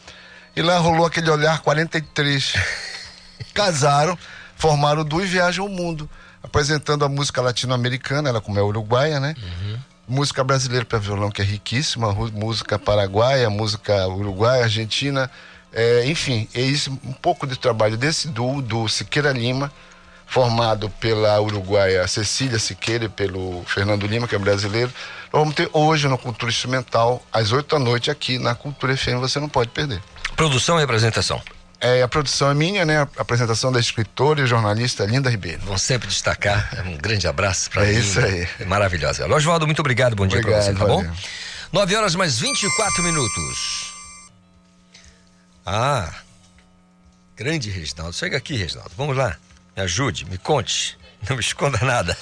e 0.58 0.62
lá 0.62 0.76
rolou 0.76 1.06
aquele 1.06 1.30
olhar 1.30 1.60
43. 1.60 2.54
Casaram, 3.54 4.18
formaram 4.56 5.02
o 5.02 5.04
duo 5.04 5.22
e 5.22 5.26
viajam 5.26 5.64
o 5.64 5.68
mundo, 5.68 6.10
apresentando 6.42 7.04
a 7.04 7.08
música 7.08 7.40
latino-americana, 7.40 8.28
ela 8.28 8.40
como 8.40 8.58
é 8.58 8.62
uruguaia, 8.62 9.20
né? 9.20 9.36
Música 10.08 10.42
brasileira 10.42 10.84
para 10.84 10.98
violão 10.98 11.30
que 11.30 11.40
é 11.40 11.44
riquíssima, 11.44 12.12
música 12.32 12.76
paraguaia, 12.76 13.48
música 13.48 14.08
uruguaia, 14.08 14.64
argentina, 14.64 15.30
é, 15.72 16.04
enfim, 16.06 16.48
é 16.52 16.60
isso 16.60 16.90
um 17.04 17.12
pouco 17.12 17.46
de 17.46 17.56
trabalho 17.56 17.96
desse 17.96 18.26
duo, 18.26 18.60
do 18.60 18.88
Siqueira 18.88 19.30
Lima, 19.30 19.70
formado 20.26 20.90
pela 20.90 21.40
uruguaia 21.40 22.08
Cecília 22.08 22.58
Siqueira 22.58 23.04
e 23.04 23.08
pelo 23.08 23.62
Fernando 23.64 24.08
Lima, 24.08 24.26
que 24.26 24.34
é 24.34 24.38
brasileiro. 24.38 24.92
Nós 25.32 25.40
vamos 25.40 25.54
ter 25.54 25.70
hoje 25.72 26.08
no 26.08 26.18
Cultura 26.18 26.50
Instrumental, 26.50 27.22
às 27.32 27.52
8 27.52 27.78
da 27.78 27.78
noite, 27.78 28.10
aqui 28.10 28.40
na 28.40 28.56
Cultura 28.56 28.96
FM, 28.96 29.20
você 29.20 29.38
não 29.38 29.48
pode 29.48 29.70
perder. 29.70 30.02
Produção 30.38 30.78
e 30.78 30.84
apresentação. 30.84 31.42
É, 31.80 32.00
a 32.00 32.06
produção 32.06 32.48
é 32.48 32.54
minha, 32.54 32.84
né? 32.84 33.00
A 33.00 33.08
apresentação 33.22 33.72
da 33.72 33.80
escritora 33.80 34.40
e 34.40 34.46
jornalista 34.46 35.04
Linda 35.04 35.28
Ribeiro. 35.28 35.60
Vão 35.62 35.76
sempre 35.76 36.06
destacar. 36.06 36.70
Um 36.86 36.96
grande 36.96 37.26
abraço 37.26 37.68
para 37.68 37.84
É 37.84 37.92
isso 37.92 38.20
aí. 38.20 38.48
Maravilhosa. 38.64 39.26
Oswaldo, 39.26 39.66
muito 39.66 39.80
obrigado. 39.80 40.14
Bom 40.14 40.28
dia 40.28 40.40
para 40.40 40.50
Obrigado, 40.50 40.72
você, 40.72 40.78
tá 40.78 40.86
bom? 40.86 41.02
valeu. 41.02 41.12
9 41.72 41.96
horas 41.96 42.14
mais 42.14 42.38
24 42.38 43.02
minutos. 43.02 43.92
Ah, 45.66 46.08
grande 47.36 47.68
Reginaldo. 47.68 48.12
Chega 48.12 48.36
aqui, 48.36 48.56
Reginaldo. 48.56 48.92
Vamos 48.96 49.16
lá. 49.16 49.36
Me 49.76 49.82
ajude, 49.82 50.24
me 50.24 50.38
conte. 50.38 50.96
Não 51.28 51.34
me 51.34 51.42
esconda 51.42 51.78
nada. 51.82 52.16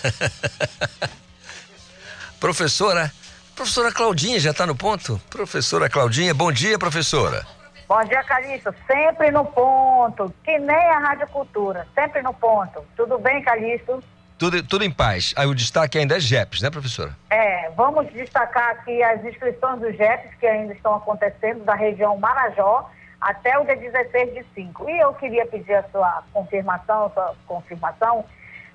professora, 2.41 3.13
professora 3.55 3.93
Claudinha 3.93 4.41
já 4.41 4.53
está 4.53 4.65
no 4.67 4.75
ponto? 4.75 5.21
Professora 5.29 5.91
Claudinha, 5.91 6.33
bom 6.33 6.51
dia, 6.51 6.79
professora. 6.79 7.47
Bom 7.89 8.03
dia, 8.03 8.23
Calixto. 8.25 8.75
Sempre 8.85 9.31
no 9.31 9.45
ponto, 9.45 10.35
que 10.43 10.59
nem 10.59 10.77
a 10.77 10.99
Rádio 10.99 11.29
Cultura, 11.29 11.87
sempre 11.95 12.21
no 12.21 12.35
ponto. 12.35 12.85
Tudo 12.97 13.17
bem, 13.17 13.41
Calixto? 13.43 14.03
Tudo, 14.37 14.61
tudo 14.67 14.85
em 14.85 14.91
paz. 14.91 15.33
Aí 15.37 15.47
o 15.47 15.55
destaque 15.55 15.97
ainda 15.97 16.17
é 16.17 16.21
GEPS, 16.21 16.63
né, 16.63 16.71
professora? 16.71 17.17
É, 17.31 17.71
vamos 17.71 18.13
destacar 18.13 18.71
aqui 18.71 19.03
as 19.05 19.25
inscrições 19.25 19.81
dos 19.81 19.97
JEPs 19.97 20.35
que 20.41 20.47
ainda 20.47 20.73
estão 20.73 20.97
acontecendo 20.97 21.65
da 21.65 21.75
região 21.75 22.19
Marajó 22.19 22.91
até 23.21 23.57
o 23.57 23.65
dia 23.65 23.77
16 23.77 24.35
de 24.35 24.45
5. 24.53 24.91
E 24.91 24.99
eu 24.99 25.15
queria 25.15 25.47
pedir 25.47 25.75
a 25.75 25.85
sua 25.85 26.25
confirmação, 26.33 27.11
sua 27.15 27.35
confirmação, 27.47 28.25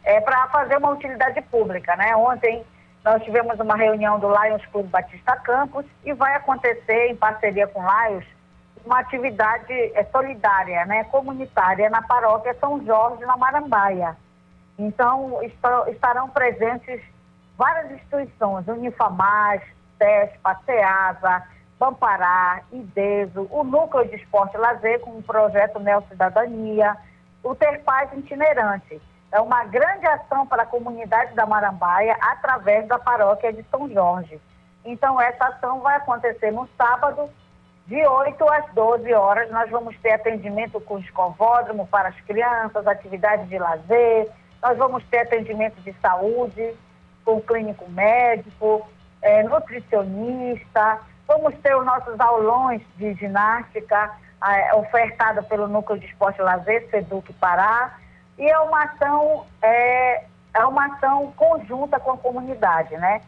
é, 0.06 0.22
para 0.22 0.48
fazer 0.48 0.78
uma 0.78 0.90
utilidade 0.90 1.42
pública, 1.42 1.98
né? 1.98 2.16
Ontem 2.16 2.64
nós 3.04 3.22
tivemos 3.24 3.60
uma 3.60 3.76
reunião 3.76 4.20
do 4.20 4.30
Lions 4.30 4.66
Clube 4.68 4.88
Batista 4.88 5.36
Campos 5.36 5.86
e 6.06 6.14
vai 6.14 6.34
acontecer 6.34 7.08
em 7.08 7.16
parceria 7.16 7.68
com 7.68 7.82
o 7.82 8.08
Lions 8.08 8.26
uma 8.86 9.00
atividade 9.00 9.72
é, 9.72 10.04
solidária, 10.12 10.86
né, 10.86 11.04
comunitária 11.06 11.90
na 11.90 12.02
paróquia 12.02 12.56
São 12.60 12.84
Jorge, 12.84 13.26
na 13.26 13.38
Marambaia. 13.38 14.16
Então, 14.78 15.40
estarão 15.88 16.30
presentes 16.30 17.02
várias 17.58 17.92
instituições, 17.92 18.68
Unifamaz, 18.68 19.62
TESPA, 20.00 20.60
SEASA, 20.66 21.44
Pampará, 21.78 22.62
IDESO, 22.72 23.48
o 23.50 23.64
Núcleo 23.64 24.08
de 24.08 24.16
Esporte 24.16 24.56
e 24.56 24.60
Lazer 24.60 25.00
com 25.02 25.18
o 25.18 25.24
projeto 25.24 25.80
Neo 25.80 26.04
Cidadania, 26.10 26.98
o 27.44 27.56
Ter 27.56 27.84
Paz 27.84 28.10
Itinerante. 28.14 29.02
É 29.32 29.40
uma 29.40 29.64
grande 29.64 30.06
ação 30.06 30.46
para 30.46 30.64
a 30.64 30.66
comunidade 30.66 31.34
da 31.34 31.46
Marambaia 31.46 32.18
através 32.20 32.88
da 32.88 33.00
paróquia 33.00 33.54
de 33.54 33.64
São 33.70 33.90
Jorge. 33.90 34.40
Então, 34.84 35.22
essa 35.22 35.46
ação 35.46 35.80
vai 35.80 35.96
acontecer 35.96 36.52
no 36.52 36.68
sábado, 36.78 37.30
de 37.88 38.06
8 38.06 38.50
às 38.50 38.74
12 38.74 39.14
horas. 39.14 39.52
Nós 39.52 39.70
vamos 39.70 39.98
ter 40.00 40.12
atendimento 40.12 40.80
com 40.82 41.00
escovódromo 41.00 41.88
para 41.88 42.10
as 42.10 42.20
crianças, 42.22 42.88
atividades 42.88 43.48
de 43.50 43.58
lazer, 43.58 44.30
nós 44.62 44.78
vamos 44.78 45.04
ter 45.06 45.20
atendimento 45.20 45.82
de 45.82 45.94
saúde 45.94 46.76
com 47.26 47.42
clínico 47.42 47.90
médico, 47.90 48.88
eh, 49.22 49.44
nutricionista, 49.44 51.00
vamos 51.28 51.56
ter 51.62 51.76
os 51.76 51.86
nossos 51.86 52.20
aulões 52.20 52.82
de 52.98 53.14
ginástica 53.16 54.12
eh, 54.44 54.76
ofertada 54.76 55.42
pelo 55.44 55.68
Núcleo 55.68 56.00
de 56.00 56.06
Esporte 56.06 56.40
e 56.40 56.44
Lazer, 56.44 56.88
Seduc 56.90 57.32
Pará, 57.34 57.98
e 58.38 58.48
é 58.48 58.60
uma 58.60 58.84
ação, 58.84 59.46
é, 59.62 60.24
é 60.54 60.66
uma 60.66 60.86
ação 60.88 61.32
conjunta 61.36 62.00
com 62.00 62.12
a 62.12 62.18
comunidade, 62.18 62.96
né? 62.98 63.22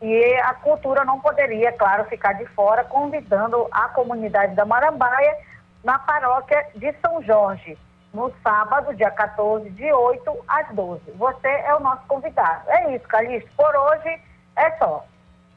E 0.00 0.34
a 0.40 0.54
cultura 0.54 1.04
não 1.04 1.20
poderia, 1.20 1.72
claro, 1.72 2.04
ficar 2.04 2.32
de 2.34 2.46
fora, 2.46 2.84
convidando 2.84 3.68
a 3.70 3.88
comunidade 3.88 4.54
da 4.54 4.64
Marambaia 4.64 5.36
na 5.84 5.98
paróquia 5.98 6.66
de 6.74 6.92
São 7.00 7.22
Jorge, 7.22 7.76
no 8.12 8.32
sábado, 8.42 8.94
dia 8.94 9.10
14, 9.10 9.68
de 9.70 9.92
8 9.92 10.44
às 10.48 10.74
12. 10.74 11.02
Você 11.12 11.48
é 11.48 11.74
o 11.74 11.80
nosso 11.80 12.02
convidado. 12.06 12.62
É 12.68 12.94
isso, 12.94 13.06
Calixto. 13.06 13.50
Por 13.56 13.76
hoje 13.76 14.20
é 14.56 14.70
só. 14.78 15.04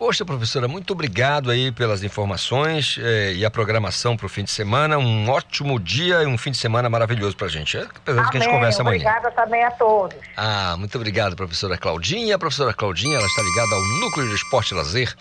Poxa, 0.04 0.26
professora, 0.26 0.68
muito 0.68 0.92
obrigado 0.92 1.50
aí 1.50 1.72
pelas 1.72 2.04
informações 2.04 3.00
eh, 3.02 3.36
e 3.36 3.46
a 3.46 3.50
programação 3.50 4.18
para 4.18 4.26
o 4.26 4.30
fim 4.30 4.44
de 4.44 4.52
semana. 4.52 4.98
Um 4.98 5.30
ótimo 5.30 5.80
dia 5.80 6.22
e 6.24 6.26
um 6.26 6.38
fim 6.38 6.52
de 6.52 6.58
semana 6.58 6.90
maravilhoso 6.90 7.38
para 7.38 7.48
a 7.48 7.50
gente. 7.50 7.78
É, 7.78 7.84
Apesar 7.84 8.24
de 8.24 8.32
que 8.32 8.36
a 8.36 8.40
gente 8.42 8.50
Amém. 8.50 8.60
conversa 8.60 8.82
amanhã. 8.82 8.96
Obrigada 8.98 9.32
também 9.32 9.64
a 9.64 9.72
todos. 9.72 10.18
Ah, 10.36 10.76
muito 10.78 10.94
obrigado, 10.98 11.38
professora 11.38 11.78
Claudinha. 11.78 12.36
A 12.36 12.38
professora 12.38 12.74
Claudinha, 12.74 13.16
ela 13.16 13.26
está 13.26 13.42
ligada 13.44 13.76
ao 13.76 13.82
Núcleo 14.02 14.28
de 14.28 14.36
Esporte 14.36 14.74
e 14.74 14.76
Lazer 14.76 15.16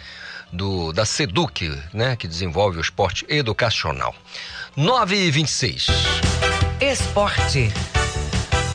do, 0.53 0.93
da 0.93 1.05
SEDUC, 1.05 1.81
né, 1.95 2.17
que 2.17 2.27
desenvolve 2.27 2.79
o 2.79 2.81
esporte 2.81 3.25
educacional. 3.29 4.13
9 4.77 5.15
e 5.15 5.31
26. 5.31 5.87
Esporte. 6.81 7.73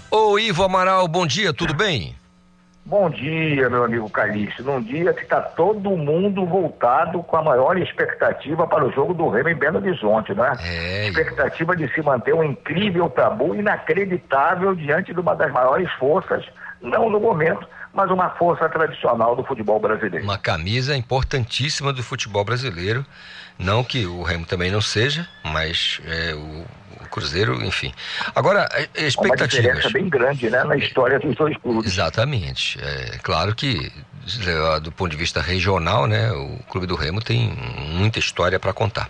Ô 0.10 0.40
Ivo 0.40 0.64
Amaral, 0.64 1.06
bom 1.10 1.28
dia, 1.28 1.54
tudo 1.54 1.74
bem? 1.74 2.16
Bom 2.88 3.10
dia, 3.10 3.70
meu 3.70 3.84
amigo 3.84 4.10
Calixto. 4.10 4.64
Num 4.64 4.82
dia 4.82 5.14
que 5.14 5.24
está 5.24 5.42
todo 5.42 5.90
mundo 5.98 6.46
voltado 6.46 7.22
com 7.22 7.36
a 7.36 7.44
maior 7.44 7.78
expectativa 7.78 8.66
para 8.66 8.86
o 8.86 8.92
jogo 8.94 9.14
do 9.14 9.28
Remo 9.28 9.50
em 9.50 9.56
Belo 9.56 9.80
Horizonte, 9.80 10.34
né? 10.34 10.54
É. 10.62 11.10
Expectativa 11.10 11.76
de 11.76 11.94
se 11.94 12.02
manter 12.02 12.34
um 12.34 12.46
incrível 12.46 13.10
tabu 13.10 13.54
inacreditável 13.54 14.74
diante 14.74 15.14
de 15.14 15.20
uma 15.20 15.36
das 15.36 15.52
maiores 15.52 15.92
forças, 16.00 16.46
não 16.82 17.10
no 17.10 17.20
momento, 17.20 17.68
mas 17.94 18.10
uma 18.10 18.30
força 18.30 18.70
tradicional 18.70 19.36
do 19.36 19.44
futebol 19.44 19.82
brasileiro. 19.82 20.24
Uma 20.24 20.38
camisa 20.38 20.96
importantíssima 20.96 21.92
do 21.92 22.02
futebol 22.02 22.46
brasileiro. 22.46 23.06
Não 23.58 23.84
que 23.84 24.06
o 24.06 24.22
Remo 24.24 24.46
também 24.46 24.72
não 24.72 24.82
seja, 24.82 25.28
mas 25.44 26.00
é, 26.06 26.34
o, 26.34 26.66
o 27.04 27.10
Cruzeiro, 27.10 27.64
enfim. 27.64 27.94
Agora, 28.36 28.68
é, 28.74 28.88
Uma 29.02 29.08
expectativas. 29.08 29.66
diferença 29.66 29.90
bem 29.90 30.08
grande, 30.10 30.50
né, 30.50 30.64
na 30.64 30.76
história 30.78 31.20
dos 31.20 31.36
dois 31.36 31.58
clubes. 31.58 31.92
Exatamente. 31.92 32.80
É 32.82 33.18
claro 33.24 33.56
que 33.56 33.92
do 34.84 34.92
ponto 34.92 35.10
de 35.12 35.16
vista 35.18 35.42
regional, 35.42 36.06
né, 36.06 36.32
o 36.34 36.60
Clube 36.70 36.86
do 36.86 36.96
Remo 36.96 37.22
tem 37.22 37.50
muita 37.94 38.20
história 38.20 38.60
para 38.60 38.74
contar. 38.74 39.10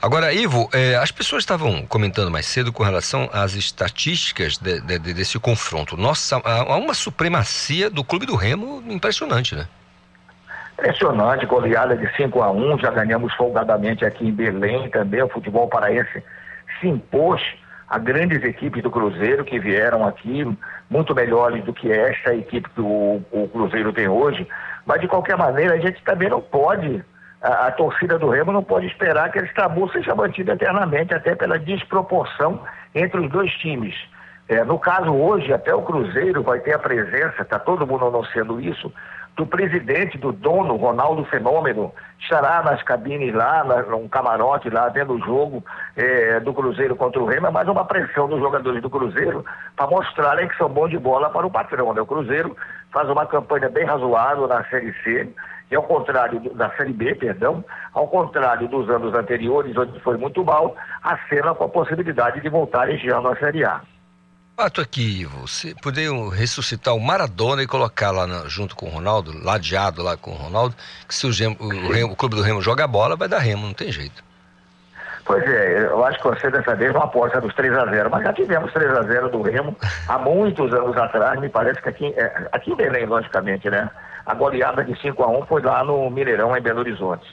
Agora, 0.00 0.32
Ivo, 0.32 0.68
as 1.00 1.10
pessoas 1.10 1.42
estavam 1.42 1.86
comentando 1.86 2.30
mais 2.30 2.44
cedo 2.46 2.70
com 2.72 2.82
relação 2.82 3.30
às 3.32 3.54
estatísticas 3.54 4.58
de- 4.58 4.80
de- 4.80 4.98
de- 4.98 5.14
desse 5.14 5.38
confronto. 5.38 5.96
Nossa, 5.96 6.36
há 6.44 6.76
uma 6.76 6.92
supremacia 6.92 7.88
do 7.88 8.04
Clube 8.04 8.26
do 8.26 8.36
Remo 8.36 8.82
impressionante, 8.88 9.54
né? 9.54 9.66
Impressionante, 10.72 11.46
goleada 11.46 11.96
de 11.96 12.10
5 12.16 12.42
a 12.42 12.50
1 12.50 12.78
já 12.78 12.90
ganhamos 12.90 13.32
folgadamente 13.34 14.04
aqui 14.04 14.28
em 14.28 14.32
Belém 14.32 14.88
também. 14.90 15.22
O 15.22 15.28
futebol 15.28 15.68
paraense 15.68 16.22
se 16.80 16.88
impôs 16.88 17.40
a 17.88 17.98
grandes 17.98 18.42
equipes 18.42 18.82
do 18.82 18.90
Cruzeiro 18.90 19.44
que 19.44 19.58
vieram 19.58 20.06
aqui, 20.06 20.44
muito 20.88 21.14
melhores 21.14 21.62
do 21.64 21.74
que 21.74 21.92
esta 21.92 22.34
equipe 22.34 22.68
que 22.70 22.80
o, 22.80 23.22
o 23.30 23.48
Cruzeiro 23.48 23.92
tem 23.92 24.08
hoje. 24.08 24.48
Mas 24.86 25.00
de 25.00 25.08
qualquer 25.08 25.36
maneira, 25.36 25.74
a 25.74 25.78
gente 25.78 26.02
também 26.02 26.30
não 26.30 26.40
pode, 26.40 27.04
a, 27.42 27.66
a 27.66 27.70
torcida 27.70 28.18
do 28.18 28.30
Remo 28.30 28.50
não 28.50 28.64
pode 28.64 28.86
esperar 28.86 29.30
que 29.30 29.38
esse 29.38 29.52
tabu 29.52 29.90
seja 29.90 30.14
mantido 30.14 30.52
eternamente, 30.52 31.14
até 31.14 31.34
pela 31.34 31.58
desproporção 31.58 32.60
entre 32.94 33.20
os 33.20 33.30
dois 33.30 33.52
times. 33.58 33.94
É, 34.48 34.64
no 34.64 34.78
caso 34.78 35.12
hoje, 35.12 35.52
até 35.52 35.74
o 35.74 35.82
Cruzeiro 35.82 36.42
vai 36.42 36.60
ter 36.60 36.74
a 36.74 36.78
presença, 36.78 37.42
está 37.42 37.58
todo 37.58 37.86
mundo 37.86 38.06
anunciando 38.06 38.60
isso, 38.60 38.92
do 39.36 39.46
presidente, 39.46 40.18
do 40.18 40.30
dono, 40.30 40.76
Ronaldo 40.76 41.24
Fenômeno, 41.24 41.92
estará 42.20 42.62
nas 42.62 42.82
cabines 42.82 43.34
lá, 43.34 43.64
num 43.88 44.08
camarote 44.08 44.68
lá, 44.68 44.88
vendo 44.88 45.14
o 45.14 45.20
jogo 45.20 45.64
é, 45.96 46.38
do 46.40 46.52
Cruzeiro 46.52 46.94
contra 46.94 47.20
o 47.20 47.26
Remo, 47.26 47.46
é 47.46 47.50
mais 47.50 47.66
uma 47.66 47.84
pressão 47.84 48.28
dos 48.28 48.40
jogadores 48.40 48.82
do 48.82 48.90
Cruzeiro 48.90 49.44
para 49.74 49.86
mostrarem 49.86 50.48
que 50.48 50.56
são 50.56 50.68
bons 50.68 50.90
de 50.90 50.98
bola 50.98 51.30
para 51.30 51.46
o 51.46 51.50
patrão. 51.50 51.94
Né? 51.94 52.00
O 52.00 52.06
Cruzeiro 52.06 52.56
faz 52.92 53.08
uma 53.08 53.26
campanha 53.26 53.68
bem 53.70 53.84
razoável 53.84 54.46
na 54.46 54.62
Série 54.64 54.92
C, 55.02 55.28
e 55.70 55.74
ao 55.74 55.82
contrário 55.82 56.38
da 56.54 56.68
Série 56.76 56.92
B, 56.92 57.14
perdão, 57.14 57.64
ao 57.94 58.06
contrário 58.06 58.68
dos 58.68 58.90
anos 58.90 59.14
anteriores, 59.14 59.74
onde 59.74 59.98
foi 60.00 60.18
muito 60.18 60.44
mal, 60.44 60.76
acena 61.02 61.54
com 61.54 61.64
a 61.64 61.68
possibilidade 61.68 62.42
de 62.42 62.48
voltar 62.50 62.90
este 62.90 63.08
ano 63.08 63.28
à 63.28 63.36
Série 63.36 63.64
A. 63.64 63.80
Fato 64.56 64.80
aqui, 64.80 65.22
Ivo, 65.22 65.48
se 65.48 65.74
poderiam 65.76 66.28
ressuscitar 66.28 66.94
o 66.94 67.00
Maradona 67.00 67.62
e 67.62 67.66
colocar 67.66 68.10
lá 68.10 68.26
na- 68.26 68.46
junto 68.48 68.76
com 68.76 68.86
o 68.86 68.90
Ronaldo, 68.90 69.32
ladeado 69.42 70.02
lá 70.02 70.16
com 70.16 70.30
o 70.30 70.34
Ronaldo, 70.34 70.74
que 71.08 71.14
se 71.14 71.26
o, 71.26 71.32
Gem- 71.32 71.56
o 71.58 71.90
Remo- 71.90 72.12
o 72.12 72.16
Clube 72.16 72.36
do 72.36 72.42
Remo 72.42 72.60
joga 72.60 72.86
bola, 72.86 73.16
vai 73.16 73.28
dar 73.28 73.38
Remo, 73.38 73.66
não 73.66 73.72
tem 73.74 73.90
jeito. 73.90 74.22
Pois 75.24 75.42
é, 75.44 75.84
eu 75.86 76.04
acho 76.04 76.18
que 76.18 76.24
você 76.28 76.50
dessa 76.50 76.74
vez 76.74 76.92
não 76.92 77.00
aposta 77.02 77.40
nos 77.40 77.54
3 77.54 77.72
a 77.72 77.86
0 77.86 78.10
mas 78.10 78.24
já 78.24 78.32
tivemos 78.32 78.72
3 78.72 78.90
a 78.90 79.02
0 79.02 79.30
do 79.30 79.40
Remo 79.40 79.76
há 80.08 80.18
muitos 80.18 80.72
anos 80.72 80.96
atrás, 80.96 81.40
me 81.40 81.48
parece 81.48 81.80
que 81.80 81.88
aqui, 81.88 82.06
é, 82.16 82.48
aqui 82.52 82.72
em 82.72 82.76
Belém, 82.76 83.06
logicamente, 83.06 83.70
né? 83.70 83.88
A 84.26 84.34
goleada 84.34 84.84
de 84.84 85.00
5 85.00 85.22
a 85.22 85.28
1 85.28 85.46
foi 85.46 85.62
lá 85.62 85.82
no 85.82 86.10
Mineirão, 86.10 86.56
em 86.56 86.60
Belo 86.60 86.80
Horizonte. 86.80 87.24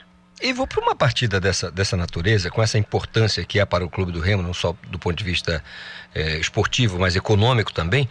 E 0.42 0.52
vou 0.54 0.66
para 0.66 0.80
uma 0.80 0.94
partida 0.96 1.38
dessa, 1.38 1.70
dessa 1.70 1.96
natureza, 1.98 2.48
com 2.50 2.62
essa 2.62 2.78
importância 2.78 3.44
que 3.44 3.60
é 3.60 3.66
para 3.66 3.84
o 3.84 3.90
Clube 3.90 4.10
do 4.10 4.20
Remo, 4.20 4.42
não 4.42 4.54
só 4.54 4.74
do 4.88 4.98
ponto 4.98 5.14
de 5.16 5.22
vista 5.24 5.62
eh, 6.14 6.38
esportivo, 6.38 6.98
mas 6.98 7.16
econômico 7.16 7.72
também. 7.72 8.08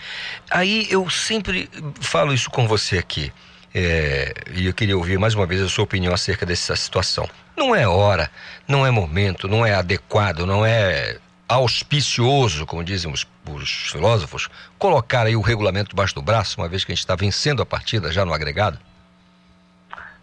Aí 0.49 0.87
eu 0.89 1.09
sempre 1.09 1.69
falo 1.99 2.33
isso 2.33 2.49
com 2.49 2.67
você 2.67 2.97
aqui, 2.97 3.31
eh, 3.73 4.33
e 4.55 4.65
eu 4.65 4.73
queria 4.73 4.97
ouvir 4.97 5.19
mais 5.19 5.35
uma 5.35 5.45
vez 5.45 5.61
a 5.61 5.69
sua 5.69 5.83
opinião 5.83 6.13
acerca 6.13 6.45
dessa 6.45 6.75
situação. 6.75 7.29
Não 7.57 7.75
é 7.75 7.87
hora, 7.87 8.31
não 8.67 8.85
é 8.85 8.91
momento, 8.91 9.47
não 9.47 9.65
é 9.65 9.73
adequado, 9.73 10.45
não 10.45 10.65
é 10.65 11.17
auspicioso, 11.47 12.65
como 12.65 12.83
dizem 12.83 13.11
os, 13.11 13.25
os 13.49 13.89
filósofos, 13.91 14.49
colocar 14.77 15.25
aí 15.25 15.35
o 15.35 15.41
regulamento 15.41 15.89
debaixo 15.89 16.13
do 16.13 16.21
braço, 16.21 16.61
uma 16.61 16.69
vez 16.69 16.83
que 16.83 16.91
a 16.91 16.95
gente 16.95 17.03
está 17.03 17.15
vencendo 17.15 17.61
a 17.61 17.65
partida 17.65 18.11
já 18.11 18.23
no 18.23 18.33
agregado? 18.33 18.79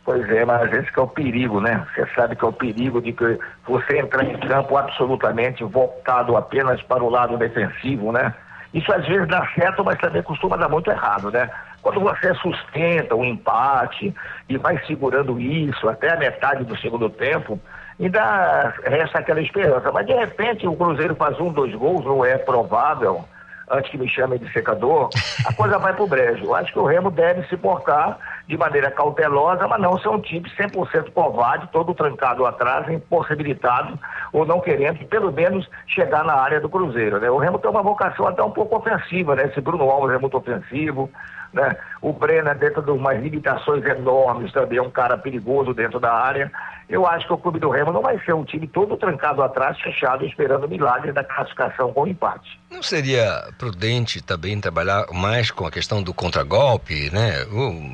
Pois 0.07 0.31
é, 0.31 0.45
mas 0.45 0.73
esse 0.73 0.93
que 0.93 1.01
é 1.01 1.03
o 1.03 1.09
perigo, 1.09 1.61
né? 1.61 1.85
Você 1.93 2.07
sabe 2.15 2.37
que 2.37 2.45
é 2.45 2.49
o 2.49 2.53
perigo 2.53 3.03
de 3.03 3.13
que 3.13 3.41
você 3.67 3.99
entrar 3.99 4.23
em 4.23 4.39
campo 4.39 4.77
absolutamente 4.77 5.65
voltado 5.65 6.37
apenas 6.37 6.81
para 6.83 7.03
o 7.03 7.11
lado 7.11 7.37
defensivo, 7.37 8.13
né? 8.13 8.33
Isso 8.73 8.93
às 8.93 9.05
vezes 9.05 9.27
dá 9.27 9.45
certo, 9.57 9.85
mas 9.85 9.99
também 9.99 10.23
costuma 10.23 10.57
dar 10.57 10.69
muito 10.69 10.89
errado, 10.93 11.33
né? 11.33 11.51
Quando 11.83 11.99
você 11.99 12.33
sustenta 12.35 13.17
o 13.17 13.25
empate 13.25 14.15
e 14.49 14.57
vai 14.57 14.79
segurando 14.87 15.41
isso 15.41 15.89
até 15.89 16.13
a 16.13 16.17
metade 16.17 16.63
do 16.63 16.79
segundo 16.79 17.11
tempo, 17.11 17.59
ainda 17.99 18.75
resta 18.85 19.19
aquela 19.19 19.41
esperança. 19.41 19.91
Mas 19.91 20.07
de 20.07 20.15
repente 20.15 20.69
o 20.69 20.77
Cruzeiro 20.77 21.17
faz 21.17 21.37
um, 21.41 21.53
dois 21.53 21.75
gols, 21.75 22.05
não 22.05 22.25
é 22.25 22.39
provável, 22.39 23.25
antes 23.71 23.91
que 23.91 23.99
me 23.99 24.09
chamem 24.09 24.39
de 24.39 24.51
secador, 24.53 25.11
a 25.45 25.53
coisa 25.53 25.79
vai 25.79 25.95
pro 25.95 26.07
brejo. 26.07 26.45
Eu 26.45 26.55
acho 26.55 26.73
que 26.73 26.79
o 26.79 26.85
Remo 26.85 27.11
deve 27.11 27.47
se 27.49 27.57
portar 27.57 28.19
de 28.47 28.57
maneira 28.57 28.91
cautelosa, 28.91 29.67
mas 29.67 29.81
não 29.81 29.99
ser 29.99 30.09
um 30.09 30.21
time 30.21 30.49
100% 30.51 31.13
covarde, 31.13 31.69
todo 31.73 31.95
trancado 31.95 32.47
atrás, 32.47 32.89
impossibilitado 32.89 33.99
ou 34.33 34.47
não 34.47 34.61
querendo, 34.61 35.05
pelo 35.07 35.33
menos, 35.33 35.69
chegar 35.87 36.25
na 36.25 36.35
área 36.35 36.61
do 36.61 36.69
Cruzeiro. 36.69 37.21
Né? 37.21 37.29
O 37.31 37.39
Remo 37.39 37.59
tem 37.59 37.71
uma 37.71 37.83
vocação 37.83 38.27
até 38.29 38.43
um 38.43 38.51
pouco 38.51 38.77
ofensiva, 38.77 39.35
né? 39.35 39.47
Esse 39.47 39.61
Bruno 39.61 39.91
Alves 39.91 40.15
é 40.15 40.19
muito 40.19 40.37
ofensivo, 40.37 41.11
né? 41.53 41.77
O 42.01 42.13
Brenner, 42.13 42.57
dentro 42.57 42.83
de 42.83 42.91
umas 42.91 43.21
limitações 43.21 43.85
enormes, 43.85 44.53
também 44.53 44.79
é 44.79 44.83
um 44.83 44.91
cara 44.91 45.17
perigoso 45.17 45.73
dentro 45.75 45.99
da 45.99 46.13
área. 46.13 46.51
Eu 46.89 47.07
acho 47.07 47.27
que 47.27 47.33
o 47.33 47.39
Clube 47.39 47.59
do 47.59 47.69
Remo 47.69 47.93
não 47.93 48.01
vai 48.01 48.19
ser 48.25 48.33
um 48.33 48.45
time 48.45 48.69
todo 48.69 48.97
trancado 48.97 49.43
atrás, 49.43 49.81
fechado, 49.81 50.25
esperando 50.25 50.69
milagres 50.69 51.13
da 51.15 51.25
classificação 51.25 51.93
com 51.93 52.07
empate. 52.07 52.61
Não 52.71 52.83
seria 52.83 53.49
prudente 53.59 54.23
também 54.23 54.61
trabalhar 54.61 55.07
mais 55.13 55.51
com 55.51 55.67
a 55.67 55.71
questão 55.71 56.03
do 56.03 56.15
contragolpe, 56.15 57.11
né? 57.13 57.45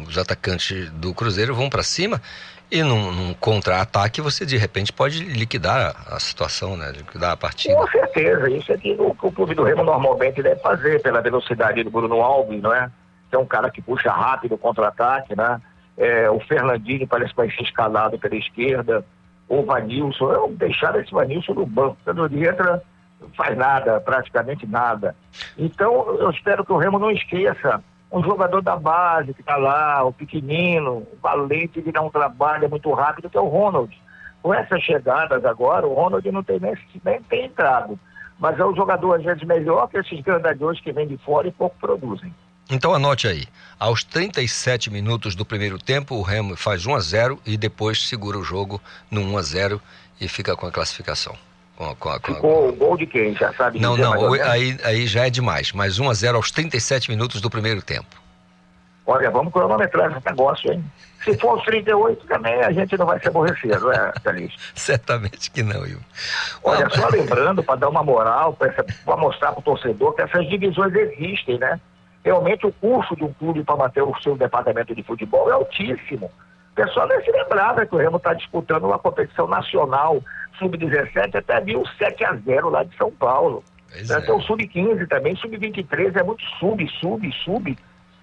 Os 0.07 0.19
atacantes 0.19 0.91
do 0.91 1.15
Cruzeiro 1.15 1.55
vão 1.55 1.71
para 1.71 1.83
cima 1.83 2.21
e 2.73 2.83
num, 2.83 3.13
num 3.13 3.35
contra-ataque 3.35 4.23
você 4.23 4.47
de 4.47 4.57
repente 4.57 4.91
pode 4.93 5.23
liquidar 5.25 5.95
a, 6.07 6.17
a 6.17 6.21
situação, 6.21 6.75
né? 6.75 6.91
Liquidar 6.91 7.33
a 7.33 7.37
partida. 7.37 7.75
Com 7.75 7.87
certeza, 7.89 8.51
isso 8.51 8.73
é 8.73 8.79
que 8.79 8.97
o, 8.99 9.15
que 9.15 9.27
o 9.27 9.31
Clube 9.31 9.55
do 9.55 9.63
Remo 9.63 9.85
normalmente 9.85 10.43
deve 10.43 10.59
fazer, 10.61 11.03
pela 11.03 11.21
velocidade 11.21 11.85
do 11.85 11.91
Bruno 11.91 12.23
Alves, 12.23 12.63
não 12.63 12.75
é? 12.75 12.91
É 13.35 13.39
um 13.39 13.47
cara 13.47 13.71
que 13.71 13.81
puxa 13.81 14.11
rápido 14.11 14.55
o 14.55 14.59
contra-ataque, 14.59 15.35
né? 15.37 15.61
É, 15.97 16.31
o 16.31 16.41
Fernandinho 16.41 17.07
parece 17.07 17.31
que 17.31 17.37
vai 17.37 17.51
ser 17.51 17.63
escalado 17.63 18.19
pela 18.19 18.37
esquerda. 18.37 19.05
O 19.49 19.63
Vanilson, 19.65 20.33
eu 20.33 20.55
deixar 20.57 20.99
esse 20.99 21.13
Vanilson 21.13 21.55
no 21.55 21.67
banco. 21.67 21.97
Quando 22.05 22.27
ele 22.27 22.47
entra, 22.47 22.83
faz 23.37 23.57
nada, 23.57 24.01
praticamente 24.01 24.67
nada. 24.67 25.15
Então, 25.57 26.17
eu 26.19 26.31
espero 26.31 26.65
que 26.65 26.73
o 26.73 26.79
Remo 26.79 26.99
não 26.99 27.11
esqueça 27.11 27.83
um 28.13 28.23
jogador 28.23 28.61
da 28.61 28.77
base 28.77 29.33
que 29.33 29.41
está 29.41 29.57
lá, 29.57 30.05
o 30.05 30.13
pequenino, 30.13 30.99
o 30.99 31.19
valente, 31.23 31.81
que 31.81 31.91
dá 31.91 32.03
um 32.03 32.11
trabalho 32.11 32.69
muito 32.69 32.93
rápido, 32.93 33.31
que 33.31 33.39
é 33.39 33.41
o 33.41 33.49
Ronald. 33.49 33.99
Com 34.43 34.53
essas 34.53 34.83
chegadas 34.83 35.45
agora, 35.45 35.87
o 35.87 35.95
Ronald 35.95 36.31
não 36.31 36.43
tem 36.43 36.61
nem, 36.61 36.75
nem 37.03 37.23
tem 37.23 37.47
entrado. 37.47 37.99
Mas 38.39 38.59
é 38.59 38.67
um 38.67 38.77
jogador, 38.77 39.15
às 39.15 39.23
vezes, 39.23 39.43
melhor 39.45 39.89
que 39.89 39.97
esses 39.97 40.21
grandalhões 40.21 40.81
que 40.81 40.93
vêm 40.93 41.07
de 41.07 41.17
fora 41.19 41.49
e 41.49 41.53
pouco 41.53 41.77
produzem. 41.81 42.35
Então 42.73 42.95
anote 42.95 43.29
aí. 43.29 43.45
Aos 43.79 44.03
37 44.03 44.91
minutos 44.91 45.35
do 45.35 45.45
primeiro 45.45 45.79
tempo, 45.79 46.15
o 46.15 46.23
Remo 46.23 46.57
faz 46.57 46.87
1 46.87 46.95
a 46.95 47.01
0 47.01 47.39
e 47.45 47.57
depois 47.59 48.09
segura 48.09 48.39
o 48.39 48.43
jogo 48.43 48.81
no 49.11 49.21
1 49.21 49.37
a 49.39 49.43
0 49.43 49.83
e 50.19 50.27
fica 50.27 50.57
com 50.57 50.67
a 50.67 50.73
classificação. 50.73 51.37
Com 51.77 51.85
a- 51.91 51.95
com 51.97 52.09
a- 52.09 52.19
com 52.21 52.33
a- 52.33 52.35
Ficou 52.37 52.69
o 52.69 52.73
gol 52.73 52.97
de 52.97 53.07
quem? 53.07 53.35
Já 53.35 53.53
sabe 53.53 53.79
Não, 53.79 53.97
não, 53.97 54.33
aí, 54.45 54.79
aí 54.85 55.07
já 55.07 55.27
é 55.27 55.31
demais. 55.31 55.73
Mas 55.73 55.99
1 55.99 56.09
a 56.09 56.15
0 56.15 56.37
aos 56.39 56.51
37 56.51 57.11
minutos 57.11 57.41
do 57.43 57.51
primeiro 57.51 57.83
tempo. 57.83 58.17
Olha, 59.05 59.31
vamos 59.31 59.53
cronometrar 59.53 60.13
esse 60.17 60.25
negócio, 60.25 60.73
hein? 60.73 60.83
Se 61.25 61.37
for 61.39 61.59
os 61.59 61.65
38 61.65 62.25
também, 62.27 62.55
a 62.63 62.71
gente 62.73 62.97
não 62.97 63.05
vai 63.05 63.19
se 63.21 63.27
aborrecer, 63.29 63.79
não 63.81 63.93
é, 63.93 64.13
Calixto? 64.23 64.59
Certamente 64.75 65.51
que 65.51 65.63
não, 65.63 65.85
Ivo. 65.85 66.01
Olha, 66.63 66.89
só 66.89 67.09
lembrando, 67.09 67.63
para 67.65 67.77
dar 67.81 67.89
uma 67.89 68.03
moral, 68.05 68.55
para 68.55 69.17
mostrar 69.17 69.51
para 69.53 69.59
o 69.59 69.63
torcedor 69.63 70.15
que 70.15 70.23
essas 70.23 70.49
divisões 70.49 70.95
existem, 70.95 71.59
né? 71.59 71.81
Realmente 72.25 72.67
o 72.67 72.73
custo 72.73 73.17
de 73.17 73.25
um 73.25 73.33
clube 73.33 73.65
para 73.65 73.77
manter 73.77 74.03
o 74.03 74.15
seu 74.23 74.37
departamento 74.37 74.95
de 74.95 75.03
futebol 75.03 75.51
é 75.51 75.55
altíssimo. 75.55 76.31
O 76.73 76.75
pessoal 76.75 77.09
nem 77.09 77.21
se 77.23 77.31
lembrava 77.31 77.85
que 77.85 77.95
o 77.95 77.99
Remo 77.99 78.17
está 78.17 78.33
disputando 78.33 78.85
uma 78.85 78.99
competição 78.99 79.47
nacional 79.47 80.23
sub-17 80.59 81.35
até 81.35 81.61
viu 81.61 81.85
7 81.99 82.25
a 82.25 82.35
0 82.35 82.71
lá 82.71 82.85
de 82.85 82.97
São 82.97 83.11
Paulo. 83.11 83.65
Né? 83.91 84.21
Tem 84.21 84.35
o 84.35 84.41
sub-15 84.41 85.09
também, 85.09 85.37
sub-23 85.37 86.17
é 86.17 86.23
muito 86.23 86.43
sub, 86.59 86.87
sub, 87.01 87.33
sub. 87.45 87.77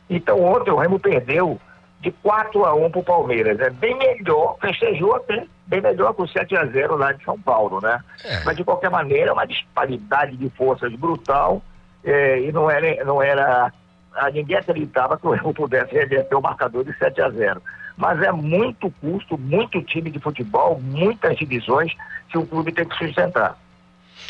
Então 0.09 0.41
ontem 0.43 0.71
o 0.71 0.77
Remo 0.77 0.99
perdeu 0.99 1.59
de 2.01 2.11
4 2.11 2.65
a 2.65 2.73
1 2.73 2.91
para 2.91 2.99
o 2.99 3.03
Palmeiras. 3.03 3.59
É 3.59 3.69
bem 3.69 3.95
melhor, 3.97 4.57
festejou 4.59 5.15
até, 5.15 5.45
bem 5.67 5.81
melhor 5.81 6.13
que 6.13 6.21
o 6.21 6.27
7 6.27 6.55
a 6.55 6.65
0 6.65 6.95
lá 6.95 7.11
de 7.11 7.23
São 7.23 7.39
Paulo, 7.39 7.81
né? 7.81 7.99
Mas 8.45 8.55
de 8.55 8.63
qualquer 8.63 8.89
maneira, 8.89 9.29
é 9.29 9.33
uma 9.33 9.45
disparidade 9.45 10.37
de 10.37 10.49
forças 10.51 10.93
brutal 10.95 11.61
eh, 12.03 12.39
e 12.39 12.51
não 12.51 12.71
era, 12.71 13.03
não 13.03 13.21
era 13.21 13.71
ah, 14.19 14.29
ninguém 14.31 14.57
acreditava 14.57 15.17
que 15.17 15.25
o 15.25 15.31
Remo 15.31 15.53
pudesse 15.53 15.93
reverter 15.93 16.35
o 16.35 16.41
marcador 16.41 16.83
de 16.83 16.95
7 16.97 17.21
a 17.21 17.29
0. 17.29 17.61
Mas 17.97 18.21
é 18.21 18.31
muito 18.31 18.91
custo, 19.01 19.37
muito 19.37 19.81
time 19.81 20.09
de 20.09 20.19
futebol, 20.19 20.79
muitas 20.79 21.37
divisões 21.37 21.93
que 22.29 22.37
o 22.37 22.45
clube 22.45 22.71
tem 22.71 22.85
que 22.85 22.97
sustentar. 22.97 23.57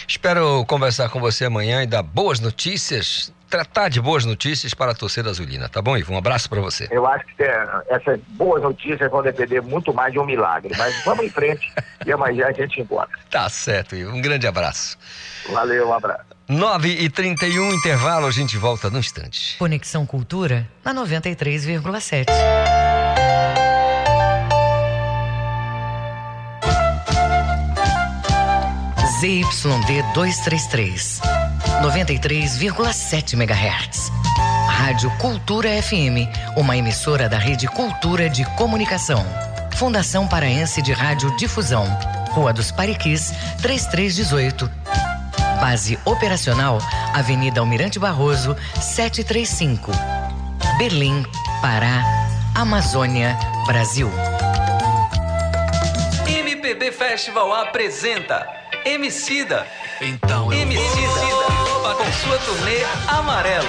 Espero 0.08 0.66
conversar 0.66 1.10
com 1.10 1.20
você 1.20 1.46
amanhã 1.46 1.84
e 1.84 1.88
dar 1.88 2.02
boas 2.02 2.40
notícias, 2.40 3.34
tratar 3.50 3.90
de 3.90 4.02
boas 4.02 4.26
notícias 4.26 4.74
para 4.74 4.92
a 4.92 4.96
torcida 4.96 5.30
azulina, 5.30 5.68
tá 5.68 5.82
bom, 5.82 5.98
Ivo? 5.98 6.14
Um 6.14 6.18
abraço 6.18 6.50
para 6.50 6.62
você. 6.62 6.88
Eu 6.90 7.06
acho 7.06 7.26
que 7.36 7.44
é, 7.44 7.68
essas 7.90 8.20
boas 8.30 8.62
notícias 8.62 9.10
vão 9.12 9.22
depender 9.22 9.62
muito 9.62 9.94
mais 9.94 10.14
de 10.14 10.20
um 10.20 10.26
milagre. 10.26 10.74
Mas 10.78 11.04
vamos 11.04 11.26
em 11.26 11.30
frente 11.30 11.72
e 12.06 12.12
amanhã 12.12 12.48
a 12.48 12.52
gente 12.52 12.82
encontra. 12.82 13.10
Tá 13.30 13.50
certo, 13.50 13.96
Ivo. 13.96 14.16
Um 14.16 14.22
grande 14.22 14.48
abraço. 14.48 14.98
Valeu, 15.52 15.88
um 15.88 15.94
abraço. 15.94 16.26
9 16.48 16.90
e 16.90 17.10
31 17.10 17.74
intervalo, 17.74 18.26
a 18.26 18.32
gente 18.32 18.58
volta 18.58 18.90
no 18.90 18.98
instante. 19.00 19.56
Conexão 19.58 20.06
Cultura 20.06 20.68
na 20.84 20.94
93,7. 20.94 22.26
ZYD 29.20 30.02
233, 30.14 31.20
93,7 31.84 33.34
MHz. 33.34 34.10
Rádio 34.70 35.12
Cultura 35.18 35.70
FM, 35.84 36.26
uma 36.56 36.78
emissora 36.78 37.28
da 37.28 37.38
Rede 37.38 37.68
Cultura 37.68 38.30
de 38.30 38.46
Comunicação. 38.56 39.26
Fundação 39.76 40.26
Paraense 40.26 40.82
de 40.82 40.94
Rádio 40.94 41.36
Difusão, 41.36 41.86
Rua 42.32 42.54
dos 42.54 42.72
Pariquis, 42.72 43.34
3318. 43.62 44.72
Base 45.60 46.00
operacional, 46.06 46.80
Avenida 47.14 47.60
Almirante 47.60 48.00
Barroso, 48.00 48.56
735. 48.80 49.92
Berlim, 50.78 51.26
Pará, 51.62 52.04
Amazônia, 52.56 53.38
Brasil. 53.68 54.10
MPB 56.28 56.92
Festival 56.92 57.54
apresenta 57.54 58.48
Emicida. 58.86 59.68
Então 60.02 60.52
Emicida 60.54 61.50
com 62.00 62.12
sua 62.14 62.38
turnê 62.40 62.84
Amarelo. 63.10 63.68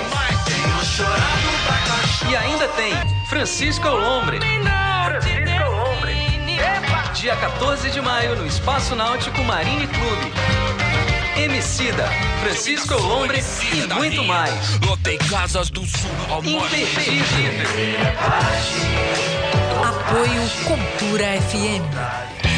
E 2.31 2.37
ainda 2.37 2.69
tem 2.69 2.95
Francisco 3.27 3.89
Lombre. 3.89 4.39
Francisco 4.39 5.71
Lombre. 5.71 6.15
Dia 7.15 7.35
14 7.37 7.91
de 7.91 8.01
maio 8.01 8.37
no 8.37 8.47
Espaço 8.47 8.95
Náutico 8.95 9.43
Marine 9.43 9.87
Clube. 9.89 10.33
Emicida, 11.37 12.07
Francisco 12.43 12.95
Lombre 12.95 13.41
e 13.73 13.95
muito 13.95 14.25
mais. 14.25 14.79
Lotei 14.81 15.17
casas 15.17 15.71
do 15.71 15.85
sul. 15.87 16.11
Imperdível. 16.39 17.67
Apoio 19.83 20.51
Cultura 20.67 21.41
FM. 21.41 22.51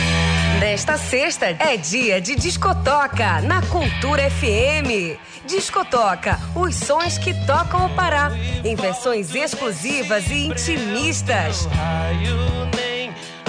Nesta 0.59 0.97
sexta 0.97 1.47
é 1.47 1.77
dia 1.77 2.21
de 2.21 2.35
discotoca 2.35 3.41
na 3.43 3.63
Cultura 3.63 4.31
FM. 4.31 5.19
Discotoca, 5.47 6.39
os 6.55 6.75
sons 6.75 7.19
que 7.19 7.35
tocam 7.47 7.87
o 7.87 7.91
Pará, 7.95 8.31
em 8.65 8.75
versões 8.77 9.35
exclusivas 9.35 10.31
e 10.31 10.47
intimistas. 10.47 11.69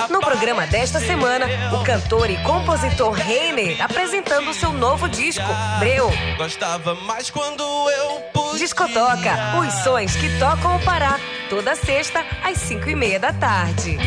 No 0.10 0.20
programa 0.20 0.66
desta 0.68 1.00
semana, 1.00 1.46
o 1.74 1.84
cantor 1.84 2.30
e 2.30 2.38
compositor 2.44 3.14
Reiner 3.14 3.82
apresentando 3.82 4.54
seu 4.54 4.72
novo 4.74 5.08
disco, 5.08 5.46
Breu. 5.80 6.12
Gostava 6.38 6.96
mais 6.96 7.30
quando 7.30 7.62
eu 7.62 8.22
pude. 8.34 8.60
Discotoca, 8.60 9.58
os 9.60 9.74
sons 9.84 10.16
que 10.16 10.38
tocam 10.40 10.76
o 10.76 10.80
Pará, 10.84 11.20
toda 11.50 11.76
sexta 11.76 12.26
às 12.44 12.58
cinco 12.58 12.90
e 12.90 12.96
meia 12.96 13.20
da 13.20 13.34
tarde. 13.34 13.98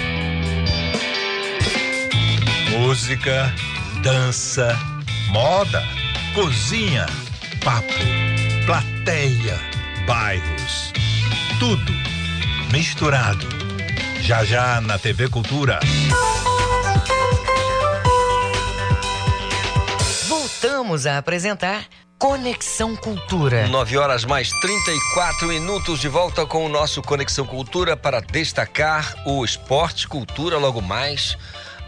Música, 2.71 3.53
dança, 4.03 4.77
moda, 5.31 5.83
cozinha, 6.35 7.07
papo, 7.65 7.87
plateia, 8.67 9.59
bairros. 10.07 10.93
Tudo 11.59 11.93
misturado. 12.73 13.66
Já 14.27 14.43
já 14.43 14.81
na 14.81 14.99
TV 14.99 15.29
Cultura. 15.29 15.79
Voltamos 20.27 21.07
a 21.07 21.19
apresentar 21.19 21.85
Conexão 22.19 22.97
Cultura. 22.97 23.69
9 23.69 23.97
horas 23.97 24.25
mais 24.25 24.51
34 24.51 25.47
minutos 25.47 26.01
de 26.01 26.09
volta 26.09 26.45
com 26.45 26.67
o 26.67 26.69
nosso 26.69 27.01
Conexão 27.03 27.47
Cultura 27.47 27.97
para 27.97 28.19
destacar 28.19 29.15
o 29.25 29.45
esporte 29.45 30.09
cultura 30.09 30.59
logo 30.59 30.83
mais 30.83 31.39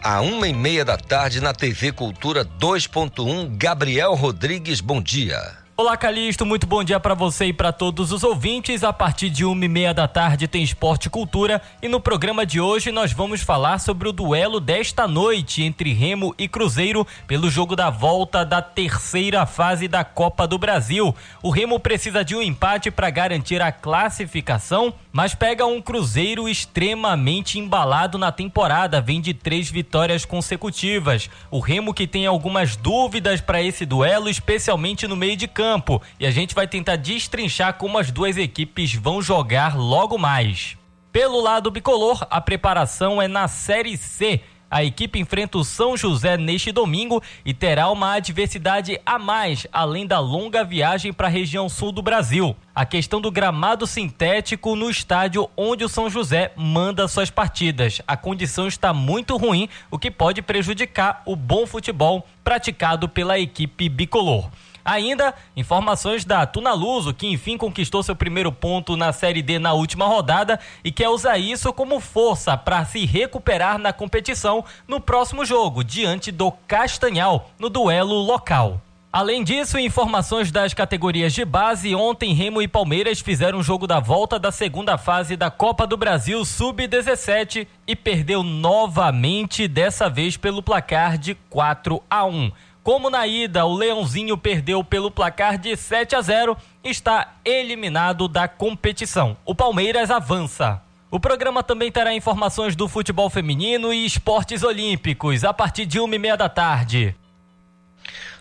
à 0.01 0.20
uma 0.20 0.47
e 0.47 0.55
meia 0.55 0.85
da 0.85 0.97
tarde 0.97 1.40
na 1.40 1.52
TV 1.52 1.90
Cultura 1.90 2.44
2.1. 2.44 3.56
Gabriel 3.56 4.15
Rodrigues, 4.15 4.81
bom 4.81 5.02
dia. 5.02 5.68
Olá, 5.80 5.96
Calixto, 5.96 6.44
muito 6.44 6.66
bom 6.66 6.82
dia 6.82 6.98
para 6.98 7.14
você 7.14 7.44
e 7.44 7.52
para 7.52 7.70
todos 7.70 8.10
os 8.10 8.24
ouvintes. 8.24 8.82
A 8.82 8.92
partir 8.92 9.30
de 9.30 9.44
uma 9.44 9.64
e 9.64 9.68
meia 9.68 9.94
da 9.94 10.09
tarde 10.09 10.48
tem 10.48 10.60
Esporte 10.60 11.06
e 11.06 11.09
Cultura 11.09 11.62
e 11.80 11.86
no 11.86 12.00
programa 12.00 12.44
de 12.44 12.60
hoje 12.60 12.90
nós 12.90 13.12
vamos 13.12 13.42
falar 13.42 13.78
sobre 13.78 14.09
o 14.09 14.12
duelo 14.12 14.59
desta 14.59 15.06
noite 15.06 15.62
entre 15.62 15.92
Remo 15.92 16.34
e 16.36 16.48
Cruzeiro 16.48 17.06
pelo 17.28 17.48
jogo 17.48 17.76
da 17.76 17.90
volta 17.90 18.44
da 18.44 18.60
terceira 18.60 19.46
fase 19.46 19.86
da 19.86 20.02
Copa 20.02 20.48
do 20.48 20.59
Brasil. 20.59 21.14
O 21.40 21.48
Remo 21.48 21.78
precisa 21.78 22.24
de 22.24 22.34
um 22.34 22.42
empate 22.42 22.90
para 22.90 23.09
garantir 23.09 23.62
a 23.62 23.70
classificação, 23.70 24.92
mas 25.19 25.35
pega 25.35 25.66
um 25.66 25.82
Cruzeiro 25.82 26.49
extremamente 26.49 27.59
embalado 27.59 28.16
na 28.16 28.31
temporada, 28.31 29.01
vem 29.01 29.20
de 29.20 29.35
três 29.35 29.69
vitórias 29.69 30.24
consecutivas. 30.24 31.28
O 31.51 31.59
Remo 31.59 31.93
que 31.93 32.07
tem 32.07 32.24
algumas 32.24 32.77
dúvidas 32.77 33.40
para 33.40 33.61
esse 33.61 33.85
duelo, 33.85 34.28
especialmente 34.28 35.09
no 35.09 35.16
meio 35.16 35.36
de 35.36 35.49
campo 35.49 36.01
e 36.20 36.24
a 36.24 36.31
gente 36.31 36.55
vai 36.55 36.69
tentar 36.69 36.95
destrinchar 36.95 37.74
como 37.74 37.99
as 37.99 38.12
duas 38.12 38.36
equipes 38.36 38.95
vão 38.95 39.20
jogar 39.20 39.77
logo 39.77 40.16
mais. 40.16 40.77
Pelo 41.11 41.40
lado 41.40 41.69
bicolor, 41.69 42.24
a 42.31 42.40
preparação 42.40 43.20
é 43.20 43.27
na 43.27 43.49
Série 43.49 43.97
C. 43.97 44.40
A 44.70 44.85
equipe 44.85 45.19
enfrenta 45.19 45.57
o 45.57 45.65
São 45.65 45.97
José 45.97 46.36
neste 46.36 46.70
domingo 46.70 47.23
e 47.43 47.55
terá 47.55 47.90
uma 47.90 48.12
adversidade 48.12 49.01
a 49.05 49.19
mais, 49.19 49.66
além 49.73 50.07
da 50.07 50.19
longa 50.19 50.62
viagem 50.62 51.11
para 51.11 51.27
a 51.27 51.31
região 51.31 51.70
sul 51.70 51.90
do 51.90 52.03
Brasil. 52.03 52.55
A 52.74 52.85
questão 52.85 53.19
do 53.19 53.31
gramado 53.31 53.86
sintético 53.86 54.77
no 54.77 54.90
estádio 54.90 55.49
onde 55.57 55.85
o 55.85 55.89
São 55.89 56.11
José 56.11 56.53
manda 56.55 57.09
suas 57.09 57.31
partidas. 57.31 58.03
A 58.07 58.15
condição 58.15 58.69
está 58.69 58.93
muito 58.93 59.39
ruim, 59.39 59.70
o 59.90 59.99
que 59.99 60.11
pode 60.11 60.43
prejudicar 60.43 61.23
o 61.24 61.35
bom 61.35 61.66
futebol 61.66 62.27
praticado 62.45 63.09
pela 63.09 63.39
equipe 63.39 63.89
bicolor. 63.89 64.51
Ainda, 64.89 65.35
informações 65.55 66.24
da 66.24 66.47
Tunaluso, 66.47 67.12
que 67.12 67.27
enfim 67.27 67.59
conquistou 67.59 68.02
seu 68.02 68.16
primeiro 68.16 68.51
ponto 68.51 68.97
na 68.97 69.12
Série 69.12 69.43
D 69.43 69.59
na 69.59 69.74
última 69.74 70.06
rodada 70.06 70.59
e 70.82 70.90
quer 70.90 71.10
usar 71.10 71.36
isso 71.36 71.74
como 71.74 72.01
força 72.01 72.56
para 72.56 72.82
se 72.86 73.05
recuperar 73.05 73.77
na 73.77 73.93
competição 73.93 74.65
no 74.86 74.98
próximo 74.98 75.44
jogo, 75.44 75.85
diante 75.85 76.32
do 76.32 76.51
Castanhal, 76.66 77.51
no 77.59 77.69
duelo 77.69 78.15
local. 78.15 78.81
Além 79.12 79.44
disso, 79.44 79.78
informações 79.78 80.51
das 80.51 80.73
categorias 80.73 81.35
de 81.35 81.44
base, 81.44 81.94
ontem 81.94 82.32
Remo 82.32 82.62
e 82.62 82.69
Palmeiras 82.69 83.20
fizeram 83.20 83.59
o 83.59 83.62
jogo 83.62 83.86
da 83.86 84.01
volta 84.01 84.39
da 84.39 84.51
segunda 84.51 84.97
fase 84.97 85.36
da 85.36 85.51
Copa 85.51 85.86
do 85.86 85.98
Brasil 85.98 86.43
Sub-17 86.44 87.66
e 87.86 87.97
perdeu 87.97 88.43
novamente, 88.43 89.69
dessa 89.69 90.09
vez 90.09 90.36
pelo 90.36 90.62
placar 90.62 91.19
de 91.19 91.35
4 91.35 92.02
a 92.09 92.24
1. 92.24 92.52
Como 92.89 93.10
na 93.10 93.27
ida 93.27 93.66
o 93.66 93.74
Leãozinho 93.74 94.39
perdeu 94.39 94.82
pelo 94.82 95.10
placar 95.10 95.59
de 95.59 95.77
7 95.77 96.16
a 96.16 96.23
0, 96.23 96.56
está 96.82 97.35
eliminado 97.44 98.27
da 98.27 98.48
competição. 98.48 99.36
O 99.44 99.55
Palmeiras 99.55 100.10
avança. 100.10 100.81
O 101.10 101.20
programa 101.20 101.62
também 101.62 101.93
terá 101.93 102.15
informações 102.15 102.74
do 102.74 102.89
futebol 102.89 103.28
feminino 103.28 103.93
e 103.93 104.06
esportes 104.06 104.62
olímpicos 104.62 105.44
a 105.44 105.52
partir 105.52 105.85
de 105.85 106.01
uma 106.01 106.15
e 106.15 106.19
meia 106.19 106.35
da 106.35 106.48
tarde. 106.48 107.15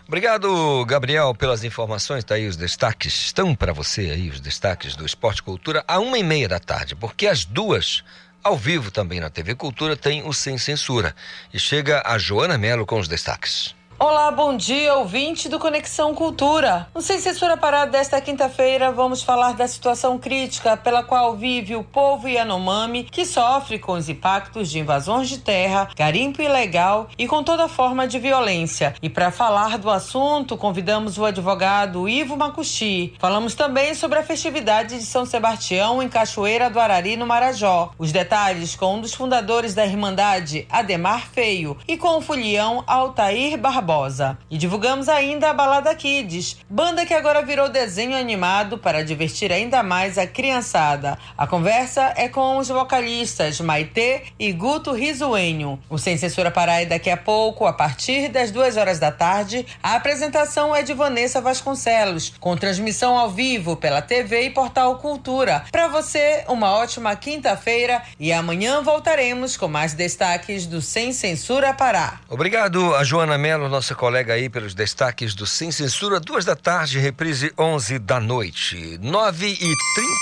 Obrigado, 0.06 0.82
Gabriel, 0.86 1.34
pelas 1.34 1.62
informações. 1.62 2.24
Daí 2.24 2.48
os 2.48 2.56
destaques 2.56 3.12
estão 3.26 3.54
para 3.54 3.74
você 3.74 4.08
aí, 4.12 4.30
os 4.30 4.40
destaques 4.40 4.96
do 4.96 5.04
Esporte 5.04 5.42
Cultura, 5.42 5.84
a 5.86 5.98
uma 5.98 6.18
e 6.18 6.22
meia 6.22 6.48
da 6.48 6.58
tarde, 6.58 6.96
porque 6.96 7.26
às 7.26 7.44
duas, 7.44 8.02
ao 8.42 8.56
vivo 8.56 8.90
também 8.90 9.20
na 9.20 9.28
TV 9.28 9.54
Cultura, 9.54 9.94
tem 9.94 10.26
o 10.26 10.32
Sem 10.32 10.56
Censura. 10.56 11.14
E 11.52 11.60
chega 11.60 12.02
a 12.02 12.16
Joana 12.16 12.56
Melo 12.56 12.86
com 12.86 12.98
os 12.98 13.08
destaques. 13.08 13.76
Olá, 14.00 14.30
bom 14.30 14.56
dia, 14.56 14.94
ouvinte 14.94 15.48
do 15.48 15.58
Conexão 15.58 16.14
Cultura. 16.14 16.86
No 16.94 17.02
Sem 17.02 17.18
Censura 17.18 17.56
Parada 17.56 17.90
desta 17.90 18.20
quinta-feira, 18.20 18.92
vamos 18.92 19.24
falar 19.24 19.54
da 19.54 19.66
situação 19.66 20.16
crítica 20.16 20.76
pela 20.76 21.02
qual 21.02 21.34
vive 21.34 21.74
o 21.74 21.82
povo 21.82 22.28
Yanomami, 22.28 23.02
que 23.02 23.26
sofre 23.26 23.76
com 23.76 23.94
os 23.94 24.08
impactos 24.08 24.70
de 24.70 24.78
invasões 24.78 25.28
de 25.28 25.38
terra, 25.38 25.88
garimpo 25.96 26.40
ilegal 26.40 27.08
e 27.18 27.26
com 27.26 27.42
toda 27.42 27.66
forma 27.66 28.06
de 28.06 28.20
violência. 28.20 28.94
E 29.02 29.10
para 29.10 29.32
falar 29.32 29.76
do 29.78 29.90
assunto, 29.90 30.56
convidamos 30.56 31.18
o 31.18 31.24
advogado 31.24 32.08
Ivo 32.08 32.36
Macuxi. 32.36 33.14
Falamos 33.18 33.56
também 33.56 33.96
sobre 33.96 34.20
a 34.20 34.22
festividade 34.22 34.96
de 34.96 35.04
São 35.04 35.26
Sebastião 35.26 36.00
em 36.00 36.08
Cachoeira 36.08 36.70
do 36.70 36.78
Arari, 36.78 37.16
no 37.16 37.26
Marajó. 37.26 37.90
Os 37.98 38.12
detalhes 38.12 38.76
com 38.76 38.94
um 38.94 39.00
dos 39.00 39.12
fundadores 39.12 39.74
da 39.74 39.84
Irmandade, 39.84 40.68
Ademar 40.70 41.26
Feio, 41.32 41.76
e 41.88 41.96
com 41.96 42.18
o 42.18 42.20
folião 42.20 42.84
Altair 42.86 43.58
Barbosa. 43.58 43.87
Barbosa. 43.88 44.36
E 44.50 44.58
divulgamos 44.58 45.08
ainda 45.08 45.48
a 45.48 45.54
Balada 45.54 45.94
Kids, 45.94 46.58
banda 46.68 47.06
que 47.06 47.14
agora 47.14 47.40
virou 47.40 47.70
desenho 47.70 48.14
animado 48.14 48.76
para 48.76 49.02
divertir 49.02 49.50
ainda 49.50 49.82
mais 49.82 50.18
a 50.18 50.26
criançada. 50.26 51.18
A 51.36 51.46
conversa 51.46 52.12
é 52.14 52.28
com 52.28 52.58
os 52.58 52.68
vocalistas 52.68 53.58
Maitê 53.62 54.24
e 54.38 54.52
Guto 54.52 54.92
Risuenho. 54.92 55.80
O 55.88 55.96
Sem 55.96 56.18
Censura 56.18 56.50
Pará 56.50 56.82
é 56.82 56.86
daqui 56.86 57.08
a 57.08 57.16
pouco, 57.16 57.64
a 57.64 57.72
partir 57.72 58.28
das 58.28 58.50
duas 58.50 58.76
horas 58.76 58.98
da 58.98 59.10
tarde. 59.10 59.64
A 59.82 59.94
apresentação 59.94 60.76
é 60.76 60.82
de 60.82 60.92
Vanessa 60.92 61.40
Vasconcelos, 61.40 62.34
com 62.38 62.56
transmissão 62.58 63.16
ao 63.16 63.30
vivo 63.30 63.74
pela 63.74 64.02
TV 64.02 64.42
e 64.42 64.50
Portal 64.50 64.98
Cultura. 64.98 65.64
Para 65.72 65.88
você, 65.88 66.44
uma 66.46 66.72
ótima 66.72 67.16
quinta-feira 67.16 68.02
e 68.20 68.34
amanhã 68.34 68.82
voltaremos 68.82 69.56
com 69.56 69.66
mais 69.66 69.94
destaques 69.94 70.66
do 70.66 70.82
Sem 70.82 71.10
Censura 71.12 71.72
Pará. 71.72 72.20
Obrigado 72.28 72.94
a 72.94 73.02
Joana 73.02 73.38
Melo, 73.38 73.77
nossa 73.78 73.94
colega 73.94 74.34
aí 74.34 74.48
pelos 74.48 74.74
destaques 74.74 75.36
do 75.36 75.46
Sem 75.46 75.70
Censura, 75.70 76.18
duas 76.18 76.44
da 76.44 76.56
tarde, 76.56 76.98
reprise 76.98 77.52
11 77.56 78.00
da 78.00 78.18
noite, 78.18 78.98
9 79.00 79.46
e 79.46 79.72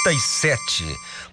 37. 0.05 0.85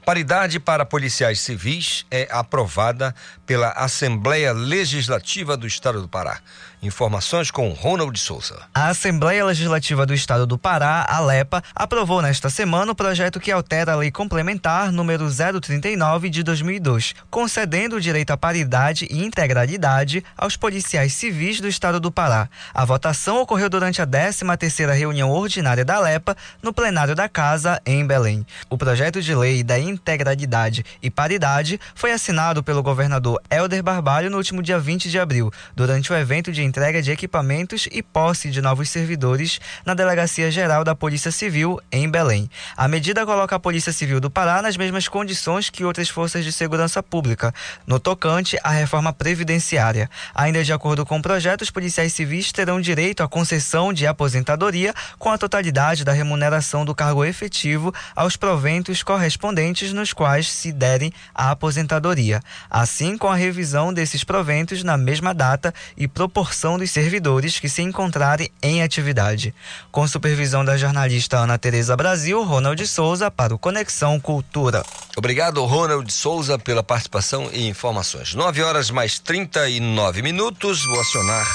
Paridade 0.06 0.58
para 0.58 0.86
policiais 0.86 1.42
civis 1.42 2.06
é 2.10 2.26
aprovada 2.32 3.14
pela 3.46 3.72
Assembleia 3.72 4.54
Legislativa 4.54 5.58
do 5.58 5.68
Estado 5.68 6.02
do 6.02 6.08
Pará. 6.08 6.40
Informações 6.84 7.50
com 7.50 7.70
Ronald 7.70 8.20
Souza. 8.20 8.60
A 8.74 8.90
Assembleia 8.90 9.46
Legislativa 9.46 10.06
do 10.06 10.14
Estado 10.14 10.46
do 10.46 10.58
Pará, 10.58 11.06
ALEPA, 11.08 11.64
aprovou 11.74 12.22
nesta 12.22 12.50
semana 12.50 12.92
o 12.92 12.96
projeto 12.96 13.40
que 13.40 13.54
altera 13.54 13.94
a 13.94 13.96
Lei 13.96 14.12
Complementar 14.12 14.92
número 14.92 15.30
039 15.62 16.30
de 16.30 16.44
2002, 16.44 17.16
concedendo 17.32 17.96
o 17.96 18.02
direito 18.02 18.32
à 18.32 18.38
paridade 18.38 19.08
e 19.10 19.24
integralidade 19.24 20.26
aos 20.36 20.58
policiais 20.58 21.14
civis 21.14 21.62
do 21.62 21.70
Estado 21.70 22.02
do 22.02 22.12
Pará. 22.12 22.50
A 22.74 22.84
votação 22.84 23.42
ocorreu 23.42 23.70
durante 23.70 24.02
a 24.02 24.06
13ª 24.06 24.94
reunião 24.94 25.32
ordinária 25.32 25.86
da 25.86 25.96
ALEPA 25.96 26.36
no 26.62 26.74
plenário 26.74 27.16
da 27.16 27.30
Casa 27.30 27.82
em 27.86 28.06
Belém. 28.06 28.46
O 28.70 28.78
projeto 28.78 29.22
de 29.22 29.34
lei 29.34 29.64
da 29.64 29.80
integralidade 29.80 30.86
e 31.02 31.10
paridade 31.10 31.80
foi 31.96 32.12
assinado 32.12 32.62
pelo 32.62 32.84
governador 32.84 33.42
Helder 33.50 33.82
Barbalho 33.82 34.30
no 34.30 34.36
último 34.36 34.62
dia 34.62 34.78
20 34.78 35.10
de 35.10 35.18
abril, 35.18 35.50
durante 35.74 36.12
o 36.12 36.16
evento 36.16 36.52
de 36.52 36.73
entrega 36.74 37.04
de 37.04 37.12
equipamentos 37.12 37.88
e 37.92 38.02
posse 38.02 38.50
de 38.50 38.60
novos 38.60 38.90
servidores 38.90 39.62
na 39.86 39.94
Delegacia 39.94 40.50
Geral 40.50 40.84
da 40.84 40.96
Polícia 40.96 41.32
Civil 41.32 41.80
em 41.92 42.10
Belém. 42.10 42.50
A 42.76 42.88
medida 42.88 43.24
coloca 43.28 43.56
a 43.56 43.60
Polícia 43.60 43.94
Civil 43.94 44.20
do 44.20 44.28
Pará 44.28 44.60
nas 44.60 44.76
mesmas 44.76 45.08
condições 45.08 45.70
que 45.70 45.86
outras 45.86 46.10
forças 46.10 46.44
de 46.44 46.52
segurança 46.52 47.04
pública, 47.04 47.54
no 47.86 48.00
tocante 48.00 48.58
à 48.64 48.72
reforma 48.72 49.14
previdenciária. 49.14 50.10
Ainda 50.34 50.64
de 50.64 50.74
acordo 50.74 51.06
com 51.06 51.20
o 51.20 51.22
projeto, 51.22 51.62
os 51.62 51.70
policiais 51.70 52.12
civis 52.12 52.52
terão 52.52 52.82
direito 52.82 53.22
à 53.22 53.28
concessão 53.28 53.94
de 53.94 54.08
aposentadoria 54.08 54.96
com 55.20 55.30
a 55.30 55.38
totalidade 55.38 56.04
da 56.04 56.12
remuneração 56.12 56.84
do 56.84 56.96
cargo 56.96 57.24
efetivo 57.24 57.94
aos 58.16 58.36
proventos 58.36 59.04
correspondentes 59.04 59.94
nos 59.94 60.12
quais 60.12 60.52
se 60.52 60.72
derem 60.72 61.14
a 61.36 61.52
aposentadoria, 61.52 62.42
assim 62.68 63.16
com 63.16 63.28
a 63.28 63.36
revisão 63.36 63.94
desses 63.94 64.24
proventos 64.24 64.84
na 64.84 64.98
mesma 64.98 65.36
data 65.36 65.72
e 65.96 66.08
proporção 66.08 66.63
dos 66.78 66.90
servidores 66.90 67.60
que 67.60 67.68
se 67.68 67.82
encontrarem 67.82 68.50
em 68.62 68.82
atividade. 68.82 69.54
Com 69.92 70.08
supervisão 70.08 70.64
da 70.64 70.78
jornalista 70.78 71.38
Ana 71.38 71.58
Tereza 71.58 71.96
Brasil, 71.98 72.42
Ronald 72.44 72.88
Souza 72.88 73.30
para 73.30 73.54
o 73.54 73.60
Conexão 73.60 74.20
Cultura. 74.20 74.84
Obrigado, 75.18 75.64
Ronald 75.66 76.12
Souza, 76.12 76.58
pela 76.58 76.82
participação 76.82 77.50
e 77.52 77.68
informações. 77.68 78.34
9 78.34 78.64
horas 78.64 78.90
mais 78.90 79.20
39 79.20 80.22
minutos. 80.22 80.86
Vou 80.86 81.02
acionar 81.02 81.46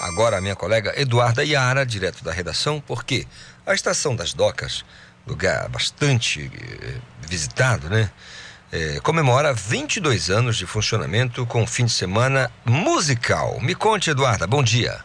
agora 0.00 0.38
a 0.38 0.40
minha 0.40 0.56
colega 0.56 0.94
Eduarda 0.96 1.44
Iara, 1.44 1.84
direto 1.84 2.24
da 2.24 2.32
redação, 2.32 2.82
porque 2.84 3.26
a 3.66 3.74
Estação 3.74 4.16
das 4.16 4.32
Docas, 4.32 4.84
lugar 5.26 5.68
bastante 5.68 6.50
eh, 6.54 6.94
visitado, 7.28 7.90
né? 7.90 8.10
É, 8.72 8.98
comemora 9.00 9.52
22 9.52 10.28
anos 10.28 10.56
de 10.56 10.66
funcionamento 10.66 11.46
com 11.46 11.66
fim 11.66 11.84
de 11.84 11.92
semana 11.92 12.50
musical. 12.64 13.60
Me 13.60 13.74
conte, 13.74 14.10
Eduarda, 14.10 14.46
bom 14.46 14.62
dia. 14.62 14.98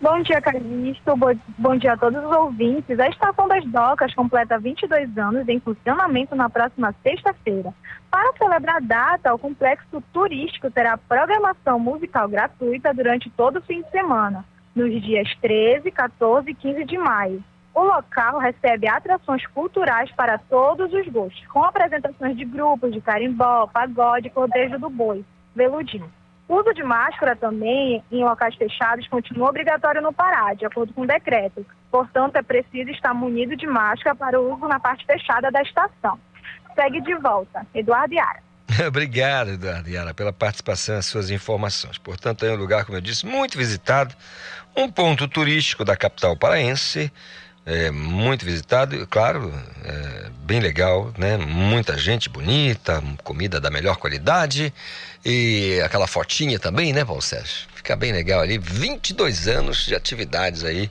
Bom 0.00 0.20
dia, 0.22 0.40
Calixto. 0.40 1.16
Bo- 1.16 1.36
Bom 1.58 1.76
dia 1.76 1.92
a 1.92 1.96
todos 1.96 2.24
os 2.24 2.30
ouvintes. 2.32 2.98
A 2.98 3.06
Estação 3.08 3.46
das 3.46 3.64
Docas 3.66 4.12
completa 4.14 4.58
22 4.58 5.16
anos 5.16 5.46
em 5.48 5.60
funcionamento 5.60 6.34
na 6.34 6.50
próxima 6.50 6.92
sexta-feira. 7.04 7.72
Para 8.10 8.32
celebrar 8.36 8.76
a 8.76 8.80
data, 8.80 9.32
o 9.32 9.38
complexo 9.38 10.02
turístico 10.12 10.70
terá 10.72 10.96
programação 10.98 11.78
musical 11.78 12.28
gratuita 12.28 12.92
durante 12.92 13.30
todo 13.30 13.58
o 13.58 13.62
fim 13.62 13.82
de 13.82 13.90
semana, 13.90 14.44
nos 14.74 14.90
dias 15.02 15.28
13, 15.40 15.88
14 15.92 16.50
e 16.50 16.54
15 16.54 16.84
de 16.84 16.98
maio. 16.98 17.44
O 17.74 17.82
local 17.82 18.38
recebe 18.38 18.86
atrações 18.86 19.46
culturais 19.46 20.10
para 20.12 20.36
todos 20.38 20.92
os 20.92 21.08
gostos, 21.08 21.46
com 21.46 21.64
apresentações 21.64 22.36
de 22.36 22.44
grupos 22.44 22.92
de 22.92 23.00
carimbó, 23.00 23.66
pagode 23.66 24.28
cordejo 24.30 24.78
do 24.78 24.90
boi, 24.90 25.24
veludinho. 25.54 26.10
O 26.48 26.56
uso 26.56 26.74
de 26.74 26.82
máscara 26.82 27.34
também 27.34 28.04
em 28.12 28.22
locais 28.24 28.54
fechados 28.56 29.08
continua 29.08 29.48
obrigatório 29.48 30.02
no 30.02 30.12
Pará, 30.12 30.52
de 30.52 30.66
acordo 30.66 30.92
com 30.92 31.02
o 31.02 31.06
decreto. 31.06 31.64
Portanto, 31.90 32.36
é 32.36 32.42
preciso 32.42 32.90
estar 32.90 33.14
munido 33.14 33.56
de 33.56 33.66
máscara 33.66 34.14
para 34.14 34.38
o 34.38 34.54
uso 34.54 34.68
na 34.68 34.78
parte 34.78 35.06
fechada 35.06 35.50
da 35.50 35.62
estação. 35.62 36.18
Segue 36.74 37.00
de 37.00 37.14
volta. 37.14 37.66
Eduardo 37.74 38.12
Iara. 38.12 38.42
Obrigado, 38.86 39.50
Eduardo 39.50 39.88
Iara, 39.88 40.12
pela 40.12 40.32
participação 40.32 40.96
e 40.96 40.98
as 40.98 41.06
suas 41.06 41.30
informações. 41.30 41.96
Portanto, 41.96 42.44
é 42.44 42.52
um 42.52 42.56
lugar, 42.56 42.84
como 42.84 42.98
eu 42.98 43.02
disse, 43.02 43.24
muito 43.24 43.56
visitado, 43.56 44.14
um 44.76 44.90
ponto 44.90 45.26
turístico 45.28 45.84
da 45.84 45.96
capital 45.96 46.36
paraense, 46.36 47.12
é, 47.64 47.90
muito 47.90 48.44
visitado, 48.44 49.06
claro, 49.06 49.52
é, 49.84 50.30
bem 50.38 50.60
legal, 50.60 51.12
né? 51.16 51.36
Muita 51.36 51.96
gente 51.96 52.28
bonita, 52.28 53.02
comida 53.22 53.60
da 53.60 53.70
melhor 53.70 53.96
qualidade 53.96 54.72
e 55.24 55.80
aquela 55.84 56.06
fotinha 56.06 56.58
também, 56.58 56.92
né, 56.92 57.04
Paulo 57.04 57.22
Sérgio? 57.22 57.68
Fica 57.74 57.94
bem 57.94 58.12
legal 58.12 58.40
ali. 58.40 58.58
22 58.58 59.48
anos 59.48 59.86
de 59.86 59.94
atividades 59.94 60.64
aí 60.64 60.90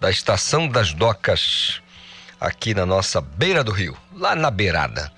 da 0.00 0.10
Estação 0.10 0.68
das 0.68 0.92
Docas 0.92 1.80
aqui 2.40 2.74
na 2.74 2.86
nossa 2.86 3.20
beira 3.20 3.62
do 3.62 3.72
rio, 3.72 3.96
lá 4.14 4.34
na 4.34 4.50
beirada. 4.50 5.10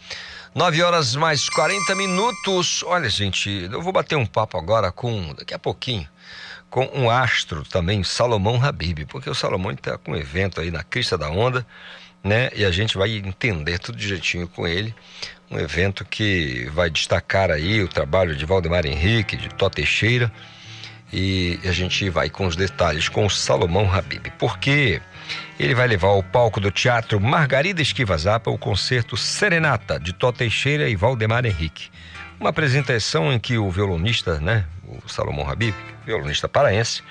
9 0.55 0.83
horas 0.83 1.17
mais 1.17 1.49
40 1.49 1.95
minutos. 1.97 2.83
Olha, 2.85 3.09
gente, 3.09 3.69
eu 3.73 3.83
vou 3.83 3.93
bater 3.93 4.17
um 4.17 4.25
papo 4.25 4.57
agora 4.57 4.93
com, 4.93 5.35
daqui 5.35 5.53
a 5.53 5.59
pouquinho, 5.59 6.09
com 6.75 6.91
um 6.93 7.09
astro 7.09 7.63
também, 7.63 8.03
Salomão 8.03 8.61
Habib, 8.61 9.07
porque 9.07 9.31
o 9.31 9.35
Salomão 9.35 9.71
está 9.71 9.97
com 9.97 10.11
um 10.11 10.17
evento 10.17 10.61
aí 10.61 10.73
na 10.73 10.83
crista 10.83 11.17
da 11.17 11.31
onda, 11.31 11.65
né? 12.21 12.51
E 12.53 12.65
a 12.65 12.73
gente 12.73 12.99
vai 12.99 13.13
entender 13.13 13.79
tudo 13.79 13.97
direitinho 13.97 14.49
com 14.49 14.67
ele. 14.67 14.93
Um 15.49 15.57
evento 15.57 16.05
que 16.05 16.69
vai 16.75 16.91
destacar 16.91 17.49
aí 17.53 17.81
o 17.81 17.87
trabalho 17.87 18.35
de 18.35 18.45
Valdemar 18.45 18.85
Henrique, 18.87 19.37
de 19.37 19.51
Tó 19.51 19.71
Teixeira, 19.71 20.33
e 21.13 21.61
a 21.63 21.71
gente 21.71 22.11
vai 22.11 22.29
com 22.29 22.45
os 22.45 22.57
detalhes 22.57 23.09
com 23.09 23.25
o 23.25 23.31
Salomão 23.31 23.89
Habib, 23.95 24.27
porque 24.37 25.01
ele 25.61 25.77
vai 25.77 25.87
levar 25.87 26.09
ao 26.09 26.25
palco 26.25 26.59
do 26.59 26.73
Teatro 26.73 27.21
Margarida 27.21 27.83
Esquiva 27.83 28.19
Zapa 28.19 28.51
o 28.51 28.59
concerto 28.59 29.17
Serenata 29.17 30.01
de 30.01 30.13
Tó 30.13 30.33
Teixeira 30.33 30.89
e 30.89 30.97
Valdemar 30.97 31.47
Henrique. 31.47 31.89
Uma 32.45 32.51
apresentação 32.51 33.33
em 33.33 33.39
que 33.39 33.57
o 33.57 33.71
violonista, 33.71 34.39
né, 34.39 34.67
o 34.87 35.09
Salomão 35.09 35.49
Habib, 35.49 35.75
violonista 36.05 36.47
paraense, 36.47 37.03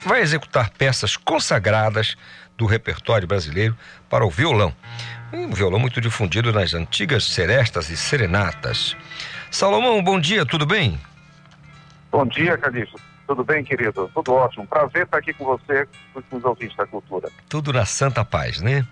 vai 0.00 0.22
executar 0.22 0.70
peças 0.70 1.14
consagradas 1.14 2.16
do 2.56 2.64
repertório 2.64 3.28
brasileiro 3.28 3.76
para 4.08 4.24
o 4.24 4.30
violão. 4.30 4.74
Um 5.30 5.52
violão 5.52 5.78
muito 5.78 6.00
difundido 6.00 6.54
nas 6.54 6.72
antigas 6.72 7.24
serestas 7.24 7.90
e 7.90 7.98
serenatas. 7.98 8.96
Salomão, 9.50 10.02
bom 10.02 10.18
dia, 10.18 10.46
tudo 10.46 10.64
bem? 10.64 10.98
Bom 12.10 12.24
dia, 12.24 12.56
Calixto. 12.56 12.98
Tudo 13.26 13.44
bem, 13.44 13.62
querido? 13.62 14.10
Tudo 14.14 14.32
ótimo. 14.32 14.66
Prazer 14.66 15.02
estar 15.02 15.18
aqui 15.18 15.34
com 15.34 15.44
você, 15.44 15.86
com 16.14 16.36
os 16.38 16.44
ouvintes 16.46 16.74
da 16.78 16.86
cultura. 16.86 17.28
Tudo 17.46 17.74
na 17.74 17.84
santa 17.84 18.24
paz, 18.24 18.62
né? 18.62 18.86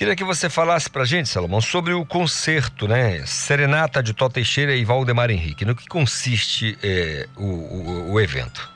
Queria 0.00 0.16
que 0.16 0.24
você 0.24 0.48
falasse 0.48 0.88
pra 0.88 1.04
gente, 1.04 1.28
Salomão, 1.28 1.60
sobre 1.60 1.92
o 1.92 2.06
concerto, 2.06 2.88
né? 2.88 3.18
Serenata 3.26 4.02
de 4.02 4.14
Tó 4.14 4.30
Teixeira 4.30 4.74
e 4.74 4.82
Valdemar 4.82 5.30
Henrique. 5.30 5.62
No 5.62 5.74
que 5.76 5.86
consiste 5.86 6.78
é, 6.82 7.28
o, 7.36 7.44
o, 7.44 8.12
o, 8.12 8.18
evento? 8.18 8.66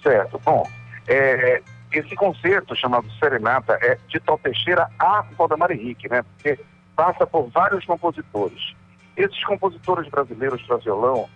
Certo. 0.00 0.40
Bom, 0.44 0.70
é, 1.08 1.60
esse 1.90 2.14
concerto 2.14 2.76
chamado 2.76 3.10
Serenata 3.18 3.76
é 3.82 3.98
de 4.06 4.20
Tó 4.20 4.38
Teixeira 4.38 4.88
a 5.00 5.22
Valdemar 5.36 5.72
Henrique, 5.72 6.08
né? 6.08 6.22
Porque 6.22 6.60
passa 6.94 7.26
por 7.26 7.50
vários 7.50 7.84
compositores. 7.84 8.72
Esses 9.16 9.42
compositores 9.42 10.08
brasileiros 10.08 10.62
para 10.62 10.76
violão 10.76 11.28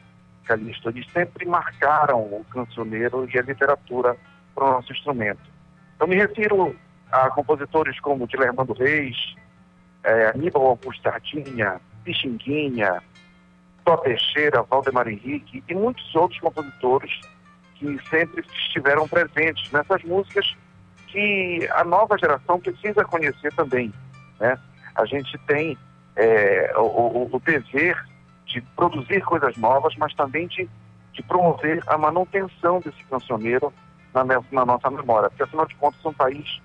Calixto, 0.45 0.91
eles 0.91 1.05
sempre 1.13 1.45
marcaram 1.47 2.21
o 2.21 2.47
cancioneiro 2.49 3.29
e 3.29 3.39
a 3.41 3.43
literatura 3.43 4.17
para 4.55 4.65
o 4.65 4.73
nosso 4.75 4.93
instrumento. 4.93 5.43
Eu 5.99 6.07
me 6.07 6.15
refiro 6.15 6.77
a 7.11 7.31
compositores 7.31 7.99
como 8.01 8.27
Dilermando 8.27 8.73
Reis, 8.73 9.17
é, 10.05 10.29
Aníbal 10.29 10.67
Augusto 10.67 11.03
Sardinha, 11.03 11.81
Pixinguinha, 12.05 13.03
Tó 13.85 13.97
Teixeira, 13.99 14.63
Valdemar 14.63 15.09
Henrique 15.09 15.63
e 15.69 15.75
muitos 15.75 16.15
outros 16.15 16.41
compositores 16.41 17.21
que 17.75 17.99
sempre 18.09 18.45
estiveram 18.65 19.09
presentes 19.09 19.71
nessas 19.71 20.03
músicas 20.03 20.57
que 21.07 21.69
a 21.73 21.85
nova 21.85 22.19
geração 22.19 22.61
precisa 22.61 23.05
conhecer 23.05 23.53
também. 23.55 23.93
Né? 24.39 24.59
A 24.95 25.05
gente 25.07 25.39
tem 25.47 25.77
é, 26.17 26.73
o, 26.77 26.83
o, 26.83 27.31
o 27.33 27.41
dever 27.41 27.97
de 28.47 28.61
produzir 28.77 29.23
coisas 29.23 29.57
novas, 29.57 29.95
mas 29.97 30.15
também 30.15 30.47
de, 30.49 30.69
de 31.13 31.23
promover 31.23 31.83
a 31.87 31.97
manutenção 31.97 32.81
desse 32.81 33.03
cancioneiro 33.05 33.73
na, 34.13 34.25
na, 34.25 34.67
nossa 34.67 34.91
memória. 34.91 35.29
Porque, 35.29 35.43
afinal 35.45 35.67
de 35.67 35.75
contas, 35.77 36.05
um 36.05 36.13
país 36.13 36.61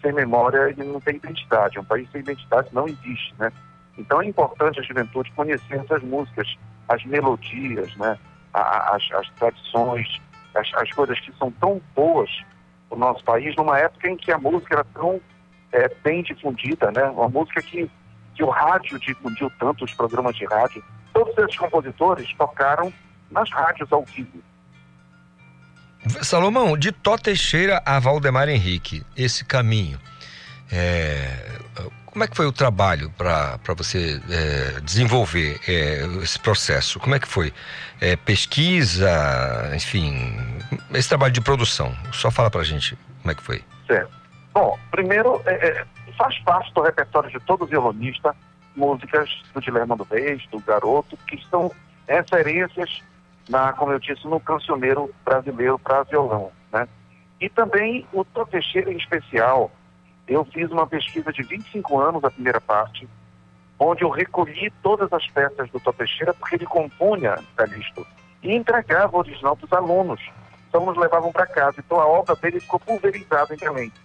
sem 0.00 0.12
memória 0.12 0.70
ele 0.70 0.84
não 0.84 1.00
tem 1.00 1.16
identidade. 1.16 1.78
Um 1.78 1.84
país 1.84 2.10
sem 2.10 2.20
identidade 2.20 2.68
não 2.72 2.86
existe, 2.86 3.34
né? 3.38 3.52
Então 3.98 4.22
é 4.22 4.26
importante 4.26 4.80
a 4.80 4.82
juventude 4.82 5.30
conhecer 5.32 5.80
essas 5.80 6.02
músicas, 6.02 6.48
as 6.88 7.04
melodias, 7.04 7.94
né? 7.96 8.18
as, 8.52 9.02
as 9.12 9.30
tradições, 9.38 10.20
as, 10.54 10.68
as 10.74 10.90
coisas 10.92 11.18
que 11.20 11.32
são 11.36 11.50
tão 11.52 11.80
boas 11.94 12.30
no 12.90 12.96
nosso 12.96 13.22
país, 13.24 13.54
numa 13.56 13.78
época 13.78 14.08
em 14.08 14.16
que 14.16 14.32
a 14.32 14.38
música 14.38 14.74
era 14.74 14.84
tão 14.84 15.20
é, 15.72 15.88
bem 16.02 16.22
difundida, 16.22 16.90
né? 16.90 17.04
Uma 17.04 17.28
música 17.28 17.62
que, 17.62 17.88
que 18.34 18.42
o 18.42 18.48
rádio 18.48 18.98
difundiu 18.98 19.50
tanto, 19.58 19.84
os 19.84 19.94
programas 19.94 20.34
de 20.34 20.44
rádio, 20.46 20.82
Todos 21.12 21.36
esses 21.36 21.56
compositores 21.56 22.32
tocaram 22.34 22.92
nas 23.30 23.50
rádios 23.50 23.92
ao 23.92 24.04
vivo. 24.04 24.42
Salomão, 26.22 26.76
de 26.76 26.92
Tó 26.92 27.16
Teixeira 27.16 27.82
a 27.84 27.98
Valdemar 27.98 28.48
Henrique, 28.48 29.04
esse 29.16 29.44
caminho, 29.44 29.98
é, 30.72 31.58
como 32.06 32.24
é 32.24 32.28
que 32.28 32.36
foi 32.36 32.46
o 32.46 32.52
trabalho 32.52 33.10
para 33.16 33.58
você 33.76 34.20
é, 34.28 34.80
desenvolver 34.80 35.60
é, 35.68 36.04
esse 36.22 36.38
processo? 36.38 36.98
Como 36.98 37.14
é 37.14 37.20
que 37.20 37.28
foi? 37.28 37.52
É, 38.00 38.16
pesquisa, 38.16 39.70
enfim, 39.74 40.36
esse 40.92 41.08
trabalho 41.08 41.32
de 41.32 41.40
produção. 41.40 41.94
Só 42.12 42.30
fala 42.30 42.50
para 42.50 42.62
gente 42.64 42.98
como 43.22 43.30
é 43.30 43.34
que 43.34 43.42
foi. 43.42 43.64
Certo. 43.86 44.10
Bom, 44.52 44.78
primeiro, 44.90 45.40
é, 45.46 45.54
é, 45.54 45.84
faz 46.18 46.38
parte 46.40 46.72
do 46.74 46.82
repertório 46.82 47.30
de 47.30 47.38
todo 47.40 47.66
violonista 47.66 48.34
músicas 48.74 49.28
do 49.52 49.60
Dilermando 49.60 50.06
Reis, 50.10 50.42
do 50.50 50.60
Garoto, 50.60 51.16
que 51.26 51.40
são 51.50 51.70
referências, 52.08 53.02
na, 53.50 53.72
como 53.72 53.92
eu 53.92 53.98
disse, 53.98 54.26
no 54.26 54.38
cancioneiro 54.38 55.12
brasileiro 55.24 55.78
para 55.78 56.04
violão. 56.04 56.52
Né? 56.72 56.88
E 57.40 57.48
também 57.48 58.06
o 58.12 58.24
Tó 58.24 58.46
Teixeira 58.46 58.92
em 58.92 58.96
especial. 58.96 59.70
Eu 60.26 60.44
fiz 60.44 60.70
uma 60.70 60.86
pesquisa 60.86 61.32
de 61.32 61.42
25 61.42 61.98
anos, 61.98 62.22
a 62.22 62.30
primeira 62.30 62.60
parte, 62.60 63.08
onde 63.76 64.04
eu 64.04 64.08
recolhi 64.08 64.72
todas 64.82 65.12
as 65.12 65.26
peças 65.26 65.68
do 65.70 65.80
Tó 65.80 65.92
Teixeira, 65.92 66.32
porque 66.32 66.54
ele 66.54 66.66
compunha, 66.66 67.36
Calixto, 67.56 68.06
e 68.40 68.54
entregava 68.54 69.16
o 69.16 69.18
original 69.18 69.56
para 69.56 69.66
os 69.66 69.72
alunos. 69.72 70.20
Os 70.68 70.74
alunos 70.74 70.96
levavam 70.96 71.32
para 71.32 71.46
casa. 71.46 71.80
Então 71.80 71.98
a 71.98 72.06
obra 72.06 72.36
dele 72.36 72.60
ficou 72.60 72.78
pulverizada 72.78 73.56
a 73.60 73.72
mente. 73.72 74.00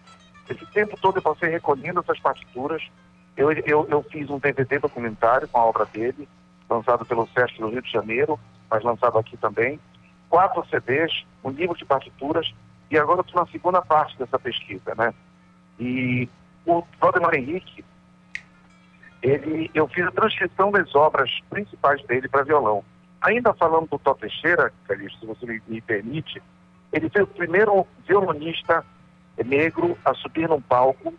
Esse 0.49 0.65
tempo 0.67 0.97
todo 0.99 1.17
eu 1.17 1.22
passei 1.22 1.49
recolhendo 1.49 1.99
essas 1.99 2.19
partituras, 2.19 2.81
eu, 3.38 3.51
eu, 3.51 3.88
eu 3.89 4.03
fiz 4.03 4.30
um 4.30 4.39
DVD 4.39 4.80
documentário 4.80 5.47
com 5.47 5.59
a 5.59 5.65
obra 5.65 5.85
dele, 5.85 6.27
lançado 6.69 7.05
pelo 7.05 7.27
SESC 7.27 7.59
do 7.59 7.69
Rio 7.69 7.81
de 7.81 7.91
Janeiro, 7.91 8.39
mas 8.69 8.83
lançado 8.83 9.17
aqui 9.17 9.37
também. 9.37 9.79
Quatro 10.29 10.65
CDs, 10.67 11.25
um 11.43 11.49
livro 11.49 11.75
de 11.75 11.85
partituras, 11.85 12.53
e 12.89 12.97
agora 12.97 13.21
estou 13.21 13.41
na 13.41 13.51
segunda 13.51 13.81
parte 13.81 14.17
dessa 14.17 14.37
pesquisa, 14.37 14.93
né? 14.95 15.13
E 15.79 16.29
o 16.65 16.83
Valdemar 16.99 17.35
Henrique, 17.35 17.83
ele, 19.21 19.71
eu 19.73 19.87
fiz 19.87 20.05
a 20.05 20.11
transcrição 20.11 20.71
das 20.71 20.93
obras 20.95 21.31
principais 21.49 22.03
dele 22.05 22.27
para 22.27 22.43
violão. 22.43 22.83
Ainda 23.21 23.53
falando 23.53 23.87
do 23.87 23.97
Tó 23.99 24.13
Teixeira, 24.13 24.71
Calixto, 24.87 25.19
se 25.19 25.25
você 25.25 25.45
me, 25.45 25.61
me 25.67 25.81
permite, 25.81 26.41
ele 26.91 27.09
foi 27.09 27.23
o 27.23 27.27
primeiro 27.27 27.87
violonista 28.07 28.85
negro 29.43 29.97
a 30.05 30.13
subir 30.13 30.47
num 30.47 30.61
palco 30.61 31.13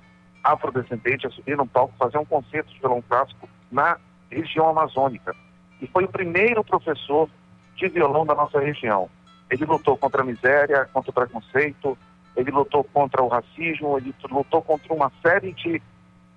afrodescendente 0.52 1.27
a 1.27 1.31
subir 1.31 1.56
num 1.56 1.66
palco 1.66 1.94
fazer 1.98 2.18
um 2.18 2.24
concerto 2.24 2.73
de 2.73 2.78
violão 2.78 3.02
clássico 3.02 3.48
na 3.70 3.98
região 4.31 4.68
amazônica. 4.68 5.35
E 5.81 5.86
foi 5.86 6.05
o 6.05 6.09
primeiro 6.09 6.65
professor 6.65 7.28
de 7.77 7.89
violão 7.89 8.24
da 8.24 8.35
nossa 8.35 8.59
região. 8.59 9.09
Ele 9.51 9.65
lutou 9.65 9.97
contra 9.97 10.23
a 10.23 10.24
miséria, 10.24 10.89
contra 10.93 11.11
o 11.11 11.15
preconceito, 11.15 11.97
ele 12.36 12.51
lutou 12.51 12.85
contra 12.85 13.23
o 13.23 13.28
racismo, 13.28 13.97
ele 13.97 14.15
lutou 14.31 14.62
contra 14.62 14.93
uma 14.93 15.11
série 15.23 15.53
de, 15.53 15.81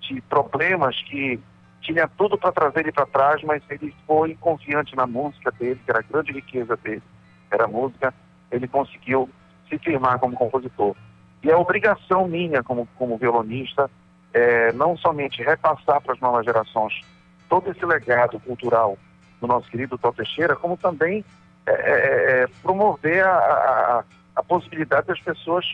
de 0.01 0.21
problemas 0.21 1.01
que 1.03 1.39
tinha 1.81 2.07
tudo 2.07 2.37
para 2.37 2.51
trazer 2.51 2.81
ele 2.81 2.91
para 2.91 3.05
trás, 3.05 3.41
mas 3.43 3.63
ele 3.69 3.95
foi 4.05 4.35
confiante 4.35 4.95
na 4.95 5.07
música 5.07 5.51
dele, 5.51 5.79
que 5.83 5.89
era 5.89 5.99
a 5.99 6.03
grande 6.03 6.31
riqueza 6.31 6.75
dele, 6.77 7.01
era 7.49 7.65
a 7.65 7.67
música, 7.67 8.13
ele 8.51 8.67
conseguiu 8.67 9.29
se 9.67 9.77
firmar 9.79 10.19
como 10.19 10.35
compositor. 10.35 10.95
E 11.41 11.49
é 11.49 11.55
obrigação 11.55 12.27
minha, 12.27 12.61
como, 12.61 12.87
como 12.97 13.17
violonista, 13.17 13.89
é, 14.33 14.71
não 14.73 14.97
somente 14.97 15.41
repassar 15.41 16.01
para 16.01 16.13
as 16.13 16.19
novas 16.19 16.45
gerações 16.45 17.01
todo 17.49 17.71
esse 17.71 17.83
legado 17.83 18.39
cultural 18.41 18.97
do 19.39 19.47
nosso 19.47 19.69
querido 19.69 19.97
Tó 19.97 20.11
Teixeira, 20.11 20.55
como 20.55 20.77
também 20.77 21.23
é, 21.65 21.71
é, 21.71 22.43
é 22.43 22.47
promover 22.61 23.23
a, 23.25 23.31
a, 23.31 24.03
a, 24.35 24.43
possibilidade 24.43 25.07
das 25.07 25.19
pessoas 25.19 25.65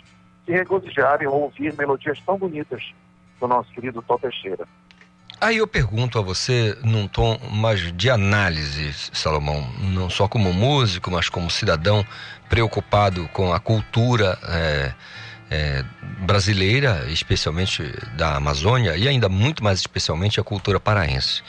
se 0.45 0.51
regozijarem 0.51 1.27
ou 1.27 1.43
ouvir 1.43 1.73
melodias 1.75 2.19
tão 2.25 2.37
bonitas 2.37 2.93
do 3.39 3.47
nosso 3.47 3.71
querido 3.71 4.01
Tó 4.01 4.17
Teixeira. 4.17 4.67
Aí 5.41 5.57
eu 5.57 5.67
pergunto 5.67 6.17
a 6.17 6.21
você, 6.21 6.77
num 6.83 7.07
tom 7.07 7.37
mais 7.51 7.91
de 7.93 8.09
análise, 8.09 8.93
Salomão, 9.13 9.67
não 9.79 10.09
só 10.09 10.27
como 10.27 10.53
músico, 10.53 11.11
mas 11.11 11.27
como 11.27 11.49
cidadão 11.51 12.05
preocupado 12.49 13.27
com 13.33 13.53
a 13.53 13.59
cultura 13.59 14.39
é, 14.43 14.93
é, 15.51 15.83
brasileira, 16.21 17.05
especialmente 17.09 17.83
da 18.15 18.37
Amazônia, 18.37 18.95
e 18.95 19.07
ainda 19.07 19.27
muito 19.27 19.63
mais 19.63 19.79
especialmente 19.79 20.39
a 20.39 20.43
cultura 20.43 20.79
paraense. 20.79 21.43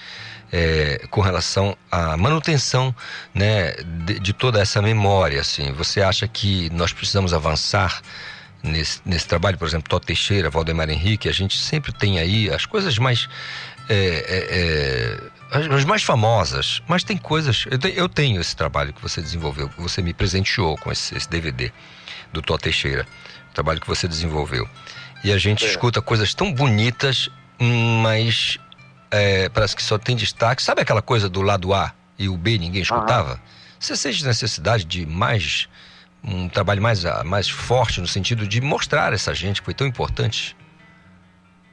É, 0.53 1.05
com 1.11 1.21
relação 1.21 1.77
à 1.91 2.17
manutenção 2.17 2.95
né, 3.35 3.73
de, 4.05 4.21
de, 4.21 4.33
toda 4.33 4.61
essa 4.61 4.81
memória. 4.81 5.41
Assim. 5.41 5.73
Você 5.73 6.01
acha 6.01 6.29
que 6.29 6.71
nós 6.71 6.93
precisamos 6.93 7.35
avançar 7.35 8.01
nesse, 8.63 9.01
nesse 9.05 9.27
trabalho? 9.27 9.59
Por 9.59 9.67
exemplo, 9.67 9.89
Tó 9.89 9.99
Teixeira, 9.99 10.49
Valdemar 10.49 10.89
Henrique, 10.89 11.29
a 11.29 11.33
gente 11.33 11.59
sempre 11.59 11.93
tem 11.93 12.21
aí 12.21 12.49
as 12.49 12.65
coisas 12.65 12.97
mais. 12.97 13.29
É, 13.89 13.97
é, 13.97 15.31
é 15.53 15.77
as 15.77 15.85
mais 15.85 16.03
famosas, 16.03 16.83
mas 16.89 17.03
tem 17.03 17.17
coisas. 17.17 17.65
Eu, 17.71 17.79
te, 17.79 17.93
eu, 17.97 18.09
tenho 18.09 18.41
esse 18.41 18.55
trabalho 18.55 18.93
que 18.93 19.03
você 19.03 19.21
desenvolveu, 19.21 19.69
que 19.69 19.81
você 19.81 20.03
me 20.03 20.13
presenteou 20.13 20.77
com 20.77 20.91
esse, 20.91 21.17
esse 21.17 21.29
DVD 21.29 21.73
do 22.33 22.41
Tó 22.41 22.57
Teixeira 22.57 23.07
trabalho 23.57 23.81
que 23.81 23.87
você 23.87 24.07
desenvolveu. 24.07 24.69
E 25.25 25.33
a 25.33 25.39
gente 25.39 25.65
é. 25.65 25.69
escuta 25.69 26.03
coisas 26.03 26.35
tão 26.35 26.53
bonitas, 26.53 27.31
mas 28.03 28.59
é, 29.11 29.49
parece 29.49 29.77
que 29.77 29.83
só 29.83 29.99
tem 29.99 30.17
destaque. 30.17 30.63
Sabe 30.63 30.83
aquela 30.83 31.03
coisa 31.03 31.29
do 31.29 31.43
lado 31.43 31.73
A 31.73 31.93
e 32.19 32.29
o 32.29 32.37
B 32.37 32.59
ninguém 32.59 32.83
escutava? 32.83 33.33
Uhum. 33.33 33.39
Você 33.79 33.97
sente 33.97 34.25
necessidade 34.25 34.85
de 34.85 35.07
mais 35.07 35.69
um 36.25 36.49
trabalho 36.49 36.83
mais, 36.83 37.05
mais 37.25 37.49
forte 37.49 38.01
no 38.01 38.07
sentido 38.07 38.47
de 38.47 38.61
mostrar 38.61 39.13
essa 39.13 39.33
gente 39.33 39.61
que 39.61 39.65
foi 39.65 39.75
tão 39.75 39.87
importante? 39.87 40.57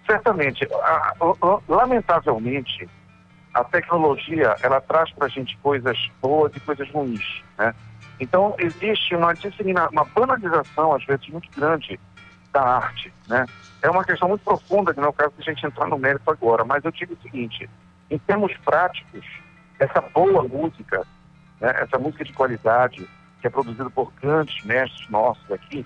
Certamente. 0.06 0.68
Lamentavelmente, 1.68 2.88
a 3.54 3.64
tecnologia 3.64 4.56
ela 4.62 4.80
traz 4.82 5.12
para 5.14 5.28
a 5.28 5.30
gente 5.30 5.58
coisas 5.58 5.98
boas 6.22 6.52
e 6.56 6.60
coisas 6.60 6.90
ruins, 6.92 7.44
né? 7.58 7.74
Então, 8.20 8.56
existe 8.60 9.16
uma 9.16 9.34
uma 9.92 10.06
banalização, 10.06 10.94
às 10.94 11.04
vezes, 11.06 11.28
muito 11.30 11.50
grande 11.60 12.00
da 12.54 12.62
arte, 12.62 13.12
né? 13.28 13.46
É 13.82 13.90
uma 13.90 14.06
questão 14.06 14.30
muito 14.30 14.44
profunda, 14.44 14.94
que 14.94 15.00
não 15.00 15.08
é 15.08 15.10
o 15.10 15.14
caso 15.14 15.34
de 15.38 15.42
a 15.42 15.54
gente 15.54 15.66
entrar 15.66 15.88
no 15.88 15.98
mérito 15.98 16.30
agora, 16.32 16.64
mas 16.64 16.86
eu 16.86 16.92
digo 16.92 17.14
o 17.16 17.22
seguinte, 17.22 17.70
em 18.10 18.18
termos 18.20 18.56
práticos, 18.64 19.26
essa 19.80 20.00
boa 20.00 20.44
música, 20.44 21.06
né, 21.60 21.74
essa 21.82 21.98
música 21.98 22.24
de 22.24 22.32
qualidade, 22.32 23.10
que 23.42 23.48
é 23.48 23.50
produzida 23.50 23.90
por 23.90 24.14
grandes 24.22 24.64
mestres 24.64 25.10
nossos 25.10 25.52
aqui, 25.52 25.86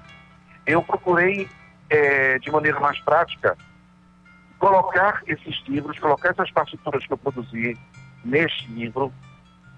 eu 0.67 0.83
procurei, 0.83 1.49
é, 1.89 2.37
de 2.37 2.51
maneira 2.51 2.79
mais 2.79 2.99
prática, 2.99 3.57
colocar 4.59 5.23
esses 5.25 5.63
livros, 5.67 5.97
colocar 5.97 6.29
essas 6.29 6.51
partituras 6.51 7.05
que 7.05 7.13
eu 7.13 7.17
produzi 7.17 7.77
neste 8.23 8.67
livro, 8.71 9.11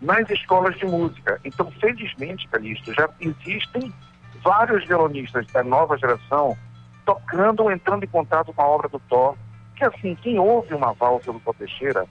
nas 0.01 0.29
escolas 0.29 0.77
de 0.77 0.85
música. 0.85 1.39
Então, 1.45 1.71
felizmente, 1.79 2.47
Calixto, 2.47 2.93
já 2.93 3.07
existem 3.19 3.93
vários 4.43 4.85
violonistas 4.85 5.45
da 5.47 5.63
nova 5.63 5.97
geração 5.97 6.57
tocando, 7.09 7.71
entrando 7.71 8.03
em 8.03 8.07
contato 8.07 8.53
com 8.53 8.61
a 8.61 8.67
obra 8.67 8.87
do 8.87 8.99
Thor, 8.99 9.35
que 9.75 9.83
assim, 9.83 10.13
quem 10.13 10.37
ouve 10.37 10.75
uma 10.75 10.93
valsa 10.93 11.33
do 11.33 11.39
Thor 11.39 11.55
Teixeira 11.55 12.05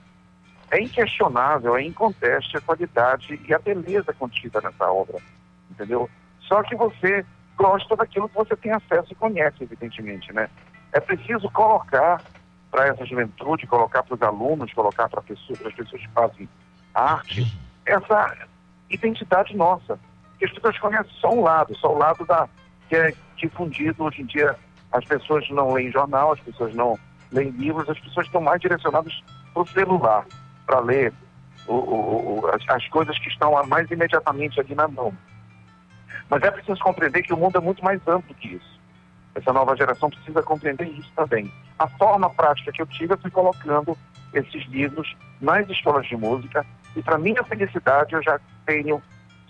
é 0.72 0.82
inquestionável, 0.82 1.76
é 1.76 1.84
inconteste 1.84 2.56
a 2.56 2.60
qualidade 2.60 3.40
e 3.46 3.54
a 3.54 3.60
beleza 3.60 4.12
contida 4.12 4.60
nessa 4.60 4.90
obra, 4.90 5.18
entendeu? 5.70 6.10
Só 6.40 6.64
que 6.64 6.74
você 6.74 7.24
gosta 7.56 7.94
daquilo 7.94 8.28
que 8.28 8.34
você 8.34 8.56
tem 8.56 8.72
acesso 8.72 9.12
e 9.12 9.14
conhece, 9.14 9.62
evidentemente, 9.62 10.32
né? 10.32 10.50
É 10.92 10.98
preciso 10.98 11.48
colocar 11.50 12.20
para 12.68 12.88
essa 12.88 13.06
juventude, 13.06 13.68
colocar 13.68 14.02
para 14.02 14.16
os 14.16 14.22
alunos, 14.22 14.72
colocar 14.72 15.08
para 15.08 15.22
pessoas, 15.22 15.64
as 15.64 15.74
pessoas 15.74 16.02
que 16.02 16.08
fazem 16.08 16.48
arte, 16.92 17.46
essa 17.86 18.36
identidade 18.90 19.56
nossa. 19.56 19.96
Que 20.40 20.46
as 20.46 20.52
pessoas 20.52 20.76
conhecem 20.78 21.12
só 21.20 21.32
um 21.32 21.42
lado, 21.42 21.76
só 21.76 21.94
o 21.94 21.98
lado 21.98 22.26
da, 22.26 22.48
que 22.88 22.96
é 22.96 23.14
difundido 23.36 24.02
hoje 24.02 24.22
em 24.22 24.26
dia. 24.26 24.56
As 24.92 25.04
pessoas 25.04 25.48
não 25.50 25.72
leem 25.72 25.90
jornal, 25.90 26.32
as 26.32 26.40
pessoas 26.40 26.74
não 26.74 26.98
leem 27.30 27.50
livros, 27.50 27.88
as 27.88 27.98
pessoas 27.98 28.26
estão 28.26 28.40
mais 28.40 28.60
direcionadas 28.60 29.22
para 29.52 29.62
o 29.62 29.66
celular, 29.66 30.24
para 30.66 30.80
ler 30.80 31.12
o, 31.66 31.74
o, 31.74 32.40
o, 32.40 32.46
as, 32.48 32.62
as 32.68 32.88
coisas 32.88 33.18
que 33.18 33.28
estão 33.28 33.52
mais 33.66 33.90
imediatamente 33.90 34.58
ali 34.60 34.74
na 34.74 34.88
mão. 34.88 35.12
Mas 36.30 36.42
é 36.42 36.50
preciso 36.50 36.80
compreender 36.80 37.22
que 37.22 37.32
o 37.32 37.36
mundo 37.36 37.56
é 37.56 37.60
muito 37.60 37.82
mais 37.82 38.00
amplo 38.06 38.34
que 38.34 38.54
isso. 38.54 38.78
Essa 39.34 39.52
nova 39.52 39.76
geração 39.76 40.10
precisa 40.10 40.42
compreender 40.42 40.88
isso 40.88 41.10
também. 41.14 41.52
A 41.78 41.86
forma 41.86 42.28
prática 42.30 42.72
que 42.72 42.82
eu 42.82 42.86
tive, 42.86 43.16
fui 43.16 43.30
colocando 43.30 43.96
esses 44.32 44.64
livros 44.66 45.16
nas 45.40 45.68
escolas 45.68 46.06
de 46.06 46.16
música, 46.16 46.66
e 46.96 47.02
para 47.02 47.18
minha 47.18 47.42
felicidade, 47.44 48.14
eu 48.14 48.22
já 48.22 48.40
tenho, 48.66 49.02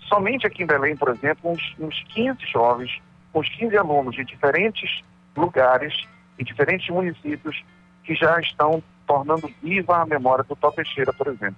somente 0.07 0.45
aqui 0.45 0.63
em 0.63 0.67
Belém, 0.67 0.95
por 0.95 1.09
exemplo, 1.09 1.51
uns, 1.51 1.75
uns 1.79 2.03
15 2.13 2.45
jovens, 2.45 3.01
uns 3.33 3.49
15 3.49 3.77
alunos 3.77 4.15
de 4.15 4.23
diferentes 4.23 5.01
lugares, 5.39 5.93
em 6.37 6.43
diferentes 6.43 6.89
municípios, 6.89 7.63
que 8.03 8.15
já 8.15 8.39
estão 8.39 8.83
tornando 9.07 9.51
viva 9.61 10.01
a 10.01 10.05
memória 10.05 10.43
do 10.43 10.55
Tó 10.55 10.71
Teixeira, 10.71 11.11
por 11.13 11.27
exemplo. 11.27 11.57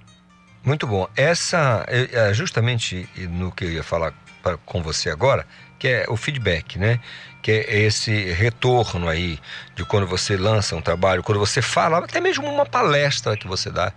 Muito 0.63 0.85
bom. 0.85 1.07
Essa 1.17 1.85
é 1.87 2.33
justamente 2.33 3.09
no 3.29 3.51
que 3.51 3.65
eu 3.65 3.71
ia 3.71 3.83
falar 3.83 4.13
pra, 4.43 4.57
com 4.57 4.81
você 4.81 5.09
agora, 5.09 5.45
que 5.79 5.87
é 5.87 6.05
o 6.07 6.15
feedback, 6.15 6.77
né? 6.77 6.99
Que 7.41 7.51
é 7.51 7.79
esse 7.79 8.31
retorno 8.31 9.09
aí 9.09 9.39
de 9.75 9.83
quando 9.83 10.05
você 10.05 10.37
lança 10.37 10.75
um 10.75 10.81
trabalho, 10.81 11.23
quando 11.23 11.39
você 11.39 11.61
fala, 11.61 11.97
até 11.97 12.21
mesmo 12.21 12.47
uma 12.47 12.65
palestra 12.65 13.35
que 13.35 13.47
você 13.47 13.71
dá 13.71 13.91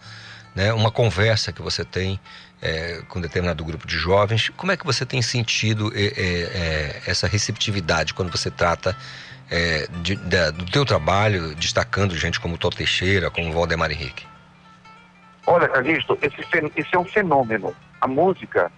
né, 0.55 0.73
uma 0.73 0.91
conversa 0.91 1.53
que 1.53 1.61
você 1.61 1.85
tem 1.85 2.19
é, 2.63 3.03
com 3.09 3.21
determinado 3.21 3.65
grupo 3.65 3.87
de 3.87 3.97
jovens. 3.97 4.51
Como 4.57 4.73
é 4.73 4.77
que 4.77 4.87
você 4.87 5.05
tem 5.05 5.21
sentido 5.21 5.93
é, 5.95 6.05
é, 6.05 7.03
essa 7.07 7.27
receptividade 7.27 8.15
quando 8.15 8.31
você 8.31 8.51
trata 8.51 8.97
é, 9.51 9.87
de, 10.03 10.17
do 10.17 10.67
teu 10.71 10.85
trabalho, 10.85 11.55
destacando 11.55 12.17
gente 12.17 12.41
como 12.41 12.59
Tó 12.59 12.71
Teixeira, 12.71 13.31
como 13.31 13.53
Valdemar 13.53 13.91
Henrique? 13.91 14.27
Olha, 15.47 15.69
Calixto, 15.69 16.19
esse, 16.23 16.37
esse 16.77 16.95
é 16.95 16.99
um 16.99 17.05
fenômeno. 17.05 17.75
A 18.01 18.09
música, 18.09 18.73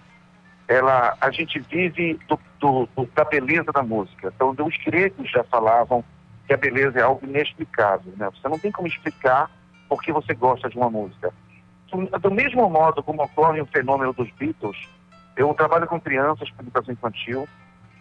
ela, 0.67 1.15
a 1.21 1.31
gente 1.31 1.59
vive 1.59 2.19
do, 2.27 2.39
do, 2.59 2.89
do, 2.95 3.05
da 3.15 3.23
beleza 3.23 3.71
da 3.71 3.81
música. 3.81 4.33
Então, 4.35 4.53
os 4.65 4.77
gregos 4.85 5.29
já 5.31 5.43
falavam 5.45 6.03
que 6.45 6.53
a 6.53 6.57
beleza 6.57 6.99
é 6.99 7.03
algo 7.03 7.25
inexplicável. 7.25 8.13
Né? 8.17 8.29
Você 8.29 8.47
não 8.49 8.59
tem 8.59 8.71
como 8.71 8.87
explicar 8.87 9.49
por 9.87 10.01
que 10.01 10.11
você 10.11 10.33
gosta 10.33 10.69
de 10.69 10.77
uma 10.77 10.89
música 10.89 11.33
do 12.21 12.31
mesmo 12.31 12.69
modo 12.69 13.01
como 13.01 13.23
ocorre 13.23 13.61
o 13.61 13.65
fenômeno 13.65 14.13
dos 14.13 14.29
Beatles, 14.31 14.77
eu 15.35 15.53
trabalho 15.53 15.87
com 15.87 15.99
crianças 15.99 16.49
educação 16.59 16.93
infantil, 16.93 17.47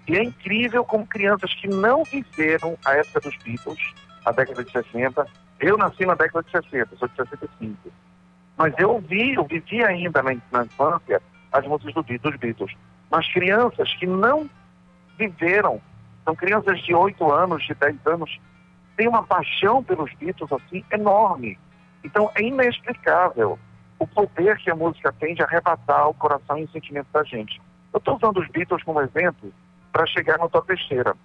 e 0.09 0.17
é 0.17 0.23
incrível 0.23 0.85
como 0.85 1.07
crianças 1.07 1.53
que 1.55 1.67
não 1.69 2.05
viveram 2.05 2.79
a 2.85 2.95
época 2.95 3.21
dos 3.21 3.37
Beatles, 3.39 3.95
a 4.25 4.33
década 4.33 4.63
de 4.63 4.71
60, 4.71 5.27
eu 5.61 5.77
nasci 5.77 6.07
na 6.07 6.15
década 6.15 6.45
de 6.45 6.51
60, 6.51 6.97
sou 6.97 7.09
de 7.09 7.17
65, 7.17 7.93
mas 8.57 8.73
eu 8.79 9.01
vi, 9.01 9.35
eu 9.35 9.45
vivi 9.45 9.83
ainda 9.85 10.23
na, 10.23 10.37
na 10.53 10.65
infância 10.65 11.21
as 11.53 11.67
músicas 11.67 11.95
do, 11.95 12.03
dos 12.03 12.37
Beatles, 12.37 12.73
mas 13.11 13.31
crianças 13.33 13.93
que 13.95 14.07
não 14.07 14.49
viveram, 15.19 15.81
são 16.25 16.35
crianças 16.37 16.81
de 16.83 16.95
8 16.95 17.33
anos, 17.33 17.65
de 17.65 17.75
10 17.75 18.07
anos, 18.07 18.39
têm 18.97 19.09
uma 19.09 19.23
paixão 19.23 19.83
pelos 19.83 20.13
Beatles 20.15 20.51
assim 20.53 20.85
enorme. 20.93 21.59
Então 22.05 22.31
é 22.35 22.43
inexplicável 22.43 23.59
o 23.99 24.07
poder 24.07 24.59
que 24.59 24.71
a 24.71 24.77
música 24.77 25.13
tem 25.13 25.35
de 25.35 25.43
arrebatar 25.43 26.09
o 26.09 26.15
coração 26.15 26.59
e 26.59 26.65
o 26.65 26.71
sentimento 26.71 27.09
da 27.13 27.25
gente. 27.25 27.61
Eu 27.93 27.99
estou 27.99 28.17
usando 28.17 28.39
os 28.39 28.49
Beatles 28.49 28.83
como 28.83 29.01
exemplo 29.01 29.53
para 29.97 30.07
chegar 30.09 30.37
no 30.37 30.51
Top 30.51 30.67
Teixeira. 30.67 31.17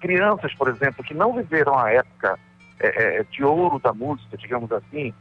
Crianças, 0.00 0.54
por 0.54 0.68
exemplo, 0.68 1.04
que 1.04 1.12
não 1.12 1.34
viveram 1.34 1.78
a 1.78 1.90
época 1.90 2.38
é, 2.80 3.18
é, 3.18 3.24
de 3.24 3.44
ouro 3.44 3.78
da 3.78 3.92
música, 3.92 4.38
digamos 4.38 4.72
assim, 4.72 5.12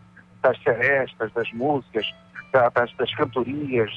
das 0.41 0.57
serestas, 0.63 1.29
das 1.33 1.51
músicas, 1.51 2.09
da, 2.53 2.69
das, 2.69 2.93
das 2.93 3.13
cantorias, 3.15 3.91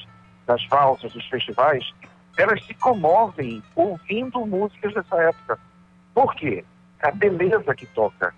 das 0.48 0.66
valsas, 0.66 1.12
dos 1.12 1.24
festivais, 1.28 1.88
elas 2.36 2.60
se 2.66 2.74
comovem 2.74 3.62
ouvindo 3.76 4.44
músicas 4.44 4.92
dessa 4.94 5.16
época. 5.22 5.56
Por 6.12 6.34
quê? 6.34 6.64
A 7.04 7.12
beleza 7.12 7.72
que 7.72 7.86
toca, 7.86 8.34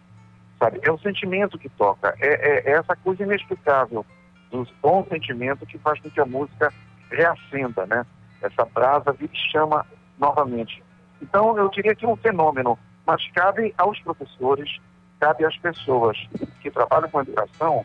sabe? 0.58 0.78
É 0.82 0.92
o 0.92 0.98
sentimento 0.98 1.58
que 1.58 1.70
toca, 1.70 2.14
é, 2.20 2.28
é, 2.28 2.70
é 2.70 2.72
essa 2.72 2.94
coisa 2.96 3.22
inexplicável 3.22 4.04
do 4.50 4.68
bom 4.82 5.06
sentimento 5.08 5.64
que 5.64 5.78
faz 5.78 5.98
com 6.00 6.10
que 6.10 6.20
a 6.20 6.26
música 6.26 6.70
reacenda, 7.10 7.86
né? 7.86 8.04
Essa 8.46 8.64
brasa 8.64 9.14
e 9.20 9.28
chama 9.50 9.84
novamente. 10.18 10.82
Então, 11.20 11.56
eu 11.56 11.68
diria 11.70 11.94
que 11.94 12.04
é 12.04 12.08
um 12.08 12.16
fenômeno, 12.16 12.78
mas 13.06 13.26
cabe 13.32 13.74
aos 13.78 13.98
professores, 14.00 14.78
cabe 15.18 15.44
às 15.44 15.56
pessoas 15.58 16.16
que 16.60 16.70
trabalham 16.70 17.08
com 17.08 17.20
educação, 17.20 17.84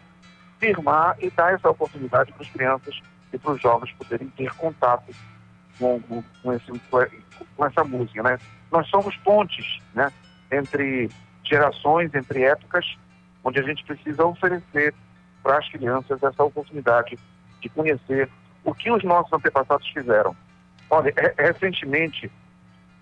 firmar 0.60 1.16
e 1.20 1.30
dar 1.30 1.54
essa 1.54 1.70
oportunidade 1.70 2.32
para 2.34 2.44
as 2.44 2.50
crianças 2.50 3.02
e 3.34 3.38
para 3.38 3.52
os 3.52 3.62
jovens 3.62 3.92
poderem 3.94 4.28
ter 4.30 4.54
contato 4.56 5.14
com, 5.80 6.00
com, 6.02 6.24
com, 6.44 6.54
esse, 6.54 6.72
com 7.56 7.66
essa 7.66 7.84
música, 7.84 8.22
né? 8.22 8.38
Nós 8.72 8.88
somos 8.90 9.16
pontes, 9.18 9.80
né? 9.94 10.12
Entre 10.52 11.10
gerações, 11.44 12.14
entre 12.14 12.44
épocas, 12.44 12.86
onde 13.44 13.60
a 13.60 13.64
gente 13.64 13.84
precisa 13.86 14.26
oferecer 14.26 14.94
para 15.42 15.58
as 15.58 15.68
crianças 15.70 16.22
essa 16.22 16.44
oportunidade 16.44 17.18
de 17.60 17.70
conhecer 17.70 18.30
o 18.64 18.74
que 18.74 18.92
os 18.92 19.04
nossos 19.04 19.34
antepassados 19.34 19.88
fizeram. 19.90 20.36
Olha, 20.92 21.14
recentemente, 21.38 22.30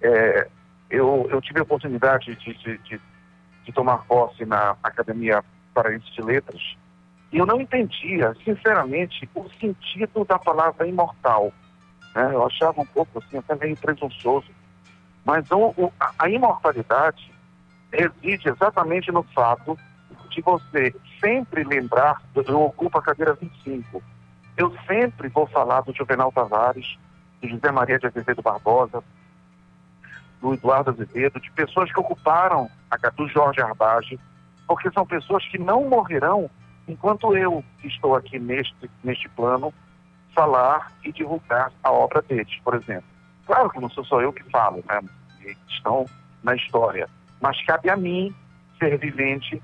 é, 0.02 0.48
Eu, 0.92 1.28
eu 1.30 1.40
tive 1.42 1.60
a 1.60 1.64
oportunidade 1.64 2.36
de, 2.36 2.54
de, 2.56 2.78
de, 2.80 3.02
de 3.64 3.72
tomar 3.72 4.00
posse 4.06 4.44
na 4.46 4.76
Academia 4.82 5.44
Paraense 5.74 6.12
de 6.14 6.22
Letras 6.22 6.76
e 7.32 7.38
eu 7.38 7.46
não 7.46 7.62
entendia, 7.62 8.34
sinceramente, 8.44 9.30
o 9.36 9.48
sentido 9.60 10.26
da 10.26 10.40
palavra 10.40 10.88
imortal. 10.88 11.54
né? 12.16 12.34
Eu 12.34 12.44
achava 12.44 12.82
um 12.82 12.86
pouco 12.88 13.20
assim, 13.20 13.38
até 13.38 13.54
meio 13.56 13.78
presunçoso. 13.78 14.48
Mas 15.24 15.46
o- 15.52 15.74
o- 15.78 15.94
a 16.18 16.28
imortalidade 16.28 17.32
reside 17.92 18.50
exatamente 18.50 19.12
no 19.12 19.22
fato 19.22 19.78
de 20.32 20.42
você 20.42 20.96
sempre 21.24 21.64
lembrar, 21.64 22.20
eu 22.36 22.62
ocupo 22.64 22.98
a 22.98 23.02
cadeira 23.04 23.36
25, 23.36 24.02
eu 24.58 24.76
sempre 24.88 25.28
vou 25.30 25.46
falar 25.46 25.82
do 25.82 25.94
Juvenal 25.96 26.32
Tavares, 26.32 26.98
do 27.42 27.50
José 27.50 27.72
Maria 27.72 28.00
de 28.00 28.08
Azevedo 28.08 28.42
Barbosa, 28.42 29.04
do 30.42 30.54
Eduardo 30.54 30.92
Azevedo, 30.92 31.40
de 31.40 31.52
pessoas 31.52 31.92
que 31.92 32.00
ocuparam 32.00 32.70
a 32.90 33.10
do 33.10 33.28
Jorge 33.28 33.62
Arbage, 33.62 34.20
porque 34.68 34.92
são 34.92 35.06
pessoas 35.06 35.46
que 35.48 35.58
não 35.58 35.88
morrerão 35.90 36.50
enquanto 36.88 37.36
eu, 37.38 37.64
estou 37.84 38.16
aqui 38.16 38.40
neste, 38.40 38.90
neste 39.04 39.30
plano, 39.30 39.74
falar 40.34 40.92
e 41.04 41.12
divulgar 41.12 41.72
a 41.84 41.92
obra 41.92 42.22
deles, 42.22 42.60
por 42.64 42.74
exemplo. 42.76 43.04
Claro 43.46 43.70
que 43.70 43.80
não 43.80 43.90
sou 43.90 44.04
só 44.06 44.22
eu 44.22 44.34
que 44.34 44.44
falo, 44.50 44.84
né? 44.88 45.02
Estão 45.68 46.06
na 46.44 46.56
história. 46.56 47.08
Mas 47.42 47.62
cabe 47.66 47.90
a 47.90 47.96
mim, 47.96 48.34
ser 48.78 48.98
vivente, 48.98 49.62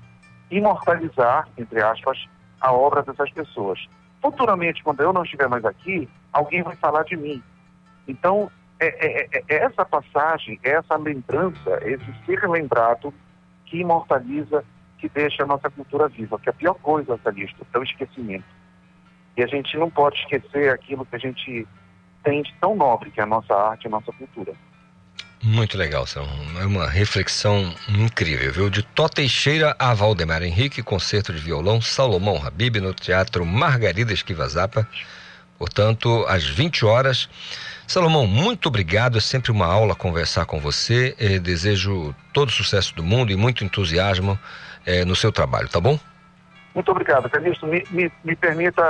imortalizar, 0.50 1.48
entre 1.56 1.82
aspas, 1.82 2.26
a 2.60 2.72
obra 2.72 3.02
dessas 3.02 3.30
pessoas. 3.30 3.86
Futuramente, 4.20 4.82
quando 4.82 5.00
eu 5.00 5.12
não 5.12 5.22
estiver 5.22 5.48
mais 5.48 5.64
aqui, 5.64 6.08
alguém 6.32 6.62
vai 6.62 6.76
falar 6.76 7.04
de 7.04 7.16
mim. 7.16 7.42
Então, 8.06 8.50
é, 8.78 8.86
é- 8.86 9.28
é- 9.32 9.44
é 9.48 9.56
essa 9.64 9.84
passagem, 9.84 10.58
é 10.62 10.70
essa 10.72 10.96
lembrança, 10.96 11.80
esse 11.82 12.04
ser 12.24 12.48
lembrado 12.48 13.12
que 13.64 13.78
imortaliza, 13.78 14.64
que 14.98 15.08
deixa 15.08 15.42
a 15.42 15.46
nossa 15.46 15.68
cultura 15.70 16.08
viva. 16.08 16.38
Que 16.38 16.50
a 16.50 16.52
pior 16.52 16.74
coisa, 16.74 17.18
Calixto, 17.18 17.66
é 17.72 17.78
o 17.78 17.82
esquecimento. 17.82 18.44
E 19.36 19.42
a 19.42 19.46
gente 19.46 19.76
não 19.76 19.90
pode 19.90 20.18
esquecer 20.20 20.70
aquilo 20.72 21.04
que 21.04 21.16
a 21.16 21.18
gente 21.18 21.66
tem 22.22 22.42
de 22.42 22.54
tão 22.60 22.74
nobre, 22.74 23.10
que 23.10 23.20
é 23.20 23.22
a 23.22 23.26
nossa 23.26 23.54
arte, 23.54 23.86
a 23.86 23.90
nossa 23.90 24.12
cultura. 24.12 24.54
Muito 25.42 25.76
legal, 25.76 26.06
são 26.06 26.26
é 26.60 26.64
uma 26.66 26.88
reflexão 26.88 27.72
incrível, 27.88 28.52
viu? 28.52 28.70
De 28.70 28.82
Tó 28.82 29.08
Teixeira 29.08 29.76
a 29.78 29.94
Valdemar 29.94 30.42
Henrique, 30.42 30.82
concerto 30.82 31.32
de 31.32 31.38
violão 31.38 31.80
Salomão 31.80 32.44
Habib 32.44 32.76
no 32.80 32.94
Teatro 32.94 33.44
Margarida 33.44 34.12
Esquiva 34.12 34.48
Zapa, 34.48 34.88
portanto, 35.58 36.24
às 36.26 36.44
20 36.44 36.84
horas. 36.84 37.28
Salomão, 37.86 38.26
muito 38.26 38.68
obrigado, 38.68 39.16
é 39.16 39.20
sempre 39.20 39.52
uma 39.52 39.66
aula 39.66 39.94
conversar 39.94 40.44
com 40.44 40.58
você, 40.58 41.14
eh, 41.18 41.38
desejo 41.38 42.14
todo 42.32 42.48
o 42.48 42.52
sucesso 42.52 42.94
do 42.96 43.02
mundo 43.02 43.30
e 43.30 43.36
muito 43.36 43.64
entusiasmo 43.64 44.36
eh, 44.84 45.04
no 45.04 45.14
seu 45.14 45.30
trabalho, 45.30 45.68
tá 45.68 45.80
bom? 45.80 45.96
Muito 46.74 46.90
obrigado, 46.90 47.30
Calixto. 47.30 47.66
Me, 47.66 47.86
me, 47.88 48.12
me 48.24 48.36
permita 48.36 48.82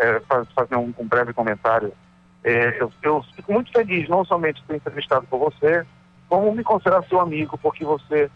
é, 0.00 0.20
faz- 0.20 0.48
fazer 0.54 0.76
um, 0.76 0.94
um 0.98 1.06
breve 1.06 1.32
comentário. 1.34 1.92
Eu, 2.44 2.92
eu 3.02 3.24
fico 3.34 3.52
muito 3.52 3.72
feliz, 3.72 4.08
não 4.08 4.24
somente 4.24 4.60
de 4.60 4.66
ter 4.66 4.76
entrevistado 4.76 5.26
por 5.26 5.38
você, 5.38 5.84
como 6.28 6.54
me 6.54 6.62
considerar 6.62 7.02
seu 7.04 7.20
amigo, 7.20 7.58
porque 7.58 7.84
você 7.84 8.30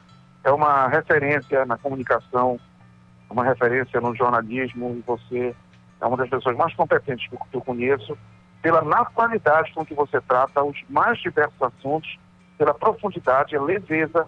é 0.44 0.50
uma 0.50 0.88
referência 0.88 1.64
na 1.64 1.78
comunicação, 1.78 2.58
uma 3.30 3.44
referência 3.44 4.00
no 4.00 4.14
jornalismo, 4.14 4.96
e 4.98 5.02
você 5.06 5.54
é 6.00 6.06
uma 6.06 6.16
das 6.16 6.28
pessoas 6.28 6.56
mais 6.56 6.74
competentes 6.74 7.26
que 7.28 7.56
eu 7.56 7.60
conheço, 7.60 8.16
pela 8.62 8.82
naturalidade 8.82 9.72
com 9.72 9.84
que 9.84 9.94
você 9.94 10.20
trata 10.20 10.62
os 10.62 10.76
mais 10.88 11.18
diversos 11.20 11.60
assuntos, 11.62 12.18
pela 12.56 12.74
profundidade, 12.74 13.56
a 13.56 13.62
leveza 13.62 14.26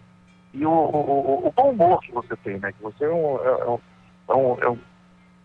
e 0.54 0.64
o, 0.64 0.70
o, 0.70 1.46
o- 1.48 1.52
bom 1.52 1.70
humor 1.70 2.00
que 2.00 2.12
você 2.12 2.36
tem, 2.36 2.58
né? 2.58 2.72
Que 2.72 2.82
você 2.82 3.04
é 3.04 3.08
um, 3.08 3.36
é- 3.38 3.48
é 3.48 3.66
um- 3.70 3.80
é 4.28 4.34
um, 4.34 4.58
é 4.62 4.68
um, 4.70 4.78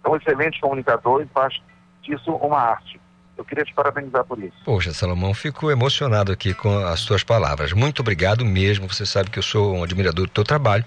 é 0.03 0.09
um 0.09 0.15
excelente 0.15 0.59
comunicador 0.61 1.21
e 1.21 1.25
faz 1.33 1.55
disso 2.03 2.31
uma 2.35 2.59
arte. 2.59 2.99
Eu 3.37 3.43
queria 3.43 3.65
te 3.65 3.73
parabenizar 3.73 4.23
por 4.23 4.41
isso. 4.41 4.55
Poxa, 4.63 4.93
Salomão, 4.93 5.33
fico 5.33 5.69
emocionado 5.69 6.31
aqui 6.31 6.53
com 6.53 6.77
as 6.85 7.01
suas 7.01 7.23
palavras. 7.23 7.73
Muito 7.73 7.99
obrigado 8.01 8.45
mesmo. 8.45 8.87
Você 8.87 9.05
sabe 9.05 9.29
que 9.29 9.39
eu 9.39 9.43
sou 9.43 9.75
um 9.75 9.83
admirador 9.83 10.25
do 10.25 10.31
teu 10.31 10.43
trabalho 10.43 10.85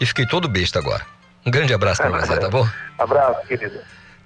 e 0.00 0.06
fiquei 0.06 0.24
todo 0.26 0.46
besta 0.48 0.78
agora. 0.78 1.04
Um 1.44 1.50
grande 1.50 1.74
abraço 1.74 2.00
para 2.02 2.10
você, 2.20 2.38
tá 2.38 2.48
bom? 2.48 2.64
Abraço, 2.98 3.44
querido. 3.46 3.80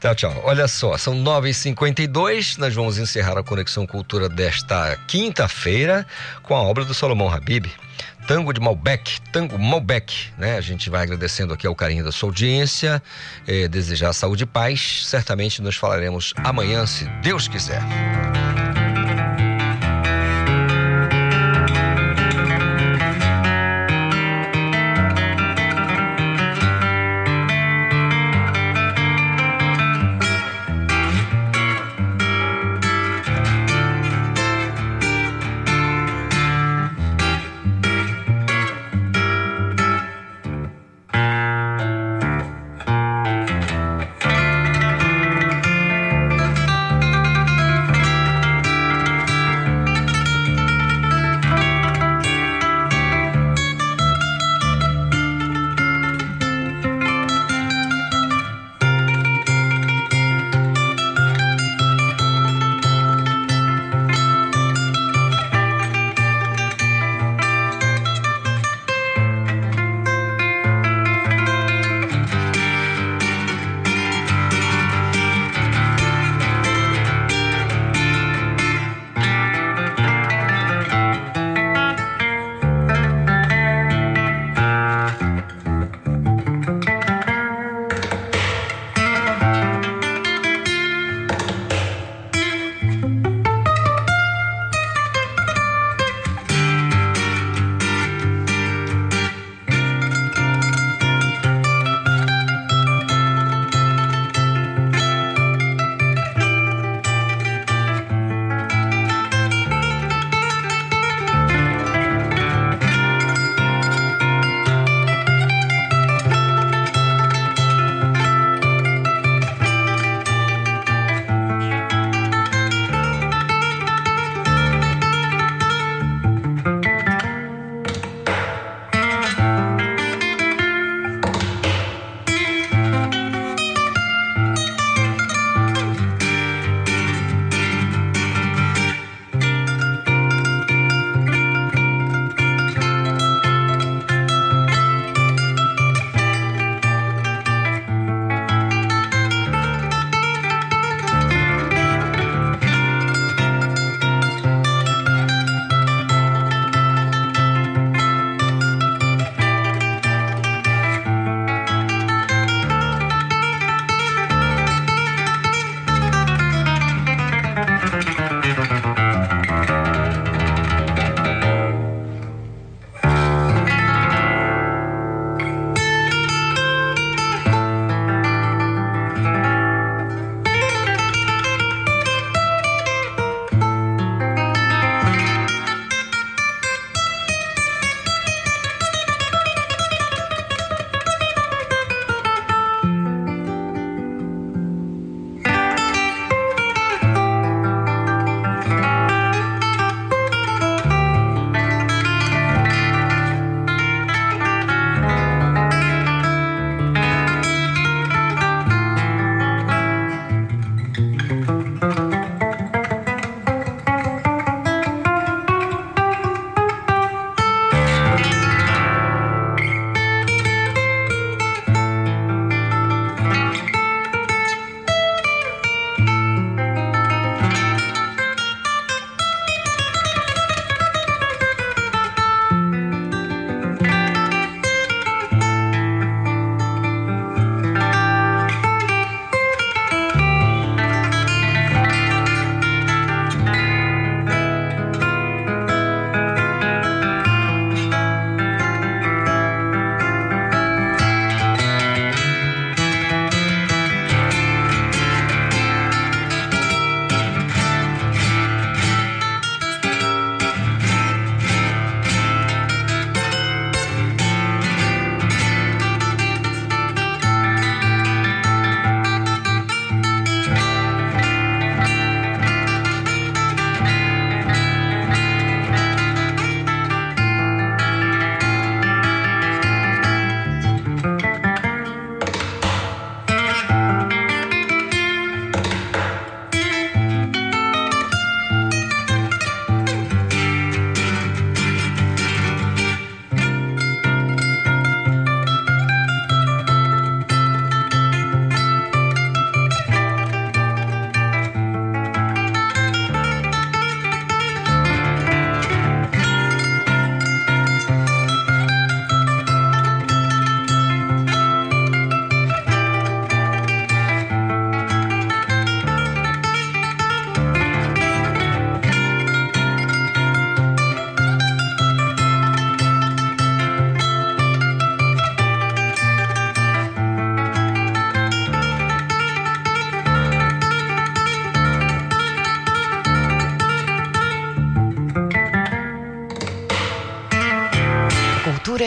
Tchau, 0.04 0.14
tchau. 0.14 0.42
Olha 0.44 0.68
só, 0.68 0.98
são 0.98 1.14
9h52. 1.14 2.58
Nós 2.58 2.74
vamos 2.74 2.98
encerrar 2.98 3.38
a 3.38 3.42
Conexão 3.42 3.86
Cultura 3.86 4.28
desta 4.28 4.98
quinta-feira 5.08 6.06
com 6.42 6.54
a 6.54 6.60
obra 6.60 6.84
do 6.84 6.92
Salomão 6.92 7.30
Habib. 7.30 7.72
Tango 8.28 8.52
de 8.52 8.60
Malbec, 8.60 9.18
Tango 9.32 9.58
Malbec, 9.58 10.30
né? 10.36 10.58
A 10.58 10.60
gente 10.60 10.90
vai 10.90 11.04
agradecendo 11.04 11.54
aqui 11.54 11.66
ao 11.66 11.74
carinho 11.74 12.04
da 12.04 12.12
sua 12.12 12.28
audiência, 12.28 13.02
eh, 13.46 13.66
desejar 13.66 14.12
saúde 14.12 14.42
e 14.42 14.46
paz. 14.46 15.06
Certamente 15.06 15.62
nos 15.62 15.76
falaremos 15.76 16.34
amanhã, 16.36 16.84
se 16.84 17.06
Deus 17.22 17.48
quiser. 17.48 17.80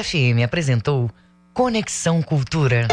FM 0.04 0.44
apresentou 0.44 1.10
Conexão 1.54 2.22
Cultura. 2.22 2.88